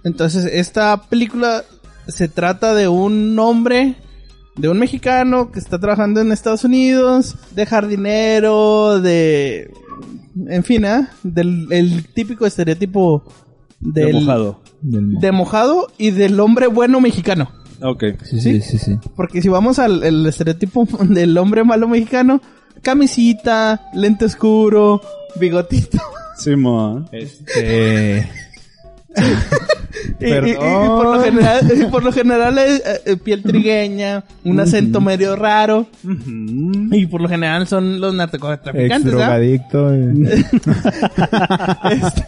Entonces, 0.04 0.45
esta 0.45 1.04
película 1.04 1.64
se 2.08 2.28
trata 2.28 2.74
de 2.74 2.88
un 2.88 3.38
hombre, 3.39 3.95
de 4.58 4.70
un 4.70 4.80
mexicano 4.80 5.51
que 5.51 5.60
está 5.60 5.80
trabajando 5.80 6.20
en 6.22 6.32
Estados 6.32 6.64
Unidos, 6.64 7.36
de 7.51 7.66
jardinero, 7.66 8.99
de... 8.99 9.72
En 10.47 10.64
fin, 10.64 10.84
¿eh? 10.86 11.08
Del 11.24 11.68
el 11.72 12.08
típico 12.08 12.45
estereotipo 12.47 13.24
De 13.80 14.06
del, 14.06 14.16
mojado. 14.16 14.60
Del- 14.82 15.14
de 15.20 15.32
mojado 15.32 15.88
y 15.97 16.10
del 16.12 16.39
hombre 16.39 16.68
bueno 16.68 16.99
mexicano. 16.99 17.51
Ok. 17.82 18.04
Sí, 18.24 18.41
sí, 18.41 18.60
sí, 18.62 18.78
sí. 18.80 18.97
Porque 19.16 19.41
si 19.41 19.49
vamos 19.49 19.78
al 19.80 20.04
el 20.04 20.26
estereotipo 20.26 20.86
del 21.01 21.38
hombre 21.38 21.64
malo 21.64 21.88
mexicano, 21.88 22.41
camisita, 22.82 23.89
lente 23.93 24.26
oscuro, 24.26 25.01
bigotito. 25.39 25.99
Simón. 26.38 27.08
Este... 27.12 28.28
Y, 30.20 30.26
y- 30.26 30.30
y- 30.30 30.52
y 30.52 30.56
por 30.56 31.06
lo 31.18 31.22
general, 31.24 31.72
y 31.80 31.86
por 31.86 32.04
lo 32.04 32.12
general 32.12 32.58
es 32.58 32.80
eh, 32.86 33.02
eh, 33.06 33.18
piel 33.18 33.44
trigueña, 33.44 34.24
un 34.44 34.60
acento 34.60 35.00
medio 35.02 35.36
raro. 35.36 35.88
Y 36.91 37.06
por 37.06 37.22
lo 37.22 37.30
general 37.30 37.68
son 37.68 38.02
los 38.02 38.14
narcotraficantes, 38.14 39.14
¿ah? 39.14 39.15
drogadicto. 39.15 39.94
eh. 39.94 40.14
Este, 41.91 42.26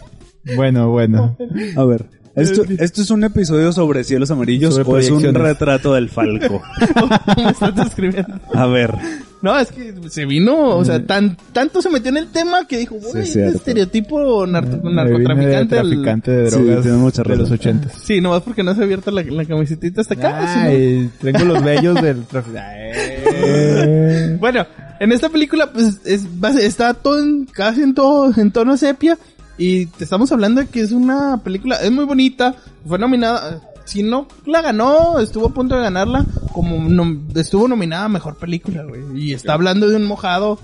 bueno, 0.56 0.90
bueno. 0.90 1.36
A 1.76 1.84
ver. 1.84 2.06
¿Esto, 2.36 2.62
¿Esto 2.78 3.00
es 3.00 3.10
un 3.10 3.24
episodio 3.24 3.72
sobre 3.72 4.04
cielos 4.04 4.30
amarillos 4.30 4.74
Sobre 4.74 4.88
o 4.88 4.98
es 4.98 5.10
un 5.10 5.34
retrato 5.34 5.94
del 5.94 6.10
Falco? 6.10 6.62
me 7.36 7.50
estás 7.50 7.74
describiendo. 7.74 8.38
A 8.52 8.66
ver. 8.66 8.92
No, 9.42 9.58
es 9.58 9.70
que 9.70 9.94
se 10.08 10.24
vino, 10.24 10.76
o 10.76 10.84
sea, 10.84 11.04
tan, 11.04 11.36
tanto 11.52 11.82
se 11.82 11.90
metió 11.90 12.08
en 12.08 12.16
el 12.16 12.28
tema 12.28 12.66
que 12.66 12.78
dijo, 12.78 12.96
Sí, 13.00 13.06
"Uy, 13.14 13.20
es 13.20 13.28
este 13.36 13.48
estereotipo 13.48 14.46
narco- 14.46 14.90
narcotraficante. 14.90 15.74
de 15.74 15.80
al-". 15.80 15.90
traficante 15.90 16.30
de 16.30 16.50
Sí, 16.50 16.56
drogas 16.56 16.82
tienes 16.82 17.00
mucha 17.00 17.22
de 17.22 17.36
los 17.36 17.50
ochentas. 17.50 17.92
Sí, 18.02 18.20
nomás 18.20 18.42
porque 18.42 18.62
no 18.62 18.74
se 18.74 18.80
ha 18.80 18.84
abierto 18.84 19.10
la, 19.10 19.22
la 19.22 19.44
camisetita 19.44 20.00
hasta 20.00 20.14
acá. 20.14 20.54
si 20.54 20.58
no- 20.60 20.66
Ay, 20.66 21.10
tengo 21.20 21.44
los 21.44 21.62
vellos 21.62 21.94
del 22.02 22.24
traficante. 22.24 24.36
Bueno, 24.40 24.66
en 25.00 25.12
esta 25.12 25.28
película, 25.28 25.70
pues, 25.72 26.00
es, 26.04 26.24
está 26.60 26.94
todo 26.94 27.20
en, 27.22 27.46
casi 27.46 27.82
en 27.82 27.94
todo, 27.94 28.32
en 28.36 28.50
tono 28.50 28.76
sepia. 28.76 29.18
Y 29.58 29.86
te 29.86 30.04
estamos 30.04 30.30
hablando 30.32 30.60
de 30.60 30.66
que 30.66 30.80
es 30.80 30.92
una 30.92 31.38
película, 31.42 31.76
es 31.76 31.90
muy 31.90 32.04
bonita, 32.04 32.54
fue 32.86 32.98
nominada, 32.98 33.60
si 33.86 34.02
no 34.02 34.28
la 34.44 34.60
ganó, 34.60 35.18
estuvo 35.20 35.46
a 35.46 35.54
punto 35.54 35.74
de 35.76 35.82
ganarla, 35.82 36.26
como 36.52 36.76
nom- 36.76 37.34
estuvo 37.34 37.66
nominada 37.66 38.04
a 38.04 38.08
mejor 38.10 38.36
película, 38.36 38.84
güey. 38.84 39.00
Y 39.14 39.32
está 39.32 39.54
hablando 39.54 39.88
de 39.88 39.96
un 39.96 40.04
mojado 40.04 40.58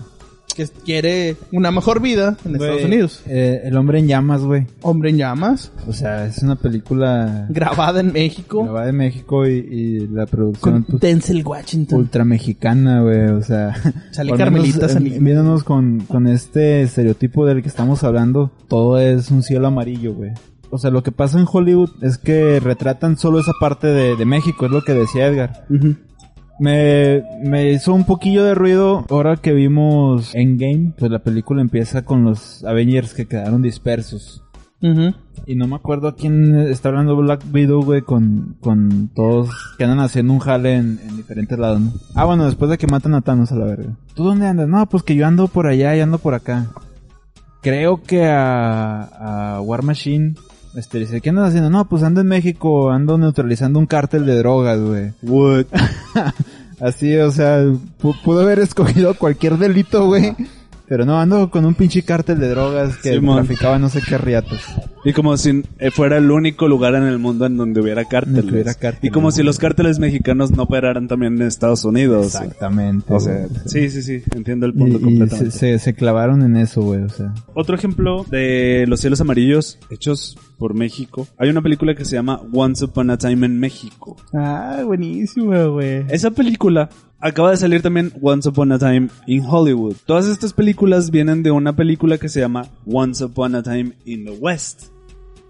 que 0.54 0.66
quiere 0.84 1.36
una 1.50 1.70
mejor 1.70 2.02
vida 2.02 2.36
en 2.44 2.56
Güey, 2.58 2.68
Estados 2.68 2.84
Unidos. 2.84 3.22
eh, 3.24 3.62
el 3.64 3.74
hombre 3.74 4.00
en 4.00 4.06
llamas, 4.06 4.42
güey. 4.42 4.66
Hombre 4.82 5.08
en 5.08 5.16
llamas, 5.16 5.72
O 5.88 5.94
sea, 5.94 6.26
es 6.26 6.42
una 6.42 6.56
película 6.56 7.46
grabada 7.48 8.00
en 8.00 8.12
México, 8.12 8.62
grabada 8.62 8.84
de 8.84 8.92
México 8.92 9.46
y, 9.48 9.52
y 9.52 10.06
la 10.08 10.26
producción 10.26 10.74
con 10.74 10.84
pues, 10.84 11.00
Denzel 11.00 11.42
Washington. 11.46 12.00
ultra 12.00 12.26
mexicana, 12.26 13.00
güey. 13.00 13.28
O 13.28 13.42
sea, 13.42 13.74
Sale 14.10 14.34
Carmelita 14.36 14.86
eh, 14.92 14.98
viéndonos 15.20 15.64
con, 15.64 16.00
con 16.00 16.26
este 16.26 16.82
estereotipo 16.82 17.46
del 17.46 17.62
que 17.62 17.68
estamos 17.68 18.04
hablando, 18.04 18.50
todo 18.68 18.98
es 18.98 19.30
un 19.30 19.42
cielo 19.42 19.68
amarillo, 19.68 20.12
güey. 20.12 20.32
O 20.74 20.78
sea, 20.78 20.90
lo 20.90 21.02
que 21.02 21.12
pasa 21.12 21.38
en 21.38 21.46
Hollywood 21.50 21.90
es 22.00 22.16
que 22.16 22.58
retratan 22.58 23.18
solo 23.18 23.38
esa 23.40 23.52
parte 23.60 23.88
de, 23.88 24.16
de 24.16 24.24
México, 24.24 24.64
es 24.64 24.72
lo 24.72 24.82
que 24.82 24.94
decía 24.94 25.26
Edgar. 25.26 25.66
Me, 26.58 27.22
me 27.44 27.70
hizo 27.72 27.92
un 27.92 28.04
poquillo 28.04 28.42
de 28.42 28.54
ruido 28.54 29.04
ahora 29.10 29.36
que 29.36 29.52
vimos 29.52 30.34
Endgame, 30.34 30.94
pues 30.98 31.10
la 31.10 31.18
película 31.18 31.60
empieza 31.60 32.06
con 32.06 32.24
los 32.24 32.64
Avengers 32.64 33.12
que 33.12 33.26
quedaron 33.26 33.60
dispersos. 33.60 34.42
Y 35.46 35.54
no 35.54 35.68
me 35.68 35.76
acuerdo 35.76 36.08
a 36.08 36.16
quién 36.16 36.56
está 36.56 36.88
hablando 36.88 37.16
Black 37.16 37.44
Widow, 37.52 37.84
güey, 37.84 38.00
con, 38.00 38.56
con 38.60 39.10
todos 39.14 39.50
que 39.76 39.84
andan 39.84 40.00
haciendo 40.00 40.32
un 40.32 40.38
jale 40.38 40.74
en, 40.74 40.98
en 41.06 41.16
diferentes 41.18 41.56
lados, 41.58 41.80
¿no? 41.80 41.92
Ah, 42.14 42.24
bueno, 42.24 42.46
después 42.46 42.70
de 42.70 42.78
que 42.78 42.86
matan 42.86 43.14
a 43.14 43.20
Thanos 43.20 43.52
a 43.52 43.56
la 43.56 43.66
verga. 43.66 43.94
¿Tú 44.14 44.24
dónde 44.24 44.46
andas? 44.46 44.68
No, 44.68 44.84
pues 44.88 45.02
que 45.02 45.14
yo 45.14 45.26
ando 45.26 45.48
por 45.48 45.66
allá 45.66 45.94
y 45.94 46.00
ando 46.00 46.18
por 46.18 46.34
acá. 46.34 46.66
Creo 47.60 48.02
que 48.02 48.24
a, 48.24 49.02
a 49.56 49.60
War 49.60 49.84
Machine, 49.84 50.34
este, 50.74 50.98
dice, 50.98 51.20
¿qué 51.20 51.30
andas 51.30 51.48
haciendo? 51.48 51.70
No, 51.70 51.88
pues 51.88 52.02
ando 52.02 52.20
en 52.20 52.26
México, 52.28 52.90
ando 52.90 53.18
neutralizando 53.18 53.78
un 53.78 53.86
cártel 53.86 54.24
de 54.26 54.36
drogas, 54.38 54.78
güey. 54.80 55.12
What? 55.22 55.66
Así, 56.80 57.16
o 57.16 57.30
sea, 57.30 57.60
pu- 57.62 58.20
pudo 58.24 58.40
haber 58.42 58.58
escogido 58.58 59.14
cualquier 59.14 59.56
delito, 59.58 60.06
güey. 60.06 60.34
Pero 60.92 61.06
no, 61.06 61.18
ando 61.18 61.50
con 61.50 61.64
un 61.64 61.72
pinche 61.72 62.02
cártel 62.02 62.38
de 62.38 62.50
drogas 62.50 62.98
que 62.98 63.14
Simón. 63.14 63.36
traficaba 63.46 63.78
no 63.78 63.88
sé 63.88 64.02
qué 64.06 64.18
riatas. 64.18 64.60
Y 65.06 65.14
como 65.14 65.34
si 65.38 65.62
eh, 65.78 65.90
fuera 65.90 66.18
el 66.18 66.30
único 66.30 66.68
lugar 66.68 66.94
en 66.94 67.04
el 67.04 67.18
mundo 67.18 67.46
en 67.46 67.56
donde 67.56 67.80
hubiera 67.80 68.04
cárteles. 68.04 68.42
Donde 68.42 68.52
hubiera 68.52 68.74
cárteles. 68.74 69.04
Y 69.04 69.10
como 69.10 69.30
si 69.30 69.42
los 69.42 69.58
cárteles 69.58 69.98
mexicanos 69.98 70.50
no 70.50 70.64
operaran 70.64 71.08
también 71.08 71.40
en 71.40 71.46
Estados 71.46 71.86
Unidos. 71.86 72.26
Exactamente. 72.26 73.06
O 73.10 73.18
sea, 73.20 73.46
sí, 73.64 73.88
sí, 73.88 74.02
sí, 74.02 74.22
entiendo 74.34 74.66
el 74.66 74.74
punto 74.74 74.98
y 74.98 75.00
completamente. 75.00 75.50
se, 75.50 75.78
se, 75.78 75.78
se 75.78 75.94
clavaron 75.94 76.42
en 76.42 76.58
eso, 76.58 76.82
güey, 76.82 77.00
o 77.04 77.08
sea. 77.08 77.32
Otro 77.54 77.74
ejemplo 77.74 78.26
de 78.30 78.84
los 78.86 79.00
cielos 79.00 79.18
amarillos 79.22 79.78
hechos 79.88 80.36
por 80.58 80.74
México. 80.74 81.26
Hay 81.38 81.48
una 81.48 81.62
película 81.62 81.94
que 81.94 82.04
se 82.04 82.16
llama 82.16 82.38
Once 82.52 82.84
Upon 82.84 83.08
a 83.10 83.16
Time 83.16 83.46
en 83.46 83.58
México. 83.58 84.18
Ah, 84.34 84.82
buenísimo, 84.84 85.70
güey. 85.70 86.04
Esa 86.10 86.30
película 86.32 86.90
acaba 87.22 87.52
de 87.52 87.56
salir 87.56 87.80
también 87.80 88.12
Once 88.20 88.48
Upon 88.48 88.72
a 88.72 88.78
Time 88.78 89.08
in 89.26 89.44
Hollywood. 89.46 89.94
Todas 90.04 90.26
estas 90.26 90.52
películas 90.52 91.10
vienen 91.10 91.42
de 91.42 91.52
una 91.52 91.74
película 91.74 92.18
que 92.18 92.28
se 92.28 92.40
llama 92.40 92.66
Once 92.84 93.24
Upon 93.24 93.54
a 93.54 93.62
Time 93.62 93.92
in 94.04 94.24
the 94.24 94.32
West. 94.32 94.88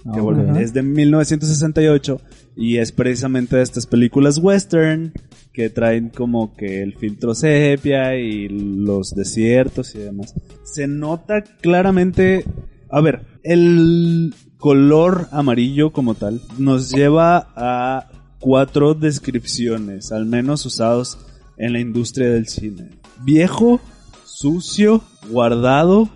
Que 0.04 0.18
Ah, 0.18 0.22
bueno, 0.22 0.56
es 0.58 0.74
de 0.74 0.82
1968 0.82 2.20
y 2.56 2.76
es 2.76 2.92
precisamente 2.92 3.56
de 3.56 3.62
estas 3.62 3.86
películas 3.86 4.38
western 4.38 5.12
que 5.52 5.70
traen 5.70 6.10
como 6.10 6.54
que 6.54 6.82
el 6.82 6.94
filtro 6.94 7.34
sepia 7.34 8.16
y 8.16 8.48
los 8.48 9.14
desiertos 9.14 9.94
y 9.94 9.98
demás. 9.98 10.34
Se 10.64 10.86
nota 10.86 11.42
claramente, 11.42 12.44
a 12.90 13.00
ver, 13.00 13.22
el 13.44 14.34
color 14.58 15.28
amarillo 15.30 15.92
como 15.92 16.14
tal 16.14 16.40
nos 16.58 16.90
lleva 16.90 17.48
a 17.56 18.10
cuatro 18.40 18.94
descripciones, 18.94 20.10
al 20.10 20.26
menos 20.26 20.66
usados 20.66 21.18
en 21.62 21.72
la 21.72 21.80
industria 21.80 22.28
del 22.30 22.46
cine. 22.48 22.90
Viejo, 23.22 23.80
sucio, 24.24 25.02
guardado 25.30 26.08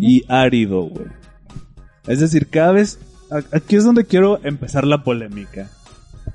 y 0.00 0.24
árido, 0.28 0.82
güey. 0.82 1.06
Es 2.06 2.20
decir, 2.20 2.48
cada 2.48 2.72
vez... 2.72 2.98
a- 3.30 3.56
Aquí 3.56 3.76
es 3.76 3.84
donde 3.84 4.04
quiero 4.04 4.38
empezar 4.44 4.86
la 4.86 5.02
polémica. 5.04 5.70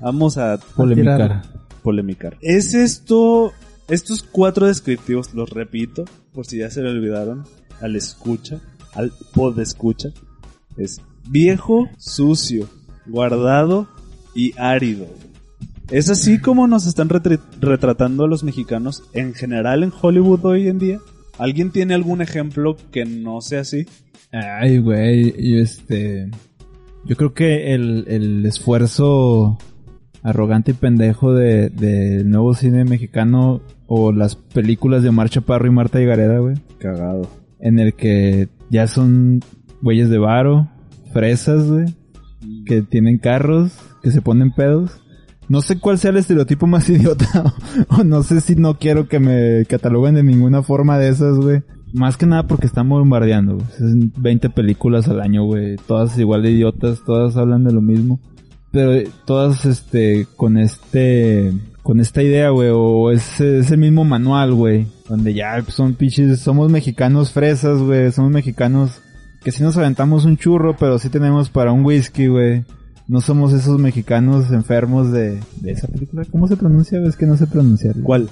Vamos 0.00 0.36
a 0.38 0.58
Polemicar. 0.76 1.42
polemicar. 1.82 2.36
¿Es 2.40 2.74
esto... 2.74 3.52
Estos 3.88 4.22
cuatro 4.22 4.66
descriptivos, 4.66 5.32
los 5.32 5.48
repito, 5.48 6.04
por 6.34 6.44
si 6.44 6.58
ya 6.58 6.70
se 6.70 6.82
le 6.82 6.90
olvidaron, 6.90 7.44
al 7.80 7.96
escucha, 7.96 8.60
al 8.92 9.12
pod 9.32 9.58
escucha, 9.60 10.10
es 10.76 11.00
viejo, 11.26 11.88
sucio, 11.96 12.68
guardado 13.06 13.88
y 14.34 14.52
árido. 14.58 15.06
¿Es 15.90 16.10
así 16.10 16.38
como 16.38 16.66
nos 16.66 16.86
están 16.86 17.08
retratando 17.08 18.24
a 18.24 18.28
los 18.28 18.44
mexicanos 18.44 19.04
en 19.14 19.32
general 19.32 19.82
en 19.82 19.92
Hollywood 19.98 20.44
hoy 20.44 20.68
en 20.68 20.78
día? 20.78 20.98
¿Alguien 21.38 21.70
tiene 21.70 21.94
algún 21.94 22.20
ejemplo 22.20 22.76
que 22.92 23.06
no 23.06 23.40
sea 23.40 23.60
así? 23.60 23.86
Ay, 24.32 24.78
güey, 24.78 25.34
y 25.38 25.58
este... 25.60 26.30
Yo 27.06 27.16
creo 27.16 27.32
que 27.32 27.74
el, 27.74 28.04
el 28.08 28.44
esfuerzo 28.44 29.56
arrogante 30.22 30.72
y 30.72 30.74
pendejo 30.74 31.32
de, 31.32 31.70
del 31.70 32.28
nuevo 32.28 32.52
cine 32.52 32.84
mexicano 32.84 33.62
o 33.86 34.12
las 34.12 34.36
películas 34.36 35.02
de 35.02 35.08
Omar 35.08 35.30
Chaparro 35.30 35.66
y 35.66 35.70
Marta 35.70 36.02
Higareda, 36.02 36.38
güey, 36.38 36.56
Cagado. 36.78 37.30
en 37.60 37.78
el 37.78 37.94
que 37.94 38.48
ya 38.68 38.86
son 38.88 39.40
güeyes 39.80 40.10
de 40.10 40.18
varo, 40.18 40.68
fresas, 41.14 41.66
güey, 41.66 41.94
que 42.66 42.82
tienen 42.82 43.16
carros, 43.16 43.72
que 44.02 44.10
se 44.10 44.20
ponen 44.20 44.52
pedos. 44.52 45.00
No 45.48 45.62
sé 45.62 45.78
cuál 45.78 45.98
sea 45.98 46.10
el 46.10 46.18
estereotipo 46.18 46.66
más 46.66 46.88
idiota, 46.90 47.54
o 47.88 48.04
no 48.04 48.22
sé 48.22 48.40
si 48.40 48.54
no 48.54 48.78
quiero 48.78 49.08
que 49.08 49.18
me 49.18 49.64
cataloguen 49.66 50.14
de 50.14 50.22
ninguna 50.22 50.62
forma 50.62 50.98
de 50.98 51.08
esas, 51.08 51.36
güey. 51.36 51.62
Más 51.94 52.18
que 52.18 52.26
nada 52.26 52.46
porque 52.46 52.66
están 52.66 52.88
bombardeando, 52.88 53.54
güey. 53.54 53.66
Son 53.78 54.12
20 54.16 54.50
películas 54.50 55.08
al 55.08 55.20
año, 55.20 55.44
güey. 55.44 55.76
Todas 55.86 56.18
igual 56.18 56.42
de 56.42 56.50
idiotas, 56.50 57.02
todas 57.04 57.36
hablan 57.36 57.64
de 57.64 57.72
lo 57.72 57.80
mismo. 57.80 58.20
Pero 58.70 58.92
eh, 58.92 59.08
todas, 59.24 59.64
este, 59.64 60.26
con 60.36 60.58
este, 60.58 61.52
con 61.82 62.00
esta 62.00 62.22
idea, 62.22 62.50
güey, 62.50 62.68
o 62.70 63.10
ese, 63.10 63.76
mismo 63.78 64.04
manual, 64.04 64.52
güey. 64.52 64.86
Donde 65.08 65.32
ya 65.32 65.62
son 65.68 65.94
pinches, 65.94 66.40
somos 66.40 66.70
mexicanos 66.70 67.32
fresas, 67.32 67.78
güey. 67.78 68.12
Somos 68.12 68.30
mexicanos 68.30 69.00
que 69.42 69.52
sí 69.52 69.62
nos 69.62 69.76
aventamos 69.78 70.26
un 70.26 70.36
churro, 70.36 70.76
pero 70.76 70.98
sí 70.98 71.08
tenemos 71.08 71.48
para 71.48 71.72
un 71.72 71.84
whisky, 71.84 72.26
güey. 72.26 72.64
No 73.08 73.20
somos 73.22 73.52
esos 73.54 73.78
mexicanos 73.80 74.50
enfermos 74.52 75.10
de, 75.10 75.40
de 75.62 75.72
esa 75.72 75.88
película. 75.88 76.24
¿Cómo 76.30 76.46
se 76.46 76.56
pronuncia? 76.56 77.00
Es 77.04 77.16
que 77.16 77.26
no 77.26 77.36
sé 77.36 77.46
pronunciarlo. 77.46 78.04
¿Cuál? 78.04 78.28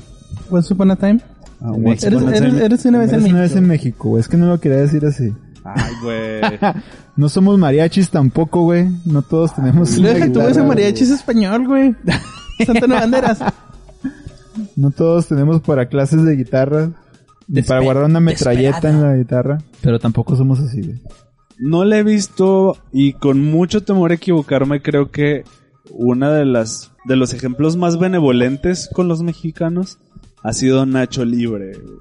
Once 0.50 0.72
Upon 0.74 0.90
a 0.90 0.96
Time. 0.96 1.20
Ah, 1.62 1.72
Eres- 1.82 2.04
Eres, 2.04 2.22
eres, 2.22 2.40
Time. 2.52 2.64
eres 2.64 2.84
una 2.84 2.98
vez 2.98 3.08
en 3.12 3.14
Eres 3.14 3.24
una 3.30 3.38
México. 3.38 3.38
vez 3.40 3.56
en 3.56 3.66
México, 3.66 4.08
güey. 4.10 4.20
Es 4.20 4.28
que 4.28 4.36
no 4.36 4.46
lo 4.46 4.60
quería 4.60 4.78
decir 4.78 5.04
así. 5.06 5.32
Ay, 5.64 5.92
güey. 6.02 6.40
No 7.16 7.30
somos 7.30 7.58
mariachis 7.58 8.10
tampoco, 8.10 8.64
güey. 8.64 8.90
No 9.06 9.22
todos 9.22 9.54
tenemos 9.54 9.96
una 9.96 10.12
que 10.12 10.28
tú 10.28 10.38
ves 10.40 10.48
a 10.48 10.50
guitarra, 10.50 10.66
mariachi 10.68 11.04
es 11.04 11.10
español, 11.10 11.66
güey. 11.66 11.94
Santa 12.66 12.86
no 12.86 12.94
banderas. 12.94 13.38
No 14.76 14.90
todos 14.90 15.26
tenemos 15.26 15.62
para 15.62 15.86
clases 15.88 16.22
de 16.26 16.36
guitarra. 16.36 16.90
Ni 17.48 17.62
para 17.62 17.80
guardar 17.80 18.04
una 18.04 18.20
metralleta 18.20 18.90
en 18.90 19.00
la 19.00 19.16
guitarra. 19.16 19.62
Pero 19.80 19.98
tampoco 19.98 20.36
somos 20.36 20.60
así, 20.60 20.82
güey. 20.82 21.00
No 21.58 21.84
la 21.84 21.98
he 21.98 22.02
visto 22.02 22.76
y 22.92 23.14
con 23.14 23.42
mucho 23.42 23.82
temor 23.82 24.10
a 24.10 24.14
equivocarme 24.14 24.82
creo 24.82 25.10
que 25.10 25.44
una 25.90 26.32
de 26.32 26.44
las 26.44 26.92
de 27.06 27.16
los 27.16 27.32
ejemplos 27.32 27.76
más 27.76 27.98
benevolentes 27.98 28.88
con 28.92 29.08
los 29.08 29.22
mexicanos 29.22 29.98
ha 30.42 30.52
sido 30.52 30.84
Nacho 30.86 31.24
Libre. 31.24 31.72
güey. 31.78 31.96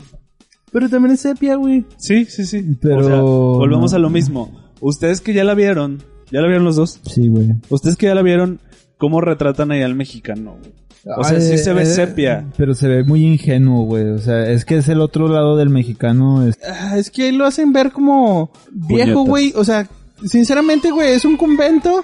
Pero 0.71 0.89
también 0.89 1.13
es 1.13 1.21
sepia, 1.21 1.55
güey. 1.55 1.85
Sí, 1.97 2.25
sí, 2.25 2.45
sí. 2.45 2.63
Pero- 2.81 2.97
O 2.97 3.03
sea, 3.03 3.21
volvemos 3.21 3.91
no. 3.91 3.97
a 3.97 3.99
lo 3.99 4.09
mismo. 4.09 4.71
Ustedes 4.81 5.21
que 5.21 5.33
ya 5.33 5.43
la 5.45 5.53
vieron, 5.53 5.99
ya 6.31 6.41
la 6.41 6.47
vieron 6.47 6.65
los 6.65 6.75
dos. 6.75 6.99
Sí, 7.05 7.27
güey. 7.29 7.47
Ustedes 7.69 7.95
que 7.95 8.07
ya 8.07 8.15
la 8.15 8.23
vieron, 8.23 8.59
¿cómo 8.97 9.21
retratan 9.21 9.71
ahí 9.71 9.81
al 9.83 9.95
mexicano? 9.95 10.57
güey? 10.59 10.73
O 11.17 11.23
sea, 11.23 11.39
sí 11.39 11.57
se 11.59 11.71
ve 11.73 11.83
eh, 11.83 11.85
sepia. 11.85 12.45
Pero 12.57 12.73
se 12.73 12.87
ve 12.87 13.03
muy 13.03 13.25
ingenuo, 13.25 13.83
güey. 13.85 14.09
O 14.09 14.17
sea, 14.19 14.49
es 14.49 14.65
que 14.65 14.77
es 14.77 14.89
el 14.89 15.01
otro 15.01 15.27
lado 15.27 15.55
del 15.55 15.69
mexicano. 15.69 16.47
Es... 16.47 16.57
Ah, 16.67 16.97
Es 16.97 17.11
que 17.11 17.23
ahí 17.25 17.31
lo 17.31 17.45
hacen 17.45 17.71
ver 17.73 17.91
como 17.91 18.49
viejo, 18.71 19.23
güey. 19.25 19.53
O 19.55 19.63
sea, 19.63 19.87
sinceramente, 20.25 20.89
güey, 20.91 21.13
¿es 21.13 21.23
un 21.25 21.37
convento? 21.37 22.03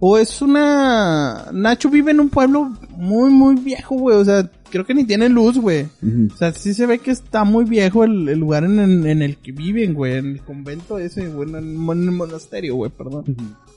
¿O 0.00 0.18
es 0.18 0.42
una... 0.42 1.46
Nacho 1.52 1.88
vive 1.88 2.10
en 2.10 2.20
un 2.20 2.28
pueblo 2.28 2.70
muy, 2.96 3.30
muy 3.30 3.54
viejo, 3.54 3.94
güey. 3.96 4.16
O 4.18 4.24
sea, 4.24 4.46
creo 4.68 4.84
que 4.84 4.92
ni 4.92 5.04
tiene 5.04 5.30
luz, 5.30 5.56
güey. 5.56 5.86
O 6.32 6.36
sea, 6.36 6.52
sí 6.52 6.74
se 6.74 6.84
ve 6.84 6.98
que 6.98 7.12
está 7.12 7.44
muy 7.44 7.64
viejo 7.64 8.04
el, 8.04 8.28
el 8.28 8.38
lugar 8.38 8.64
en, 8.64 8.78
en- 8.78 9.06
en 9.06 9.22
el 9.22 9.38
que 9.38 9.52
viven, 9.52 9.94
güey. 9.94 10.18
En 10.18 10.26
el 10.32 10.40
convento 10.42 10.98
ese, 10.98 11.28
güey. 11.28 11.48
En 11.48 11.54
el, 11.54 11.64
mon- 11.64 12.02
en 12.02 12.08
el 12.08 12.14
monasterio, 12.14 12.74
güey, 12.76 12.90
perdón. 12.90 13.24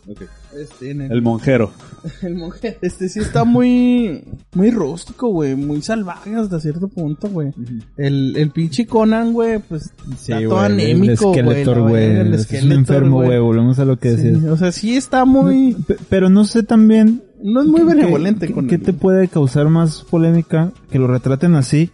Ok. 0.09 0.21
Este, 0.57 0.91
en 0.91 1.01
el, 1.01 1.11
El 1.11 1.21
monjero. 1.21 1.71
el 2.21 2.35
monje. 2.35 2.77
Este 2.81 3.09
sí 3.09 3.19
está 3.19 3.43
muy, 3.43 4.23
muy 4.55 4.71
rústico, 4.71 5.27
güey. 5.29 5.55
Muy 5.55 5.81
salvaje 5.81 6.33
hasta 6.35 6.59
cierto 6.61 6.87
punto, 6.87 7.27
güey. 7.29 7.51
El, 7.97 8.35
el 8.37 8.51
pinche 8.51 8.85
Conan, 8.85 9.33
güey, 9.33 9.59
pues 9.59 9.91
está 10.13 10.41
todo 10.41 10.59
anémico, 10.59 11.33
El 11.35 11.43
güey. 11.43 11.63
Skeletor, 11.63 11.77
la 11.77 11.89
güey. 11.89 12.05
el 12.05 12.33
Es 12.33 12.39
un 12.39 12.45
Skeletor, 12.45 12.71
enfermo, 12.77 13.23
güey. 13.23 13.39
Volvemos 13.39 13.79
a 13.79 13.85
lo 13.85 13.97
que 13.97 14.15
Sí, 14.15 14.23
decías. 14.29 14.51
o 14.51 14.57
sea, 14.57 14.71
sí 14.71 14.95
está 14.95 15.25
muy... 15.25 15.75
Pero 16.09 16.29
no 16.29 16.45
sé 16.45 16.63
también... 16.63 17.23
No 17.43 17.61
es 17.61 17.67
muy 17.67 17.81
¿qué- 17.81 17.87
benevolente 17.87 18.47
qué- 18.47 18.53
con 18.53 18.67
¿Qué 18.67 18.77
te 18.77 18.93
puede 18.93 19.27
causar 19.27 19.67
más 19.69 20.03
polémica 20.09 20.71
que 20.89 20.99
lo 20.99 21.07
retraten 21.07 21.55
así? 21.55 21.91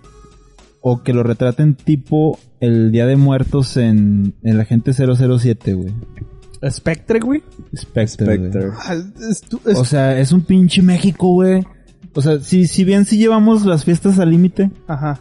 o 0.85 1.01
que 1.01 1.13
lo 1.13 1.23
retraten 1.23 1.75
tipo 1.75 2.37
el 2.59 2.91
Día 2.91 3.05
de 3.07 3.15
Muertos 3.15 3.77
en, 3.77 4.33
en 4.43 4.57
la 4.57 4.65
gente 4.65 4.91
007, 4.91 5.73
güey. 5.75 5.93
Spectre, 6.69 7.19
güey. 7.19 7.43
Spectre. 7.75 8.25
Spectre. 8.35 8.69
Ah, 8.79 8.95
es 9.29 9.41
tu- 9.41 9.59
es- 9.65 9.77
O 9.77 9.85
sea, 9.85 10.19
es 10.19 10.31
un 10.31 10.41
pinche 10.41 10.81
México, 10.81 11.33
güey. 11.33 11.63
O 12.13 12.21
sea, 12.21 12.39
si, 12.39 12.67
si 12.67 12.83
bien 12.83 13.05
si 13.05 13.17
llevamos 13.17 13.65
las 13.65 13.83
fiestas 13.85 14.19
al 14.19 14.29
límite, 14.29 14.69
Ajá, 14.87 15.19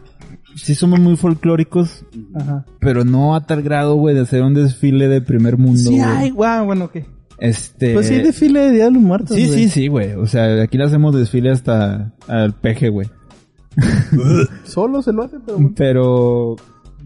sí 0.56 0.74
somos 0.74 1.00
muy 1.00 1.16
folclóricos, 1.16 2.04
ajá. 2.34 2.66
pero 2.80 3.04
no 3.04 3.34
a 3.34 3.46
tal 3.46 3.62
grado, 3.62 3.94
güey, 3.94 4.14
de 4.14 4.20
hacer 4.20 4.42
un 4.42 4.52
desfile 4.54 5.08
de 5.08 5.22
primer 5.22 5.56
mundo, 5.56 5.78
Sí, 5.78 5.88
güey. 5.96 6.02
ay, 6.02 6.30
guau, 6.30 6.66
bueno, 6.66 6.90
¿qué? 6.90 7.06
Este... 7.38 7.94
Pues 7.94 8.06
sí, 8.08 8.16
desfile 8.20 8.60
de 8.60 8.70
Día 8.72 8.84
de 8.84 8.90
los 8.92 9.02
Muertos, 9.02 9.34
Sí, 9.36 9.46
güey. 9.46 9.58
sí, 9.64 9.68
sí, 9.68 9.88
güey. 9.88 10.12
O 10.14 10.26
sea, 10.26 10.62
aquí 10.62 10.76
le 10.78 10.84
hacemos 10.84 11.14
desfile 11.16 11.50
hasta 11.50 12.12
al 12.28 12.52
peje, 12.54 12.88
güey. 12.90 13.08
Solo 14.64 15.02
se 15.02 15.12
lo 15.12 15.22
hace, 15.24 15.38
pero 15.44 15.58
bueno. 15.58 15.74
Pero, 15.76 16.56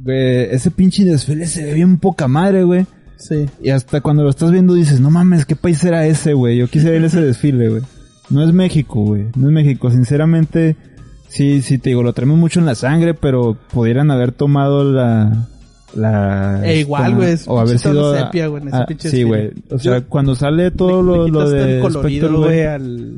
güey, 0.02 0.48
ese 0.50 0.70
pinche 0.70 1.04
desfile 1.04 1.46
se 1.46 1.64
ve 1.64 1.74
bien 1.74 1.98
poca 1.98 2.28
madre, 2.28 2.64
güey. 2.64 2.86
Sí. 3.18 3.46
Y 3.62 3.70
hasta 3.70 4.00
cuando 4.00 4.22
lo 4.22 4.30
estás 4.30 4.50
viendo 4.50 4.74
dices, 4.74 5.00
no 5.00 5.10
mames, 5.10 5.46
¿qué 5.46 5.56
país 5.56 5.82
era 5.84 6.06
ese, 6.06 6.34
güey? 6.34 6.56
Yo 6.58 6.68
quise 6.68 6.90
ver 6.90 7.04
ese 7.04 7.20
desfile, 7.20 7.68
güey. 7.68 7.82
No 8.30 8.42
es 8.42 8.52
México, 8.52 9.00
güey. 9.02 9.26
No 9.36 9.48
es 9.48 9.52
México. 9.54 9.90
Sinceramente, 9.90 10.76
sí, 11.28 11.62
sí, 11.62 11.78
te 11.78 11.90
digo, 11.90 12.02
lo 12.02 12.12
traemos 12.12 12.38
mucho 12.38 12.60
en 12.60 12.66
la 12.66 12.74
sangre, 12.74 13.14
pero 13.14 13.56
pudieran 13.72 14.10
haber 14.10 14.32
tomado 14.32 14.84
la... 14.84 15.46
La... 15.94 16.60
E 16.64 16.80
igual, 16.80 17.12
esta- 17.12 17.16
güey, 17.16 17.38
O 17.46 17.60
haber 17.60 17.78
sido... 17.78 18.14
sepia, 18.18 18.48
güey, 18.48 18.62
en 18.62 18.68
ese 18.68 18.84
pinche 18.86 19.08
sí, 19.10 19.22
güey. 19.22 19.50
O 19.70 19.78
sea, 19.78 20.00
Yo- 20.00 20.08
cuando 20.08 20.34
sale 20.34 20.70
todo 20.70 21.00
Le- 21.00 21.06
lo, 21.06 21.28
lo 21.28 21.48
de 21.50 21.76
el 21.76 21.80
colorido, 21.82 22.28
güey, 22.30 22.42
güey. 22.42 22.64
al... 22.66 23.14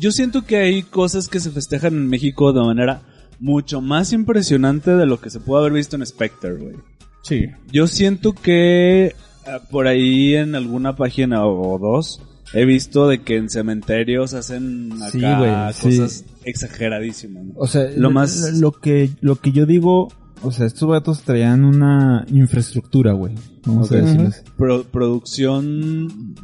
Yo 0.00 0.10
siento 0.12 0.42
que 0.46 0.56
hay 0.56 0.84
cosas 0.84 1.28
que 1.28 1.40
se 1.40 1.50
festejan 1.50 1.92
en 1.94 2.06
México 2.08 2.52
de 2.52 2.60
manera 2.64 3.02
mucho 3.40 3.80
más 3.80 4.12
impresionante 4.12 4.92
de 4.96 5.04
lo 5.06 5.20
que 5.20 5.28
se 5.28 5.40
pudo 5.40 5.58
haber 5.58 5.72
visto 5.72 5.96
en 5.96 6.06
Spectre, 6.06 6.54
güey. 6.54 6.76
Sí. 7.22 7.46
Yo 7.72 7.86
siento 7.86 8.32
que 8.32 9.14
ah, 9.46 9.58
por 9.70 9.86
ahí 9.86 10.34
en 10.34 10.54
alguna 10.54 10.96
página 10.96 11.44
o, 11.46 11.78
dos 11.78 12.22
he 12.54 12.64
visto 12.64 13.08
de 13.08 13.20
que 13.22 13.36
en 13.36 13.50
cementerios 13.50 14.32
hacen 14.34 14.90
acá 15.02 15.72
Sí, 15.74 15.98
cosas 15.98 16.24
exageradísimas. 16.44 17.44
¿no? 17.44 17.52
O 17.56 17.66
sea, 17.66 17.90
Lo 17.96 18.10
más- 18.10 18.52
lo 18.58 18.72
que 18.72 19.10
lo 19.20 19.36
que 19.36 19.52
yo 19.52 19.66
digo, 19.66 20.08
o 20.42 20.50
sea, 20.52 20.64
estos 20.66 20.88
vatos 20.88 21.22
traían 21.22 21.64
una 21.64 22.24
infraestructura, 22.32 23.12
güey. 23.12 23.34
Vamos 23.66 23.88
Ok. 23.88 23.96
a 23.96 24.00
decirles. 24.00 24.44
Pro- 24.56 24.84
producción 24.84 26.34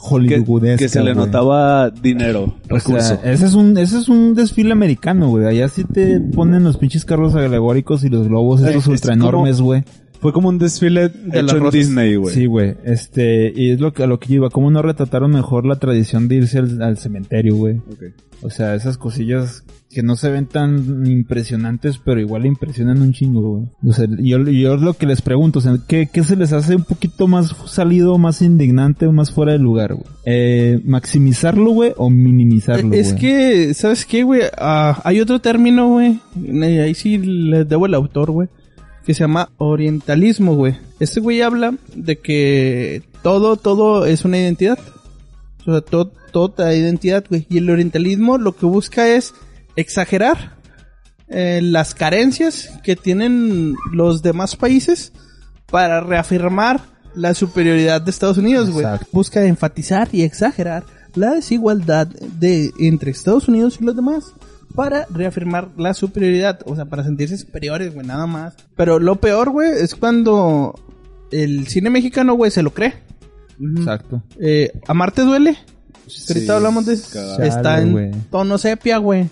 Hollywoodesca, 0.00 0.78
que 0.78 0.88
se 0.88 1.02
le 1.02 1.14
notaba 1.14 1.90
dinero, 1.90 2.56
O 2.68 2.74
recurso. 2.74 3.00
sea, 3.00 3.32
ese 3.32 3.46
es 3.46 3.54
un 3.54 3.76
ese 3.78 3.98
es 3.98 4.08
un 4.08 4.34
desfile 4.34 4.72
americano, 4.72 5.28
güey. 5.28 5.46
Allá 5.46 5.68
sí 5.68 5.84
te 5.84 6.18
ponen 6.20 6.64
los 6.64 6.76
pinches 6.76 7.04
carros 7.04 7.34
alegóricos 7.34 8.02
y 8.04 8.08
los 8.08 8.26
globos 8.26 8.62
Eh, 8.62 8.68
estos 8.68 8.82
es 8.84 8.88
ultra 8.88 9.14
enormes, 9.14 9.60
güey. 9.60 9.84
Fue 10.22 10.32
como 10.32 10.48
un 10.48 10.58
desfile 10.58 11.08
De 11.10 11.40
hecho 11.40 11.56
en. 11.58 11.70
Disney, 11.70 12.14
güey. 12.16 12.32
Sí, 12.34 12.46
güey. 12.46 12.76
Este, 12.84 13.52
y 13.54 13.72
es 13.72 13.80
lo 13.80 13.92
que 13.92 14.04
a 14.04 14.06
lo 14.06 14.18
que 14.18 14.28
yo 14.28 14.34
iba, 14.36 14.50
cómo 14.50 14.70
no 14.70 14.80
retrataron 14.80 15.32
mejor 15.32 15.66
la 15.66 15.76
tradición 15.76 16.28
de 16.28 16.36
irse 16.36 16.58
al, 16.58 16.80
al 16.80 16.96
cementerio, 16.96 17.56
güey. 17.56 17.78
Ok. 17.78 18.04
O 18.42 18.48
sea, 18.50 18.74
esas 18.74 18.98
cosillas 18.98 19.64
que 19.90 20.02
no 20.02 20.16
se 20.16 20.30
ven 20.30 20.46
tan 20.46 21.06
impresionantes, 21.06 21.98
pero 21.98 22.18
igual 22.20 22.46
impresionan 22.46 23.02
un 23.02 23.12
chingo, 23.12 23.40
güey. 23.42 23.64
O 23.86 23.92
sea, 23.92 24.06
yo, 24.18 24.38
yo 24.44 24.74
es 24.74 24.80
lo 24.80 24.94
que 24.94 25.06
les 25.06 25.20
pregunto, 25.22 25.58
o 25.58 25.62
sea, 25.62 25.76
¿qué, 25.86 26.08
¿qué 26.10 26.24
se 26.24 26.34
les 26.34 26.52
hace 26.52 26.76
un 26.76 26.84
poquito 26.84 27.28
más 27.28 27.54
salido, 27.66 28.16
más 28.16 28.40
indignante 28.42 29.06
o 29.06 29.12
más 29.12 29.30
fuera 29.32 29.52
de 29.52 29.58
lugar, 29.58 29.92
güey? 29.94 30.06
Eh, 30.24 30.80
¿Maximizarlo, 30.84 31.72
güey, 31.72 31.92
o 31.96 32.08
minimizarlo, 32.10 32.94
Es 32.94 33.10
güey? 33.10 33.20
que, 33.20 33.74
¿sabes 33.74 34.06
qué, 34.06 34.22
güey? 34.22 34.40
Ah, 34.56 35.00
hay 35.04 35.20
otro 35.20 35.40
término, 35.40 35.88
güey. 35.90 36.18
Eh, 36.42 36.80
Ahí 36.80 36.94
sí 36.94 37.18
les 37.18 37.68
debo 37.68 37.86
el 37.86 37.94
autor, 37.94 38.30
güey. 38.30 38.48
Que 39.04 39.14
se 39.14 39.20
llama 39.20 39.50
orientalismo, 39.58 40.54
güey. 40.54 40.76
Este 41.00 41.20
güey 41.20 41.42
habla 41.42 41.74
de 41.94 42.18
que 42.18 43.02
todo, 43.22 43.56
todo 43.56 44.06
es 44.06 44.24
una 44.24 44.38
identidad. 44.38 44.78
O 45.66 45.72
sea, 45.72 45.80
todo, 45.80 46.12
toda 46.32 46.74
identidad, 46.74 47.24
güey. 47.28 47.46
Y 47.48 47.58
el 47.58 47.70
orientalismo 47.70 48.38
lo 48.38 48.54
que 48.54 48.66
busca 48.66 49.08
es 49.08 49.34
exagerar 49.76 50.56
eh, 51.28 51.60
las 51.62 51.94
carencias 51.94 52.70
que 52.82 52.94
tienen 52.94 53.74
los 53.92 54.22
demás 54.22 54.54
países 54.54 55.12
para 55.70 56.00
reafirmar 56.00 56.80
la 57.14 57.34
superioridad 57.34 58.02
de 58.02 58.10
Estados 58.10 58.38
Unidos, 58.38 58.70
güey. 58.70 58.86
Busca 59.12 59.44
enfatizar 59.44 60.08
y 60.12 60.22
exagerar 60.22 60.84
la 61.14 61.32
desigualdad 61.32 62.06
de 62.06 62.70
entre 62.78 63.10
Estados 63.10 63.48
Unidos 63.48 63.78
y 63.80 63.84
los 63.84 63.96
demás 63.96 64.32
para 64.74 65.06
reafirmar 65.10 65.68
la 65.76 65.94
superioridad, 65.94 66.60
o 66.66 66.74
sea, 66.74 66.86
para 66.86 67.04
sentirse 67.04 67.36
superiores, 67.36 67.94
güey, 67.94 68.06
nada 68.06 68.26
más. 68.26 68.54
Pero 68.76 68.98
lo 68.98 69.16
peor, 69.16 69.50
güey, 69.50 69.70
es 69.70 69.94
cuando 69.94 70.74
el 71.30 71.66
cine 71.68 71.90
mexicano, 71.90 72.34
güey, 72.34 72.50
se 72.50 72.62
lo 72.62 72.72
cree. 72.72 72.94
Exacto. 73.76 74.22
Eh, 74.40 74.72
Amarte 74.86 75.22
duele. 75.22 75.56
Sí, 76.06 76.32
Ahorita 76.32 76.56
hablamos 76.56 76.86
de 76.86 76.98
cabrón. 77.12 77.42
está 77.46 77.80
en 77.80 78.22
tono 78.30 78.58
sepia, 78.58 78.98
güey. 78.98 79.28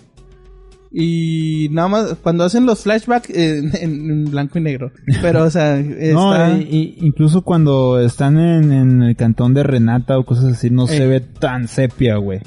Y 0.92 1.68
nada 1.70 1.86
más 1.88 2.14
cuando 2.22 2.42
hacen 2.44 2.66
los 2.66 2.82
flashbacks 2.82 3.30
eh, 3.30 3.58
en, 3.80 4.10
en 4.10 4.24
blanco 4.24 4.58
y 4.58 4.62
negro. 4.62 4.90
Pero 5.22 5.44
o 5.44 5.50
sea, 5.50 5.78
está 5.78 6.14
No, 6.14 6.58
y- 6.58 6.62
y- 6.62 7.06
incluso 7.06 7.42
cuando 7.42 8.00
están 8.00 8.38
en, 8.38 8.72
en 8.72 9.02
el 9.02 9.14
cantón 9.16 9.54
de 9.54 9.62
Renata 9.62 10.18
o 10.18 10.24
cosas 10.24 10.46
así, 10.54 10.68
no 10.70 10.84
Eh. 10.86 10.88
se 10.96 11.06
ve 11.06 11.20
tan 11.20 11.68
sepia, 11.68 12.16
güey. 12.16 12.38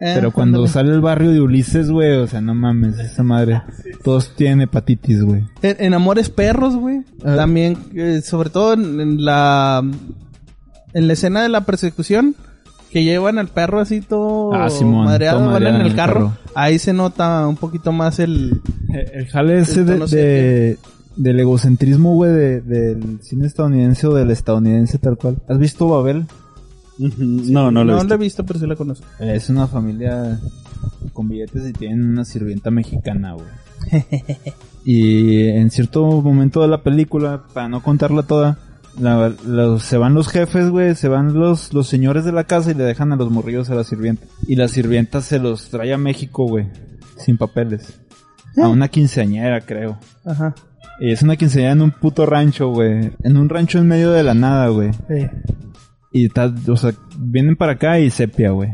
Eh, 0.00 0.14
Pero 0.16 0.32
cuando 0.32 0.58
ándale. 0.58 0.72
sale 0.72 0.92
el 0.92 1.00
barrio 1.00 1.30
de 1.30 1.40
Ulises, 1.40 1.88
güey, 1.88 2.16
o 2.16 2.26
sea, 2.26 2.40
no 2.40 2.54
mames, 2.56 2.98
esa 2.98 3.22
madre. 3.22 3.62
Todos 4.02 4.34
tienen 4.34 4.62
hepatitis, 4.62 5.22
güey. 5.22 5.44
En, 5.62 5.76
en 5.78 5.94
Amores 5.94 6.28
Perros, 6.28 6.74
güey. 6.74 7.02
Ah. 7.24 7.36
También, 7.36 7.76
sobre 8.24 8.50
todo 8.50 8.72
en 8.74 9.24
la 9.24 9.80
en 10.94 11.06
la 11.06 11.12
escena 11.12 11.42
de 11.42 11.48
la 11.48 11.64
persecución, 11.64 12.34
que 12.92 13.04
llevan 13.04 13.38
al 13.38 13.48
perro 13.48 13.80
así 13.80 14.00
todo 14.00 14.52
Ah, 14.54 14.68
Simón, 14.70 15.06
madreado, 15.06 15.38
todo 15.38 15.46
¿vale? 15.48 15.54
madreado 15.66 15.76
en 15.76 15.80
en 15.86 15.90
el 15.90 15.96
carro. 15.96 16.14
carro. 16.14 16.32
Ahí 16.54 16.78
se 16.78 16.92
nota 16.92 17.46
un 17.48 17.56
poquito 17.56 17.92
más 17.92 18.18
el... 18.18 18.60
El, 18.90 19.10
el 19.20 19.26
jale 19.28 19.58
ese 19.60 19.80
El 19.80 19.86
de, 19.86 20.06
de- 20.06 20.78
del 21.16 21.40
egocentrismo, 21.40 22.14
güey, 22.14 22.30
de- 22.32 22.60
del 22.60 23.20
cine 23.22 23.46
estadounidense 23.46 24.06
o 24.06 24.14
del 24.14 24.30
estadounidense 24.30 24.98
tal 24.98 25.16
cual. 25.16 25.38
¿Has 25.48 25.58
visto 25.58 25.88
Babel? 25.88 26.26
No, 26.98 27.70
no 27.70 27.84
lo 27.84 27.92
he 27.92 27.94
no 27.94 27.94
visto. 27.94 28.08
lo 28.08 28.14
he 28.14 28.18
visto, 28.18 28.46
pero 28.46 28.58
sí 28.60 28.66
la 28.66 28.76
conozco. 28.76 29.06
Es 29.18 29.48
una 29.48 29.66
familia 29.66 30.38
con 31.12 31.28
billetes 31.28 31.66
y 31.68 31.72
tienen 31.72 32.04
una 32.08 32.24
sirvienta 32.24 32.70
mexicana, 32.70 33.32
güey. 33.34 33.46
y 34.84 35.48
en 35.48 35.70
cierto 35.70 36.04
momento 36.22 36.60
de 36.62 36.68
la 36.68 36.82
película, 36.82 37.42
para 37.52 37.68
no 37.68 37.82
contarla 37.82 38.22
toda, 38.24 38.58
la- 38.98 39.78
se 39.78 39.96
van 39.96 40.14
los 40.14 40.28
jefes, 40.28 40.68
güey, 40.70 40.94
se 40.94 41.08
van 41.08 41.34
los, 41.34 41.72
los 41.72 41.86
señores 41.88 42.24
de 42.24 42.32
la 42.32 42.44
casa 42.44 42.70
y 42.70 42.74
le 42.74 42.84
dejan 42.84 43.12
a 43.12 43.16
los 43.16 43.30
morrillos 43.30 43.70
a 43.70 43.74
la 43.74 43.84
sirvienta. 43.84 44.24
Y 44.46 44.56
la 44.56 44.68
sirvienta 44.68 45.20
se 45.20 45.38
los 45.38 45.68
trae 45.68 45.92
a 45.92 45.98
México, 45.98 46.46
güey, 46.46 46.68
sin 47.16 47.36
papeles. 47.38 48.00
A 48.62 48.68
una 48.68 48.88
quinceañera, 48.88 49.60
creo. 49.62 49.98
Ajá. 50.24 50.54
Y 51.00 51.10
es 51.10 51.22
una 51.22 51.36
quinceañera 51.36 51.72
en 51.72 51.80
un 51.82 51.90
puto 51.90 52.26
rancho, 52.26 52.68
güey. 52.68 53.10
En 53.22 53.36
un 53.38 53.48
rancho 53.48 53.78
en 53.78 53.88
medio 53.88 54.12
de 54.12 54.22
la 54.22 54.34
nada, 54.34 54.68
güey. 54.68 54.92
Sí. 55.08 55.26
Y 56.12 56.26
está, 56.26 56.52
o 56.68 56.76
sea, 56.76 56.92
vienen 57.18 57.56
para 57.56 57.72
acá 57.72 57.98
y 57.98 58.10
sepia, 58.10 58.50
güey. 58.50 58.70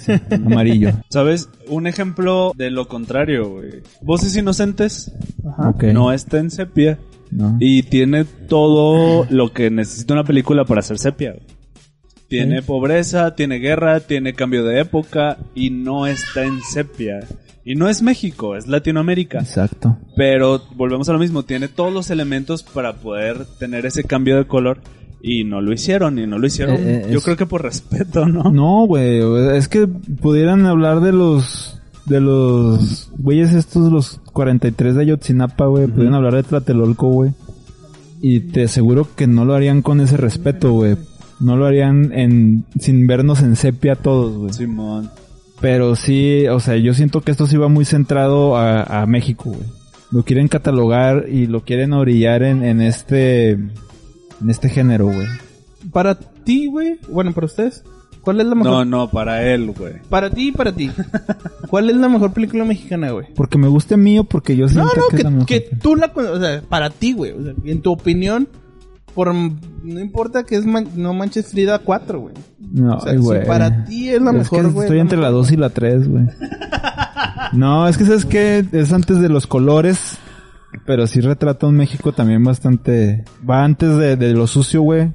Sí, 0.00 0.12
amarillo. 0.30 0.90
¿Sabes? 1.10 1.48
Un 1.68 1.88
ejemplo 1.88 2.52
de 2.56 2.70
lo 2.70 2.86
contrario, 2.86 3.50
güey. 3.50 3.82
Voces 4.02 4.36
Inocentes 4.36 5.12
Ajá. 5.44 5.74
No 5.92 6.12
está 6.12 6.38
en 6.38 6.50
sepia 6.50 6.98
No. 7.30 7.56
y 7.60 7.82
tiene 7.84 8.24
todo 8.24 9.26
lo 9.30 9.52
que 9.52 9.70
necesita 9.70 10.14
una 10.14 10.24
película 10.24 10.64
para 10.64 10.80
hacer 10.80 10.98
sepia. 10.98 11.32
güey. 11.32 11.42
Tiene 12.28 12.60
pobreza, 12.62 13.34
tiene 13.36 13.58
guerra, 13.58 14.00
tiene 14.00 14.34
cambio 14.34 14.64
de 14.64 14.80
época 14.80 15.36
y 15.54 15.70
no 15.70 16.06
está 16.06 16.44
en 16.44 16.60
sepia. 16.62 17.20
Y 17.64 17.74
no 17.76 17.88
es 17.88 18.02
México, 18.02 18.56
es 18.56 18.66
Latinoamérica. 18.66 19.38
Exacto. 19.38 19.96
Pero 20.16 20.62
volvemos 20.74 21.08
a 21.08 21.12
lo 21.12 21.18
mismo, 21.18 21.44
tiene 21.44 21.68
todos 21.68 21.92
los 21.92 22.10
elementos 22.10 22.62
para 22.62 22.94
poder 22.94 23.44
tener 23.58 23.86
ese 23.86 24.02
cambio 24.04 24.36
de 24.36 24.44
color 24.46 24.80
y 25.22 25.44
no 25.44 25.60
lo 25.60 25.72
hicieron, 25.72 26.18
y 26.18 26.26
no 26.26 26.38
lo 26.38 26.46
hicieron. 26.46 26.76
Eh, 26.76 27.02
eh, 27.04 27.08
Yo 27.10 27.18
es- 27.18 27.24
creo 27.24 27.36
que 27.36 27.46
por 27.46 27.62
respeto, 27.62 28.26
¿no? 28.26 28.50
No, 28.52 28.86
güey, 28.86 29.20
es 29.56 29.66
que 29.68 29.86
pudieran 29.86 30.66
hablar 30.66 31.00
de 31.00 31.12
los 31.12 31.75
de 32.06 32.20
los 32.20 33.10
güeyes 33.18 33.52
estos 33.52 33.92
los 33.92 34.20
43 34.32 34.94
de 34.94 35.02
Ayotzinapa, 35.02 35.66
güey, 35.66 35.86
pudieran 35.86 36.14
hablar 36.14 36.34
de 36.34 36.44
Tlatelolco, 36.44 37.08
güey. 37.08 37.32
Y 38.20 38.40
te 38.40 38.64
aseguro 38.64 39.08
que 39.14 39.26
no 39.26 39.44
lo 39.44 39.54
harían 39.54 39.82
con 39.82 40.00
ese 40.00 40.16
respeto, 40.16 40.72
güey. 40.72 40.96
No 41.38 41.56
lo 41.56 41.66
harían 41.66 42.12
en 42.12 42.64
sin 42.80 43.06
vernos 43.06 43.42
en 43.42 43.56
sepia 43.56 43.96
todos, 43.96 44.36
güey. 44.36 44.52
Simón. 44.52 45.10
Pero 45.60 45.96
sí, 45.96 46.46
o 46.48 46.60
sea, 46.60 46.76
yo 46.76 46.94
siento 46.94 47.20
que 47.20 47.30
esto 47.30 47.46
sí 47.46 47.56
va 47.56 47.68
muy 47.68 47.84
centrado 47.84 48.56
a, 48.56 49.02
a 49.02 49.06
México, 49.06 49.50
güey. 49.50 49.68
Lo 50.12 50.22
quieren 50.22 50.48
catalogar 50.48 51.26
y 51.28 51.46
lo 51.46 51.62
quieren 51.64 51.92
orillar 51.92 52.42
en, 52.42 52.62
en 52.62 52.80
este 52.80 53.50
en 54.40 54.50
este 54.50 54.68
género, 54.68 55.06
güey. 55.06 55.26
Para 55.92 56.14
ti, 56.14 56.66
güey, 56.66 56.98
bueno, 57.08 57.32
para 57.32 57.46
ustedes, 57.46 57.84
¿Cuál 58.26 58.40
es 58.40 58.46
la 58.48 58.54
mejor? 58.56 58.72
No, 58.72 58.84
no, 58.84 59.08
para 59.08 59.42
él, 59.44 59.70
güey. 59.70 59.94
Para 60.10 60.28
ti 60.30 60.48
y 60.48 60.52
para 60.52 60.72
ti. 60.72 60.90
¿Cuál 61.70 61.90
es 61.90 61.96
la 61.96 62.08
mejor 62.08 62.32
película 62.32 62.64
mexicana, 62.64 63.12
güey? 63.12 63.26
Porque 63.36 63.56
me 63.56 63.68
guste 63.68 63.94
a 63.94 63.96
mí 63.96 64.18
o 64.18 64.24
porque 64.24 64.56
yo 64.56 64.64
No, 64.66 64.70
siento 64.72 64.90
no, 64.96 65.02
que, 65.10 65.16
es 65.18 65.22
la 65.22 65.28
que, 65.30 65.34
mejor. 65.34 65.46
que 65.46 65.60
tú 65.80 65.94
la... 65.94 66.12
con- 66.12 66.26
O 66.26 66.40
sea, 66.40 66.60
para 66.68 66.90
ti, 66.90 67.12
güey. 67.12 67.30
O 67.30 67.42
sea, 67.44 67.54
en 67.64 67.80
tu 67.82 67.92
opinión, 67.92 68.48
por... 69.14 69.32
No 69.32 70.00
importa 70.00 70.42
que 70.42 70.56
es 70.56 70.66
Man- 70.66 70.88
No 70.96 71.14
Manches 71.14 71.46
Frida 71.52 71.78
4, 71.78 72.18
güey. 72.20 72.34
No, 72.58 72.96
O 72.96 73.00
sea, 73.00 73.12
ay, 73.12 73.18
si 73.18 73.24
güey. 73.24 73.46
para 73.46 73.84
ti 73.84 74.08
es 74.08 74.20
la 74.20 74.32
mejor, 74.32 74.62
que 74.62 74.66
güey, 74.70 74.86
Estoy 74.86 74.96
la 74.96 75.02
entre 75.02 75.18
la 75.18 75.28
mejor. 75.28 75.42
2 75.42 75.52
y 75.52 75.56
la 75.56 75.70
3, 75.70 76.08
güey. 76.08 76.24
no, 77.52 77.86
es 77.88 77.96
que 77.96 78.04
sabes 78.04 78.24
que 78.24 78.64
es 78.72 78.92
antes 78.92 79.20
de 79.20 79.28
los 79.28 79.46
colores, 79.46 80.18
pero 80.84 81.06
sí 81.06 81.20
retrata 81.20 81.66
un 81.68 81.76
México 81.76 82.10
también 82.12 82.42
bastante... 82.42 83.24
Va 83.48 83.62
antes 83.64 83.96
de, 83.96 84.16
de 84.16 84.32
lo 84.32 84.46
sucio, 84.48 84.82
güey. 84.82 85.12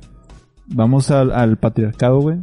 Vamos 0.68 1.12
al, 1.12 1.32
al 1.34 1.58
patriarcado, 1.58 2.20
güey. 2.22 2.38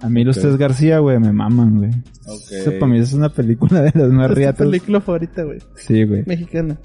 A 0.00 0.08
mí 0.08 0.24
los 0.24 0.38
tres 0.38 0.56
García, 0.56 0.98
güey, 0.98 1.18
me 1.18 1.32
maman, 1.32 1.78
güey. 1.78 1.90
Ok. 2.26 2.52
Eso 2.52 2.72
para 2.78 2.86
mí 2.92 2.98
es 2.98 3.12
una 3.12 3.30
película 3.30 3.80
de 3.82 3.92
las 3.94 4.10
más 4.10 4.26
Es 4.26 4.28
tu 4.30 4.34
riatas. 4.34 4.66
película 4.66 5.00
favorita, 5.00 5.42
güey. 5.42 5.58
Sí, 5.76 6.04
güey. 6.04 6.22
Mexicana. 6.26 6.78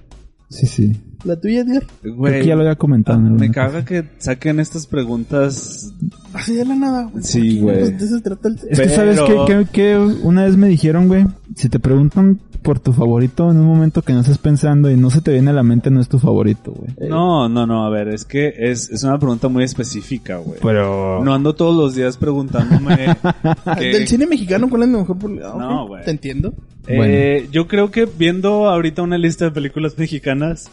Sí, 0.49 0.65
sí. 0.65 0.95
¿La 1.23 1.35
tuya, 1.39 1.61
Edgar? 1.61 1.83
Creo 2.01 2.15
Güey, 2.15 2.41
que 2.41 2.47
ya 2.47 2.55
lo 2.55 2.61
había 2.61 2.75
comentado. 2.75 3.19
en 3.19 3.35
me 3.35 3.51
caga 3.51 3.85
que 3.85 4.05
saquen 4.17 4.59
estas 4.59 4.87
preguntas. 4.87 5.93
Así 6.33 6.55
de 6.55 6.65
la 6.65 6.75
nada, 6.75 7.09
güey. 7.11 7.23
Sí, 7.23 7.39
¿Por 7.39 7.47
qué? 7.49 7.61
güey. 7.61 7.77
Pues 7.79 7.99
de 7.99 8.05
eso 8.05 8.15
se 8.17 8.21
trata 8.21 8.47
el... 8.47 8.59
Es 8.69 8.79
que 8.79 8.89
sabes 8.89 9.19
Pero- 9.19 9.45
que, 9.45 9.53
que, 9.57 9.65
que 9.71 9.97
una 10.23 10.45
vez 10.45 10.57
me 10.57 10.67
dijeron, 10.67 11.07
güey, 11.07 11.25
si 11.55 11.69
te 11.69 11.79
preguntan 11.79 12.39
por 12.63 12.79
tu 12.79 12.93
favorito 12.93 13.49
en 13.49 13.57
un 13.57 13.65
momento 13.65 14.03
que 14.03 14.13
no 14.13 14.19
estés 14.19 14.37
pensando 14.37 14.91
y 14.91 14.95
no 14.95 15.09
se 15.09 15.21
te 15.21 15.31
viene 15.31 15.49
a 15.49 15.53
la 15.53 15.63
mente, 15.63 15.89
no 15.89 15.99
es 15.99 16.07
tu 16.07 16.19
favorito, 16.19 16.71
güey. 16.71 17.09
No, 17.09 17.49
no, 17.49 17.65
no, 17.65 17.85
a 17.85 17.89
ver, 17.89 18.07
es 18.09 18.23
que 18.23 18.53
es, 18.55 18.89
es 18.91 19.03
una 19.03 19.17
pregunta 19.17 19.47
muy 19.47 19.63
específica, 19.63 20.37
güey. 20.37 20.59
Pero... 20.61 21.23
No 21.23 21.33
ando 21.33 21.53
todos 21.55 21.75
los 21.75 21.95
días 21.95 22.17
preguntándome 22.17 23.15
que- 23.79 23.85
Del 23.85 24.07
cine 24.07 24.27
mexicano, 24.27 24.69
¿cuál 24.69 24.83
es 24.83 24.89
la 24.89 24.97
mejor? 24.99 25.17
Ah, 25.43 25.55
No, 25.57 25.83
ok, 25.83 25.87
güey. 25.89 26.03
Te 26.05 26.11
entiendo. 26.11 26.53
Eh, 26.87 27.47
yo 27.51 27.67
creo 27.67 27.89
que 27.91 28.05
viendo 28.05 28.67
ahorita 28.69 29.01
una 29.01 29.17
lista 29.17 29.45
de 29.45 29.51
películas 29.51 29.97
mexicanas, 29.97 30.69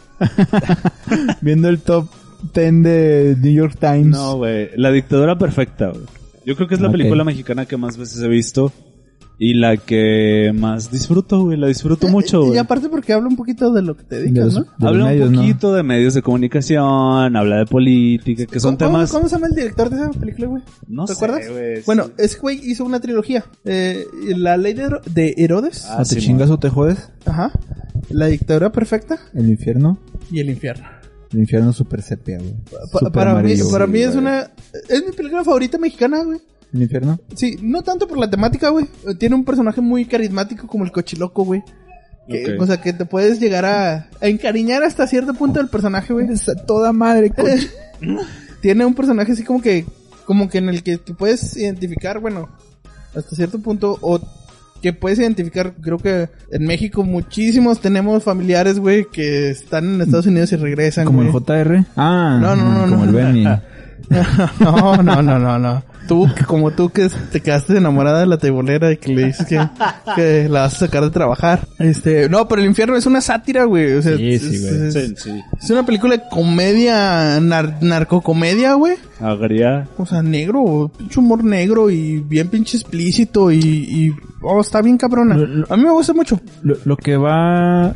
Viendo 1.41 1.69
el 1.69 1.79
top 1.79 2.07
10 2.53 2.83
de 2.83 3.35
New 3.39 3.53
York 3.53 3.77
Times. 3.79 4.07
no, 4.07 4.37
güey, 4.37 4.69
La 4.75 4.91
dictadura 4.91 5.37
perfecta, 5.37 5.89
güey. 5.89 6.05
Yo 6.45 6.55
creo 6.55 6.67
que 6.67 6.75
es 6.75 6.81
la 6.81 6.91
película 6.91 7.23
mexicana 7.23 7.65
que 7.65 7.77
más 7.77 7.97
veces 7.97 8.21
he 8.23 8.27
visto 8.27 8.71
y 9.41 9.53
la 9.53 9.77
que 9.77 10.51
más 10.53 10.91
disfruto, 10.91 11.43
güey, 11.45 11.57
la 11.57 11.67
disfruto 11.67 12.09
mucho, 12.09 12.43
Y 12.43 12.47
güey. 12.47 12.57
aparte 12.59 12.89
porque 12.89 13.13
habla 13.13 13.29
un 13.29 13.37
poquito 13.37 13.71
de 13.71 13.81
lo 13.81 13.95
que 13.95 14.03
te 14.03 14.15
de 14.17 14.21
dedicas, 14.23 14.45
los, 14.53 14.55
¿no? 14.55 14.63
de 14.77 14.87
Habla 14.87 15.05
medios, 15.05 15.29
un 15.29 15.35
¿no? 15.35 15.41
poquito 15.41 15.73
de 15.73 15.83
medios 15.83 16.13
de 16.13 16.21
comunicación, 16.21 17.35
habla 17.37 17.55
de 17.59 17.65
política, 17.65 18.45
que 18.45 18.59
son 18.59 18.75
¿Cómo- 18.75 18.91
temas... 18.91 19.11
¿Cómo 19.11 19.27
se 19.29 19.35
llama 19.35 19.47
el 19.47 19.55
director 19.55 19.89
de 19.89 19.95
esa 19.95 20.09
película, 20.11 20.47
güey? 20.47 20.63
No 20.87 21.05
¿Te 21.05 21.15
sé, 21.15 21.25
acuerdas? 21.25 21.85
Bueno, 21.85 22.05
sí. 22.07 22.11
ese 22.17 22.37
güey 22.39 22.59
hizo 22.63 22.83
una 22.83 22.99
trilogía. 22.99 23.45
Eh, 23.65 24.05
la 24.35 24.57
ley 24.57 24.73
de, 24.73 24.89
de 25.11 25.33
Herodes. 25.37 25.85
Ah, 25.87 25.99
¿O 26.01 26.03
te 26.03 26.15
sí, 26.15 26.19
chingas 26.21 26.49
o 26.49 26.59
te 26.59 26.69
jodes? 26.69 27.09
Ajá. 27.25 27.51
La 28.09 28.25
dictadura 28.27 28.71
perfecta. 28.71 29.19
El 29.33 29.49
infierno. 29.49 29.99
Y 30.31 30.39
el 30.41 30.49
infierno. 30.49 30.85
El 31.31 31.39
infierno 31.39 31.71
super 31.73 32.01
sepia, 32.01 32.39
güey. 32.39 32.55
Pa- 32.91 33.09
para 33.11 33.41
mí, 33.41 33.53
para 33.71 33.87
mí 33.87 33.99
es 33.99 34.15
una... 34.15 34.51
Es 34.89 35.05
mi 35.05 35.11
película 35.13 35.43
favorita 35.45 35.77
mexicana, 35.77 36.23
güey. 36.23 36.39
¿El 36.73 36.81
infierno? 36.83 37.19
Sí, 37.35 37.57
no 37.61 37.81
tanto 37.81 38.07
por 38.07 38.17
la 38.17 38.29
temática, 38.29 38.69
güey. 38.69 38.85
Tiene 39.17 39.35
un 39.35 39.43
personaje 39.45 39.81
muy 39.81 40.05
carismático 40.05 40.67
como 40.67 40.83
el 40.83 40.91
cochiloco, 40.91 41.43
güey. 41.43 41.63
O 42.59 42.65
sea, 42.67 42.79
que 42.79 42.93
te 42.93 43.05
puedes 43.05 43.39
llegar 43.39 43.65
a, 43.65 44.07
a 44.21 44.27
encariñar 44.27 44.83
hasta 44.83 45.07
cierto 45.07 45.33
punto 45.33 45.59
del 45.59 45.67
personaje, 45.69 46.13
güey. 46.13 46.27
Toda 46.67 46.93
madre. 46.93 47.31
Tiene 48.61 48.85
un 48.85 48.93
personaje 48.93 49.31
así 49.31 49.43
como 49.43 49.61
que, 49.61 49.85
como 50.25 50.47
que 50.49 50.59
en 50.59 50.69
el 50.69 50.83
que 50.83 50.97
te 50.97 51.13
puedes 51.13 51.57
identificar, 51.57 52.19
bueno, 52.19 52.49
hasta 53.15 53.35
cierto 53.35 53.59
punto, 53.59 53.97
o 54.01 54.19
que 54.81 54.93
puedes 54.93 55.17
identificar, 55.19 55.73
creo 55.81 55.97
que 55.97 56.29
en 56.51 56.65
México 56.65 57.03
muchísimos 57.03 57.81
tenemos 57.81 58.23
familiares, 58.23 58.79
güey, 58.79 59.05
que 59.11 59.49
están 59.49 59.95
en 59.95 60.01
Estados 60.01 60.27
Unidos 60.27 60.51
y 60.51 60.55
regresan, 60.57 61.05
¿Como 61.05 61.23
el. 61.23 61.31
JR? 61.31 61.83
Ah, 61.95 62.37
No, 62.39 62.55
no, 62.55 62.73
no, 62.73 62.81
como 62.91 63.05
no. 63.05 63.09
el 63.09 63.15
Benny. 63.15 63.43
no, 64.59 65.01
no, 65.03 65.21
no, 65.21 65.39
no, 65.39 65.59
no. 65.59 65.83
Tú, 66.09 66.27
que 66.35 66.43
como 66.43 66.71
tú 66.71 66.89
que 66.89 67.07
te 67.31 67.39
quedaste 67.39 67.77
enamorada 67.77 68.19
de 68.19 68.25
la 68.25 68.37
tebolera 68.37 68.91
y 68.91 68.97
que 68.97 69.13
le 69.13 69.27
dices 69.27 69.45
que, 69.47 69.59
que 70.15 70.49
la 70.49 70.61
vas 70.61 70.73
a 70.73 70.87
sacar 70.87 71.03
de 71.03 71.11
trabajar. 71.11 71.67
Este, 71.77 72.27
no, 72.27 72.47
pero 72.47 72.61
el 72.61 72.67
infierno 72.67 72.97
es 72.97 73.05
una 73.05 73.21
sátira, 73.21 73.63
güey. 73.63 73.93
O 73.93 74.01
sea, 74.01 74.17
Sí, 74.17 74.29
es, 74.33 74.41
sí, 74.41 74.59
güey. 74.59 74.87
es- 74.87 74.93
Sí, 74.95 75.13
sí. 75.15 75.41
es 75.61 75.69
una 75.69 75.85
película 75.85 76.17
de 76.17 76.23
comedia, 76.29 77.39
nar- 77.39 77.81
narcocomedia, 77.81 78.73
güey. 78.73 78.95
Agria. 79.21 79.87
O 79.97 80.05
sea, 80.05 80.21
negro, 80.21 80.91
pinche 80.97 81.19
humor 81.19 81.43
negro 81.43 81.89
y 81.89 82.19
bien 82.19 82.47
pinche 82.49 82.77
explícito 82.77 83.51
y, 83.51 83.59
y 83.59 84.11
oh, 84.41 84.61
está 84.61 84.81
bien 84.81 84.97
cabrona. 84.97 85.35
Lo- 85.35 85.45
lo- 85.45 85.67
A 85.69 85.77
mí 85.77 85.83
me 85.83 85.91
gusta 85.91 86.13
mucho. 86.13 86.39
Lo, 86.63 86.75
lo 86.85 86.97
que 86.97 87.15
va... 87.17 87.93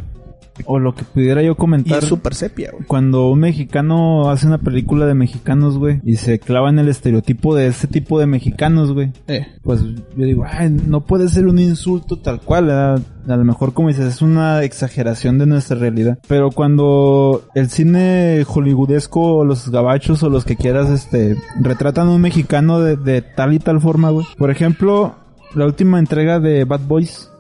O 0.66 0.78
lo 0.80 0.94
que 0.94 1.04
pudiera 1.04 1.42
yo 1.42 1.54
Y 1.54 1.56
comentar... 1.56 2.00
es 2.00 2.06
súper 2.06 2.36
sepia, 2.36 2.72
güey. 2.72 2.86
Cuando 2.86 3.30
un 3.30 3.40
mexicano 3.40 4.30
hace 4.30 4.46
una 4.48 4.60
película 4.60 5.06
de 5.06 5.14
mexicanos, 5.16 5.78
güey, 5.78 6.00
y 6.04 6.18
se 6.18 6.40
clava 6.40 6.70
en 6.70 6.80
el 6.80 6.90
estereotipo 6.90 7.56
de 7.56 7.68
ese 7.68 7.88
tipo 7.88 8.20
de 8.20 8.28
mexicanos, 8.28 8.92
güey, 8.94 9.12
Eh. 9.28 9.48
pues 9.64 9.82
yo 9.82 10.26
digo, 10.26 10.46
ay, 10.48 10.70
no 10.70 11.02
puede 11.02 11.28
ser 11.30 11.48
un 11.48 11.60
insulto 11.60 12.18
tal 12.20 12.40
cual, 12.42 12.68
¿verdad? 12.68 13.02
a 13.28 13.38
lo 13.38 13.46
mejor 13.46 13.74
como 13.74 13.88
dices, 13.88 14.06
es 14.06 14.22
una 14.22 14.64
exageración 14.64 15.38
de 15.38 15.46
nuestra 15.46 15.78
realidad. 15.78 16.20
Pero 16.28 16.52
cuando 16.52 17.44
el 17.56 17.70
cine 17.70 18.44
hollywoodesco, 18.46 19.38
o 19.38 19.46
los 19.46 19.70
gabachos 19.70 20.24
o 20.24 20.30
los 20.30 20.44
que 20.46 20.58
quieras, 20.58 20.90
este, 20.90 21.38
retratan 21.62 22.08
a 22.10 22.12
un 22.12 22.22
mexicano 22.22 22.82
de, 22.82 22.98
de 22.98 23.22
tal 23.22 23.54
y 23.54 23.60
tal 23.60 23.80
forma, 23.80 24.10
güey. 24.10 24.26
Por 24.38 24.52
ejemplo, 24.52 25.16
la 25.56 25.66
última 25.66 26.00
entrega 26.00 26.40
de 26.42 26.66
Bad 26.66 26.82
Boys, 26.88 27.32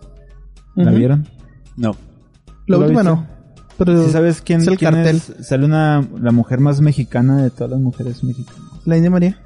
¿la 0.75 0.91
vieron? 0.91 1.27
No. 1.75 1.95
La 2.67 2.77
¿Lo 2.77 2.83
última 2.83 3.01
viste? 3.01 3.15
no. 3.15 3.27
Pero 3.77 4.05
¿Sí 4.05 4.11
sabes 4.11 4.41
quién, 4.41 4.61
es 4.61 4.67
el 4.67 4.77
quién 4.77 4.91
cartel. 4.93 5.15
es? 5.17 5.47
Sale 5.47 5.65
una, 5.65 6.07
la 6.21 6.31
mujer 6.31 6.59
más 6.59 6.79
mexicana 6.81 7.41
de 7.41 7.49
todas 7.49 7.71
las 7.71 7.79
mujeres 7.79 8.23
mexicanas. 8.23 8.61
La 8.85 8.95
India 8.97 9.09
María. 9.09 9.37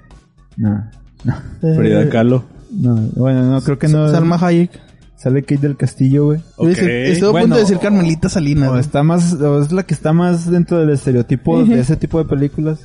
No, 0.57 0.84
no, 1.23 1.34
Eh, 1.64 1.76
Frida 1.77 2.10
Kahlo. 2.10 2.44
no, 2.72 2.95
bueno, 3.15 3.44
no, 3.49 3.61
creo 3.61 3.80
que 3.80 3.88
no. 3.88 4.10
Salma 4.11 4.38
Hayek. 4.41 4.72
Sale 5.15 5.41
Kate 5.41 5.61
del 5.61 5.77
Castillo, 5.77 6.26
güey. 6.26 6.39
Iba 6.60 6.68
a 6.68 6.69
decir- 6.69 6.84
Ok. 6.84 6.89
Estuve 6.89 7.27
a 7.30 7.31
Bueno, 7.31 7.44
punto 7.45 7.56
de 7.56 7.61
decir 7.61 7.80
Carmelita 7.80 8.30
Salinas. 8.30 8.69
O 8.69 8.77
está 8.77 9.02
más, 9.02 9.34
o 9.34 9.61
es 9.61 9.72
la 9.72 9.81
que 9.84 9.94
está 9.95 10.14
más 10.14 10.49
dentro 10.52 10.77
del 10.77 10.91
estereotipo 10.91 11.64
de 11.64 11.80
ese 11.80 11.95
tipo 11.95 12.19
de 12.19 12.26
películas. 12.26 12.80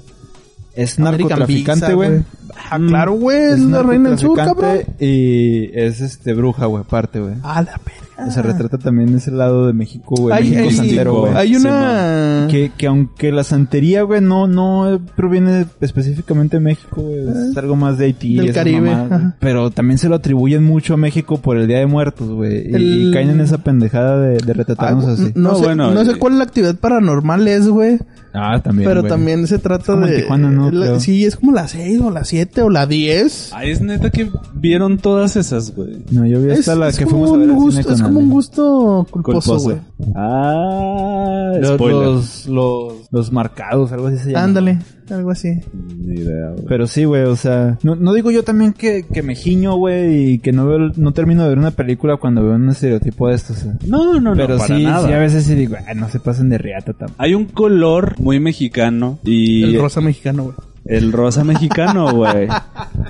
Es 0.74 0.98
American 0.98 1.28
narcotraficante, 1.28 1.92
güey. 1.92 2.22
Ah, 2.70 2.78
claro, 2.78 3.12
güey. 3.12 3.52
Es, 3.52 3.58
la 3.60 3.82
reina 3.82 4.08
del 4.10 4.18
sur, 4.18 4.34
cabrón. 4.36 4.56
narcotraficante 4.62 5.04
Y 5.04 5.70
es 5.78 6.00
este 6.00 6.32
bruja, 6.32 6.64
güey, 6.66 6.82
aparte, 6.82 7.20
güey. 7.20 7.34
A 7.42 7.60
la 7.62 7.72
verga. 7.84 8.11
O 8.26 8.30
sea, 8.30 8.42
retrata 8.42 8.78
también 8.78 9.14
ese 9.14 9.30
lado 9.30 9.66
de 9.66 9.72
México, 9.72 10.14
güey. 10.16 10.34
Hay, 10.36 10.50
México 10.50 10.68
hay- 10.68 10.74
santero, 10.74 11.20
güey. 11.20 11.32
hay 11.34 11.56
una... 11.56 12.46
Que, 12.50 12.72
que 12.76 12.86
aunque 12.86 13.32
la 13.32 13.44
santería, 13.44 14.02
güey, 14.02 14.20
no, 14.20 14.46
no 14.46 15.00
proviene 15.16 15.66
específicamente 15.80 16.56
de 16.58 16.60
México, 16.64 17.02
güey. 17.02 17.28
Es 17.50 17.56
algo 17.56 17.76
más 17.76 17.98
de 17.98 18.06
Haití. 18.06 18.36
Del 18.36 18.52
Caribe. 18.52 18.92
Pero 19.40 19.70
también 19.70 19.98
se 19.98 20.08
lo 20.08 20.16
atribuyen 20.16 20.64
mucho 20.64 20.94
a 20.94 20.96
México 20.96 21.38
por 21.40 21.56
el 21.56 21.66
Día 21.66 21.78
de 21.78 21.86
Muertos, 21.86 22.28
güey. 22.28 22.70
Y, 22.70 22.74
El- 22.74 23.08
y 23.08 23.12
caen 23.12 23.30
en 23.30 23.40
esa 23.40 23.58
pendejada 23.58 24.18
de, 24.20 24.38
de 24.38 24.52
retratarnos 24.52 25.04
Ah, 25.06 25.12
así. 25.12 25.32
No, 25.34 25.50
No, 25.52 25.54
sé, 25.56 25.64
bueno, 25.64 25.90
no 25.92 26.04
sé 26.04 26.12
eh, 26.12 26.16
cuál 26.18 26.38
la 26.38 26.44
actividad 26.44 26.76
paranormal 26.76 27.46
es, 27.48 27.68
güey. 27.68 27.98
Ah, 28.34 28.60
también, 28.62 28.88
Pero 28.88 29.00
güey. 29.02 29.10
también 29.10 29.46
se 29.46 29.58
trata 29.58 29.92
como 29.92 30.06
en 30.06 30.12
de... 30.12 30.22
Tijuana, 30.22 30.50
¿no? 30.50 30.70
la- 30.70 30.98
sí, 31.00 31.24
es 31.24 31.36
como 31.36 31.52
la 31.52 31.68
6 31.68 32.00
o 32.00 32.10
la 32.10 32.24
7 32.24 32.62
o 32.62 32.70
la 32.70 32.86
10. 32.86 33.50
Ay, 33.54 33.70
es 33.72 33.80
neta 33.82 34.08
que 34.10 34.30
vieron 34.54 34.96
todas 34.98 35.36
esas, 35.36 35.74
güey. 35.76 35.98
No, 36.10 36.24
yo 36.26 36.40
vi 36.40 36.50
Es, 36.50 36.60
hasta 36.60 36.74
la 36.76 36.88
es 36.88 36.98
que 36.98 37.06
fuimos 37.06 37.30
a 37.32 37.36
ver 37.36 37.50
gusto, 37.50 37.70
cine 37.72 37.84
con 37.84 37.92
es 37.94 38.00
como 38.02 38.18
Ale. 38.18 38.24
un 38.26 38.30
gusto 38.30 39.06
culposo, 39.10 39.52
Culposo. 39.52 39.64
güey. 39.64 40.12
Ah, 40.14 41.52
Los, 41.60 41.78
los, 41.80 42.46
los, 42.46 43.01
los 43.12 43.30
marcados, 43.30 43.92
algo 43.92 44.08
así 44.08 44.18
se 44.18 44.32
llama. 44.32 44.44
Ándale, 44.44 44.78
algo 45.10 45.30
así. 45.30 45.60
Ni 45.98 46.20
idea, 46.20 46.50
güey. 46.52 46.64
Pero 46.66 46.86
sí, 46.86 47.04
güey, 47.04 47.22
o 47.24 47.36
sea, 47.36 47.78
no, 47.82 47.94
no 47.94 48.14
digo 48.14 48.30
yo 48.30 48.42
también 48.42 48.72
que, 48.72 49.04
que 49.04 49.22
me 49.22 49.34
giño, 49.34 49.76
güey, 49.76 50.30
y 50.32 50.38
que 50.38 50.50
no 50.52 50.66
veo, 50.66 50.90
no 50.96 51.12
termino 51.12 51.42
de 51.42 51.50
ver 51.50 51.58
una 51.58 51.70
película 51.72 52.16
cuando 52.16 52.42
veo 52.42 52.54
un 52.54 52.70
estereotipo 52.70 53.28
de 53.28 53.34
estos. 53.34 53.58
o 53.58 53.60
sea. 53.60 53.72
No, 53.86 54.14
no, 54.14 54.20
no, 54.20 54.34
Pero 54.34 54.56
para 54.56 54.74
sí, 54.76 54.82
nada. 54.84 55.06
sí, 55.06 55.12
a 55.12 55.18
veces 55.18 55.44
sí 55.44 55.54
digo, 55.54 55.76
"Ay, 55.86 55.94
no 55.94 56.08
se 56.08 56.20
pasen 56.20 56.48
de 56.48 56.56
riata 56.58 56.94
tampoco. 56.94 57.22
Hay 57.22 57.34
un 57.34 57.44
color 57.44 58.18
muy 58.18 58.40
mexicano 58.40 59.18
y 59.24 59.62
El 59.62 59.78
rosa 59.80 60.00
mexicano, 60.00 60.44
güey. 60.44 60.56
el 60.86 61.12
rosa 61.12 61.44
mexicano, 61.44 62.12
güey. 62.14 62.48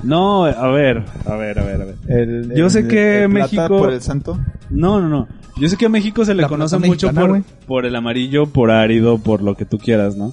No, 0.03 0.47
a 0.47 0.69
ver, 0.71 1.05
a 1.27 1.37
ver, 1.37 1.59
a 1.61 1.65
ver, 1.65 1.81
a 1.81 1.85
ver. 1.85 1.95
El- 2.09 2.53
Yo 2.57 2.65
el- 2.65 2.71
sé 2.71 2.89
que 2.89 3.23
el 3.25 3.31
plata 3.31 3.45
México- 3.53 3.79
por 3.79 3.93
el 3.93 4.01
santo. 4.03 4.39
No, 4.71 5.01
no, 5.01 5.09
no. 5.09 5.29
Yo 5.57 5.69
sé 5.69 5.77
que 5.77 5.87
a 5.87 5.91
México 5.91 6.25
se 6.25 6.35
le 6.35 6.43
La 6.43 6.49
conoce 6.49 6.79
mucho 6.79 7.09
mexicana, 7.13 7.43
por, 7.43 7.67
por 7.67 7.87
el 7.87 7.95
amarillo, 7.95 8.47
por 8.47 8.71
árido, 8.71 9.19
por 9.19 9.43
lo 9.43 9.55
que 9.55 9.65
tú 9.65 9.79
quieras, 9.79 10.17
¿no? 10.17 10.33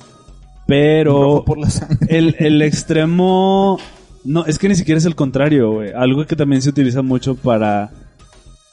Pero 0.65 1.43
por 1.45 1.57
la 1.57 1.67
el, 2.07 2.35
el 2.39 2.61
extremo... 2.61 3.79
No, 4.23 4.45
es 4.45 4.59
que 4.59 4.69
ni 4.69 4.75
siquiera 4.75 4.97
es 4.97 5.05
el 5.05 5.15
contrario, 5.15 5.71
güey. 5.71 5.91
Algo 5.93 6.25
que 6.25 6.35
también 6.35 6.61
se 6.61 6.69
utiliza 6.69 7.01
mucho 7.01 7.35
para 7.35 7.91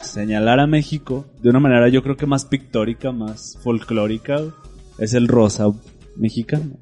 señalar 0.01 0.61
a 0.61 0.67
México 0.67 1.27
de 1.43 1.51
una 1.51 1.59
manera 1.59 1.89
yo 1.89 2.03
creo 2.03 2.17
que 2.17 2.27
más 2.27 2.45
pictórica, 2.45 3.13
más 3.13 3.59
folclórica, 3.63 4.41
es 4.99 5.15
el 5.15 5.29
rosa 5.29 5.67
mexicano. 6.17 6.79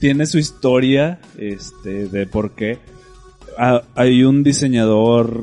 Tiene 0.00 0.26
su 0.26 0.38
historia, 0.38 1.20
este, 1.36 2.08
de 2.08 2.26
por 2.26 2.54
qué. 2.54 2.78
ah, 3.58 3.82
hay 3.94 4.24
un 4.24 4.42
diseñador 4.42 5.42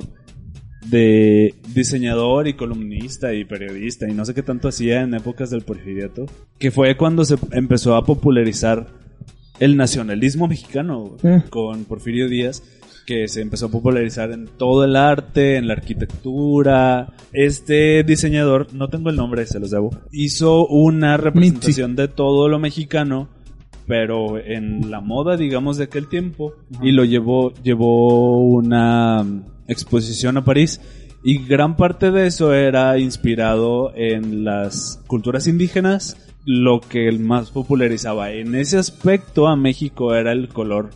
de 0.86 1.54
diseñador 1.74 2.48
y 2.48 2.54
columnista 2.54 3.34
y 3.34 3.46
periodista 3.46 4.10
y 4.10 4.14
no 4.14 4.26
sé 4.26 4.34
qué 4.34 4.44
tanto 4.44 4.68
hacía 4.68 5.02
en 5.02 5.14
épocas 5.14 5.50
del 5.50 5.62
porfiriato, 5.62 6.26
que 6.60 6.72
fue 6.72 6.96
cuando 6.98 7.26
se 7.26 7.38
empezó 7.52 7.96
a 7.96 8.06
popularizar 8.06 8.88
el 9.60 9.78
nacionalismo 9.78 10.48
mexicano 10.48 11.18
Mm. 11.22 11.50
con 11.50 11.86
Porfirio 11.86 12.28
Díaz, 12.28 12.64
que 13.06 13.28
se 13.28 13.42
empezó 13.42 13.68
a 13.68 13.72
popularizar 13.72 14.32
en 14.32 14.48
todo 14.58 14.86
el 14.86 14.96
arte, 14.96 15.58
en 15.58 15.68
la 15.68 15.74
arquitectura. 15.74 17.14
Este 17.34 18.04
diseñador, 18.04 18.74
no 18.74 18.88
tengo 18.90 19.10
el 19.10 19.16
nombre, 19.16 19.46
se 19.46 19.60
los 19.60 19.72
debo, 19.72 19.92
hizo 20.12 20.66
una 20.68 21.18
representación 21.18 21.96
de 21.96 22.08
todo 22.08 22.48
lo 22.50 22.60
mexicano 22.60 23.30
pero 23.86 24.38
en 24.38 24.90
la 24.90 25.02
moda, 25.02 25.36
digamos, 25.36 25.78
de 25.78 25.86
aquel 25.86 26.08
tiempo, 26.08 26.54
y 26.82 26.92
lo 26.92 27.04
llevó, 27.04 27.54
llevó 27.64 28.40
una 28.40 29.26
exposición 29.68 30.38
a 30.38 30.44
París, 30.44 30.82
y 31.24 31.46
gran 31.46 31.78
parte 31.78 32.12
de 32.12 32.28
eso 32.28 32.54
era 32.54 32.98
inspirado 33.00 33.94
en 33.96 34.44
las 34.44 35.02
culturas 35.08 35.48
indígenas, 35.48 36.18
lo 36.46 36.82
que 36.82 37.08
él 37.08 37.20
más 37.20 37.52
popularizaba. 37.52 38.32
En 38.32 38.56
ese 38.56 38.78
aspecto 38.78 39.48
a 39.48 39.56
México 39.56 40.14
era 40.14 40.34
el 40.34 40.50
color 40.50 40.90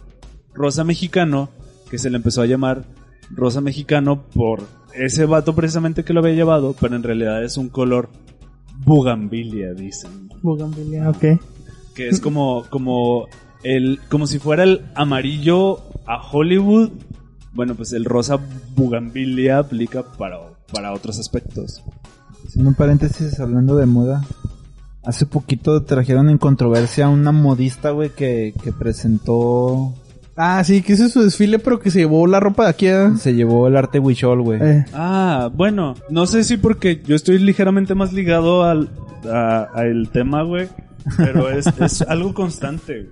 rosa 0.53 0.83
mexicano, 0.83 1.49
que 1.89 1.97
se 1.97 2.09
le 2.09 2.17
empezó 2.17 2.41
a 2.41 2.45
llamar 2.45 2.83
rosa 3.29 3.61
mexicano 3.61 4.23
por 4.33 4.63
ese 4.93 5.25
vato 5.25 5.55
precisamente 5.55 6.03
que 6.03 6.13
lo 6.13 6.19
había 6.19 6.33
llevado, 6.33 6.75
pero 6.79 6.95
en 6.95 7.03
realidad 7.03 7.43
es 7.43 7.57
un 7.57 7.69
color 7.69 8.09
bugambilia, 8.83 9.73
dicen 9.73 10.29
Bugambilia, 10.41 11.09
ok. 11.09 11.39
que 11.95 12.07
es 12.09 12.19
como 12.19 12.65
como 12.69 13.27
el 13.63 13.99
como 14.09 14.27
si 14.27 14.39
fuera 14.39 14.63
el 14.63 14.85
amarillo 14.95 15.81
a 16.05 16.21
Hollywood 16.21 16.91
bueno 17.57 17.75
pues 17.75 17.91
el 17.91 18.05
rosa 18.05 18.37
bugambilia 18.77 19.57
aplica 19.59 20.03
para 20.17 20.37
para 20.71 20.93
otros 20.93 21.19
aspectos 21.19 21.83
Haciendo 22.45 22.69
un 22.69 22.75
paréntesis 22.75 23.37
hablando 23.41 23.75
de 23.75 23.85
moda. 23.85 24.23
Hace 25.03 25.25
poquito 25.25 25.83
trajeron 25.83 26.29
en 26.29 26.37
controversia 26.37 27.05
a 27.07 27.09
una 27.09 27.33
modista, 27.33 27.91
güey, 27.91 28.09
que, 28.11 28.53
que 28.63 28.71
presentó... 28.71 29.93
Ah, 30.37 30.63
sí, 30.63 30.81
que 30.81 30.93
hizo 30.93 31.09
su 31.09 31.23
desfile, 31.23 31.59
pero 31.59 31.79
que 31.79 31.91
se 31.91 31.99
llevó 31.99 32.25
la 32.27 32.39
ropa 32.39 32.63
de 32.65 32.69
aquí 32.69 32.87
a... 32.87 33.17
Se 33.17 33.33
llevó 33.33 33.67
el 33.67 33.75
arte 33.75 33.99
huichol, 33.99 34.41
güey. 34.43 34.61
Eh, 34.61 34.85
ah 34.93 35.49
bueno 35.53 35.95
no 36.09 36.25
sé 36.27 36.43
si 36.45 36.55
porque 36.57 37.01
yo 37.05 37.15
estoy 37.15 37.39
ligeramente 37.39 37.95
más 37.95 38.13
ligado 38.13 38.63
al 38.63 38.89
a- 39.29 39.67
al 39.73 40.09
tema 40.09 40.43
güey 40.43 40.69
pero 41.17 41.49
es, 41.49 41.65
es 41.81 42.01
algo 42.03 42.33
constante 42.33 43.09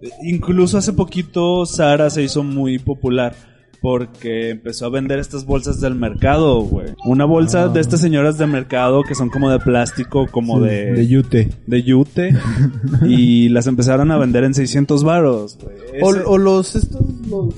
güey. 0.00 0.12
incluso 0.24 0.78
hace 0.78 0.92
poquito 0.92 1.66
Sara 1.66 2.10
se 2.10 2.22
hizo 2.22 2.42
muy 2.42 2.78
popular 2.80 3.34
porque 3.80 4.50
empezó 4.50 4.86
a 4.86 4.90
vender 4.90 5.18
estas 5.18 5.44
bolsas 5.44 5.80
del 5.80 5.94
mercado, 5.94 6.60
güey. 6.62 6.88
Una 7.04 7.24
bolsa 7.24 7.68
de 7.68 7.80
estas 7.80 8.00
señoras 8.00 8.38
de 8.38 8.46
mercado 8.46 9.02
que 9.02 9.14
son 9.14 9.28
como 9.30 9.50
de 9.50 9.58
plástico, 9.58 10.26
como 10.30 10.58
Sí, 10.60 10.66
de... 10.68 10.92
de 10.92 11.06
yute. 11.06 11.50
de 11.66 11.82
yute 11.82 12.34
y 13.06 13.48
las 13.50 13.66
empezaron 13.66 14.10
a 14.10 14.18
vender 14.18 14.44
en 14.44 14.54
600 14.54 15.04
varos. 15.04 15.58
güey. 15.62 16.02
o, 16.02 16.30
o 16.30 16.38
los, 16.38 16.76
estos, 16.76 17.00
los... 17.28 17.54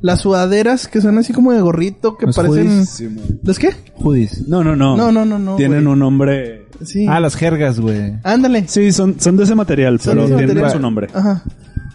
Las 0.00 0.20
sudaderas 0.20 0.86
que 0.86 1.00
son 1.00 1.16
así 1.16 1.32
como 1.32 1.52
de 1.52 1.62
gorrito, 1.62 2.18
que 2.18 2.26
Los 2.26 2.36
parecen... 2.36 2.68
hoodies. 2.68 2.88
Sí, 2.90 3.08
¿Los 3.42 3.58
qué? 3.58 3.70
Hoodies. 3.96 4.46
no, 4.46 4.62
no, 4.62 4.76
no. 4.76 4.96
No, 4.98 5.10
no, 5.10 5.24
no, 5.24 5.38
no, 5.38 5.56
Tienen 5.56 5.86
un 5.86 5.98
nombre. 5.98 6.66
Sí. 6.84 7.06
Ah, 7.08 7.20
las 7.20 7.36
jergas, 7.36 7.80
güey. 7.80 8.12
Ándale. 8.22 8.64
Sí, 8.68 8.92
son, 8.92 9.18
son 9.18 9.36
de 9.38 9.44
ese 9.44 9.54
material, 9.54 9.98
Son 10.00 10.14
pero 10.16 10.26
tienen 10.26 10.46
material. 10.48 10.70
su 10.72 10.78
nombre. 10.78 11.08
Ajá. 11.14 11.42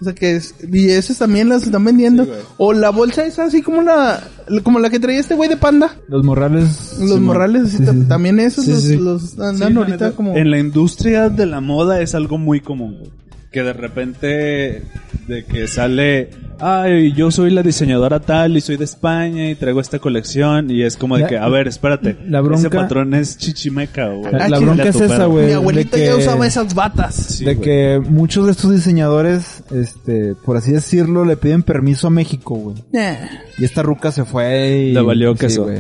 O 0.02 0.04
sea 0.06 0.14
que 0.14 0.36
es, 0.38 0.56
y 0.72 0.90
esas 0.90 1.18
también 1.18 1.50
las 1.50 1.64
están 1.64 1.84
vendiendo. 1.84 2.24
Sí, 2.26 2.32
o 2.58 2.72
la 2.74 2.90
bolsa 2.90 3.26
esa 3.26 3.44
así 3.44 3.62
como 3.62 3.82
la, 3.82 4.24
como 4.64 4.80
la 4.80 4.90
que 4.90 5.00
traía 5.00 5.20
este 5.20 5.36
güey 5.36 5.50
de 5.50 5.58
panda. 5.58 5.96
Los 6.08 6.24
morrales. 6.24 6.96
Los 7.00 7.20
morrales, 7.20 7.64
así 7.64 7.78
Sí, 7.78 7.86
ta- 7.86 7.92
sí. 7.94 8.06
también 8.08 8.40
esos 8.40 8.64
Sí, 8.66 8.72
los, 8.72 8.82
sí. 8.84 8.96
los 8.98 9.40
andan 9.40 9.76
ahorita 9.78 10.06
neta, 10.06 10.12
como... 10.16 10.38
En 10.38 10.52
la 10.52 10.58
industria 10.60 11.30
de 11.30 11.46
la 11.46 11.60
moda 11.60 12.02
es 12.02 12.16
algo 12.16 12.38
muy 12.38 12.62
común, 12.62 12.98
güey. 13.00 13.12
Que 13.52 13.64
de 13.64 13.74
repente, 13.74 14.84
de 15.30 15.46
que 15.46 15.68
sale, 15.68 16.30
ay, 16.60 17.14
yo 17.14 17.30
soy 17.32 17.52
la 17.52 17.62
diseñadora 17.64 18.20
tal 18.20 18.58
y 18.58 18.62
soy 18.62 18.78
de 18.78 18.84
España 18.86 19.50
y 19.50 19.56
traigo 19.56 19.80
esta 19.80 20.00
colección 20.00 20.70
y 20.72 20.82
es 20.84 20.98
como 20.98 21.16
de 21.16 21.22
La- 21.24 21.28
que, 21.30 21.38
a 21.38 21.48
ver, 21.48 21.68
espérate, 21.68 22.18
la 22.28 22.42
bronca- 22.42 22.68
ese 22.68 22.70
patrón 22.72 23.14
es 23.14 23.38
chichimeca, 23.38 24.08
güey. 24.10 24.32
La, 24.32 24.46
Ah, 24.46 24.50
la 24.50 24.58
que- 24.60 24.66
bronca 24.66 24.90
es 24.90 24.96
esa, 25.00 25.26
güey. 25.26 25.44
Mi 25.46 25.50
de 25.52 25.56
abuelita 25.56 25.98
ya 25.98 26.04
que- 26.06 26.14
usaba 26.16 26.48
esas 26.48 26.74
batas. 26.76 27.16
Sí, 27.16 27.46
de 27.46 27.60
que 27.60 28.02
muchos 28.10 28.46
de 28.48 28.52
estos 28.52 28.72
diseñadores, 28.74 29.64
este, 29.72 30.34
por 30.44 30.58
así 30.58 30.72
decirlo, 30.72 31.24
le 31.26 31.38
piden 31.38 31.64
permiso 31.64 32.08
a 32.08 32.10
México, 32.10 32.56
güey. 32.56 32.78
Nah. 32.92 33.14
Y 33.58 33.66
esta 33.66 33.84
ruca 33.84 34.12
se 34.12 34.26
fue 34.26 34.88
y... 34.90 34.92
Le 34.94 35.02
valió 35.02 35.34
sí, 35.34 35.40
queso. 35.40 35.64
güey. 35.66 35.80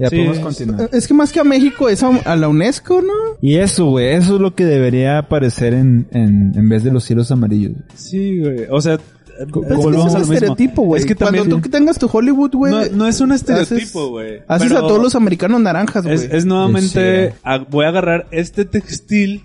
Ya 0.00 0.08
Sí, 0.08 0.16
podemos 0.16 0.38
es- 0.38 0.42
continuar. 0.42 0.90
Es 0.92 1.06
que 1.06 1.14
más 1.14 1.30
que 1.32 1.40
a 1.40 1.44
México 1.44 1.88
es 1.88 2.02
a, 2.02 2.08
a 2.08 2.36
la 2.36 2.48
UNESCO, 2.48 3.02
¿no? 3.02 3.12
Y 3.42 3.56
eso, 3.56 3.86
güey, 3.86 4.14
eso 4.14 4.36
es 4.36 4.40
lo 4.40 4.54
que 4.54 4.64
debería 4.64 5.18
aparecer 5.18 5.74
en, 5.74 6.08
en, 6.12 6.52
en 6.56 6.68
vez 6.68 6.82
de 6.84 6.90
los 6.90 7.04
cielos 7.04 7.30
amarillos. 7.30 7.72
Sí, 7.94 8.38
güey. 8.40 8.66
O 8.70 8.80
sea, 8.80 8.94
es 8.94 9.46
que 9.52 10.22
estereotipo, 10.22 10.82
güey. 10.82 11.00
Es 11.00 11.06
que 11.06 11.14
Cuando 11.14 11.38
también 11.38 11.62
tú 11.62 11.68
tengas 11.70 11.98
tu 11.98 12.08
Hollywood, 12.12 12.52
güey. 12.54 12.72
no, 12.72 12.96
no 12.96 13.06
es 13.06 13.20
un 13.20 13.32
estereotipo, 13.32 13.76
haces- 13.76 14.10
güey. 14.10 14.42
Haces 14.48 14.68
pero 14.68 14.78
a 14.84 14.88
todos 14.88 15.02
los 15.02 15.14
americanos 15.14 15.60
naranjas, 15.60 16.04
güey. 16.04 16.14
Es, 16.14 16.24
es 16.24 16.46
nuevamente, 16.46 17.30
Sí. 17.30 17.36
a- 17.42 17.58
voy 17.58 17.84
a 17.84 17.88
agarrar 17.88 18.26
este 18.30 18.64
textil 18.64 19.44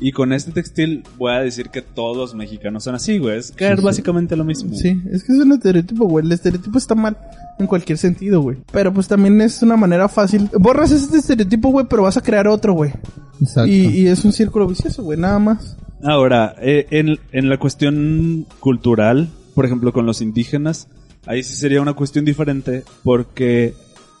y 0.00 0.12
con 0.12 0.32
este 0.32 0.52
textil 0.52 1.04
voy 1.16 1.32
a 1.32 1.40
decir 1.40 1.70
que 1.70 1.82
todos 1.82 2.16
los 2.16 2.34
mexicanos 2.34 2.84
son 2.84 2.94
así, 2.94 3.18
güey. 3.18 3.38
Es 3.38 3.52
caer 3.52 3.80
básicamente 3.80 4.36
lo 4.36 4.44
mismo. 4.44 4.74
Sí, 4.74 5.00
es 5.10 5.24
que 5.24 5.32
es 5.32 5.38
un 5.38 5.52
estereotipo, 5.52 6.06
güey. 6.06 6.24
El 6.24 6.32
estereotipo 6.32 6.78
está 6.78 6.94
mal 6.94 7.16
en 7.58 7.66
cualquier 7.66 7.98
sentido, 7.98 8.40
güey. 8.40 8.58
Pero 8.72 8.92
pues 8.92 9.08
también 9.08 9.40
es 9.40 9.62
una 9.62 9.76
manera 9.76 10.08
fácil. 10.08 10.50
Borras 10.58 10.92
este 10.92 11.18
estereotipo, 11.18 11.70
güey, 11.70 11.86
pero 11.88 12.02
vas 12.02 12.16
a 12.16 12.22
crear 12.22 12.46
otro, 12.46 12.74
güey. 12.74 12.92
Exacto. 13.40 13.70
Y, 13.70 13.86
y 13.86 14.06
es 14.06 14.24
un 14.24 14.32
círculo 14.32 14.66
vicioso, 14.66 15.02
güey, 15.02 15.18
nada 15.18 15.38
más. 15.38 15.76
Ahora, 16.02 16.54
eh, 16.60 16.86
en, 16.90 17.18
en 17.32 17.48
la 17.48 17.58
cuestión 17.58 18.46
cultural, 18.60 19.30
por 19.54 19.64
ejemplo, 19.64 19.92
con 19.92 20.04
los 20.04 20.20
indígenas, 20.20 20.88
ahí 21.24 21.42
sí 21.42 21.54
sería 21.54 21.80
una 21.80 21.94
cuestión 21.94 22.24
diferente 22.24 22.84
porque 23.02 23.74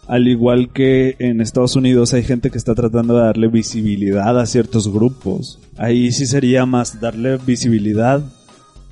al 0.08 0.28
igual 0.28 0.70
que 0.72 1.16
en 1.18 1.40
Estados 1.40 1.76
Unidos 1.76 2.14
hay 2.14 2.22
gente 2.22 2.50
que 2.50 2.58
está 2.58 2.74
tratando 2.74 3.16
de 3.16 3.24
darle 3.24 3.48
visibilidad 3.48 4.38
a 4.38 4.46
ciertos 4.46 4.92
grupos. 4.92 5.58
Ahí 5.76 6.12
sí 6.12 6.26
sería 6.26 6.66
más 6.66 7.00
darle 7.00 7.38
visibilidad 7.38 8.22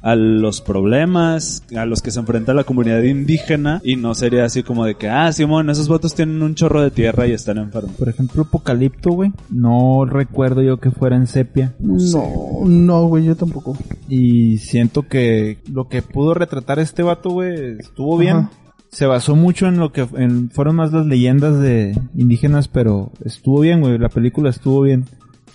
a 0.04 0.16
los 0.16 0.60
problemas 0.60 1.62
a 1.74 1.86
los 1.86 2.02
que 2.02 2.10
se 2.10 2.20
enfrenta 2.20 2.52
la 2.52 2.64
comunidad 2.64 3.02
indígena 3.02 3.80
y 3.82 3.96
no 3.96 4.14
sería 4.14 4.44
así 4.44 4.62
como 4.62 4.84
de 4.84 4.96
que, 4.96 5.08
ah, 5.08 5.32
Simón, 5.32 5.70
esos 5.70 5.88
votos 5.88 6.14
tienen 6.14 6.42
un 6.42 6.54
chorro 6.54 6.82
de 6.82 6.90
tierra 6.90 7.26
y 7.26 7.32
están 7.32 7.56
enfermos. 7.56 7.96
Por 7.96 8.10
ejemplo, 8.10 8.42
Apocalipto, 8.42 9.12
güey. 9.12 9.32
No 9.48 10.04
recuerdo 10.04 10.60
yo 10.60 10.76
que 10.76 10.90
fuera 10.90 11.16
en 11.16 11.26
sepia. 11.26 11.72
No, 11.78 12.66
no, 12.66 13.06
güey, 13.06 13.24
yo 13.24 13.34
tampoco. 13.34 13.78
Y 14.06 14.58
siento 14.58 15.08
que 15.08 15.56
lo 15.72 15.88
que 15.88 16.02
pudo 16.02 16.34
retratar 16.34 16.78
este 16.80 17.02
vato, 17.02 17.30
güey, 17.30 17.78
estuvo 17.78 18.18
bien. 18.18 18.48
Se 18.94 19.06
basó 19.06 19.34
mucho 19.36 19.66
en 19.66 19.78
lo 19.78 19.92
que 19.92 20.06
en- 20.16 20.50
fueron 20.50 20.76
más 20.76 20.92
las 20.92 21.06
leyendas 21.06 21.60
de 21.60 21.98
indígenas, 22.14 22.68
pero 22.68 23.10
estuvo 23.24 23.60
bien, 23.60 23.80
güey. 23.80 23.98
La 23.98 24.08
película 24.08 24.50
estuvo 24.50 24.82
bien. 24.82 25.04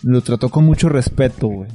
Lo 0.03 0.21
trató 0.21 0.49
con 0.49 0.65
mucho 0.65 0.89
respeto, 0.89 1.47
güey. 1.47 1.69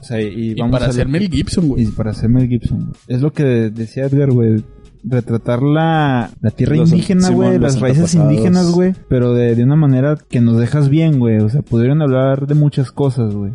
O 0.00 0.04
sea, 0.04 0.20
y, 0.20 0.50
Y 0.50 0.54
vamos 0.54 0.72
para 0.72 0.86
a 0.86 0.88
hacer 0.90 1.08
Mel 1.08 1.28
Gibson, 1.30 1.64
Y 1.64 1.68
güey. 1.68 1.86
para 1.86 2.12
ser 2.14 2.28
Mel 2.28 2.48
Gibson. 2.48 2.92
Es 3.08 3.20
lo 3.22 3.32
que 3.32 3.44
decía 3.70 4.04
Edgar, 4.06 4.30
güey. 4.30 4.62
Retratar 5.04 5.62
la, 5.62 6.30
la 6.40 6.50
tierra 6.50 6.76
Los- 6.76 6.90
indígena, 6.90 7.30
güey. 7.30 7.58
Las 7.58 7.80
raíces 7.80 8.14
indígenas, 8.14 8.70
güey. 8.70 8.92
Pero 9.08 9.32
de, 9.32 9.54
de 9.54 9.64
una 9.64 9.76
manera 9.76 10.16
que 10.28 10.40
nos 10.40 10.58
dejas 10.58 10.88
bien, 10.88 11.18
güey. 11.18 11.38
O 11.38 11.48
sea, 11.48 11.62
pudieron 11.62 12.02
hablar 12.02 12.46
de 12.46 12.54
muchas 12.54 12.92
cosas, 12.92 13.34
güey. 13.34 13.52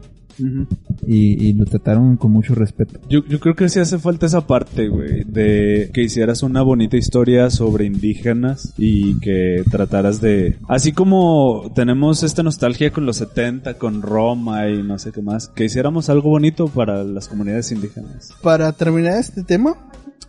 Y, 1.05 1.47
y 1.49 1.53
lo 1.53 1.65
trataron 1.65 2.17
con 2.17 2.31
mucho 2.31 2.55
respeto. 2.55 2.99
Yo, 3.09 3.25
yo 3.27 3.39
creo 3.39 3.55
que 3.55 3.69
sí 3.69 3.79
hace 3.79 3.99
falta 3.99 4.25
esa 4.25 4.47
parte, 4.47 4.87
güey, 4.87 5.23
de 5.25 5.89
que 5.93 6.03
hicieras 6.03 6.43
una 6.43 6.61
bonita 6.61 6.97
historia 6.97 7.49
sobre 7.49 7.85
indígenas 7.85 8.73
y 8.77 9.19
que 9.19 9.63
trataras 9.69 10.21
de... 10.21 10.57
Así 10.67 10.91
como 10.93 11.71
tenemos 11.75 12.23
esta 12.23 12.43
nostalgia 12.43 12.91
con 12.91 13.05
los 13.05 13.17
70, 13.17 13.75
con 13.75 14.01
Roma 14.01 14.69
y 14.69 14.81
no 14.83 14.97
sé 14.99 15.11
qué 15.11 15.21
más, 15.21 15.47
que 15.49 15.65
hiciéramos 15.65 16.09
algo 16.09 16.29
bonito 16.29 16.67
para 16.67 17.03
las 17.03 17.27
comunidades 17.27 17.71
indígenas. 17.71 18.33
Para 18.41 18.71
terminar 18.71 19.17
este 19.19 19.43
tema, 19.43 19.75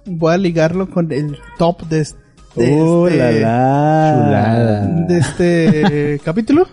voy 0.06 0.34
a 0.34 0.38
ligarlo 0.38 0.90
con 0.90 1.12
el 1.12 1.36
top 1.58 1.86
de, 1.88 2.00
este- 2.00 2.18
de 2.56 2.72
¡Oh, 2.80 3.08
este, 3.08 3.18
la, 3.18 3.30
la! 3.32 4.14
Chulada. 4.24 4.86
de 5.08 5.18
este 5.18 6.20
capítulo. 6.24 6.66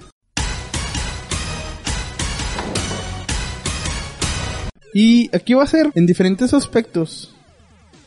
Y 4.94 5.34
aquí 5.36 5.54
va 5.54 5.64
a 5.64 5.68
ser 5.68 5.92
en 5.96 6.06
diferentes 6.06 6.54
aspectos 6.54 7.34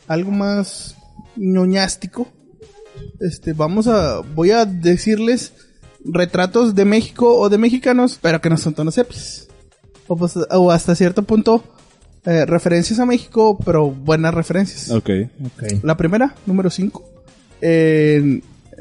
algo 0.07 0.31
más 0.31 0.95
ñoñástico. 1.35 2.27
Este, 3.19 3.53
vamos 3.53 3.87
a, 3.87 4.19
voy 4.19 4.51
a 4.51 4.65
decirles 4.65 5.53
retratos 6.03 6.75
de 6.75 6.85
México 6.85 7.35
o 7.37 7.49
de 7.49 7.57
mexicanos, 7.57 8.19
pero 8.21 8.41
que 8.41 8.49
no 8.49 8.57
son 8.57 8.73
tan 8.73 8.91
sepis. 8.91 9.47
O, 10.07 10.15
pues, 10.15 10.37
o 10.37 10.71
hasta 10.71 10.95
cierto 10.95 11.23
punto 11.23 11.63
eh, 12.25 12.45
referencias 12.45 12.99
a 12.99 13.05
México, 13.05 13.57
pero 13.63 13.89
buenas 13.89 14.33
referencias. 14.33 14.91
Ok. 14.91 15.09
La 15.83 15.97
primera, 15.97 16.35
número 16.45 16.69
5. 16.69 17.03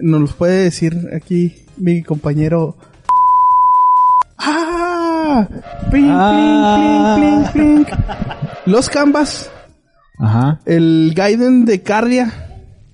nos 0.00 0.20
los 0.20 0.32
puede 0.34 0.64
decir 0.64 1.08
aquí 1.14 1.56
mi 1.76 2.02
compañero. 2.02 2.76
¡Ah! 4.38 4.93
Ah. 5.26 5.48
plink, 5.90 7.18
plink, 7.18 7.52
plink, 7.52 7.86
plink. 7.86 7.88
Los 8.66 8.88
Canvas, 8.88 9.50
Ajá, 10.18 10.60
el 10.66 11.12
Gaiden 11.14 11.64
de 11.64 11.82
Cardia, 11.82 12.32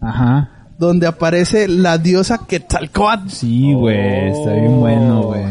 ajá. 0.00 0.50
donde 0.78 1.06
aparece 1.06 1.68
la 1.68 1.98
diosa 1.98 2.40
Quetzalcoatl. 2.46 3.28
Sí, 3.28 3.72
güey, 3.72 4.30
está 4.30 4.52
bien 4.52 4.78
bueno, 4.80 5.22
güey. 5.22 5.44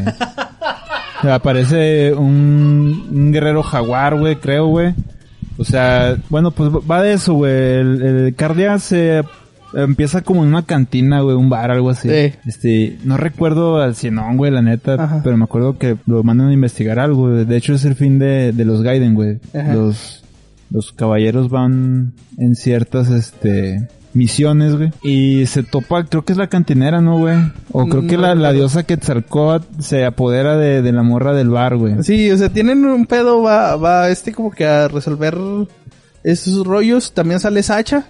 O 1.20 1.22
sea, 1.22 1.36
Aparece 1.36 2.14
un, 2.14 3.08
un 3.12 3.32
guerrero 3.34 3.62
jaguar, 3.62 4.18
güey, 4.18 4.38
creo, 4.38 4.68
güey. 4.68 4.94
O 5.58 5.66
sea, 5.66 6.16
bueno, 6.30 6.52
pues 6.52 6.70
va 6.72 7.02
de 7.02 7.14
eso, 7.14 7.34
güey. 7.34 7.52
El, 7.52 8.02
el 8.02 8.36
Cardia 8.36 8.80
se 8.80 9.24
empieza 9.74 10.22
como 10.22 10.44
en 10.44 10.50
una 10.50 10.64
cantina, 10.66 11.22
güey, 11.22 11.36
un 11.36 11.50
bar, 11.50 11.72
algo 11.72 11.90
así. 11.90 12.10
Sí. 12.10 12.34
Este, 12.46 12.98
no 13.04 13.18
recuerdo 13.18 13.82
al 13.82 13.96
cienón, 13.96 14.38
güey, 14.38 14.52
la 14.52 14.62
neta, 14.62 14.96
Ajá. 14.96 15.22
pero 15.24 15.38
me 15.38 15.44
acuerdo 15.44 15.78
que 15.78 15.98
lo 16.06 16.24
mandan 16.24 16.50
a 16.50 16.54
investigar 16.54 17.00
algo, 17.00 17.30
güey. 17.30 17.46
De 17.46 17.58
hecho, 17.58 17.74
es 17.74 17.86
el 17.86 17.96
fin 17.96 18.20
de, 18.20 18.52
de 18.52 18.66
los 18.66 18.82
Gaiden, 18.82 19.14
güey. 19.16 19.40
Ajá. 19.54 19.74
Los, 19.74 20.24
los 20.72 20.92
caballeros 20.92 21.50
van 21.50 22.14
en 22.38 22.56
ciertas, 22.56 23.10
este, 23.10 23.88
misiones, 24.14 24.76
güey. 24.76 24.92
Y 25.04 25.46
se 25.46 25.64
topa, 25.64 26.04
creo 26.06 26.26
que 26.26 26.34
es 26.34 26.38
la 26.38 26.48
cantinera, 26.48 27.02
¿no, 27.02 27.20
güey? 27.20 27.38
O 27.72 27.86
creo 27.88 28.08
que 28.08 28.16
No 28.16 28.24
la, 28.24 28.36
la 28.36 28.52
diosa 28.54 28.84
Quetzalcóatl 28.84 29.82
se 29.82 30.06
apodera 30.06 30.58
de, 30.58 30.82
de 30.82 30.92
la 30.92 31.04
morra 31.04 31.34
del 31.34 31.50
bar, 31.50 31.78
güey. 31.78 32.04
Sí, 32.04 32.30
o 32.32 32.38
sea, 32.38 32.50
tienen 32.50 32.86
un 32.86 33.06
pedo, 33.06 33.42
va, 33.42 33.76
va 33.76 34.10
este 34.10 34.34
como 34.34 34.52
que 34.52 34.66
a 34.66 34.88
resolver 34.88 35.38
esos 36.24 36.66
rollos. 36.66 37.14
También 37.14 37.40
sale 37.40 37.64
Sacha. 37.64 38.06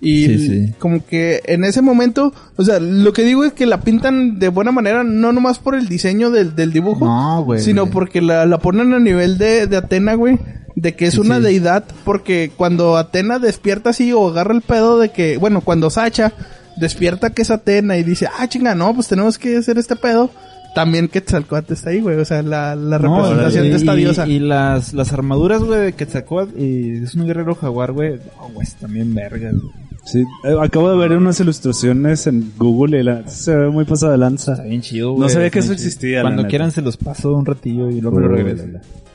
Y 0.00 0.26
Sí, 0.26 0.38
sí. 0.46 0.72
como 0.78 1.04
que 1.06 1.40
en 1.46 1.64
ese 1.64 1.80
momento, 1.82 2.32
o 2.56 2.64
sea, 2.64 2.78
lo 2.80 3.12
que 3.12 3.22
digo 3.24 3.44
es 3.44 3.52
que 3.54 3.64
la 3.66 3.80
pintan 3.80 4.38
de 4.38 4.48
buena 4.48 4.70
manera, 4.72 5.04
no 5.04 5.32
nomás 5.32 5.58
por 5.58 5.74
el 5.74 5.88
diseño 5.88 6.30
del, 6.30 6.54
del 6.54 6.72
dibujo, 6.72 7.04
No, 7.06 7.42
güey. 7.44 7.60
sino 7.60 7.86
porque 7.90 8.20
la, 8.20 8.44
la 8.46 8.58
ponen 8.58 8.92
a 8.92 8.98
nivel 8.98 9.38
de, 9.38 9.66
de 9.66 9.76
Atena, 9.76 10.14
güey. 10.14 10.38
De 10.74 10.94
que 10.94 11.06
es 11.06 11.14
Sí, 11.14 11.20
una 11.20 11.40
deidad, 11.40 11.84
porque 12.04 12.50
cuando 12.54 12.98
Atena 12.98 13.38
despierta 13.38 13.90
así 13.90 14.12
o 14.12 14.28
agarra 14.28 14.54
el 14.54 14.60
pedo 14.60 14.98
de 14.98 15.08
que, 15.08 15.38
bueno, 15.38 15.62
cuando 15.62 15.88
Sacha 15.88 16.34
despierta 16.76 17.30
que 17.30 17.40
es 17.40 17.50
Atena 17.50 17.96
y 17.96 18.02
dice, 18.02 18.28
ah, 18.38 18.46
chinga, 18.46 18.74
no, 18.74 18.94
pues 18.94 19.08
tenemos 19.08 19.38
que 19.38 19.56
hacer 19.56 19.78
este 19.78 19.96
pedo. 19.96 20.30
También 20.74 21.08
Quetzalcóatl 21.08 21.72
está 21.72 21.88
ahí, 21.88 22.00
güey. 22.02 22.18
O 22.18 22.24
sea, 22.26 22.42
la, 22.42 22.76
la 22.76 22.98
No, 22.98 23.16
representación 23.22 23.64
y- 23.64 23.68
de 23.70 23.76
esta 23.76 23.94
diosa. 23.94 24.26
Y 24.28 24.38
las, 24.40 24.92
las 24.92 25.10
armaduras, 25.14 25.62
güey, 25.62 25.80
de 25.80 25.92
Quetzalcóatl 25.94 26.60
y 26.60 27.02
es 27.02 27.14
un 27.14 27.26
guerrero 27.26 27.54
jaguar, 27.54 27.92
güey. 27.92 28.16
No, 28.36 28.50
güey, 28.52 28.68
también 28.78 29.14
vergas, 29.14 29.54
güey. 29.54 29.72
Sí, 30.06 30.20
eh, 30.44 30.56
acabo 30.62 30.90
de 30.90 30.96
ver 30.96 31.12
unas 31.16 31.38
ilustraciones 31.40 32.26
en 32.28 32.52
Google 32.56 33.00
y 33.00 33.02
la, 33.02 33.26
se 33.28 33.54
ve 33.56 33.68
muy 33.70 33.84
pasada 33.84 34.12
de 34.12 34.18
lanza. 34.18 34.52
Está 34.52 34.64
bien 34.64 34.80
chido, 34.80 35.10
güey. 35.12 35.20
No 35.22 35.28
sabía 35.28 35.50
que 35.50 35.58
eso 35.58 35.74
chido. 35.74 35.74
existía, 35.74 36.22
Cuando 36.22 36.46
quieran 36.46 36.70
se 36.70 36.80
los 36.80 36.96
paso 36.96 37.34
un 37.34 37.44
ratillo 37.44 37.90
y 37.90 38.00
luego 38.00 38.20
lo 38.20 38.28
regreso. 38.28 38.64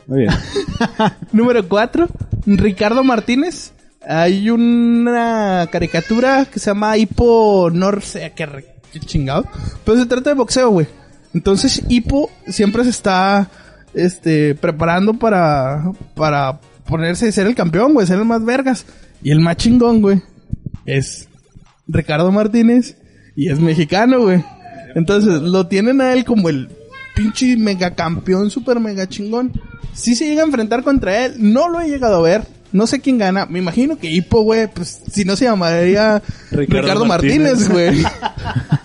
Muy 0.07 0.19
bien. 0.19 0.31
Número 1.31 1.67
4, 1.67 2.07
Ricardo 2.45 3.03
Martínez. 3.03 3.71
Hay 4.05 4.49
una 4.49 5.67
caricatura 5.71 6.45
que 6.45 6.59
se 6.59 6.71
llama 6.71 6.97
Hipo, 6.97 7.69
no 7.71 7.91
sé 8.01 8.33
qué, 8.35 8.45
re- 8.47 8.65
qué 8.91 8.99
chingado. 8.99 9.45
Pero 9.85 9.97
se 9.99 10.05
trata 10.07 10.31
de 10.31 10.35
boxeo, 10.35 10.71
güey. 10.71 10.87
Entonces 11.33 11.83
Hipo 11.87 12.29
siempre 12.47 12.83
se 12.83 12.89
está 12.89 13.49
este 13.93 14.55
preparando 14.55 15.13
para 15.13 15.91
para 16.15 16.59
ponerse 16.85 17.27
a 17.27 17.31
ser 17.31 17.47
el 17.47 17.55
campeón, 17.55 17.93
güey, 17.93 18.07
ser 18.07 18.19
el 18.19 18.25
más 18.25 18.43
vergas. 18.43 18.85
Y 19.23 19.29
el 19.31 19.39
más 19.39 19.55
chingón, 19.57 20.01
güey, 20.01 20.19
es 20.85 21.27
Ricardo 21.87 22.31
Martínez 22.31 22.97
y 23.35 23.49
es 23.49 23.59
mexicano, 23.59 24.21
güey. 24.21 24.43
Entonces 24.95 25.41
lo 25.41 25.67
tienen 25.67 26.01
a 26.01 26.13
él 26.13 26.25
como 26.25 26.49
el 26.49 26.69
pinche 27.15 27.57
mega 27.57 27.95
campeón, 27.95 28.49
super 28.49 28.79
mega 28.79 29.07
chingón. 29.07 29.51
Si 29.93 30.15
se 30.15 30.25
llega 30.25 30.41
a 30.41 30.45
enfrentar 30.45 30.83
contra 30.83 31.25
él, 31.25 31.35
no 31.37 31.69
lo 31.69 31.81
he 31.81 31.89
llegado 31.89 32.17
a 32.17 32.21
ver. 32.21 32.43
No 32.71 32.87
sé 32.87 33.01
quién 33.01 33.17
gana. 33.17 33.45
Me 33.45 33.59
imagino 33.59 33.97
que 33.97 34.09
Hippo, 34.09 34.43
güey, 34.43 34.67
pues 34.67 35.01
si 35.11 35.25
no 35.25 35.35
se 35.35 35.45
llamaría 35.45 36.21
Ricardo, 36.51 36.81
Ricardo 36.81 37.05
Martínez, 37.05 37.69
güey. 37.69 38.03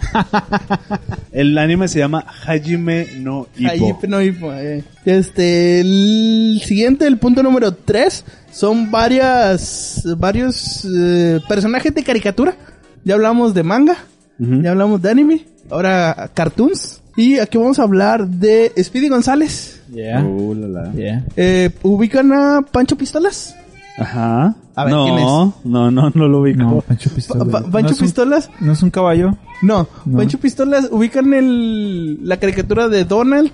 El 1.33 1.57
anime 1.59 1.89
se 1.89 1.99
llama 1.99 2.25
Hajime 2.47 3.07
no 3.19 3.47
Ippo. 3.57 4.01
no, 4.09 4.23
Hippo, 4.23 4.53
eh. 4.53 4.85
Este, 5.05 5.81
el 5.81 6.61
siguiente, 6.65 7.07
el 7.07 7.19
punto 7.19 7.43
número 7.43 7.73
3, 7.73 8.25
son 8.51 8.91
varias, 8.91 10.03
varios 10.17 10.87
eh, 10.87 11.41
personajes 11.49 11.95
de 11.95 12.03
caricatura. 12.03 12.57
Ya 13.05 13.15
hablamos 13.15 13.55
de 13.55 13.63
manga, 13.63 13.97
ya 14.39 14.71
hablamos 14.71 15.01
de 15.03 15.11
anime, 15.11 15.47
ahora 15.71 16.31
cartoons. 16.35 17.01
Y 17.17 17.39
aquí 17.39 17.57
vamos 17.57 17.79
a 17.79 17.83
hablar 17.83 18.27
de 18.27 18.73
Speedy 18.83 19.09
González. 19.09 19.81
Yeah. 19.95 20.23
Uh, 20.23 20.55
la, 20.55 20.69
la. 20.69 20.93
Yeah. 20.93 21.25
Eh, 21.37 21.71
¿Ubican 21.83 22.33
a 22.33 22.63
Pancho 22.63 22.97
Pistolas? 22.97 23.57
Ajá. 23.99 24.55
A 24.75 24.85
ver, 24.85 24.93
no, 24.93 25.05
¿quién 25.05 25.19
es? 25.19 25.25
no, 25.25 25.91
no, 25.91 26.11
no 26.15 26.29
lo 26.29 26.41
ubico. 26.43 26.59
No, 26.63 26.81
Pancho 26.83 27.09
Pa- 27.11 27.17
Pistola. 27.17 27.45
pa- 27.47 27.61
¿No 27.61 27.71
¿Pancho 27.71 27.95
un- 27.95 28.01
Pistolas? 28.01 28.51
¿No 28.61 28.73
es 28.73 28.83
un 28.83 28.91
caballo? 28.91 29.37
No, 29.63 29.89
No. 30.05 30.19
Pancho 30.19 30.39
Pistolas, 30.39 30.89
ubican 30.91 31.33
el, 31.33 32.27
la 32.29 32.37
caricatura 32.39 32.89
de 32.89 33.05
Donald, 33.05 33.53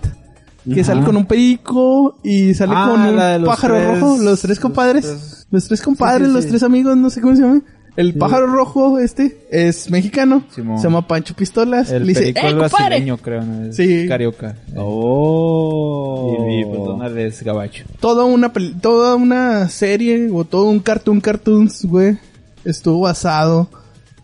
que 0.65 0.81
Ajá. 0.81 0.85
sale 0.93 1.05
con 1.05 1.17
un 1.17 1.27
perico 1.27 2.19
y 2.25 2.55
sale 2.55 2.73
Ah, 2.77 2.89
con 2.91 3.01
un 3.03 3.17
la 3.17 3.27
de 3.29 3.39
los 3.39 3.49
pájaro 3.49 3.75
tres- 3.75 4.01
rojo, 4.01 4.19
los 4.21 4.41
tres 4.41 4.51
los 4.57 4.59
compadres, 4.61 5.05
tres- 5.05 5.47
los 5.51 5.69
tres 5.69 5.83
compadres, 5.83 6.27
Sí, 6.27 6.31
sí, 6.31 6.35
los 6.35 6.45
sí. 6.45 6.51
tres 6.51 6.63
amigos, 6.65 6.97
no 6.97 7.11
sé 7.11 7.21
cómo 7.21 7.37
se 7.37 7.43
llama. 7.43 7.61
El 7.95 8.15
pájaro 8.15 8.47
rojo 8.47 8.99
este 8.99 9.37
es 9.51 9.91
mexicano, 9.91 10.45
Simón. 10.55 10.79
se 10.79 10.85
llama 10.85 11.07
Pancho 11.07 11.35
Pistolas, 11.35 11.91
El 11.93 12.03
le 12.07 12.09
dice, 12.09 12.29
"Eh, 12.31 12.35
es 12.35 12.41
compadre". 12.55 12.69
brasileño, 12.87 13.17
creo, 13.19 13.43
¿no? 13.43 13.67
Es 13.67 13.77
Sí. 13.77 14.07
carioca. 14.09 14.57
Oh. 14.77 16.37
Y, 16.49 16.61
y, 16.61 16.65
pues 16.65 17.17
es 17.17 17.43
gabacho. 17.43 17.85
toda 18.01 18.25
una 18.25 18.53
pel- 18.53 18.81
toda 18.81 19.15
una 19.17 19.69
serie 19.69 20.31
o 20.33 20.45
todo 20.45 20.65
un 20.71 20.81
cartoon 20.81 21.21
cartoons, 21.21 21.85
güey, 21.85 22.17
estuvo 22.65 23.01
basado 23.01 23.69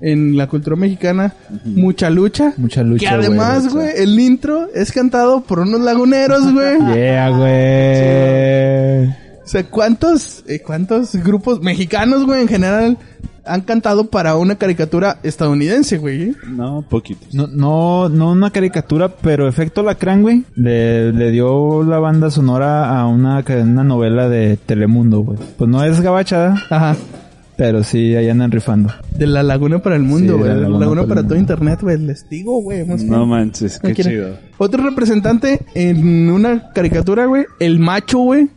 en 0.01 0.37
la 0.37 0.47
cultura 0.47 0.77
mexicana, 0.77 1.35
mucha 1.65 2.09
lucha, 2.09 2.55
Mucha 2.57 2.83
lucha, 2.85 3.09
que 3.11 3.15
además, 3.15 3.73
güey. 3.73 3.89
güey, 3.93 4.03
el 4.03 4.19
intro 4.21 4.69
es 4.75 4.93
cantado 4.93 5.41
por 5.43 5.59
unos 5.59 5.81
laguneros, 5.81 6.53
güey. 6.53 6.79
Yeah, 6.97 7.29
güey. 7.31 9.09
O 9.45 9.51
sea, 9.51 9.65
¿cuántos, 9.65 10.45
eh, 10.47 10.61
cuántos 10.61 11.15
grupos 11.17 11.61
mexicanos, 11.63 12.25
güey, 12.27 12.43
en 12.43 12.49
general 12.49 12.99
han 13.45 13.63
cantado 13.63 14.09
para 14.11 14.37
una 14.37 14.57
caricatura 14.57 15.19
estadounidense, 15.23 15.99
güey? 15.99 16.35
No, 16.49 16.83
poquitos. 16.89 17.35
No, 17.35 17.47
no, 17.49 18.09
no 18.09 18.33
una 18.33 18.51
caricatura, 18.51 19.09
pero 19.09 19.49
Efecto 19.49 19.83
Lacrán, 19.83 20.23
güey, 20.23 20.45
le, 20.55 21.13
le 21.13 21.31
dio 21.31 21.83
la 21.83 21.99
banda 21.99 22.31
sonora 22.31 22.99
a 22.99 23.07
una, 23.07 23.45
una 23.63 23.85
novela 23.85 24.29
de 24.29 24.57
Telemundo, 24.57 25.21
güey. 25.21 25.39
Pues 25.57 25.71
no 25.71 25.83
es 25.85 26.01
gabachada, 26.01 26.63
Ajá. 26.71 26.97
pero 27.57 27.83
sí, 27.83 28.15
ahí 28.15 28.29
andan 28.29 28.51
rifando. 28.51 28.93
De 29.17 29.27
la 29.27 29.43
laguna 29.43 29.81
para 29.81 29.97
el 29.97 30.03
mundo, 30.03 30.35
Sí, 30.35 30.39
güey. 30.39 30.51
de 30.51 30.55
la 30.55 30.61
la 30.63 30.69
laguna, 30.69 30.79
laguna 30.81 31.01
para 31.03 31.09
para 31.09 31.21
el 31.23 31.27
todo 31.27 31.39
internet, 31.39 31.79
güey. 31.83 31.99
Les 31.99 32.29
digo, 32.29 32.63
güey. 32.63 32.85
No 32.87 33.27
manches, 33.27 33.79
qué 33.81 33.89
no 33.89 33.95
chido. 33.95 34.37
Otro 34.59 34.83
representante 34.85 35.61
en 35.75 36.31
una 36.31 36.71
caricatura, 36.73 37.27
güey. 37.27 37.45
El 37.61 37.79
macho, 37.79 38.19
güey. 38.19 38.49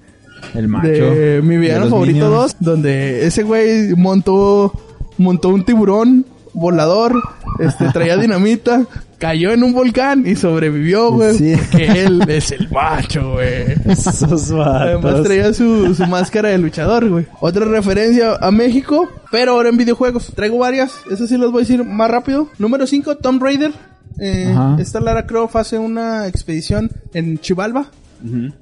El 0.54 0.68
macho. 0.68 0.88
de 0.88 1.42
mi 1.44 1.56
De 1.56 1.62
villano 1.62 1.82
los 1.82 1.90
favorito 1.90 2.26
Minions. 2.26 2.42
2, 2.44 2.56
donde 2.60 3.26
ese 3.26 3.44
güey 3.44 3.96
montó 3.96 4.74
montó 5.18 5.50
un 5.50 5.64
tiburón 5.66 6.26
volador, 6.54 7.14
este 7.60 7.86
traía 7.94 8.18
dinamita, 8.18 8.86
cayó 9.20 9.52
en 9.52 9.64
un 9.64 9.72
volcán 9.74 10.24
y 10.26 10.36
sobrevivió, 10.36 11.12
güey, 11.12 11.38
Sí. 11.38 11.54
porque 11.56 11.86
él 12.04 12.24
es 12.28 12.52
el 12.52 12.70
macho, 12.72 13.34
güey. 13.34 13.66
Esos 13.86 14.52
Además 14.52 15.22
traía 15.24 15.54
su, 15.54 15.94
su 15.96 16.06
máscara 16.08 16.50
de 16.50 16.58
luchador, 16.58 17.08
güey. 17.08 17.26
Otra 17.40 17.66
referencia 17.66 18.36
a 18.36 18.52
México, 18.52 19.08
pero 19.32 19.54
ahora 19.54 19.70
en 19.70 19.78
videojuegos. 19.78 20.34
Traigo 20.36 20.58
varias, 20.58 20.92
esas 21.12 21.30
sí 21.30 21.38
las 21.38 21.52
voy 21.52 21.60
a 21.62 21.66
decir 21.66 21.86
más 21.86 22.10
rápido. 22.12 22.50
Número 22.58 22.86
5, 22.88 23.18
Tomb 23.18 23.42
Raider. 23.42 23.72
Eh, 24.20 24.54
esta 24.78 25.00
Lara 25.00 25.26
Croft 25.26 25.56
hace 25.56 25.78
una 25.78 26.28
expedición 26.28 26.92
en 27.14 27.38
Chivalba. 27.40 27.88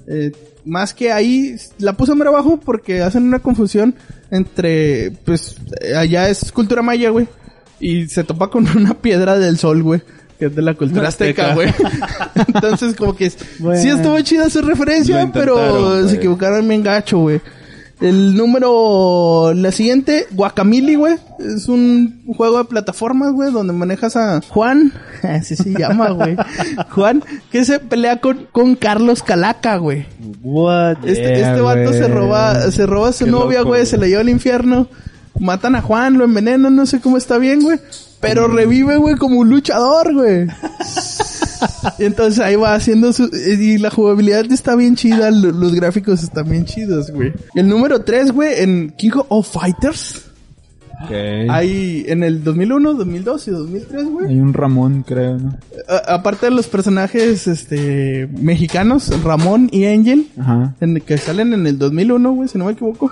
Eh, 0.07 0.31
más 0.65 0.93
que 0.93 1.11
ahí, 1.11 1.55
la 1.79 1.93
puse 1.93 2.15
más 2.15 2.27
abajo 2.27 2.59
porque 2.63 3.01
hacen 3.01 3.23
una 3.23 3.39
confusión 3.39 3.95
entre, 4.31 5.11
pues, 5.25 5.57
allá 5.95 6.29
es 6.29 6.51
cultura 6.51 6.81
maya, 6.81 7.09
güey. 7.09 7.27
Y 7.79 8.07
se 8.07 8.23
topa 8.23 8.49
con 8.49 8.67
una 8.77 8.93
piedra 8.93 9.37
del 9.37 9.57
sol, 9.57 9.83
güey. 9.83 10.01
Que 10.37 10.45
es 10.45 10.55
de 10.55 10.61
la 10.61 10.73
cultura 10.73 11.09
azteca, 11.09 11.53
güey. 11.53 11.69
Entonces, 12.47 12.95
como 12.95 13.13
que, 13.15 13.31
Bueno. 13.59 13.81
sí 13.81 13.89
estuvo 13.89 14.19
chida 14.21 14.49
su 14.49 14.61
referencia, 14.61 15.29
pero 15.33 16.07
se 16.07 16.15
equivocaron 16.15 16.65
bien 16.67 16.81
gacho, 16.83 17.19
güey. 17.19 17.41
El 18.01 18.37
número, 18.37 19.53
la 19.53 19.73
siguiente, 19.73 20.27
Guacamili, 20.31 20.95
güey. 20.95 21.15
Es 21.39 21.67
un 21.67 22.23
juego 22.37 22.59
de 22.59 22.65
plataformas, 22.65 23.33
güey, 23.33 23.51
donde 23.51 23.73
manejas 23.73 24.15
a 24.15 24.41
Juan, 24.47 24.93
así 25.23 25.57
se 25.57 25.71
llama, 25.77 26.11
güey. 26.11 26.37
Juan, 26.91 27.23
que 27.51 27.65
se 27.65 27.79
pelea 27.79 28.21
con, 28.21 28.47
con 28.53 28.75
Carlos 28.75 29.21
Calaca, 29.21 29.75
güey. 29.77 30.05
What? 30.41 31.05
Este, 31.05 31.39
Yeah, 31.39 31.49
este 31.51 31.61
vato 31.61 31.91
se 31.93 32.07
roba, 32.07 32.71
se 32.71 32.85
roba 32.85 33.09
a 33.09 33.13
su 33.13 33.25
Qué 33.25 33.31
novia, 33.31 33.61
güey, 33.61 33.85
se 33.85 33.97
la 33.97 34.07
lleva 34.07 34.21
al 34.21 34.29
infierno. 34.29 34.87
Matan 35.37 35.75
a 35.75 35.81
Juan, 35.81 36.17
lo 36.17 36.23
envenenan, 36.23 36.75
no 36.75 36.85
sé 36.85 37.01
cómo 37.01 37.17
está 37.17 37.37
bien, 37.37 37.61
güey. 37.61 37.79
Pero 38.21 38.47
revive, 38.47 38.97
güey, 38.97 39.15
como 39.15 39.39
un 39.39 39.49
luchador, 39.49 40.13
güey. 40.13 40.47
Y 41.97 42.03
entonces 42.05 42.39
ahí 42.39 42.55
va 42.55 42.73
haciendo 42.75 43.11
su... 43.13 43.29
Y 43.33 43.77
la 43.77 43.89
jugabilidad 43.89 44.51
está 44.51 44.75
bien 44.75 44.95
chida, 44.95 45.31
lo- 45.31 45.51
los 45.51 45.73
gráficos 45.73 46.23
están 46.23 46.49
bien 46.49 46.65
chidos, 46.65 47.11
güey. 47.11 47.33
El 47.55 47.67
número 47.67 48.01
3, 48.01 48.31
güey, 48.31 48.61
en 48.63 48.91
King 48.97 49.11
of 49.29 49.51
Fighters. 49.51 50.23
Ok. 51.01 51.11
Hay 51.49 52.03
en 52.09 52.23
el 52.23 52.43
2001, 52.43 52.93
2002 52.93 53.47
y 53.47 53.51
2003, 53.51 54.05
güey. 54.09 54.27
Hay 54.27 54.37
un 54.39 54.53
Ramón, 54.53 55.03
creo, 55.07 55.37
¿no? 55.37 55.57
A- 55.87 56.15
aparte 56.15 56.47
de 56.47 56.51
los 56.51 56.67
personajes 56.67 57.47
este 57.47 58.27
mexicanos, 58.37 59.09
Ramón 59.23 59.69
y 59.71 59.85
Angel, 59.85 60.27
Ajá. 60.37 60.75
en, 60.81 60.99
que 60.99 61.17
salen 61.17 61.53
en 61.53 61.67
el 61.67 61.77
2001, 61.77 62.31
güey, 62.33 62.49
si 62.49 62.57
no 62.57 62.65
me 62.65 62.73
equivoco. 62.73 63.11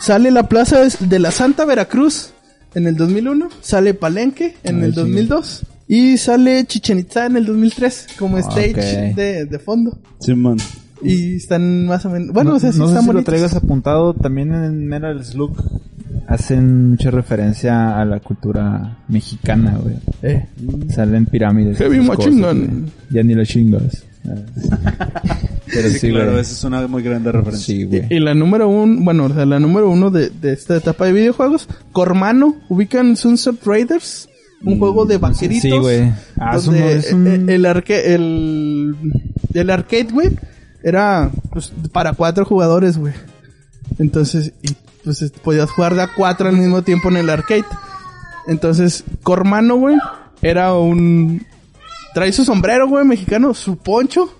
Sale 0.00 0.30
la 0.30 0.44
plaza 0.48 0.80
de- 0.84 0.94
de 1.08 1.18
la 1.18 1.32
Santa 1.32 1.64
Veracruz 1.64 2.30
en 2.76 2.86
el 2.86 2.96
2001. 2.96 3.48
Sale 3.60 3.92
Palenque 3.94 4.54
en 4.62 4.76
Ay, 4.78 4.84
el 4.84 4.90
sí. 4.94 5.00
2002. 5.00 5.62
Y 5.92 6.16
sale 6.18 6.64
Chichen 6.66 7.00
Itza 7.00 7.26
en 7.26 7.36
el 7.36 7.46
2003 7.46 8.06
como 8.16 8.38
stage 8.38 8.70
Ok. 9.10 9.16
de, 9.16 9.44
de 9.46 9.58
fondo. 9.58 9.98
Simón. 10.20 10.56
Y 11.02 11.34
están 11.36 11.86
más 11.86 12.04
o 12.04 12.10
menos... 12.10 12.32
Bueno, 12.32 12.50
no, 12.50 12.56
o 12.58 12.60
sea, 12.60 12.70
sí 12.70 12.78
no 12.78 12.84
sé 12.86 12.92
están 12.92 13.06
si 13.08 13.12
lo 13.12 13.24
traigas 13.24 13.54
apuntado. 13.56 14.14
También 14.14 14.52
en 14.54 14.86
Metal 14.86 15.24
Slug 15.24 15.56
hacen 16.28 16.90
mucha 16.90 17.10
referencia 17.10 17.98
a 18.00 18.04
la 18.04 18.20
cultura 18.20 18.98
mexicana, 19.08 19.78
güey. 19.82 19.96
Eh. 20.22 20.46
Salen 20.94 21.26
pirámides. 21.26 21.78
Heavy 21.78 22.06
güey. 22.06 22.68
Ya 23.10 23.22
ni 23.24 23.34
lo 23.34 23.44
chingas. 23.44 24.04
Pero 25.72 25.88
Sí, 25.88 25.98
sí, 25.98 26.10
claro, 26.10 26.30
güey. 26.32 26.40
esa 26.42 26.52
es 26.52 26.64
una 26.64 26.86
muy 26.86 27.02
grande 27.02 27.32
referencia. 27.32 27.66
Sí, 27.74 27.84
güey. 27.84 28.06
Y 28.10 28.20
la 28.20 28.34
número 28.34 28.68
uno, 28.68 29.02
bueno, 29.04 29.24
o 29.24 29.34
sea, 29.34 29.46
la 29.46 29.58
número 29.58 29.88
uno 29.90 30.10
de, 30.10 30.30
de 30.30 30.52
esta 30.52 30.76
etapa 30.76 31.06
de 31.06 31.12
videojuegos, 31.14 31.68
Cormano, 31.92 32.56
ubican 32.68 33.16
Sunset 33.16 33.56
Raiders, 33.64 34.28
un 34.64 34.78
juego 34.78 35.06
de 35.06 35.18
vaqueritos. 35.18 35.70
Mm, 35.70 35.72
Sí, 35.74 35.78
güey. 35.78 36.12
Ah, 36.38 36.56
eso 36.56 36.66
donde 36.66 36.80
no 36.80 36.86
es 36.90 37.12
un- 37.12 37.48
el, 37.48 37.64
arque- 37.64 38.02
el, 38.04 38.94
el 39.54 39.70
arcade, 39.70 40.08
güey, 40.12 40.30
era 40.82 41.30
pues, 41.50 41.72
para 41.92 42.12
cuatro 42.12 42.44
jugadores, 42.44 42.98
güey. 42.98 43.14
Entonces, 43.98 44.52
y, 44.62 44.74
pues 45.04 45.22
es- 45.22 45.30
podías 45.32 45.70
jugar 45.70 45.94
de 45.94 46.02
a 46.02 46.10
cuatro 46.14 46.48
al 46.48 46.56
mismo 46.56 46.82
tiempo 46.82 47.08
en 47.08 47.16
el 47.18 47.30
arcade. 47.30 47.64
Entonces, 48.46 49.04
Cormano, 49.22 49.76
güey, 49.76 49.96
era 50.42 50.74
un... 50.74 51.44
Trae 52.14 52.32
su 52.32 52.44
sombrero, 52.44 52.88
güey, 52.88 53.04
mexicano, 53.04 53.54
su 53.54 53.76
poncho, 53.76 54.34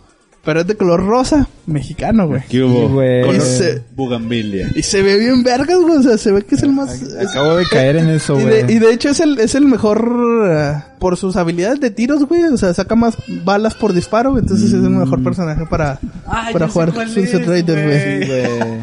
pero 0.45 0.61
es 0.61 0.67
de 0.67 0.75
color 0.77 1.05
rosa, 1.05 1.49
mexicano, 1.67 2.27
güey. 2.27 2.43
¿Qué 2.49 2.62
hubo? 2.62 2.87
Sí, 2.89 2.93
güey. 2.95 3.23
Color 3.23 3.83
Bugambilia. 3.95 4.71
Y 4.75 4.83
se 4.83 5.03
ve 5.03 5.19
bien 5.19 5.43
vergas, 5.43 5.79
güey. 5.79 5.99
O 5.99 6.03
sea, 6.03 6.17
se 6.19 6.33
ve 6.33 6.43
que 6.43 6.55
es 6.55 6.62
el 6.62 6.73
más... 6.73 7.01
es- 7.03 7.29
Acabo 7.31 7.57
de 7.57 7.67
caer 7.67 7.97
en 7.97 8.09
eso, 8.09 8.39
y, 8.39 8.43
güey. 8.43 8.62
de, 8.65 8.73
y 8.73 8.79
de 8.79 8.93
hecho 8.93 9.11
es 9.11 9.21
el, 9.21 9.39
es 9.39 9.55
el 9.55 9.67
mejor 9.67 10.47
eh, 10.49 10.75
por 10.99 11.17
sus 11.17 11.37
habilidades 11.37 11.81
de 11.81 11.91
tiros, 11.91 12.25
güey. 12.25 12.43
O 12.45 12.57
sea, 12.57 12.73
saca 12.75 12.95
más 12.95 13.17
balas 13.45 13.75
por 13.75 13.93
disparo. 13.93 14.39
Entonces 14.39 14.69
es 14.69 14.75
el 14.83 14.91
mejor 14.91 15.23
personaje 15.23 15.67
para, 15.67 15.99
Ah, 16.27 16.49
para 16.53 16.69
jugar 16.69 16.93
Sunset 17.09 17.43
es, 17.43 17.47
Raiders, 17.47 17.85
güey. 17.85 18.27
güey. 18.27 18.81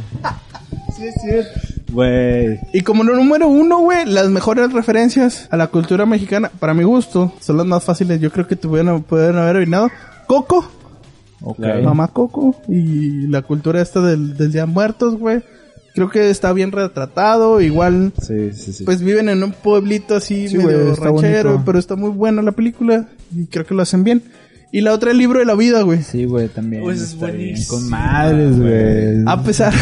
Sí, 0.96 1.02
güey. 1.28 1.44
Güey. 1.90 2.60
Y 2.74 2.82
como 2.82 3.04
lo 3.04 3.16
número 3.16 3.48
uno, 3.48 3.80
güey, 3.80 4.06
las 4.06 4.30
mejores 4.30 4.74
referencias 4.74 5.48
a 5.52 5.58
la 5.58 5.68
cultura 5.68 6.06
mexicana, 6.06 6.52
para 6.60 6.74
mi 6.74 6.84
gusto, 6.84 7.34
son 7.40 7.58
las 7.58 7.66
más 7.66 7.84
fáciles. 7.84 8.20
Yo 8.20 8.30
creo 8.32 8.46
que 8.46 8.56
tuvieron, 8.58 9.04
pueden 9.04 9.38
haber 9.38 9.56
originado. 9.56 9.90
Coco, 10.28 10.70
Ok. 11.42 11.58
Claro. 11.58 11.84
Mamá 11.84 12.08
Coco 12.10 12.56
y 12.68 13.28
la 13.28 13.42
cultura 13.44 13.82
esta 13.82 14.02
del, 14.02 14.36
del 14.38 14.52
Día 14.52 14.62
de 14.62 14.68
Muertos, 14.68 15.18
güey. 15.18 15.42
Creo 15.94 16.10
que 16.10 16.30
está 16.30 16.54
bien 16.54 16.72
retratado. 16.72 17.60
Igual 17.62 18.14
Sí, 18.22 18.52
sí, 18.54 18.72
sí. 18.74 18.84
pues 18.84 19.02
viven 19.02 19.30
en 19.30 19.44
un 19.44 19.52
pueblito 19.52 20.16
así 20.16 20.48
Sí, 20.48 20.58
medio 20.58 20.96
ranchero, 20.96 21.50
bonito. 21.52 21.64
pero 21.66 21.80
está 21.80 21.96
muy 21.96 22.12
buena 22.12 22.42
la 22.44 22.52
película 22.52 23.08
y 23.36 23.46
creo 23.48 23.66
que 23.66 23.74
lo 23.74 23.82
hacen 23.82 24.04
bien. 24.04 24.24
Y 24.70 24.82
la 24.82 24.92
otra 24.94 25.12
el 25.12 25.18
libro 25.18 25.40
de 25.40 25.46
la 25.46 25.56
vida, 25.56 25.82
güey. 25.84 26.04
Sí, 26.04 26.26
güey, 26.26 26.50
también. 26.50 26.84
Pues 26.84 27.02
es 27.02 27.16
buenísimo, 27.18 27.80
Con 27.80 27.90
madres, 27.90 28.60
güey. 28.60 29.24
A 29.26 29.42
pesar 29.42 29.74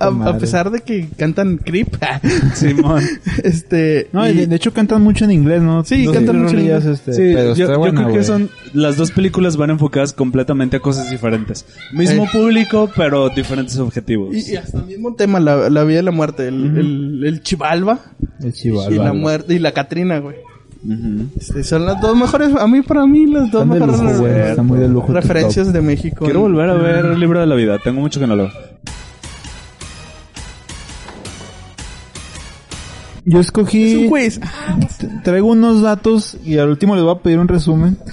a, 0.00 0.38
pesar 0.38 0.70
de 0.70 0.80
que 0.80 1.08
cantan 1.16 1.58
Creep, 1.58 1.94
Simón. 2.54 3.02
este 3.44 4.08
No, 4.12 4.28
y- 4.28 4.46
de, 4.46 4.56
hecho 4.56 4.72
cantan 4.72 5.02
mucho 5.02 5.24
en 5.26 5.30
inglés, 5.30 5.62
¿no? 5.62 5.84
Sí, 5.84 6.06
cantan 6.12 6.42
mucho 6.42 6.54
en 6.54 6.60
inglés. 6.62 6.84
Este, 6.86 7.12
Sí, 7.12 7.20
pero 7.34 7.54
yo, 7.54 7.64
está 7.64 7.74
yo 7.74 7.78
buena, 7.78 8.02
creo 8.04 8.16
que 8.16 8.24
son 8.24 8.50
las 8.74 8.96
dos 8.96 9.12
películas 9.12 9.56
van 9.56 9.70
enfocadas 9.70 10.12
completamente 10.12 10.78
a 10.78 10.80
cosas 10.80 11.08
diferentes. 11.08 11.64
Mismo 11.92 12.24
Eh. 12.24 12.28
público, 12.32 12.90
pero 12.96 13.28
diferentes 13.28 13.78
objetivos. 13.78 14.34
y, 14.34 14.52
y 14.52 14.56
hasta 14.56 14.78
el 14.78 14.86
mismo 14.86 15.14
tema, 15.14 15.38
la, 15.38 15.70
la 15.70 15.84
vida 15.84 16.00
y 16.00 16.02
la 16.02 16.10
muerte, 16.10 16.48
el, 16.48 16.76
el, 16.76 17.22
el 17.24 17.42
Chivalba 17.42 18.00
El 18.40 18.52
chival, 18.52 18.92
y 18.92 18.96
la 18.98 19.12
muerte 19.12 19.54
y 19.54 19.60
la 19.60 19.70
Catrina, 19.72 20.18
güey. 20.18 20.36
Ujú. 20.86 21.26
Este, 21.38 21.64
son 21.64 21.84
las 21.84 22.00
dos 22.00 22.16
mejores, 22.16 22.54
a 22.54 22.66
mí 22.68 22.80
para 22.82 23.06
mí 23.06 23.26
las 23.26 23.50
dos 23.50 23.62
Están 23.62 23.70
de 23.70 23.80
mejores 23.86 24.00
lujo, 24.02 24.18
güey, 24.20 24.32
re- 24.32 24.50
están 24.50 24.66
muy 24.66 24.78
de 24.78 24.88
lujo 24.88 25.12
referencias 25.12 25.72
de 25.72 25.80
México. 25.82 26.24
Quiero 26.24 26.40
volver 26.40 26.70
a 26.70 26.74
ver 26.74 27.04
el 27.06 27.18
libro 27.20 27.40
de 27.40 27.46
la 27.46 27.54
vida. 27.56 27.78
Tengo 27.82 28.00
mucho 28.00 28.20
que 28.20 28.26
no 28.26 28.36
lo 28.36 28.44
veo. 28.44 28.52
Yo 33.24 33.40
escogí... 33.40 33.92
Es 33.92 33.96
un 33.98 34.08
quiz. 34.08 34.40
Traigo 35.24 35.48
unos 35.48 35.82
datos 35.82 36.36
y 36.44 36.58
al 36.58 36.68
último 36.68 36.94
les 36.94 37.02
voy 37.02 37.14
a 37.16 37.18
pedir 37.18 37.38
un 37.38 37.48
resumen. 37.48 37.98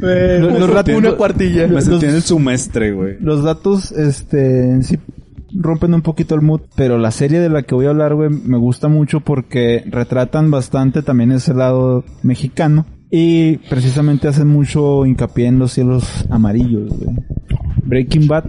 No. 0.00 0.08
Los- 0.08 0.58
los 0.60 0.74
datos- 0.74 0.94
una 0.96 1.12
cuartilla. 1.12 1.66
Me 1.68 1.82
sentí 1.82 2.06
en 2.06 2.14
el 2.14 2.22
semestre, 2.22 2.92
güey. 2.92 3.18
Los 3.20 3.44
datos, 3.44 3.92
este, 3.92 4.70
en 4.70 4.82
sí 4.82 4.98
rompen 5.54 5.94
un 5.94 6.02
poquito 6.02 6.34
el 6.34 6.42
mood, 6.42 6.62
pero 6.74 6.98
la 6.98 7.10
serie 7.10 7.40
de 7.40 7.48
la 7.48 7.62
que 7.62 7.74
voy 7.74 7.86
a 7.86 7.90
hablar, 7.90 8.14
güey, 8.14 8.30
me 8.30 8.58
gusta 8.58 8.88
mucho 8.88 9.20
porque 9.20 9.84
retratan 9.86 10.50
bastante 10.50 11.02
también 11.02 11.32
ese 11.32 11.54
lado 11.54 12.04
mexicano 12.22 12.86
y 13.10 13.56
precisamente 13.68 14.28
hacen 14.28 14.48
mucho 14.48 15.04
hincapié 15.04 15.46
en 15.46 15.58
los 15.58 15.72
cielos 15.72 16.24
amarillos, 16.30 16.88
güey. 16.96 17.16
Breaking 17.84 18.28
Bad, 18.28 18.44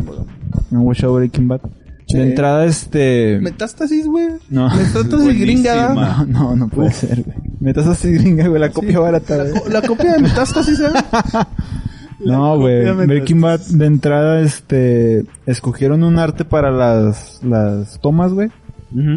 ¿no 0.70 0.82
watchado 0.82 1.16
Breaking 1.16 1.48
Bad? 1.48 1.62
De 2.08 2.24
entrada, 2.24 2.66
este... 2.66 3.40
Metástasis, 3.42 4.06
güey. 4.06 4.28
No. 4.50 4.70
Metástasis 4.70 5.40
gringa. 5.40 5.94
No, 5.94 6.26
no, 6.28 6.56
no 6.56 6.68
puede 6.68 6.92
ser, 6.92 7.24
güey. 7.24 7.38
Metas 7.60 7.88
así 7.88 8.12
gringa, 8.12 8.48
güey, 8.48 8.60
la 8.60 8.70
copia 8.70 9.00
barata, 9.00 9.38
güey. 9.38 9.72
La 9.72 9.82
copia 9.82 10.14
de 10.14 10.20
Metástasis, 10.20 10.80
¿eh? 10.80 10.90
No, 12.26 12.58
güey. 12.60 13.06
Breaking 13.06 13.42
Bad 13.42 13.60
de 13.60 13.86
entrada, 13.86 14.42
este, 14.42 15.26
escogieron 15.46 16.04
un 16.04 16.20
arte 16.20 16.46
para 16.46 16.72
las, 16.72 17.44
las 17.44 18.00
tomas, 18.00 18.34
güey. 18.34 18.50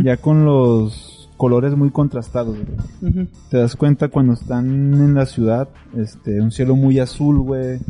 Ya 0.04 0.16
con 0.18 0.44
los 0.44 1.28
colores 1.36 1.74
muy 1.76 1.90
contrastados, 1.90 2.56
güey. 2.56 3.28
Te 3.50 3.58
das 3.58 3.74
cuenta 3.74 4.08
cuando 4.08 4.34
están 4.34 4.68
en 4.68 5.14
la 5.14 5.26
ciudad, 5.26 5.68
este, 5.96 6.40
un 6.40 6.52
cielo 6.52 6.76
muy 6.76 7.00
azul, 7.00 7.40
güey. 7.40 7.80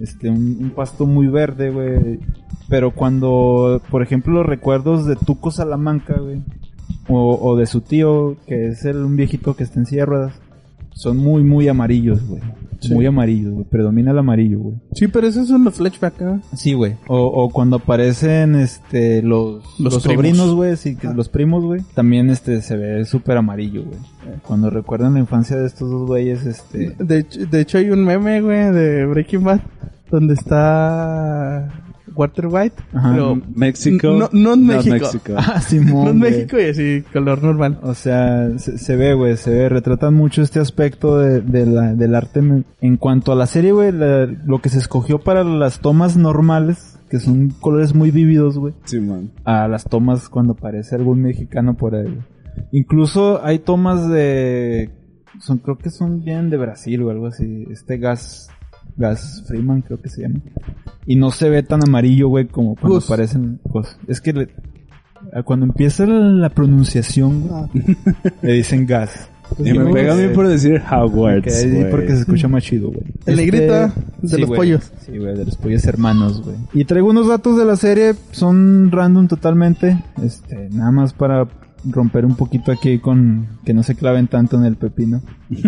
Este, 0.00 0.28
un, 0.28 0.58
un 0.60 0.70
pasto 0.70 1.06
muy 1.06 1.26
verde, 1.28 1.70
güey. 1.70 2.20
Pero 2.68 2.90
cuando, 2.92 3.80
por 3.90 4.02
ejemplo, 4.02 4.34
los 4.34 4.46
recuerdos 4.46 5.06
de 5.06 5.16
Tuco 5.16 5.50
Salamanca, 5.50 6.18
güey. 6.18 6.42
O, 7.08 7.38
o 7.40 7.56
de 7.56 7.66
su 7.66 7.80
tío, 7.80 8.36
que 8.46 8.68
es 8.68 8.84
el, 8.84 8.98
un 8.98 9.16
viejito 9.16 9.56
que 9.56 9.64
está 9.64 9.80
en 9.80 9.86
silla 9.86 10.02
de 10.02 10.06
ruedas. 10.06 10.34
Son 11.00 11.16
muy, 11.16 11.42
muy 11.42 11.66
amarillos, 11.66 12.22
güey. 12.28 12.42
Muy 12.90 13.06
amarillos, 13.06 13.54
güey. 13.54 13.64
Predomina 13.64 14.10
el 14.10 14.18
amarillo, 14.18 14.58
güey. 14.58 14.76
Sí, 14.92 15.08
pero 15.08 15.26
esos 15.26 15.48
son 15.48 15.64
los 15.64 15.72
flashbacks, 15.72 16.20
¿eh? 16.20 16.40
Sí, 16.54 16.74
güey. 16.74 16.96
O, 17.08 17.18
o 17.24 17.48
cuando 17.48 17.76
aparecen, 17.76 18.54
este, 18.54 19.22
los, 19.22 19.64
Los 19.80 20.02
sobrinos, 20.02 20.54
güey, 20.54 20.76
sí, 20.76 20.96
que 20.96 21.08
los 21.08 21.30
primos, 21.30 21.64
güey. 21.64 21.80
También, 21.94 22.28
este, 22.28 22.60
se 22.60 22.76
ve 22.76 23.06
súper 23.06 23.38
amarillo, 23.38 23.84
güey. 23.84 23.98
Cuando 24.46 24.68
recuerdan 24.68 25.14
la 25.14 25.20
infancia 25.20 25.56
de 25.56 25.66
estos 25.66 25.90
dos 25.90 26.06
güeyes, 26.06 26.44
este... 26.44 26.94
De 26.98 27.22
de 27.22 27.60
hecho 27.62 27.78
hay 27.78 27.88
un 27.88 28.04
meme, 28.04 28.42
güey, 28.42 28.70
de 28.70 29.06
Breaking 29.06 29.42
Bad, 29.42 29.60
donde 30.10 30.34
está 30.34 31.72
Walter 32.14 32.46
White, 32.48 32.76
Ajá. 32.92 33.10
pero 33.12 33.40
México. 33.54 34.08
No- 34.12 34.28
no 34.32 34.54
en 34.54 34.66
México. 34.66 35.34
Ah, 35.36 35.60
Simón, 35.60 36.06
no. 36.06 36.14
México 36.14 36.58
y 36.58 36.64
así, 36.64 37.02
color 37.12 37.42
normal. 37.42 37.78
O 37.82 37.94
sea, 37.94 38.50
se, 38.58 38.78
se 38.78 38.96
ve, 38.96 39.14
güey, 39.14 39.36
se 39.36 39.50
ve, 39.50 39.68
retratan 39.68 40.14
mucho 40.14 40.42
este 40.42 40.60
aspecto 40.60 41.18
de, 41.18 41.40
de 41.40 41.66
la, 41.66 41.94
del 41.94 42.14
arte. 42.14 42.40
En 42.80 42.96
cuanto 42.96 43.32
a 43.32 43.36
la 43.36 43.46
serie, 43.46 43.72
güey, 43.72 43.92
lo 43.92 44.60
que 44.60 44.68
se 44.68 44.78
escogió 44.78 45.18
para 45.20 45.44
las 45.44 45.80
tomas 45.80 46.16
normales, 46.16 46.98
que 47.08 47.18
son 47.18 47.50
colores 47.60 47.94
muy 47.94 48.10
vívidos, 48.10 48.58
güey, 48.58 48.74
Simón. 48.84 49.32
a 49.44 49.66
las 49.68 49.84
tomas 49.84 50.28
cuando 50.28 50.52
aparece 50.52 50.94
algún 50.96 51.22
mexicano 51.22 51.74
por 51.76 51.94
ahí. 51.94 52.18
Incluso 52.72 53.44
hay 53.44 53.58
tomas 53.58 54.08
de, 54.08 54.90
son, 55.40 55.58
creo 55.58 55.78
que 55.78 55.90
son 55.90 56.22
bien 56.22 56.50
de 56.50 56.56
Brasil 56.56 57.02
o 57.02 57.10
algo 57.10 57.26
así, 57.26 57.64
este 57.70 57.98
gas 57.98 58.48
Gas 59.00 59.42
Freeman, 59.48 59.82
creo 59.82 60.00
que 60.00 60.08
se 60.08 60.22
llama. 60.22 60.36
Y 61.06 61.16
no 61.16 61.32
se 61.32 61.48
ve 61.50 61.62
tan 61.64 61.80
amarillo, 61.82 62.28
güey, 62.28 62.46
como 62.46 62.76
cuando 62.76 62.96
Gus. 62.96 63.06
aparecen. 63.06 63.58
Pues, 63.72 63.96
es 64.06 64.20
que 64.20 64.32
le- 64.32 64.48
cuando 65.44 65.66
empieza 65.66 66.06
la 66.06 66.50
pronunciación, 66.50 67.40
güey, 67.48 67.64
le 68.42 68.52
dicen 68.52 68.86
gas. 68.86 69.28
Y 69.58 69.64
me 69.72 69.84
Sí, 69.86 69.92
pega 69.92 70.12
a 70.12 70.16
mí 70.16 70.28
sí. 70.28 70.34
por 70.34 70.46
decir 70.46 70.80
Hogwarts, 70.80 71.66
porque 71.90 72.08
se 72.14 72.20
escucha 72.20 72.46
más 72.46 72.62
chido, 72.62 72.88
güey. 72.92 73.02
El 73.26 73.34
negrito 73.36 73.72
de 74.22 74.38
los 74.38 74.46
güey. 74.48 74.56
pollos. 74.58 74.92
Sí, 75.00 75.18
güey, 75.18 75.36
de 75.36 75.44
los 75.44 75.56
pollos 75.56 75.84
hermanos, 75.86 76.40
güey. 76.42 76.56
Y 76.72 76.84
traigo 76.84 77.10
unos 77.10 77.26
datos 77.26 77.58
de 77.58 77.64
la 77.64 77.74
serie, 77.74 78.14
son 78.30 78.92
random 78.92 79.26
totalmente. 79.26 80.00
Este, 80.22 80.68
nada 80.70 80.92
más 80.92 81.12
para 81.14 81.48
romper 81.84 82.24
un 82.26 82.36
poquito 82.36 82.70
aquí 82.70 82.98
con 83.00 83.48
que 83.64 83.74
no 83.74 83.82
se 83.82 83.96
claven 83.96 84.28
tanto 84.28 84.56
en 84.56 84.64
el 84.66 84.76
pepino. 84.76 85.20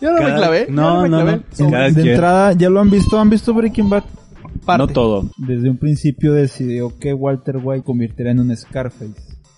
Yo 0.00 0.10
no 0.10 0.16
me 0.16 0.20
Cada- 0.26 0.36
clavé. 0.36 0.66
no, 0.70 1.02
me 1.02 1.08
no, 1.08 1.16
clavé. 1.22 1.36
no. 1.38 1.42
Sobre- 1.52 1.70
Cada 1.72 1.84
de 1.90 1.94
quien. 1.94 2.08
entrada, 2.08 2.52
¿ya 2.52 2.70
lo 2.70 2.80
han 2.80 2.90
visto? 2.90 3.18
¿Han 3.18 3.30
visto 3.30 3.54
Breaking 3.54 3.90
Bad? 3.90 4.04
parte. 4.64 4.78
No 4.78 4.88
todo. 4.88 5.30
Desde 5.38 5.70
un 5.70 5.78
principio 5.78 6.32
decidió 6.34 6.96
que 6.98 7.14
Walter 7.14 7.58
White 7.62 7.82
convirtiera 7.84 8.30
en 8.30 8.40
un 8.40 8.54
Scarface. 8.56 9.14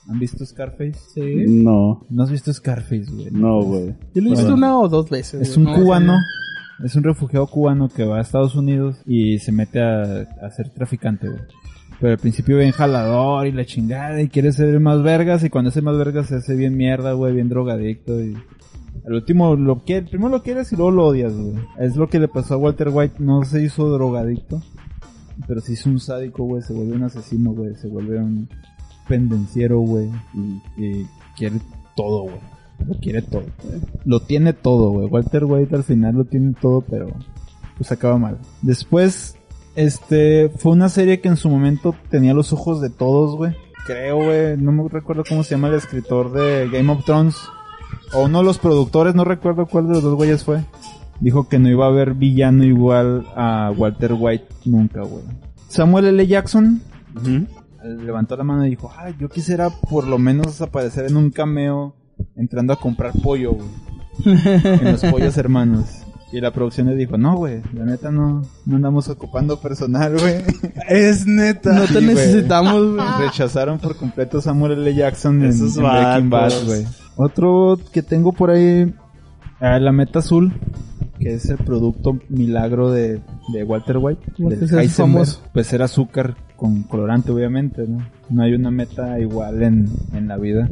¿Han 0.08 0.18
visto 0.18 0.44
Scarface? 0.44 0.94
Sí. 1.14 1.44
No, 1.48 2.04
¿No 2.10 2.22
has 2.22 2.30
visto 2.30 2.52
Scarface, 2.52 3.06
güey? 3.10 3.28
no, 3.30 3.62
güey. 3.62 3.94
Yo 4.14 4.20
lo 4.22 4.28
he 4.28 4.30
visto 4.30 4.42
Bueno. 4.42 4.54
una 4.56 4.78
o 4.78 4.88
dos 4.88 5.10
veces. 5.10 5.40
Es 5.48 5.56
un 5.56 5.64
No, 5.64 5.74
cubano, 5.74 6.14
es 6.84 6.94
un 6.96 7.02
refugiado 7.04 7.46
cubano 7.46 7.88
que 7.88 8.04
va 8.04 8.18
a 8.18 8.20
Estados 8.20 8.54
Unidos 8.54 8.96
y 9.06 9.38
se 9.38 9.50
mete 9.52 9.80
a, 9.80 10.02
a 10.42 10.50
ser 10.50 10.70
traficante, 10.70 11.28
güey. 11.28 11.40
Pero 12.00 12.12
al 12.12 12.18
principio 12.18 12.58
bien 12.58 12.72
jalador 12.72 13.46
y 13.46 13.52
la 13.52 13.64
chingada 13.64 14.20
y 14.22 14.28
quiere 14.28 14.50
ser 14.52 14.78
más 14.80 15.02
vergas 15.02 15.44
y 15.44 15.50
cuando 15.50 15.70
es 15.70 15.82
más 15.82 15.96
vergas 15.96 16.26
se 16.26 16.36
hace 16.36 16.54
bien 16.56 16.76
mierda, 16.76 17.12
güey, 17.12 17.32
bien 17.34 17.48
drogadicto 17.48 18.20
y... 18.20 18.34
Al 19.04 19.14
último 19.14 19.56
lo 19.56 19.80
quiere, 19.80 20.06
primero 20.06 20.30
lo 20.30 20.42
quieres 20.42 20.72
y 20.72 20.76
luego 20.76 20.90
lo 20.90 21.06
odias, 21.06 21.34
güey. 21.34 21.54
Es 21.78 21.96
lo 21.96 22.08
que 22.08 22.20
le 22.20 22.28
pasó 22.28 22.54
a 22.54 22.58
Walter 22.58 22.88
White, 22.90 23.16
no 23.18 23.44
se 23.44 23.62
hizo 23.62 23.88
drogadicto, 23.88 24.62
pero 25.46 25.60
se 25.60 25.72
hizo 25.72 25.90
un 25.90 25.98
sádico, 25.98 26.44
güey, 26.44 26.62
se 26.62 26.72
vuelve 26.72 26.94
un 26.94 27.02
asesino, 27.02 27.52
güey, 27.52 27.74
se 27.74 27.88
vuelve 27.88 28.18
un 28.18 28.48
pendenciero, 29.08 29.80
güey, 29.80 30.08
y, 30.34 30.82
y 30.82 31.06
quiere 31.36 31.56
todo, 31.96 32.22
güey. 32.22 32.52
Lo 32.86 32.94
quiere 32.98 33.22
todo. 33.22 33.44
Lo 34.04 34.20
tiene 34.20 34.52
todo, 34.52 34.90
güey. 34.90 35.06
Walter 35.08 35.44
White 35.44 35.74
al 35.74 35.84
final 35.84 36.14
lo 36.14 36.24
tiene 36.24 36.54
todo, 36.60 36.80
pero 36.80 37.08
pues 37.76 37.92
acaba 37.92 38.18
mal. 38.18 38.38
Después, 38.62 39.36
este, 39.74 40.48
fue 40.50 40.72
una 40.72 40.88
serie 40.88 41.20
que 41.20 41.28
en 41.28 41.36
su 41.36 41.48
momento 41.48 41.94
tenía 42.10 42.34
los 42.34 42.52
ojos 42.52 42.80
de 42.80 42.90
todos, 42.90 43.36
güey. 43.36 43.54
Creo, 43.86 44.16
güey, 44.16 44.56
no 44.56 44.72
me 44.72 44.88
recuerdo 44.88 45.24
cómo 45.28 45.42
se 45.42 45.54
llama 45.54 45.68
el 45.68 45.74
escritor 45.74 46.32
de 46.32 46.68
Game 46.70 46.92
of 46.92 47.04
Thrones. 47.04 47.36
O 48.14 48.24
uno 48.24 48.38
de 48.38 48.44
los 48.44 48.58
productores, 48.58 49.14
no 49.14 49.24
recuerdo 49.24 49.66
cuál 49.66 49.88
de 49.88 49.94
los 49.94 50.02
dos 50.02 50.14
güeyes 50.14 50.44
fue. 50.44 50.64
Dijo 51.20 51.48
que 51.48 51.58
no 51.58 51.68
iba 51.68 51.86
a 51.86 51.88
haber 51.88 52.14
villano 52.14 52.64
igual 52.64 53.26
a 53.36 53.72
Walter 53.76 54.14
White 54.18 54.46
nunca, 54.64 55.02
güey. 55.02 55.22
Samuel 55.68 56.06
L. 56.06 56.26
Jackson 56.26 56.82
levantó 57.82 58.36
la 58.36 58.44
mano 58.44 58.66
y 58.66 58.70
dijo, 58.70 58.90
ay, 58.96 59.14
yo 59.18 59.28
quisiera 59.28 59.70
por 59.70 60.06
lo 60.06 60.18
menos 60.18 60.60
aparecer 60.60 61.06
en 61.06 61.16
un 61.16 61.30
cameo 61.30 61.94
entrando 62.36 62.72
a 62.72 62.76
comprar 62.76 63.12
pollo, 63.22 63.52
güey. 63.54 63.68
en 64.24 64.92
los 64.92 65.02
pollos 65.04 65.36
hermanos. 65.38 66.01
Y 66.32 66.40
la 66.40 66.50
producción 66.50 66.86
le 66.86 66.96
dijo, 66.96 67.18
no, 67.18 67.36
güey, 67.36 67.60
la 67.74 67.84
neta 67.84 68.10
no, 68.10 68.42
no 68.64 68.76
andamos 68.76 69.08
ocupando 69.10 69.60
personal, 69.60 70.18
güey. 70.18 70.36
Es 70.88 71.26
neta. 71.26 71.74
No 71.74 71.82
te 71.86 72.00
Sí, 72.00 72.06
necesitamos, 72.06 72.94
güey. 72.94 73.06
Rechazaron 73.26 73.78
por 73.78 73.96
completo 73.96 74.38
a 74.38 74.42
Samuel 74.42 74.72
L. 74.72 74.94
Jackson 74.94 75.42
en, 75.44 75.50
Esos 75.50 75.76
en 75.76 75.82
Breaking 75.84 76.30
Bad, 76.30 76.64
güey. 76.64 76.86
Otro 77.16 77.78
que 77.92 78.02
tengo 78.02 78.32
por 78.32 78.50
ahí, 78.50 78.94
ah, 79.60 79.78
la 79.78 79.92
Meta 79.92 80.20
Azul, 80.20 80.54
que 81.20 81.34
es 81.34 81.50
el 81.50 81.58
producto 81.58 82.18
milagro 82.30 82.90
de, 82.90 83.20
de 83.52 83.64
Walter 83.64 83.98
White, 83.98 84.32
del 84.38 84.64
hace 84.64 84.80
Heisenberg. 84.80 85.28
Pues 85.52 85.70
era 85.74 85.84
azúcar 85.84 86.34
con 86.56 86.84
colorante, 86.84 87.30
obviamente, 87.30 87.86
¿no? 87.86 88.06
No 88.30 88.42
hay 88.42 88.54
una 88.54 88.70
meta 88.70 89.20
igual 89.20 89.62
en, 89.62 89.86
en 90.14 90.28
la 90.28 90.38
vida. 90.38 90.70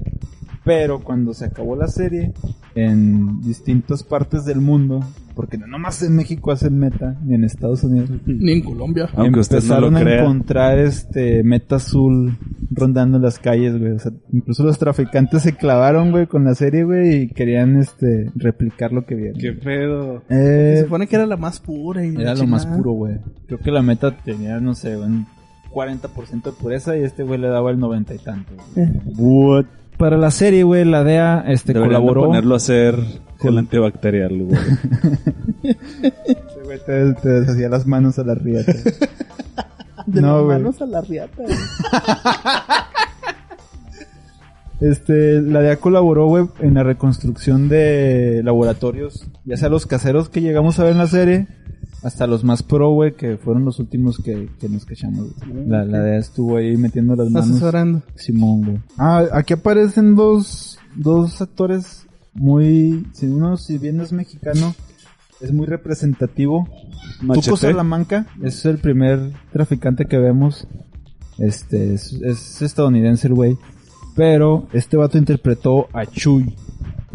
Pero 0.71 1.01
cuando 1.01 1.35
se 1.35 1.47
acabó 1.47 1.75
la 1.75 1.89
serie, 1.89 2.33
en 2.77 3.41
distintas 3.41 4.05
partes 4.05 4.45
del 4.45 4.61
mundo, 4.61 5.01
porque 5.35 5.59
no 5.59 5.67
nomás 5.67 6.01
en 6.05 6.15
México 6.15 6.53
hacen 6.53 6.79
meta, 6.79 7.19
ni 7.25 7.35
en 7.35 7.43
Estados 7.43 7.83
Unidos, 7.83 8.09
Ni 8.25 8.53
en 8.53 8.61
Colombia. 8.63 9.09
Aunque 9.15 9.41
usted 9.41 9.57
no 9.65 9.75
empezaron 9.89 9.95
lo 9.95 9.99
a 9.99 10.15
encontrar 10.21 10.79
este 10.79 11.43
meta 11.43 11.77
azul 11.77 12.39
rondando 12.71 13.19
las 13.19 13.41
calles, 13.41 13.77
güey. 13.81 13.91
O 13.93 13.99
sea, 13.99 14.13
incluso 14.33 14.63
los 14.63 14.79
traficantes 14.79 15.43
se 15.43 15.57
clavaron, 15.57 16.13
güey, 16.13 16.29
con 16.29 16.45
la 16.45 16.55
serie, 16.55 16.85
güey, 16.85 17.23
y 17.23 17.29
querían 17.31 17.77
este 17.77 18.31
replicar 18.37 18.93
lo 18.93 19.05
que 19.05 19.17
vieron. 19.17 19.41
Qué 19.41 19.53
pedo. 19.55 20.23
Se 20.29 20.77
Eh, 20.79 20.83
supone 20.85 21.09
que 21.09 21.17
era 21.17 21.27
la 21.27 21.37
más 21.37 21.59
pura 21.59 22.07
y 22.07 22.15
era 22.15 22.37
lo 22.37 22.47
más 22.47 22.65
puro, 22.65 22.93
güey. 22.93 23.17
Creo 23.49 23.59
que 23.59 23.73
la 23.73 23.83
meta 23.83 24.17
tenía, 24.17 24.61
no 24.61 24.75
sé, 24.75 24.97
un 24.97 25.27
40% 25.73 26.43
de 26.45 26.53
pureza 26.53 26.97
y 26.97 27.03
este 27.03 27.25
güey 27.25 27.41
le 27.41 27.49
daba 27.49 27.73
el 27.73 27.81
90 27.81 28.15
y 28.15 28.19
tanto. 28.19 28.53
Eh, 28.77 28.93
What? 29.19 29.65
Para 30.01 30.17
la 30.17 30.31
serie, 30.31 30.63
güey, 30.65 30.85
la 30.85 31.05
DEA 31.05 31.45
este 31.47 31.75
Deberían 31.75 32.01
de 32.01 32.07
colaboró. 32.07 32.27
ponerlo 32.29 32.55
a 32.55 32.57
hacer 32.57 32.97
gel 33.39 33.59
antibacterial, 33.59 34.33
güey. 34.45 34.61
Este 35.63 36.61
güey 36.65 36.79
te, 36.87 37.13
te 37.21 37.29
deshacía 37.29 37.69
las 37.69 37.87
manos 37.87 38.19
a 38.19 38.25
la 38.25 38.35
riata. 38.35 38.73
De 40.07 40.23
No, 40.23 40.37
las 40.39 40.45
güey. 40.45 40.59
manos 40.59 40.81
a 40.83 40.87
la 40.87 41.01
riata. 41.03 41.43
Este, 44.81 45.43
la 45.43 45.61
DEA 45.61 45.77
colaboró, 45.77 46.25
güey, 46.29 46.47
en 46.61 46.73
la 46.73 46.83
reconstrucción 46.83 47.69
de 47.69 48.41
laboratorios, 48.43 49.27
ya 49.45 49.59
sea 49.59 49.69
los 49.69 49.85
caseros 49.85 50.31
que 50.31 50.41
llegamos 50.41 50.79
a 50.79 50.85
ver 50.85 50.93
en 50.93 50.99
la 50.99 51.07
serie, 51.07 51.49
hasta 52.03 52.27
los 52.27 52.45
más 52.45 52.63
pro, 52.63 52.91
güey, 52.91 53.15
que 53.15 53.37
fueron 53.37 53.65
los 53.65 53.79
últimos 53.79 54.19
que, 54.19 54.49
que 54.59 54.69
nos 54.69 54.85
cachamos. 54.85 55.29
La, 55.67 55.85
la 55.85 56.01
DEA 56.01 56.19
estuvo 56.19 56.57
ahí 56.57 56.77
metiendo 56.77 57.15
las 57.15 57.31
manos. 57.31 57.51
Asesorando. 57.51 58.03
Simón, 58.15 58.63
güey. 58.65 58.79
Ah, 58.97 59.25
aquí 59.33 59.55
aparecen 59.55 60.15
dos, 60.15 60.79
dos 60.97 61.41
actores 61.41 62.07
muy, 62.33 63.07
si 63.13 63.27
uno, 63.27 63.57
si 63.57 63.79
bien 63.79 64.01
es 64.01 64.13
mexicano, 64.13 64.75
es 65.41 65.53
muy 65.53 65.67
representativo. 65.67 66.69
Tuco 67.21 67.35
Machete. 67.35 67.57
Salamanca 67.57 68.27
es 68.43 68.65
el 68.65 68.79
primer 68.79 69.33
traficante 69.53 70.07
que 70.07 70.19
vemos. 70.19 70.67
Este, 71.39 71.95
es, 71.95 72.13
es 72.13 72.63
estadounidense 72.63 73.29
el 73.29 73.35
güey. 73.35 73.59
Pero 74.17 74.69
este 74.73 74.97
vato 74.97 75.19
interpretó 75.19 75.89
a 75.93 76.05
Chuy 76.05 76.55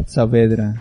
Saavedra 0.06 0.74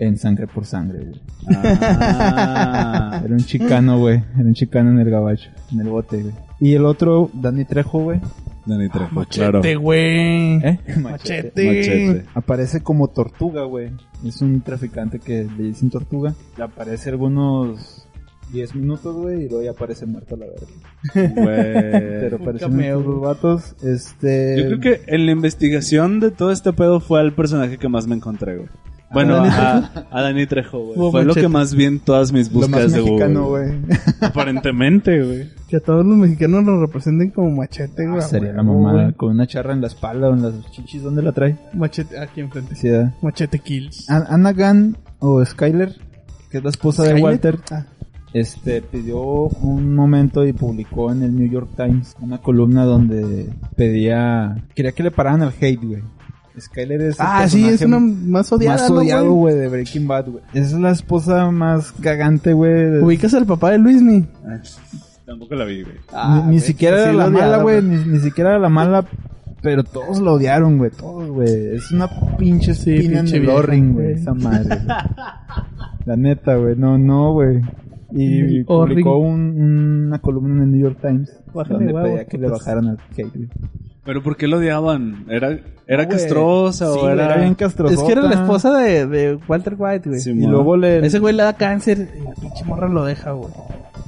en 0.00 0.16
Sangre 0.16 0.46
por 0.46 0.64
Sangre, 0.64 1.04
güey. 1.04 1.20
Ah. 1.56 3.20
Era 3.24 3.34
un 3.34 3.44
chicano, 3.44 3.98
güey. 3.98 4.16
Era 4.34 4.44
un 4.44 4.54
chicano 4.54 4.90
en 4.90 4.98
el 4.98 5.10
gabacho, 5.10 5.50
en 5.70 5.80
el 5.80 5.88
bote, 5.88 6.22
güey. 6.22 6.34
Y 6.58 6.74
el 6.74 6.86
otro, 6.86 7.30
Danny 7.34 7.64
Trejo, 7.66 8.00
güey. 8.00 8.20
Dani 8.64 8.88
Trejo, 8.88 9.24
claro. 9.26 9.58
Machete, 9.58 9.76
güey. 9.76 10.56
¿Eh? 10.64 10.78
Machete. 11.00 11.66
Machete. 11.66 12.24
Aparece 12.34 12.82
como 12.82 13.08
tortuga, 13.08 13.64
güey. 13.64 13.90
Es 14.24 14.40
un 14.40 14.62
traficante 14.62 15.18
que 15.18 15.44
le 15.44 15.64
dicen 15.64 15.90
tortuga. 15.90 16.34
Le 16.56 16.64
aparece 16.64 17.10
algunos 17.10 18.08
10 18.52 18.74
minutos, 18.74 19.14
güey, 19.16 19.44
y 19.44 19.48
luego 19.48 19.62
ya 19.64 19.70
aparece 19.70 20.06
muerto 20.06 20.34
a 20.34 20.38
la 20.38 20.46
verga. 20.46 20.66
Pero 21.34 22.38
Güey. 22.38 22.56
estos 22.56 23.04
dos 23.04 23.20
vatos. 23.20 23.74
Este. 23.82 24.56
Yo 24.58 24.66
creo 24.66 24.80
que 24.80 25.02
en 25.06 25.26
la 25.26 25.32
investigación 25.32 26.20
de 26.20 26.30
todo 26.30 26.50
este 26.50 26.72
pedo 26.72 27.00
fue 27.00 27.20
el 27.20 27.32
personaje 27.32 27.78
que 27.78 27.88
más 27.88 28.06
me 28.06 28.14
encontré, 28.16 28.56
güey. 28.56 28.68
Bueno, 29.12 29.38
Dani 29.38 29.48
a, 29.48 30.06
a 30.12 30.22
Dani 30.22 30.46
Trejo, 30.46 30.78
güey. 30.94 31.10
Fue 31.10 31.24
lo 31.24 31.34
que 31.34 31.48
más 31.48 31.74
vi 31.74 31.84
en 31.84 31.98
todas 31.98 32.32
mis 32.32 32.46
lo 32.52 32.60
búsquedas 32.60 32.82
más 32.84 32.92
de 32.92 33.02
mexicano, 33.02 33.48
güey. 33.48 33.72
Aparentemente, 34.20 35.22
güey. 35.24 35.48
Que 35.68 35.76
a 35.76 35.80
todos 35.80 36.06
los 36.06 36.16
mexicanos 36.16 36.62
lo 36.64 36.80
representen 36.80 37.30
como 37.30 37.50
machete, 37.50 38.06
güey. 38.06 38.18
Ah, 38.18 38.22
Sería 38.22 38.52
la 38.52 38.62
mamada 38.62 39.02
güey. 39.02 39.14
con 39.14 39.30
una 39.30 39.46
charra 39.48 39.72
en 39.72 39.80
la 39.80 39.88
espalda 39.88 40.28
o 40.28 40.34
en 40.34 40.42
las 40.42 40.70
chichis. 40.70 41.02
¿Dónde 41.02 41.22
la 41.22 41.32
trae? 41.32 41.56
Machete, 41.74 42.18
aquí 42.20 42.40
enfrente. 42.40 42.76
Sí. 42.76 42.88
Machete 43.20 43.58
Kills. 43.58 44.08
An- 44.08 44.26
Anna 44.28 44.52
Gunn 44.52 44.96
o 45.18 45.44
Skyler, 45.44 45.92
que 46.50 46.58
es 46.58 46.64
la 46.64 46.70
esposa 46.70 47.02
de. 47.02 47.20
Walter, 47.20 47.58
Ah. 47.72 47.86
Este 48.32 48.80
pidió 48.82 49.20
un 49.22 49.94
momento 49.94 50.46
y 50.46 50.52
publicó 50.52 51.10
en 51.12 51.22
el 51.22 51.34
New 51.36 51.48
York 51.50 51.68
Times 51.76 52.16
una 52.20 52.38
columna 52.38 52.84
donde 52.84 53.48
pedía 53.76 54.56
quería 54.74 54.92
que 54.92 55.02
le 55.02 55.10
pararan 55.10 55.42
al 55.42 55.52
hate, 55.60 55.80
güey. 55.82 56.02
Skyler 56.58 57.00
es 57.00 57.18
el 57.20 57.26
Ah, 57.26 57.48
sí, 57.48 57.66
es 57.66 57.80
una 57.82 57.98
más 58.00 58.52
odiada, 58.52 58.76
más 58.82 58.90
¿no, 58.90 58.96
odiado, 58.96 59.32
güey? 59.32 59.54
de 59.54 59.68
Breaking 59.68 60.06
Bad, 60.06 60.26
güey. 60.28 60.44
Es 60.52 60.72
la 60.72 60.90
esposa 60.90 61.50
más 61.50 61.92
cagante, 61.92 62.52
güey. 62.52 62.72
de- 62.90 63.00
Ubicas 63.02 63.32
al 63.34 63.46
papá 63.46 63.70
de 63.70 63.78
Luismi. 63.78 64.26
Tampoco 65.24 65.54
la 65.54 65.64
vi, 65.64 65.82
güey. 65.84 65.94
ni, 66.46 66.54
ni 66.54 66.60
siquiera 66.60 67.02
era 67.02 67.10
sí 67.12 67.16
la 67.16 67.30
mala, 67.30 67.62
güey, 67.62 67.82
ni, 67.82 68.04
ni 68.04 68.18
siquiera 68.18 68.50
era 68.50 68.58
la 68.58 68.68
mala, 68.68 69.06
pero 69.62 69.84
todos 69.84 70.20
la 70.20 70.32
odiaron, 70.32 70.76
güey, 70.76 70.90
todos, 70.90 71.28
güey. 71.30 71.76
Es 71.76 71.90
una 71.92 72.08
pinche 72.36 72.74
Sí, 72.74 72.96
pinche 72.98 73.36
en 73.36 73.48
el 73.48 73.92
güey, 73.92 74.12
esa 74.12 74.34
madre. 74.34 74.76
la 76.04 76.16
neta, 76.16 76.56
güey, 76.56 76.74
no, 76.76 76.98
no, 76.98 77.32
güey. 77.32 77.60
Y 78.12 78.58
El 78.58 78.64
publicó 78.64 79.18
un- 79.18 80.06
una 80.06 80.18
columna 80.18 80.54
en 80.56 80.62
el 80.62 80.72
New 80.72 80.80
York 80.80 80.98
Times 81.00 81.38
Bájale 81.54 81.86
donde 81.86 82.02
pedía 82.02 82.24
que 82.26 82.38
le 82.38 82.48
bajaran 82.48 82.88
al 82.88 82.98
güey. 83.16 83.48
¿Pero 84.04 84.22
por 84.22 84.36
qué 84.36 84.48
lo 84.48 84.56
odiaban? 84.56 85.26
¿Era, 85.28 85.58
era 85.86 86.04
No, 86.04 86.08
castrosa 86.08 86.92
Sí, 86.92 86.98
o 87.00 87.08
era...? 87.10 87.26
era 87.26 87.36
bien 87.36 87.54
castrosa. 87.54 87.94
Es 87.94 88.02
que 88.02 88.12
era 88.12 88.22
la 88.22 88.34
esposa 88.34 88.76
de, 88.78 89.06
de 89.06 89.38
Walter 89.46 89.74
White, 89.78 90.08
güey. 90.08 90.20
Sí, 90.20 90.30
Y 90.30 90.46
luego 90.46 90.76
le... 90.76 91.04
Ese 91.06 91.18
güey 91.18 91.34
le 91.34 91.42
da 91.42 91.52
cáncer 91.52 92.08
y 92.18 92.24
la 92.24 92.32
pinche 92.34 92.64
morra 92.64 92.88
lo 92.88 93.04
deja, 93.04 93.32
güey. 93.32 93.50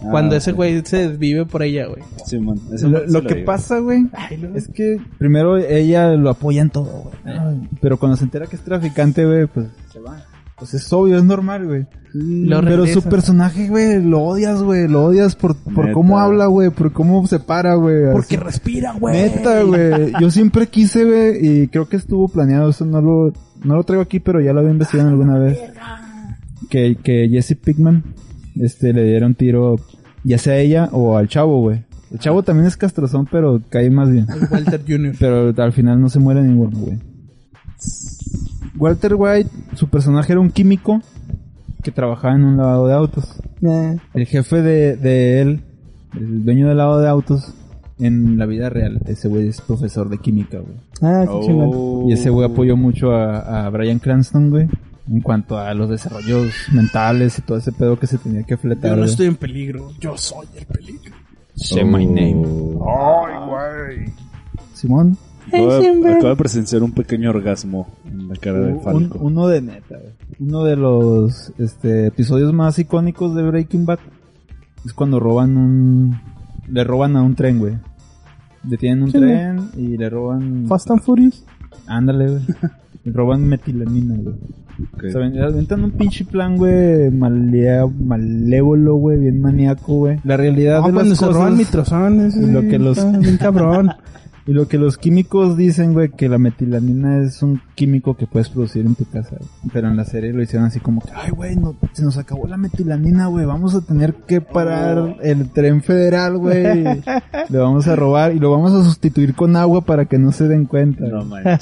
Ah, 0.05 0.09
Cuando 0.11 0.35
ese 0.35 0.53
güey 0.53 0.83
se 0.85 1.09
desvive 1.09 1.45
por 1.47 1.63
ella, 1.63 1.87
güey. 1.87 2.03
Simón, 2.25 2.59
ese 2.73 2.89
Lo, 2.89 3.23
que 3.23 3.35
digo. 3.35 3.47
pasa, 3.47 3.79
güey, 3.79 4.07
es 4.55 4.67
que 4.69 4.99
primero 5.19 5.59
ella 5.59 6.13
lo 6.15 6.31
apoya 6.31 6.63
en 6.63 6.71
todo, 6.71 7.05
güey. 7.25 7.69
Pero 7.81 7.99
cuando 7.99 8.17
se 8.17 8.25
entera 8.25 8.47
que 8.47 8.57
es 8.57 8.63
traficante, 8.63 9.25
güey, 9.27 9.47
pues 9.47 9.67
se 9.93 10.01
va. 10.01 10.25
Pues 10.63 10.75
es 10.75 10.93
obvio, 10.93 11.19
es 11.19 11.25
normal, 11.25 11.67
güey. 11.67 11.87
Lo 12.13 12.61
Pero 12.61 12.83
regresa. 12.83 13.01
su 13.01 13.09
personaje, 13.09 13.67
güey, 13.67 14.01
lo 14.01 14.23
odias, 14.23 14.63
güey. 14.63 14.87
Lo 14.87 15.07
odias 15.07 15.35
por, 15.35 15.57
por 15.57 15.87
Neta. 15.87 15.93
cómo 15.93 16.21
habla, 16.21 16.47
güey. 16.47 16.71
Por 16.71 16.93
cómo 16.93 17.27
se 17.27 17.41
para, 17.41 17.75
güey. 17.75 18.13
Porque 18.13 18.37
así. 18.37 18.45
respira, 18.45 18.93
güey. 18.93 19.17
Neta, 19.23 19.65
güey. 19.65 20.13
Yo 20.21 20.31
siempre 20.31 20.69
quise, 20.69 21.05
güey, 21.05 21.63
y 21.63 21.67
creo 21.67 21.89
que 21.89 21.97
estuvo 21.97 22.29
planeado. 22.29 22.71
Eso 22.71 22.85
no 22.85 23.01
lo, 23.01 23.33
no 23.65 23.75
lo 23.75 23.83
traigo 23.83 24.03
aquí, 24.05 24.21
pero 24.21 24.41
ya 24.41 24.53
lo 24.53 24.61
había 24.61 24.71
investigado 24.71 25.09
alguna 25.09 25.37
vez. 25.37 25.59
Que, 26.71 26.97
que 27.03 27.29
Jesse 27.29 27.57
Pickman, 27.57 28.05
este, 28.55 28.93
le 28.93 29.03
diera 29.03 29.27
un 29.27 29.35
tiro, 29.35 29.81
ya 30.23 30.39
sea 30.39 30.53
a 30.53 30.59
ella 30.59 30.91
o 30.93 31.17
al 31.17 31.27
chavo, 31.27 31.61
güey. 31.61 31.83
El 32.13 32.21
chavo 32.21 32.45
también 32.45 32.69
es 32.69 32.77
castrozón, 32.77 33.27
pero 33.29 33.61
cae 33.69 33.91
más 33.91 34.09
bien. 34.13 34.27
Walter 34.49 34.81
Jr. 34.87 35.17
Pero 35.19 35.53
al 35.57 35.73
final 35.73 36.01
no 36.01 36.09
se 36.09 36.21
muere 36.21 36.41
ninguno, 36.41 36.79
güey. 36.79 36.99
Walter 38.79 39.15
White, 39.15 39.51
su 39.75 39.89
personaje 39.89 40.33
era 40.33 40.41
un 40.41 40.51
químico 40.51 41.01
que 41.83 41.91
trabajaba 41.91 42.35
en 42.35 42.45
un 42.45 42.57
lavado 42.57 42.87
de 42.87 42.95
autos. 42.95 43.41
Eh, 43.63 43.97
El 44.15 44.27
jefe 44.27 44.63
de, 44.63 44.97
de 44.97 45.41
él, 45.43 45.65
el 46.15 46.45
dueño 46.45 46.69
del 46.69 46.79
lavado 46.79 47.01
de 47.01 47.09
autos, 47.09 47.55
en 47.99 48.39
la 48.39 48.47
vida 48.47 48.69
real, 48.71 49.01
ese 49.07 49.29
güey 49.29 49.49
es 49.49 49.61
profesor 49.61 50.09
de 50.09 50.19
química, 50.19 50.59
güey. 50.59 50.77
Ah, 51.03 51.25
qué 51.27 51.47
chingón. 51.47 51.71
Oh. 51.73 52.07
Y 52.09 52.13
ese 52.13 52.31
güey 52.31 52.49
apoyó 52.51 52.77
mucho 52.77 53.13
a, 53.13 53.67
a 53.67 53.71
Brian 53.71 53.99
Cranston, 53.99 54.51
güey. 54.51 54.69
En 55.09 55.21
cuanto 55.21 55.59
a 55.59 55.75
los 55.75 55.91
desarrollos 55.91 56.53
mentales 56.73 57.39
y 57.39 57.43
todo 57.43 57.59
ese 57.59 57.73
pedo 57.73 57.99
que 57.99 58.07
se 58.07 58.19
tenía 58.19 58.45
que 58.45 58.57
fletar. 58.57 58.91
Yo 58.91 58.97
no 58.97 59.03
güey. 59.03 59.11
estoy 59.11 59.27
en 59.27 59.37
peligro. 59.37 59.91
Yo 60.01 60.17
soy 60.17 60.47
el 60.57 60.65
peligro. 60.67 61.13
Say 61.57 61.85
my 61.85 62.07
name. 62.07 62.45
Simón. 64.75 65.17
Acabo 65.17 65.17
de, 65.17 65.32
acabo 65.53 66.29
de 66.31 66.37
presenciar 66.37 66.83
un 66.83 66.93
pequeño 66.93 67.31
orgasmo 67.31 67.89
en 68.07 68.29
la 68.29 68.37
cara 68.37 68.61
de 68.61 68.73
Un- 68.75 68.81
Falco. 68.83 69.19
uno 69.21 69.47
de 69.49 69.61
neta, 69.63 69.97
güey. 69.99 70.13
Uno 70.41 70.65
de 70.65 70.77
los 70.77 71.53
este, 71.59 72.07
episodios 72.07 72.53
más 72.53 72.79
icónicos 72.79 73.35
de 73.35 73.43
Breaking 73.43 73.87
Bad 73.87 73.99
es 74.85 74.93
cuando 74.93 75.21
roban 75.21 75.57
un... 75.57 76.17
Le 76.69 76.85
roban 76.85 77.17
a 77.17 77.23
un 77.23 77.35
tren, 77.35 77.59
güey. 77.59 77.75
Detienen 78.63 79.03
un 79.05 79.11
Sí, 79.13 79.19
tren 79.19 79.61
y 79.77 79.97
le 79.97 80.09
roban... 80.11 80.67
Fast 80.69 80.91
and 80.91 81.01
Furious. 81.03 81.45
Ándale, 81.87 82.29
güey. 82.31 82.43
Le 83.05 83.13
roban 83.13 83.45
metilamina, 83.49 84.15
güey. 84.15 84.37
Ok. 84.95 85.05
O 85.09 85.11
sea, 85.11 85.21
ven- 85.21 85.37
aventan 85.43 85.83
un 85.83 85.91
pinche 85.91 86.25
plan, 86.25 86.57
güey, 86.57 87.11
malea- 87.11 87.87
malévolo, 87.89 88.95
güey, 88.95 89.19
bien 89.19 89.41
maníaco, 89.41 89.95
güey. 89.95 90.19
La 90.23 90.37
realidad 90.37 90.77
Ah, 90.85 90.87
de 90.87 90.93
cuando 90.93 91.03
las 91.11 91.19
se 91.19 91.25
cosas... 91.27 91.35
roban 91.37 91.57
mitrozón. 91.57 92.21
ese 92.21 92.47
lo 92.47 92.61
que 92.63 92.79
los- 92.79 93.19
bien 93.21 93.37
cabrón. 93.39 93.91
Y 94.45 94.53
lo 94.53 94.67
que 94.67 94.77
los 94.77 94.99
químicos 94.99 95.57
dicen, 95.57 95.93
güey, 95.93 96.11
que 96.11 96.29
la 96.29 96.39
metilamina 96.39 97.23
es 97.23 97.43
un 97.43 97.61
químico 97.77 98.17
que 98.17 98.27
puedes 98.27 98.49
producir 98.49 98.85
en 98.85 98.97
tu 98.97 99.05
casa. 99.05 99.37
güey. 99.39 99.51
Pero 99.73 99.89
en 99.89 99.97
la 99.97 100.05
serie 100.05 100.33
lo 100.33 100.43
hicieron 100.43 100.67
así 100.67 100.81
como 100.81 101.01
que, 101.01 101.11
ay, 101.15 101.31
güey, 101.31 101.55
no, 101.55 101.77
se 101.93 102.03
nos 102.03 102.19
acabó 102.19 102.49
la 102.49 102.57
metilamina, 102.57 103.27
güey. 103.27 103.47
Vamos 103.47 103.75
a 103.77 103.83
tener 103.83 104.15
que 104.15 104.41
parar 104.41 105.17
el 105.23 105.49
tren 105.51 105.81
federal, 105.83 106.39
güey. 106.39 106.83
Le 107.49 107.59
vamos 107.59 107.87
a 107.87 107.95
robar 107.95 108.35
y 108.35 108.41
lo 108.41 108.51
vamos 108.51 108.73
a 108.73 108.83
sustituir 108.83 109.35
con 109.35 109.55
agua 109.57 109.83
para 109.83 110.07
que 110.07 110.19
no 110.19 110.33
se 110.33 110.49
den 110.49 110.67
cuenta. 110.67 111.05
No 111.07 111.25
manches. 111.25 111.61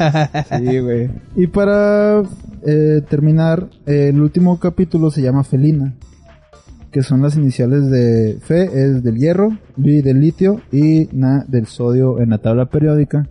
Sí, 0.59 0.79
güey. 0.79 1.11
Y 1.37 1.47
para 1.49 2.23
eh, 2.67 3.03
terminar, 3.09 3.69
eh, 3.87 4.09
el 4.09 4.21
último 4.21 4.59
capítulo 4.59 5.11
se 5.11 5.21
llama 5.21 5.45
Felina. 5.45 5.95
Que 6.93 7.03
son 7.03 7.23
las 7.23 7.37
iniciales 7.37 7.89
de 7.89 8.39
Fe, 8.41 8.65
es 8.65 9.03
del 9.03 9.17
hierro, 9.17 9.57
Li 9.77 10.03
del 10.03 10.21
litio 10.21 10.61
y 10.73 11.09
Na 11.13 11.45
del 11.47 11.67
sodio 11.67 12.21
en 12.21 12.31
la 12.31 12.39
tabla 12.39 12.67
periódica. 12.67 13.29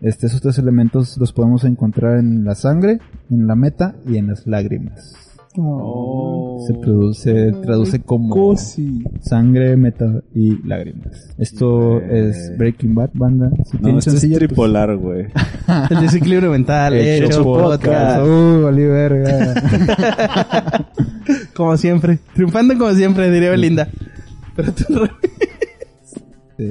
Este, 0.00 0.28
tres 0.28 0.58
elementos 0.58 1.16
los 1.18 1.32
podemos 1.32 1.64
encontrar 1.64 2.18
en 2.18 2.44
la 2.44 2.54
sangre, 2.54 2.98
en 3.30 3.46
la 3.46 3.54
meta 3.54 3.94
y 4.06 4.16
en 4.16 4.28
las 4.28 4.46
lágrimas. 4.46 5.29
Oh. 5.56 6.64
Se, 6.64 6.74
produce, 6.74 7.52
traduce 7.62 8.00
como 8.00 8.32
Cosi. 8.32 9.02
sangre, 9.20 9.76
meta 9.76 10.22
y 10.32 10.64
lágrimas. 10.66 11.34
Esto 11.38 12.00
es 12.00 12.56
Breaking 12.56 12.94
Bad, 12.94 13.10
banda. 13.14 13.50
Si 13.68 13.78
No, 13.78 13.98
esto 13.98 14.10
es 14.10 14.24
pues, 14.24 14.38
tripolar, 14.38 14.96
güey. 14.98 15.26
El 15.90 16.00
desequilibrio 16.00 16.52
mental. 16.52 16.94
Hecho 16.94 17.24
Hecho 17.24 17.42
podcast. 17.44 17.82
podcast. 17.84 18.26
Uh, 18.26 18.76
verga. 18.76 19.54
Como 21.54 21.76
siempre. 21.76 22.20
Triunfando 22.34 22.78
como 22.78 22.92
siempre, 22.92 23.30
diría 23.30 23.50
Belinda. 23.50 23.88
Pero 24.56 24.72
tú. 24.72 25.08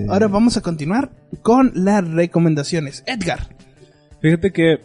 Ahora 0.08 0.28
vamos 0.28 0.56
a 0.58 0.62
continuar 0.62 1.12
con 1.42 1.72
las 1.76 2.08
recomendaciones. 2.08 3.04
Edgar. 3.08 3.56
Fíjate 4.22 4.52
que 4.52 4.80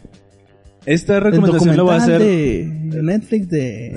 esta 0.86 1.20
recomendación 1.20 1.76
la 1.76 1.82
voy 1.82 1.94
a 1.94 1.96
hacer... 1.96 2.20
de 2.20 3.00
Netflix 3.02 3.48
de 3.48 3.94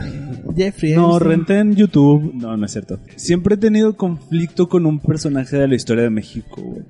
Jeffrey 0.56 0.94
No, 0.94 1.20
renté 1.20 1.60
en 1.60 1.76
YouTube. 1.76 2.34
No, 2.34 2.56
no 2.58 2.66
es 2.66 2.72
cierto. 2.72 3.00
Siempre 3.16 3.56
he 3.56 3.58
tenido 3.58 3.96
conflicto 3.98 4.70
con 4.70 4.86
un 4.86 5.00
personaje 5.00 5.58
de 5.58 5.68
la 5.68 5.76
historia 5.76 6.04
de 6.04 6.10
México, 6.10 6.62
güey. 6.62 6.84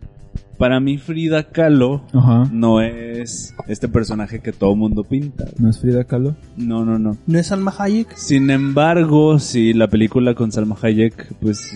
Para 0.57 0.79
mí 0.79 0.97
Frida 0.97 1.43
Kahlo 1.49 2.01
Ajá. 2.13 2.49
no 2.51 2.81
es 2.81 3.53
este 3.67 3.87
personaje 3.87 4.39
que 4.39 4.51
todo 4.51 4.75
mundo 4.75 5.03
pinta. 5.03 5.43
güey. 5.43 5.55
¿No 5.59 5.69
es 5.69 5.79
Frida 5.79 6.03
Kahlo? 6.05 6.35
No, 6.57 6.83
no, 6.83 6.97
no. 6.97 7.15
¿No 7.27 7.37
es 7.39 7.51
Alma 7.51 7.73
Hayek? 7.77 8.15
Sin 8.15 8.49
embargo, 8.49 9.37
si 9.37 9.73
la 9.73 9.87
película 9.87 10.33
con 10.33 10.51
Salma 10.51 10.75
Hayek, 10.81 11.35
pues 11.41 11.75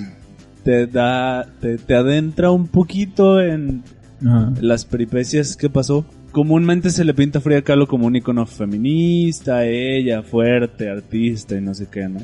te 0.64 0.88
da, 0.88 1.48
te, 1.60 1.78
te 1.78 1.94
adentra 1.94 2.50
un 2.50 2.68
poquito 2.68 3.40
en 3.40 3.84
Ajá. 4.26 4.52
las 4.62 4.86
peripecias 4.86 5.56
que 5.56 5.70
pasó. 5.70 6.04
Comúnmente 6.32 6.90
se 6.92 7.04
le 7.04 7.14
pinta 7.14 7.40
a 7.40 7.42
Frida 7.42 7.62
Kahlo 7.62 7.88
como 7.88 8.08
un 8.08 8.16
icono 8.16 8.46
feminista, 8.46 9.66
ella, 9.66 10.24
fuerte, 10.24 10.90
artista 10.90 11.58
y 11.58 11.62
no 11.62 11.74
sé 11.74 11.88
qué, 11.92 12.08
¿no? 12.08 12.20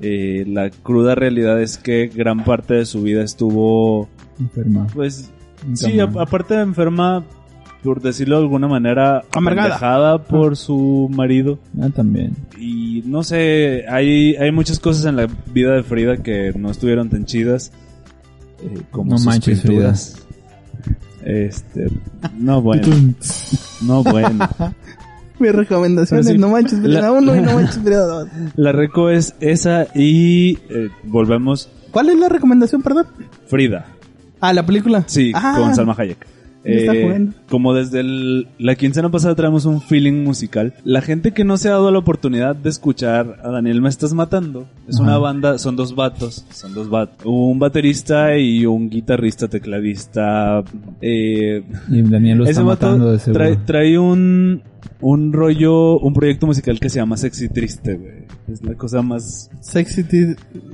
Eh, 0.00 0.44
la 0.48 0.70
cruda 0.70 1.14
realidad 1.14 1.60
es 1.62 1.78
que 1.78 2.08
gran 2.08 2.44
parte 2.44 2.74
de 2.74 2.84
su 2.86 3.02
vida 3.02 3.22
estuvo, 3.22 4.08
Enferma. 4.40 4.86
pues, 4.92 5.30
En 5.66 5.76
sí, 5.76 5.98
a- 6.00 6.04
aparte 6.04 6.54
de 6.54 6.62
enferma, 6.62 7.24
por 7.84 8.02
decirlo 8.02 8.36
de 8.36 8.42
alguna 8.42 8.66
manera, 8.68 9.22
Amargada. 9.32 9.68
apendejada 9.76 10.18
por 10.24 10.56
su 10.56 11.08
marido. 11.14 11.58
Ah, 11.80 11.88
también. 11.94 12.32
Y 12.58 13.02
no 13.06 13.22
sé, 13.22 13.84
hay, 13.88 14.34
hay 14.36 14.50
muchas 14.50 14.80
cosas 14.80 15.06
en 15.06 15.16
la 15.16 15.28
vida 15.54 15.72
de 15.74 15.82
Frida 15.84 16.16
que 16.18 16.52
no 16.58 16.70
estuvieron 16.70 17.08
tan 17.08 17.24
chidas. 17.24 17.70
eh, 18.62 18.80
como 18.90 19.12
No 19.12 19.18
sus 19.18 19.26
manches, 19.26 19.60
pinturas. 19.60 20.25
Este, 21.26 21.88
no 22.38 22.62
bueno, 22.62 22.86
no 23.82 24.02
bueno. 24.04 24.48
Mi 25.40 25.48
recomendación 25.50 26.20
Pero 26.20 26.28
es 26.30 26.34
sí, 26.34 26.38
No 26.38 26.48
Manches 26.50 26.78
la- 26.78 27.00
Frida 27.00 27.12
1 27.12 27.36
y 27.36 27.40
No 27.40 27.54
Manches 27.54 27.84
2. 27.84 28.28
La 28.54 28.70
reco 28.72 29.10
es 29.10 29.34
esa 29.40 29.86
y 29.94 30.56
eh, 30.70 30.88
volvemos 31.02 31.68
¿Cuál 31.90 32.10
es 32.10 32.18
la 32.18 32.28
recomendación, 32.28 32.80
perdón? 32.80 33.06
Frida. 33.48 33.86
Ah, 34.40 34.52
la 34.52 34.64
película. 34.64 35.02
Sí, 35.06 35.32
Ah, 35.34 35.56
con 35.58 35.74
Salma 35.74 35.94
Hayek. 35.98 36.26
Jugando. 37.02 37.32
como 37.48 37.74
desde 37.74 38.00
el- 38.00 38.48
la 38.58 38.74
quincena 38.74 39.10
pasada 39.10 39.34
traemos 39.34 39.64
un 39.66 39.80
feeling 39.80 40.24
musical. 40.24 40.74
La 40.84 41.00
gente 41.00 41.32
que 41.32 41.44
no 41.44 41.56
se 41.56 41.68
ha 41.68 41.72
dado 41.72 41.90
la 41.90 41.98
oportunidad 41.98 42.56
de 42.56 42.68
escuchar 42.70 43.38
a 43.42 43.50
Daniel 43.50 43.80
Me 43.82 43.88
Estás 43.88 44.12
Matando 44.14 44.66
es 44.88 44.96
Ajá. 44.96 45.04
una 45.04 45.18
banda, 45.18 45.58
son 45.58 45.76
dos 45.76 45.94
vatos, 45.94 46.44
son 46.50 46.74
dos 46.74 46.88
vatos. 46.90 47.24
Un 47.24 47.58
baterista 47.58 48.36
y 48.38 48.66
un 48.66 48.90
guitarrista, 48.90 49.48
tecladista. 49.48 50.62
Eh, 51.00 51.62
Y 51.88 52.02
Daniel 52.02 52.38
lo 52.38 52.44
está 52.44 52.50
ese 52.60 52.62
matando 52.62 53.12
de 53.12 53.18
seguro. 53.18 53.44
trae, 53.44 53.56
trae 53.64 53.98
un, 53.98 54.62
un 55.00 55.32
rollo, 55.32 55.98
un 55.98 56.14
proyecto 56.14 56.46
musical 56.46 56.80
que 56.80 56.88
se 56.88 56.98
llama 56.98 57.16
Sexy 57.16 57.48
Triste, 57.48 57.94
güey. 57.94 58.15
Es 58.48 58.62
la 58.62 58.74
cosa 58.74 59.02
más 59.02 59.50
Sexy 59.60 60.04